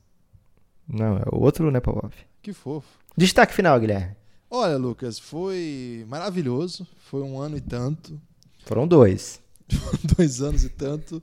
Não, 0.89 1.19
é 1.19 1.25
o 1.31 1.41
outro 1.41 1.71
Nepopop. 1.71 2.15
Que 2.41 2.53
fofo. 2.53 2.89
Destaque 3.17 3.53
final, 3.53 3.79
Guilherme. 3.79 4.17
Olha, 4.49 4.77
Lucas, 4.77 5.19
foi 5.19 6.05
maravilhoso. 6.09 6.87
Foi 6.99 7.23
um 7.23 7.39
ano 7.39 7.57
e 7.57 7.61
tanto. 7.61 8.21
Foram 8.65 8.89
dois. 8.89 9.41
dois 10.17 10.41
anos 10.41 10.65
e 10.65 10.69
tanto. 10.69 11.23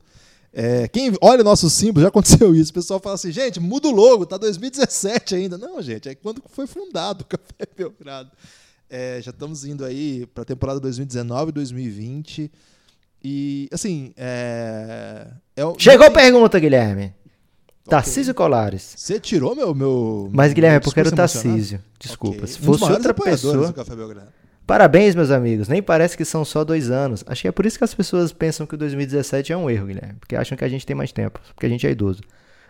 É, 0.54 0.88
quem 0.88 1.14
olha 1.22 1.42
o 1.42 1.44
nosso 1.44 1.70
símbolo, 1.70 2.02
já 2.02 2.08
aconteceu 2.08 2.56
isso. 2.56 2.72
O 2.72 2.74
pessoal 2.74 3.00
fala 3.00 3.16
assim, 3.16 3.32
gente, 3.32 3.60
muda 3.60 3.88
o 3.88 3.92
logo, 3.92 4.26
tá 4.26 4.38
2017 4.38 5.36
ainda. 5.36 5.58
Não, 5.58 5.82
gente, 5.82 6.10
é 6.10 6.16
quando 6.16 6.42
foi 6.50 6.66
fundado 6.66 7.24
o 7.24 7.26
Café 7.28 7.68
Belgrado. 7.76 8.32
É, 8.90 9.20
já 9.22 9.32
estamos 9.32 9.66
indo 9.66 9.84
aí 9.86 10.26
para 10.28 10.44
a 10.44 10.46
temporada 10.46 10.80
2019 10.80 11.52
2020. 11.52 12.50
E, 13.24 13.68
assim, 13.72 14.14
é. 14.16 15.28
é 15.56 15.66
o- 15.66 15.76
Chegou 15.78 16.08
a 16.08 16.12
pergunta, 16.12 16.60
Guilherme. 16.60 17.14
Tarcísio 17.90 18.34
Colares. 18.34 18.94
Você 18.98 19.20
tirou 19.20 19.56
meu. 19.56 19.74
meu 19.74 20.30
Mas, 20.34 20.54
Guilherme, 20.54 20.76
é 20.76 20.80
meu 20.80 20.84
porque 20.84 21.00
era 21.00 21.10
o? 21.10 21.12
Tarcísio. 21.16 21.82
Desculpa. 22.00 22.38
Ok. 22.38 22.48
Se 22.48 22.62
Um 22.62 22.66
fosse 22.66 22.82
maiores 22.82 23.06
outra 23.06 23.24
pessoa. 23.24 23.68
do 23.68 23.74
Café 23.74 23.96
Belgrado. 23.96 24.28
Parabéns, 24.68 25.16
meus 25.16 25.32
amigos. 25.32 25.70
Nem 25.70 25.82
parece 25.82 26.18
que 26.18 26.26
são 26.26 26.44
só 26.44 26.66
dois 26.66 26.92
anos. 26.92 27.24
Acho 27.26 27.44
que 27.44 27.48
é 27.48 27.52
por 27.54 27.66
isso 27.66 27.78
que 27.78 27.86
as 27.86 27.96
pessoas 27.96 28.34
pensam 28.34 28.68
que 28.68 28.76
o 28.76 28.78
2017 28.78 29.54
é 29.54 29.58
um 29.58 29.70
erro, 29.70 29.88
Guilherme. 29.88 30.16
Porque 30.20 30.36
acham 30.36 30.58
que 30.58 30.66
a 30.66 30.68
gente 30.68 30.86
tem 30.86 30.94
mais 30.94 31.14
tempo. 31.14 31.40
Porque 31.56 31.66
a 31.66 31.70
gente 31.70 31.88
é 31.88 31.92
idoso. 31.92 32.22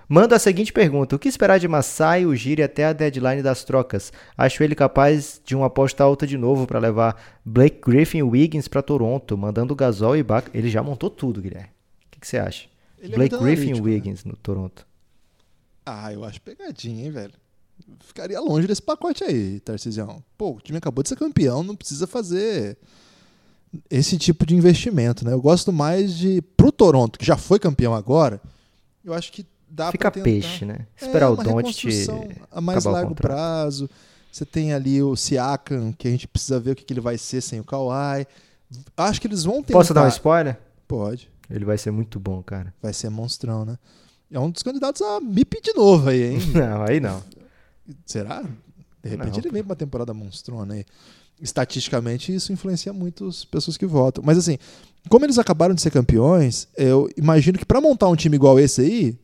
Manda 0.07 0.35
a 0.35 0.39
seguinte 0.39 0.71
pergunta: 0.71 1.15
O 1.15 1.19
que 1.19 1.27
esperar 1.27 1.59
de 1.59 1.67
Masai 1.67 2.21
e 2.21 2.25
Ugiri 2.27 2.61
até 2.61 2.85
a 2.85 2.93
deadline 2.93 3.41
das 3.41 3.63
trocas? 3.63 4.13
Acho 4.37 4.63
ele 4.63 4.75
capaz 4.75 5.41
de 5.43 5.55
uma 5.55 5.65
aposta 5.65 6.03
alta 6.03 6.27
de 6.27 6.37
novo 6.37 6.67
para 6.67 6.77
levar 6.77 7.19
Blake 7.43 7.81
Griffin 7.81 8.19
e 8.19 8.23
Wiggins 8.23 8.67
para 8.67 8.83
Toronto, 8.83 9.35
mandando 9.35 9.75
Gasol 9.75 10.15
e 10.15 10.19
Ibaka. 10.19 10.51
Ele 10.53 10.69
já 10.69 10.83
montou 10.83 11.09
tudo, 11.09 11.41
Guilherme. 11.41 11.69
O 12.05 12.19
que, 12.19 12.27
você 12.27 12.37
acha? 12.37 12.67
Ele 12.99 13.13
é 13.13 13.15
Blake 13.15 13.35
muito 13.35 13.43
Griffin 13.43 13.71
e 13.71 13.73
né? 13.73 13.81
Wiggins 13.81 14.23
no 14.23 14.35
Toronto. 14.35 14.85
Ah, 15.83 16.13
eu 16.13 16.23
acho 16.23 16.39
pegadinha, 16.41 17.05
hein, 17.05 17.11
velho. 17.11 17.33
Ficaria 17.99 18.39
longe 18.39 18.67
desse 18.67 18.81
pacote 18.81 19.23
aí, 19.23 19.59
Tarcisião. 19.59 20.23
Pô, 20.37 20.51
o 20.51 20.61
time 20.61 20.77
acabou 20.77 21.03
de 21.03 21.09
ser 21.09 21.15
campeão, 21.15 21.63
não 21.63 21.75
precisa 21.75 22.07
fazer 22.07 22.77
esse 23.89 24.17
tipo 24.17 24.45
de 24.45 24.55
investimento, 24.55 25.25
né? 25.25 25.33
Eu 25.33 25.41
gosto 25.41 25.71
mais 25.71 26.15
de. 26.15 26.41
Pro 26.41 26.71
Toronto, 26.71 27.19
que 27.19 27.25
já 27.25 27.37
foi 27.37 27.59
campeão 27.59 27.93
agora, 27.93 28.41
eu 29.03 29.13
acho 29.13 29.31
que 29.31 29.45
dá 29.69 29.91
Fica 29.91 30.09
pra 30.09 30.11
tentar... 30.11 30.23
peixe, 30.23 30.65
né? 30.65 30.87
Esperar 30.95 31.27
é, 31.27 31.29
o 31.29 31.33
uma 31.33 31.43
Doncic 31.43 31.57
reconstrução 31.57 32.29
a 32.51 32.61
mais 32.61 32.85
o 32.85 32.89
largo 32.89 33.15
prazo. 33.15 33.89
Você 34.31 34.45
tem 34.45 34.73
ali 34.73 35.01
o 35.01 35.15
Siakam, 35.15 35.93
que 35.93 36.07
a 36.07 36.11
gente 36.11 36.27
precisa 36.27 36.59
ver 36.59 36.71
o 36.71 36.75
que, 36.75 36.83
que 36.83 36.93
ele 36.93 37.01
vai 37.01 37.17
ser 37.17 37.41
sem 37.41 37.59
o 37.59 37.63
Kawhi. 37.63 38.27
Acho 38.95 39.19
que 39.19 39.27
eles 39.27 39.43
vão 39.43 39.63
tentar. 39.63 39.79
Posso 39.79 39.93
dar 39.93 40.05
um 40.05 40.09
spoiler? 40.09 40.59
Pode. 40.87 41.29
Ele 41.49 41.65
vai 41.65 41.77
ser 41.77 41.91
muito 41.91 42.19
bom, 42.19 42.43
cara. 42.43 42.73
Vai 42.81 42.93
ser 42.93 43.09
monstrão, 43.09 43.65
né? 43.65 43.77
É 44.31 44.39
um 44.39 44.49
dos 44.49 44.61
candidatos 44.61 45.01
a 45.01 45.21
MIP 45.21 45.61
de 45.61 45.73
novo 45.73 46.09
aí, 46.09 46.33
hein? 46.33 46.39
Não, 46.53 46.83
aí 46.83 46.99
não. 46.99 47.23
Será? 48.05 48.41
De 48.41 49.09
repente 49.09 49.31
Não, 49.31 49.39
ele 49.39 49.51
vem 49.51 49.63
pra 49.63 49.71
uma 49.71 49.75
temporada 49.75 50.13
monstrona 50.13 50.73
aí. 50.73 50.85
Estatisticamente, 51.39 52.33
isso 52.33 52.51
influencia 52.51 52.91
muito 52.91 53.27
as 53.27 53.45
pessoas 53.45 53.77
que 53.77 53.85
votam. 53.85 54.23
Mas 54.25 54.37
assim, 54.37 54.57
como 55.07 55.25
eles 55.25 55.37
acabaram 55.37 55.75
de 55.75 55.81
ser 55.81 55.91
campeões, 55.91 56.67
eu 56.75 57.09
imagino 57.15 57.57
que 57.57 57.65
pra 57.65 57.79
montar 57.79 58.07
um 58.07 58.15
time 58.15 58.35
igual 58.35 58.59
esse 58.59 58.81
aí, 58.81 59.19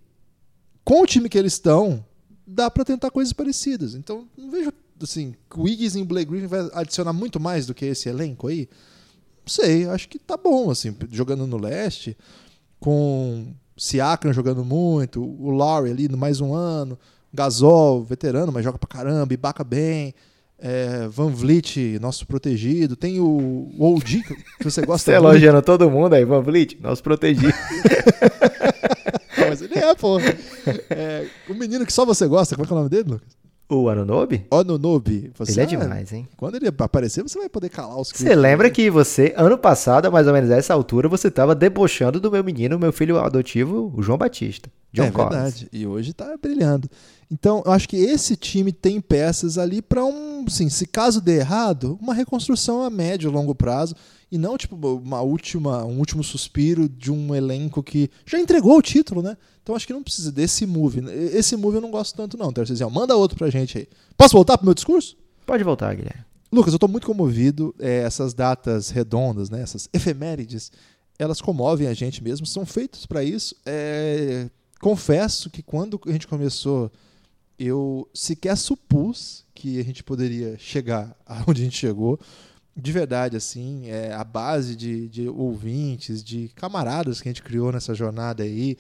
com 0.84 1.02
o 1.02 1.06
time 1.06 1.28
que 1.28 1.38
eles 1.38 1.54
estão, 1.54 2.06
dá 2.46 2.70
pra 2.70 2.86
tentar 2.86 3.10
coisas 3.10 3.34
parecidas. 3.34 3.96
Então, 3.96 4.28
não 4.38 4.52
vejo 4.52 4.72
assim, 5.02 5.36
o 5.56 5.68
e 5.68 6.02
o 6.02 6.06
Blake 6.06 6.32
Griffin 6.32 6.48
vai 6.48 6.70
adicionar 6.74 7.12
muito 7.12 7.40
mais 7.40 7.66
do 7.66 7.74
que 7.74 7.86
esse 7.86 8.08
elenco 8.08 8.48
aí. 8.48 8.70
Não 9.46 9.48
sei, 9.48 9.86
acho 9.88 10.08
que 10.08 10.18
tá 10.18 10.38
bom, 10.38 10.70
assim, 10.70 10.96
jogando 11.12 11.46
no 11.46 11.58
leste, 11.58 12.16
com 12.80 13.54
Siakam 13.76 14.32
jogando 14.32 14.64
muito, 14.64 15.22
o 15.22 15.50
Lowry 15.50 15.92
ali 15.92 16.08
no 16.08 16.18
mais 16.18 16.40
um 16.40 16.54
ano, 16.54 16.98
Gasol, 17.34 18.04
veterano, 18.04 18.52
mas 18.52 18.64
joga 18.64 18.78
pra 18.78 18.88
caramba, 18.88 19.34
Ibaka 19.34 19.64
bem, 19.64 20.14
é, 20.60 21.08
Van 21.10 21.30
Vliet, 21.30 21.98
nosso 22.00 22.28
protegido, 22.28 22.96
tem 22.96 23.20
o, 23.20 23.26
o 23.78 23.94
OG, 23.96 24.22
que 24.60 24.64
você 24.64 24.82
gosta 24.86 25.12
Você 25.12 25.20
muito. 25.20 25.32
elogiando 25.32 25.62
todo 25.62 25.90
mundo 25.90 26.14
aí, 26.14 26.24
Van 26.24 26.42
Vliet, 26.42 26.78
nosso 26.82 27.02
protegido. 27.04 27.52
Não, 29.38 29.50
mas 29.50 29.62
ele 29.62 29.78
é, 29.78 29.96
pô. 29.96 30.20
É, 30.90 31.28
o 31.50 31.54
menino 31.54 31.86
que 31.86 31.92
só 31.94 32.06
você 32.06 32.28
gosta, 32.28 32.56
como 32.56 32.66
é 32.66 32.68
que 32.68 32.74
é 32.74 32.76
o 32.76 32.80
nome 32.80 32.90
dele, 32.90 33.10
Lucas? 33.10 33.44
o 33.70 33.90
Anunobi? 33.90 34.46
Ononobi. 34.52 35.32
Você, 35.36 35.54
Ele 35.54 35.62
é 35.62 35.66
demais, 35.66 36.14
hein? 36.14 36.28
Quando 36.38 36.56
ele 36.56 36.68
aparecer, 36.78 37.24
você 37.24 37.40
vai 37.40 37.50
poder 37.50 37.70
calar 37.70 38.00
os 38.00 38.10
Você 38.10 38.36
lembra 38.36 38.70
que 38.70 38.90
você, 38.90 39.34
ano 39.36 39.58
passado, 39.58 40.12
mais 40.12 40.28
ou 40.28 40.34
menos 40.34 40.52
a 40.52 40.58
essa 40.58 40.74
altura, 40.74 41.10
você 41.10 41.32
tava 41.32 41.56
debochando 41.56 42.20
do 42.20 42.32
meu 42.32 42.44
menino, 42.44 42.78
meu 42.78 42.94
filho 42.94 43.18
adotivo, 43.20 43.92
o 43.96 44.02
João 44.04 44.18
Batista. 44.18 44.70
John 44.92 45.06
é 45.06 45.12
Collins. 45.12 45.32
verdade. 45.34 45.70
E 45.74 45.88
hoje 45.88 46.14
tá 46.14 46.36
brilhando. 46.40 46.88
Então, 47.34 47.64
eu 47.66 47.72
acho 47.72 47.90
que 47.90 47.98
esse 47.98 48.36
time 48.36 48.72
tem 48.72 49.02
peças 49.02 49.58
ali 49.58 49.82
para 49.82 50.06
um, 50.06 50.46
assim, 50.46 50.70
se 50.70 50.86
caso 50.86 51.20
der 51.20 51.40
errado, 51.40 51.98
uma 52.00 52.14
reconstrução 52.14 52.84
a 52.84 52.92
médio 52.92 53.28
e 53.28 53.34
longo 53.34 53.56
prazo 53.56 53.96
e 54.32 54.38
não 54.38 54.56
tipo 54.56 54.76
uma 54.76 55.20
última, 55.22 55.84
um 55.84 55.98
último 55.98 56.24
suspiro 56.24 56.88
de 56.88 57.12
um 57.12 57.34
elenco 57.34 57.82
que 57.82 58.08
já 58.24 58.40
entregou 58.40 58.78
o 58.78 58.84
título, 58.84 59.24
né? 59.24 59.36
Então 59.64 59.76
acho 59.76 59.88
que 59.88 59.94
não 59.94 60.04
precisa 60.04 60.32
desse 60.32 60.68
move. 60.68 61.02
Esse 61.34 61.58
move 61.58 61.78
eu 61.78 61.82
não 61.82 61.90
gosto 61.90 62.16
tanto 62.16 62.38
não, 62.38 62.54
Tarcísio. 62.54 62.88
Manda 62.92 63.16
outro 63.16 63.36
pra 63.36 63.50
gente 63.50 63.80
aí. 63.80 63.88
Posso 64.16 64.34
voltar 64.34 64.56
pro 64.56 64.66
meu 64.66 64.76
discurso? 64.76 65.18
Pode 65.44 65.64
voltar, 65.64 65.96
Guilherme. 65.96 66.24
Lucas, 66.52 66.72
eu 66.72 66.78
estou 66.78 66.90
muito 66.90 67.08
comovido. 67.08 67.74
É, 67.80 68.04
essas 68.04 68.36
datas 68.36 68.92
redondas, 68.92 69.50
né, 69.50 69.64
essas 69.64 69.90
efemérides, 69.92 70.72
elas 71.18 71.42
comovem 71.42 71.88
a 71.88 71.96
gente 71.96 72.24
mesmo, 72.24 72.46
são 72.46 72.64
feitas 72.64 73.08
para 73.08 73.24
isso. 73.24 73.56
É, 73.66 74.52
confesso 74.80 75.50
que 75.50 75.64
quando 75.64 76.00
a 76.06 76.12
gente 76.12 76.28
começou, 76.28 76.92
eu 77.60 78.08
sequer 78.14 78.58
supus 78.58 79.44
que 79.54 79.80
a 79.80 79.84
gente 79.84 80.04
poderia 80.04 80.58
chegar 80.58 81.16
aonde 81.26 81.62
a 81.62 81.66
gente 81.66 81.78
chegou. 81.78 82.20
De 82.76 82.92
verdade, 82.92 83.38
assim, 83.38 83.88
é, 83.88 84.12
a 84.14 84.24
base 84.24 84.76
de, 84.76 85.08
de 85.08 85.30
ouvintes, 85.30 86.24
de 86.24 86.50
camaradas 86.56 87.22
que 87.22 87.30
a 87.30 87.32
gente 87.32 87.44
criou 87.44 87.72
nessa 87.72 87.94
jornada 87.94 88.42
aí. 88.44 88.76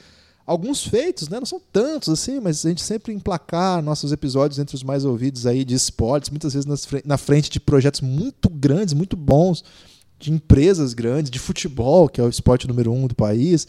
Alguns 0.45 0.83
feitos, 0.85 1.29
né? 1.29 1.39
Não 1.39 1.45
são 1.45 1.61
tantos 1.71 2.09
assim, 2.09 2.39
mas 2.39 2.65
a 2.65 2.69
gente 2.69 2.81
sempre 2.81 3.13
emplacar 3.13 3.81
nossos 3.83 4.11
episódios 4.11 4.59
entre 4.59 4.75
os 4.75 4.83
mais 4.83 5.05
ouvidos 5.05 5.45
aí 5.45 5.63
de 5.63 5.73
esportes, 5.75 6.29
muitas 6.31 6.53
vezes 6.53 6.65
nas 6.65 6.85
na 7.05 7.17
frente 7.17 7.49
de 7.49 7.59
projetos 7.59 8.01
muito 8.01 8.49
grandes, 8.49 8.93
muito 8.93 9.15
bons, 9.15 9.63
de 10.19 10.33
empresas 10.33 10.93
grandes, 10.93 11.29
de 11.31 11.39
futebol, 11.39 12.09
que 12.09 12.19
é 12.19 12.23
o 12.23 12.29
esporte 12.29 12.67
número 12.67 12.91
um 12.91 13.07
do 13.07 13.15
país. 13.15 13.67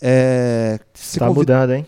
É, 0.00 0.80
ser 0.94 1.20
Tá 1.20 1.26
convid- 1.28 1.40
mudando, 1.42 1.72
hein? 1.74 1.86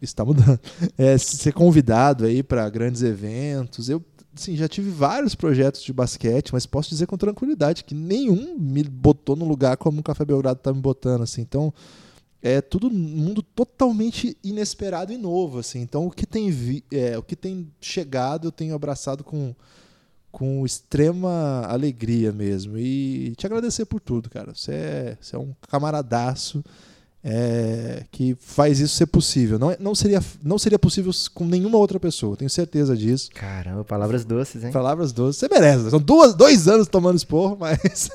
Está 0.00 0.24
mudando. 0.24 0.58
É, 0.96 1.16
ser 1.18 1.52
convidado 1.52 2.24
aí 2.24 2.42
para 2.42 2.68
grandes 2.68 3.02
eventos. 3.02 3.88
Eu 3.88 4.02
sim, 4.34 4.56
já 4.56 4.68
tive 4.68 4.90
vários 4.90 5.34
projetos 5.34 5.82
de 5.82 5.92
basquete, 5.92 6.52
mas 6.52 6.66
posso 6.66 6.90
dizer 6.90 7.06
com 7.06 7.16
tranquilidade 7.16 7.84
que 7.84 7.94
nenhum 7.94 8.56
me 8.58 8.82
botou 8.82 9.34
no 9.34 9.46
lugar 9.46 9.76
como 9.76 10.00
o 10.00 10.02
Café 10.02 10.24
Belgrado 10.24 10.58
está 10.58 10.72
me 10.72 10.80
botando. 10.80 11.22
Assim. 11.22 11.40
Então, 11.40 11.72
é 12.42 12.60
tudo 12.60 12.90
mundo 12.90 13.42
totalmente 13.42 14.36
inesperado 14.44 15.12
e 15.12 15.16
novo, 15.16 15.58
assim. 15.58 15.80
Então 15.80 16.06
o 16.06 16.10
que 16.10 16.26
tem 16.26 16.50
vi, 16.50 16.84
é, 16.92 17.18
o 17.18 17.22
que 17.22 17.34
tem 17.34 17.68
chegado 17.80 18.48
eu 18.48 18.52
tenho 18.52 18.74
abraçado 18.74 19.24
com 19.24 19.54
com 20.30 20.66
extrema 20.66 21.62
alegria 21.66 22.30
mesmo 22.30 22.76
e 22.76 23.34
te 23.36 23.46
agradecer 23.46 23.86
por 23.86 24.00
tudo, 24.00 24.28
cara. 24.28 24.54
Você 24.54 24.72
é, 24.72 25.18
você 25.18 25.34
é 25.34 25.38
um 25.38 25.54
camaradaço 25.66 26.62
é, 27.28 28.04
que 28.12 28.36
faz 28.38 28.78
isso 28.78 28.94
ser 28.94 29.06
possível. 29.06 29.58
Não, 29.58 29.72
é, 29.72 29.76
não, 29.80 29.96
seria, 29.96 30.22
não 30.44 30.60
seria 30.60 30.78
possível 30.78 31.10
com 31.34 31.44
nenhuma 31.44 31.76
outra 31.76 31.98
pessoa, 31.98 32.36
tenho 32.36 32.48
certeza 32.48 32.96
disso. 32.96 33.30
Caramba, 33.34 33.84
palavras 33.84 34.24
doces, 34.24 34.62
hein? 34.62 34.70
Palavras 34.70 35.10
doces. 35.10 35.40
Você 35.40 35.48
merece. 35.48 35.90
São 35.90 35.98
duas, 35.98 36.36
dois 36.36 36.68
anos 36.68 36.86
tomando 36.86 37.16
esporro, 37.16 37.56
mas 37.58 38.08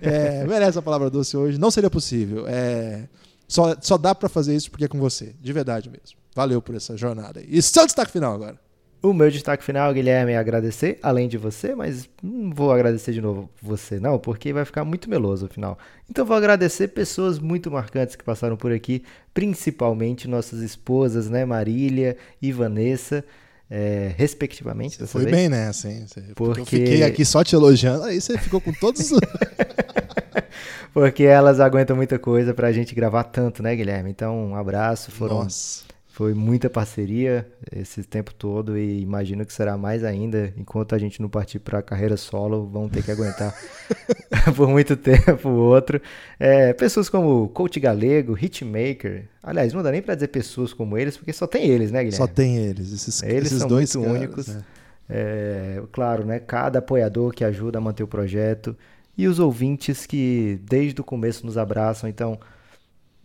é, 0.00 0.46
merece 0.46 0.78
a 0.78 0.82
palavra 0.82 1.10
doce 1.10 1.36
hoje. 1.36 1.58
Não 1.58 1.70
seria 1.70 1.90
possível. 1.90 2.46
É, 2.48 3.06
só, 3.46 3.76
só 3.82 3.98
dá 3.98 4.14
para 4.14 4.30
fazer 4.30 4.56
isso 4.56 4.70
porque 4.70 4.86
é 4.86 4.88
com 4.88 4.98
você, 4.98 5.34
de 5.38 5.52
verdade 5.52 5.90
mesmo. 5.90 6.16
Valeu 6.34 6.62
por 6.62 6.74
essa 6.74 6.96
jornada. 6.96 7.42
E 7.46 7.60
seu 7.60 7.84
destaque 7.84 8.12
final 8.12 8.32
agora. 8.32 8.58
O 9.00 9.12
meu 9.12 9.30
destaque 9.30 9.62
final, 9.62 9.92
Guilherme, 9.94 10.32
é 10.32 10.36
agradecer, 10.36 10.98
além 11.00 11.28
de 11.28 11.38
você, 11.38 11.72
mas 11.74 12.08
não 12.20 12.50
vou 12.50 12.72
agradecer 12.72 13.12
de 13.12 13.20
novo 13.20 13.48
você, 13.62 14.00
não, 14.00 14.18
porque 14.18 14.52
vai 14.52 14.64
ficar 14.64 14.84
muito 14.84 15.08
meloso 15.08 15.44
no 15.46 15.52
final. 15.52 15.78
Então 16.10 16.26
vou 16.26 16.36
agradecer 16.36 16.88
pessoas 16.88 17.38
muito 17.38 17.70
marcantes 17.70 18.16
que 18.16 18.24
passaram 18.24 18.56
por 18.56 18.72
aqui, 18.72 19.04
principalmente 19.32 20.26
nossas 20.26 20.60
esposas, 20.60 21.30
né, 21.30 21.44
Marília 21.44 22.16
e 22.42 22.50
Vanessa. 22.50 23.24
É, 23.70 24.14
respectivamente. 24.16 24.96
Você 24.96 25.06
foi 25.06 25.24
vez. 25.24 25.36
bem 25.36 25.48
nessa, 25.48 25.90
hein? 25.90 26.06
Porque... 26.34 26.60
Eu 26.60 26.64
fiquei 26.64 27.02
aqui 27.02 27.24
só 27.24 27.44
te 27.44 27.54
elogiando, 27.54 28.04
aí 28.04 28.20
você 28.20 28.36
ficou 28.38 28.60
com 28.60 28.72
todos 28.72 29.12
os. 29.12 29.20
Porque 30.92 31.22
elas 31.24 31.60
aguentam 31.60 31.94
muita 31.94 32.18
coisa 32.18 32.54
pra 32.54 32.72
gente 32.72 32.94
gravar 32.94 33.24
tanto, 33.24 33.62
né, 33.62 33.76
Guilherme? 33.76 34.10
Então, 34.10 34.48
um 34.48 34.56
abraço. 34.56 35.10
Foram 35.10 35.44
Nossa. 35.44 35.84
Foi 36.18 36.34
muita 36.34 36.68
parceria 36.68 37.46
esse 37.70 38.02
tempo 38.02 38.34
todo 38.34 38.76
e 38.76 39.00
imagino 39.00 39.46
que 39.46 39.52
será 39.52 39.78
mais 39.78 40.02
ainda. 40.02 40.52
Enquanto 40.56 40.96
a 40.96 40.98
gente 40.98 41.22
não 41.22 41.28
partir 41.28 41.60
para 41.60 41.78
a 41.78 41.82
carreira 41.82 42.16
solo, 42.16 42.66
vão 42.66 42.88
ter 42.88 43.04
que 43.04 43.12
aguentar 43.12 43.54
por 44.56 44.66
muito 44.66 44.96
tempo 44.96 45.48
o 45.48 45.54
outro. 45.54 46.02
É, 46.36 46.72
pessoas 46.72 47.08
como 47.08 47.48
Coach 47.50 47.78
Galego, 47.78 48.36
Hitmaker. 48.36 49.28
Aliás, 49.40 49.72
não 49.72 49.80
dá 49.80 49.92
nem 49.92 50.02
para 50.02 50.16
dizer 50.16 50.26
pessoas 50.26 50.72
como 50.72 50.98
eles, 50.98 51.16
porque 51.16 51.32
só 51.32 51.46
tem 51.46 51.68
eles, 51.68 51.92
né, 51.92 52.02
Guilherme? 52.02 52.16
Só 52.16 52.26
tem 52.26 52.56
eles. 52.56 52.92
Esses, 52.92 53.22
eles 53.22 53.44
esses 53.44 53.58
são 53.60 53.68
dois 53.68 53.94
muito 53.94 54.08
caras, 54.08 54.22
únicos. 54.24 54.48
né? 54.48 54.64
É, 55.08 55.82
claro, 55.92 56.26
né? 56.26 56.40
Cada 56.40 56.80
apoiador 56.80 57.32
que 57.32 57.44
ajuda 57.44 57.78
a 57.78 57.80
manter 57.80 58.02
o 58.02 58.08
projeto 58.08 58.76
e 59.16 59.28
os 59.28 59.38
ouvintes 59.38 60.04
que 60.04 60.58
desde 60.68 61.00
o 61.00 61.04
começo 61.04 61.46
nos 61.46 61.56
abraçam. 61.56 62.10
Então, 62.10 62.40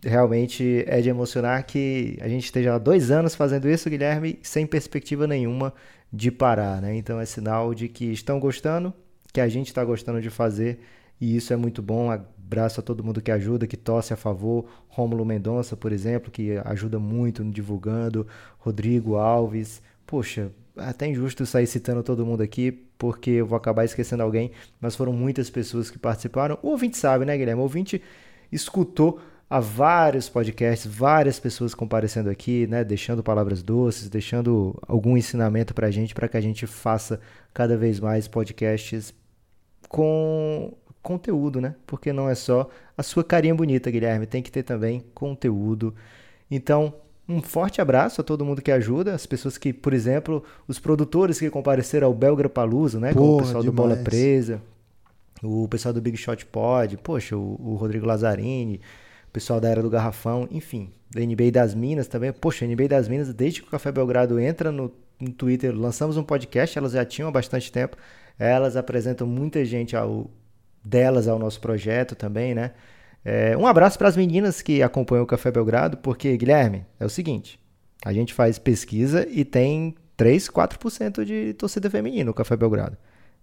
realmente 0.04 0.84
é 0.86 1.00
de 1.00 1.08
emocionar 1.08 1.64
que 1.64 2.18
a 2.20 2.28
gente 2.28 2.44
esteja 2.44 2.74
há 2.74 2.78
dois 2.78 3.10
anos 3.10 3.34
fazendo 3.34 3.68
isso, 3.68 3.90
Guilherme, 3.90 4.38
sem 4.42 4.66
perspectiva 4.66 5.26
nenhuma 5.26 5.72
de 6.12 6.30
parar, 6.30 6.80
né? 6.80 6.94
Então 6.94 7.18
é 7.20 7.26
sinal 7.26 7.74
de 7.74 7.88
que 7.88 8.06
estão 8.12 8.38
gostando, 8.38 8.92
que 9.32 9.40
a 9.40 9.48
gente 9.48 9.68
está 9.68 9.84
gostando 9.84 10.20
de 10.20 10.30
fazer 10.30 10.80
e 11.20 11.36
isso 11.36 11.52
é 11.52 11.56
muito 11.56 11.82
bom. 11.82 12.10
Abraço 12.10 12.80
a 12.80 12.82
todo 12.82 13.02
mundo 13.02 13.20
que 13.20 13.32
ajuda, 13.32 13.66
que 13.66 13.76
torce 13.76 14.12
a 14.12 14.16
favor. 14.16 14.66
Rômulo 14.88 15.24
Mendonça, 15.24 15.76
por 15.76 15.92
exemplo, 15.92 16.30
que 16.30 16.56
ajuda 16.64 16.98
muito 16.98 17.42
divulgando. 17.44 18.26
Rodrigo 18.58 19.16
Alves. 19.16 19.82
Poxa, 20.06 20.50
até 20.76 21.06
injusto 21.06 21.46
sair 21.46 21.66
citando 21.66 22.02
todo 22.02 22.26
mundo 22.26 22.42
aqui, 22.42 22.70
porque 22.98 23.30
eu 23.30 23.46
vou 23.46 23.56
acabar 23.56 23.84
esquecendo 23.84 24.22
alguém, 24.22 24.50
mas 24.80 24.94
foram 24.94 25.12
muitas 25.12 25.48
pessoas 25.48 25.90
que 25.90 25.98
participaram. 25.98 26.58
O 26.62 26.68
ouvinte 26.68 26.96
sabe, 26.96 27.24
né, 27.24 27.36
Guilherme? 27.36 27.60
O 27.60 27.64
ouvinte 27.64 28.02
escutou 28.52 29.20
há 29.54 29.60
vários 29.60 30.28
podcasts, 30.28 30.84
várias 30.84 31.38
pessoas 31.38 31.76
comparecendo 31.76 32.28
aqui, 32.28 32.66
né, 32.66 32.82
deixando 32.82 33.22
palavras 33.22 33.62
doces, 33.62 34.08
deixando 34.08 34.76
algum 34.84 35.16
ensinamento 35.16 35.72
para 35.72 35.86
a 35.86 35.90
gente, 35.92 36.12
para 36.12 36.26
que 36.26 36.36
a 36.36 36.40
gente 36.40 36.66
faça 36.66 37.20
cada 37.52 37.76
vez 37.76 38.00
mais 38.00 38.26
podcasts 38.26 39.14
com 39.88 40.72
conteúdo, 41.00 41.60
né? 41.60 41.76
Porque 41.86 42.12
não 42.12 42.28
é 42.28 42.34
só 42.34 42.68
a 42.98 43.02
sua 43.04 43.22
carinha 43.22 43.54
bonita, 43.54 43.92
Guilherme, 43.92 44.26
tem 44.26 44.42
que 44.42 44.50
ter 44.50 44.64
também 44.64 45.04
conteúdo. 45.14 45.94
Então, 46.50 46.92
um 47.28 47.40
forte 47.40 47.80
abraço 47.80 48.20
a 48.20 48.24
todo 48.24 48.44
mundo 48.44 48.60
que 48.60 48.72
ajuda, 48.72 49.14
as 49.14 49.24
pessoas 49.24 49.56
que, 49.56 49.72
por 49.72 49.94
exemplo, 49.94 50.42
os 50.66 50.80
produtores 50.80 51.38
que 51.38 51.48
compareceram 51.48 52.08
ao 52.08 52.14
Belgra 52.14 52.48
Paluso, 52.48 52.98
né? 52.98 53.12
Porra, 53.12 53.24
como 53.24 53.36
o 53.36 53.38
pessoal 53.38 53.62
demais. 53.62 53.66
do 53.66 53.72
Bola 53.72 53.96
Presa, 53.98 54.60
o 55.40 55.68
pessoal 55.68 55.94
do 55.94 56.00
Big 56.00 56.16
Shot 56.16 56.44
Pod, 56.46 56.96
poxa, 56.96 57.36
o, 57.36 57.56
o 57.60 57.76
Rodrigo 57.76 58.04
Lazzarini, 58.04 58.80
pessoal 59.34 59.60
da 59.60 59.68
Era 59.68 59.82
do 59.82 59.90
Garrafão, 59.90 60.46
enfim, 60.48 60.92
da 61.10 61.20
NBA 61.20 61.50
das 61.50 61.74
Minas 61.74 62.06
também. 62.06 62.32
Poxa, 62.32 62.64
NBA 62.64 62.86
das 62.86 63.08
Minas, 63.08 63.34
desde 63.34 63.60
que 63.60 63.66
o 63.66 63.70
Café 63.70 63.90
Belgrado 63.90 64.38
entra 64.38 64.70
no, 64.70 64.92
no 65.20 65.32
Twitter, 65.32 65.74
lançamos 65.74 66.16
um 66.16 66.22
podcast, 66.22 66.78
elas 66.78 66.92
já 66.92 67.04
tinham 67.04 67.28
há 67.28 67.32
bastante 67.32 67.70
tempo. 67.70 67.96
Elas 68.38 68.76
apresentam 68.76 69.26
muita 69.26 69.64
gente 69.64 69.96
ao, 69.96 70.30
delas 70.84 71.26
ao 71.26 71.36
nosso 71.36 71.60
projeto 71.60 72.14
também, 72.14 72.54
né? 72.54 72.70
É, 73.24 73.56
um 73.56 73.66
abraço 73.66 73.98
para 73.98 74.06
as 74.06 74.16
meninas 74.16 74.62
que 74.62 74.82
acompanham 74.82 75.24
o 75.24 75.26
Café 75.26 75.50
Belgrado, 75.50 75.96
porque, 75.96 76.36
Guilherme, 76.36 76.86
é 77.00 77.04
o 77.04 77.10
seguinte: 77.10 77.58
a 78.04 78.12
gente 78.12 78.32
faz 78.32 78.56
pesquisa 78.56 79.26
e 79.28 79.44
tem 79.44 79.96
3, 80.16 80.48
4% 80.48 81.24
de 81.24 81.54
torcida 81.54 81.90
feminina 81.90 82.26
no 82.26 82.34
Café 82.34 82.56
Belgrado. 82.56 82.96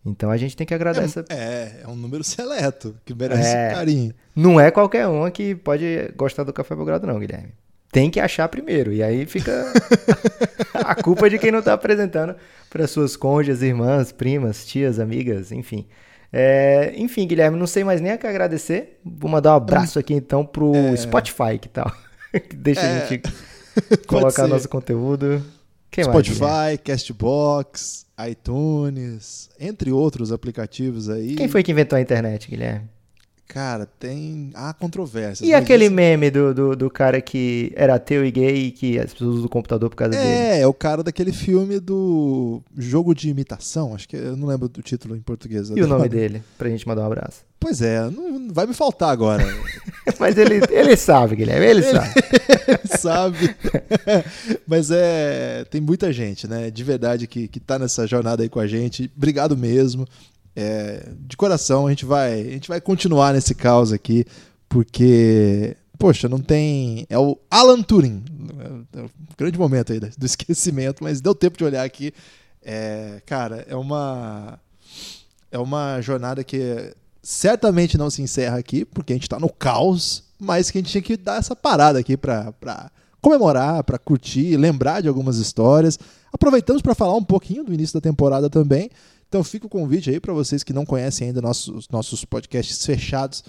Então 0.06 0.32
a 0.32 0.38
gente 0.38 0.57
tem 0.57 0.65
que 0.65 0.73
agradecer. 0.73 1.26
É, 1.30 1.36
é, 1.36 1.82
é 1.84 1.88
um 1.88 1.95
número 1.95 2.23
seleto, 2.23 2.95
que 3.06 3.14
merece 3.14 3.56
é, 3.56 3.72
carinho. 3.72 4.14
Não 4.36 4.60
é 4.60 4.72
qualquer 4.72 5.07
um 5.07 5.30
que 5.30 5.56
pode 5.56 6.11
gostar 6.15 6.44
do 6.44 6.53
Café 6.53 6.76
Belgrado, 6.76 7.06
não, 7.06 7.19
Guilherme. 7.19 7.53
Tem 7.91 8.10
que 8.10 8.19
achar 8.19 8.48
primeiro. 8.48 8.94
E 8.94 9.03
aí 9.03 9.26
fica 9.26 9.72
a 10.73 10.95
culpa 10.95 11.30
de 11.30 11.38
quem 11.38 11.52
não 11.52 11.60
está 11.60 11.73
apresentando 11.73 12.36
para 12.69 12.88
suas 12.88 13.15
cônjuges, 13.15 13.61
irmãs, 13.61 14.11
primas, 14.11 14.65
tias, 14.65 14.99
amigas, 14.99 15.52
enfim. 15.52 15.86
É, 16.34 16.94
enfim, 16.95 17.28
Guilherme, 17.28 17.57
não 17.57 17.68
sei 17.68 17.84
mais 17.84 17.99
nem 17.99 18.14
a 18.14 18.18
que 18.18 18.26
agradecer. 18.26 18.99
Vou 19.03 19.30
mandar 19.30 19.52
um 19.52 19.57
abraço 19.57 19.99
aqui 19.99 20.14
então 20.14 20.45
pro 20.45 20.73
é... 20.73 20.95
Spotify, 20.95 21.60
que 21.60 21.68
tal? 21.68 21.91
que 22.32 22.56
deixa 22.56 22.82
a 22.82 22.86
é. 22.86 23.07
gente 23.07 23.22
colocar 24.07 24.48
nosso 24.48 24.69
conteúdo. 24.69 25.44
Quem 25.91 26.06
Spotify, 26.06 26.41
mais, 26.41 26.80
Castbox, 26.82 28.06
iTunes, 28.30 29.49
entre 29.60 29.91
outros 29.91 30.31
aplicativos 30.31 31.10
aí. 31.10 31.35
Quem 31.35 31.48
foi 31.48 31.64
que 31.64 31.72
inventou 31.72 31.98
a 31.98 32.02
internet, 32.02 32.49
Guilherme? 32.49 32.89
Cara, 33.52 33.86
tem. 33.86 34.49
Há 34.53 34.73
controvérsias. 34.73 35.41
E 35.41 35.53
aquele 35.53 35.86
isso... 35.86 35.94
meme 35.94 36.32
do, 36.32 36.53
do, 36.53 36.73
do, 36.73 36.90
cara 36.90 37.19
que 37.19 37.73
era 37.76 37.95
ateu 37.95 38.26
e 38.26 38.32
gay 38.32 38.68
e 38.68 38.72
que 38.72 38.98
as 38.98 39.11
pessoas 39.11 39.36
usam 39.36 39.45
o 39.48 39.49
computador 39.49 39.90
por 39.90 39.98
causa 39.98 40.15
é, 40.15 40.22
dele? 40.22 40.34
É, 40.34 40.61
é 40.61 40.68
o 40.68 40.73
cara 40.73 41.03
daquele 41.03 41.34
filme 41.34 41.78
do 41.78 42.61
Jogo 42.78 43.14
de 43.14 43.30
Imitação. 43.30 43.94
Acho 43.94 44.07
que 44.07 44.15
eu 44.15 44.38
não 44.38 44.48
lembro 44.48 44.69
do 44.69 44.82
título 44.82 45.18
em 45.18 45.19
português. 45.19 45.69
E 45.69 45.82
o 45.82 45.88
nome 45.88 46.07
dele, 46.10 46.41
pra 46.57 46.69
gente 46.69 46.88
mandar 46.88 47.02
um 47.02 47.07
abraço. 47.07 47.41
Pois 47.60 47.82
é, 47.82 48.10
não 48.10 48.53
vai 48.53 48.65
me 48.65 48.73
faltar 48.73 49.10
agora. 49.10 49.44
Mas 50.18 50.38
ele, 50.38 50.61
ele 50.69 50.95
sabe, 50.95 51.36
Guilherme, 51.36 51.65
ele, 51.65 51.82
ele 51.82 51.91
sabe. 51.91 52.14
ele 52.68 52.88
sabe. 52.98 53.56
Mas 54.65 54.91
é. 54.91 55.65
Tem 55.69 55.82
muita 55.82 56.14
gente, 56.14 56.48
né? 56.48 56.72
De 56.72 56.84
verdade, 56.86 57.28
que, 57.28 57.49
que 57.49 57.60
tá 57.60 57.78
nessa 57.78 58.07
jornada 58.07 58.44
aí 58.44 58.48
com 58.49 58.61
a 58.61 58.65
gente. 58.65 59.11
Obrigado 59.14 59.57
mesmo. 59.57 60.07
É, 60.56 61.10
de 61.19 61.38
coração, 61.38 61.88
a 61.88 61.90
gente 61.90 62.06
vai, 62.06 62.41
a 62.41 62.52
gente 62.52 62.68
vai 62.68 62.82
continuar 62.82 63.34
nesse 63.34 63.56
caos 63.56 63.94
aqui, 63.94 64.26
porque, 64.68 65.76
poxa, 65.98 66.28
não 66.28 66.40
tem. 66.40 67.06
É 67.10 67.18
o 67.18 67.38
Alan 67.49 67.82
Turing. 67.82 68.23
É 68.94 69.02
um 69.02 69.10
grande 69.38 69.57
momento 69.57 69.94
aí 69.94 69.99
do 69.99 70.26
esquecimento, 70.26 71.03
mas 71.03 71.22
deu 71.22 71.34
tempo 71.34 71.57
de 71.57 71.64
olhar 71.64 71.84
aqui. 71.84 72.14
É, 72.61 73.22
cara, 73.26 73.65
é 73.68 73.76
uma. 73.76 74.60
É 75.52 75.57
uma 75.57 75.99
jornada 75.99 76.44
que 76.44 76.94
certamente 77.22 77.98
não 77.98 78.10
se 78.10 78.22
encerra 78.22 78.57
aqui, 78.57 78.86
porque 78.86 79.14
a 79.14 79.15
gente 79.15 79.23
está 79.23 79.40
no 79.40 79.49
caos, 79.49 80.23
mas 80.40 80.72
que 80.72 80.78
a 80.78 80.82
gente 80.82 80.91
tinha 80.91 81.02
que 81.02 81.18
dar 81.18 81.40
essa 81.40 81.56
parada 81.56 81.99
aqui 81.99 82.15
para 82.15 82.53
comemorar, 83.22 83.84
para 83.84 83.99
curtir, 83.99 84.57
lembrar 84.57 85.02
de 85.02 85.07
algumas 85.07 85.38
histórias. 85.38 85.99
Aproveitamos 86.34 86.82
para 86.82 86.95
falar 86.95 87.15
um 87.15 87.23
pouquinho 87.23 87.64
do 87.64 87.73
início 87.73 87.94
da 87.94 88.02
temporada 88.02 88.49
também. 88.49 88.90
Então 89.32 89.45
fica 89.45 89.66
o 89.66 89.70
convite 89.70 90.10
aí 90.10 90.20
para 90.20 90.34
vocês 90.34 90.62
que 90.62 90.74
não 90.74 90.86
conhecem 90.86 91.28
ainda 91.30 91.41
nossos, 91.41 91.88
nossos 91.88 92.26
podcasts 92.26 92.86
fechados. 92.86 93.45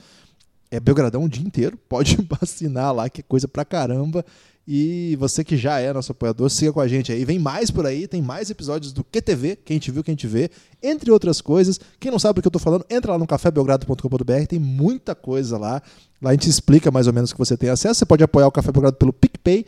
É 0.70 0.78
Belgradão 0.78 1.24
o 1.24 1.28
dia 1.28 1.44
inteiro, 1.44 1.76
pode 1.88 2.16
assinar 2.40 2.94
lá, 2.94 3.10
que 3.10 3.20
é 3.20 3.24
coisa 3.24 3.48
pra 3.48 3.64
caramba. 3.64 4.24
E 4.66 5.16
você 5.18 5.42
que 5.42 5.56
já 5.56 5.80
é 5.80 5.92
nosso 5.92 6.12
apoiador, 6.12 6.48
siga 6.48 6.72
com 6.72 6.80
a 6.80 6.86
gente 6.86 7.10
aí. 7.10 7.24
Vem 7.24 7.36
mais 7.36 7.68
por 7.68 7.84
aí, 7.84 8.06
tem 8.06 8.22
mais 8.22 8.48
episódios 8.48 8.92
do 8.92 9.02
QTV, 9.02 9.56
quem 9.56 9.80
te 9.80 9.90
viu, 9.90 10.04
quem 10.04 10.14
te 10.14 10.28
vê, 10.28 10.52
entre 10.80 11.10
outras 11.10 11.40
coisas. 11.40 11.80
Quem 11.98 12.12
não 12.12 12.18
sabe 12.20 12.36
do 12.36 12.42
que 12.42 12.46
eu 12.46 12.52
tô 12.52 12.60
falando, 12.60 12.86
entra 12.88 13.10
lá 13.10 13.18
no 13.18 13.26
cafébelgrado.com.br, 13.26 14.46
tem 14.48 14.60
muita 14.60 15.16
coisa 15.16 15.58
lá. 15.58 15.82
Lá 16.22 16.30
a 16.30 16.32
gente 16.32 16.48
explica 16.48 16.92
mais 16.92 17.08
ou 17.08 17.12
menos 17.12 17.32
o 17.32 17.34
que 17.34 17.40
você 17.40 17.56
tem 17.56 17.70
acesso. 17.70 17.98
Você 17.98 18.06
pode 18.06 18.22
apoiar 18.22 18.46
o 18.46 18.52
Café 18.52 18.70
Belgrado 18.70 18.96
pelo 18.96 19.12
PicPay, 19.12 19.66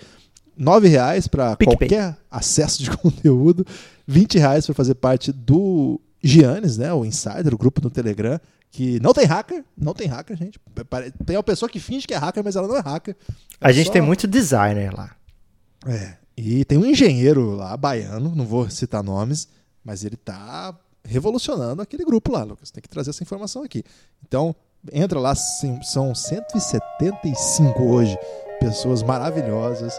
R$ 0.56 0.88
reais 0.88 1.26
para 1.26 1.56
qualquer 1.56 2.16
acesso 2.30 2.82
de 2.82 2.90
conteúdo, 2.96 3.66
R$ 4.06 4.26
reais 4.34 4.66
para 4.66 4.74
fazer 4.74 4.94
parte 4.94 5.32
do 5.32 6.00
Giannis, 6.22 6.78
né, 6.78 6.92
o 6.92 7.04
Insider, 7.04 7.52
o 7.52 7.58
grupo 7.58 7.80
no 7.82 7.90
Telegram, 7.90 8.40
que 8.70 8.98
não 9.00 9.12
tem 9.12 9.24
hacker, 9.24 9.64
não 9.76 9.94
tem 9.94 10.08
hacker, 10.08 10.36
gente. 10.36 10.58
Tem 11.24 11.36
uma 11.36 11.42
pessoa 11.42 11.68
que 11.68 11.78
finge 11.78 12.06
que 12.06 12.14
é 12.14 12.16
hacker, 12.16 12.42
mas 12.42 12.56
ela 12.56 12.66
não 12.66 12.76
é 12.76 12.80
hacker. 12.80 13.14
A 13.60 13.70
gente 13.70 13.86
só... 13.86 13.92
tem 13.92 14.02
muito 14.02 14.26
designer 14.26 14.92
lá. 14.92 15.14
É, 15.86 16.16
e 16.36 16.64
tem 16.64 16.76
um 16.78 16.84
engenheiro 16.84 17.54
lá, 17.54 17.76
baiano, 17.76 18.34
não 18.34 18.46
vou 18.46 18.68
citar 18.70 19.02
nomes, 19.02 19.46
mas 19.84 20.04
ele 20.04 20.16
tá 20.16 20.76
revolucionando 21.04 21.82
aquele 21.82 22.04
grupo 22.04 22.32
lá, 22.32 22.42
Lucas. 22.42 22.70
Tem 22.70 22.82
que 22.82 22.88
trazer 22.88 23.10
essa 23.10 23.22
informação 23.22 23.62
aqui. 23.62 23.84
Então, 24.26 24.56
entra 24.92 25.20
lá, 25.20 25.34
são 25.34 26.14
175 26.14 27.82
hoje, 27.82 28.18
pessoas 28.58 29.02
maravilhosas 29.02 29.94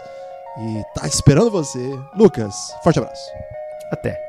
e 0.58 0.82
tá 0.94 1.06
esperando 1.06 1.50
você. 1.50 1.98
Lucas, 2.14 2.54
forte 2.82 2.98
abraço. 2.98 3.30
Até. 3.90 4.25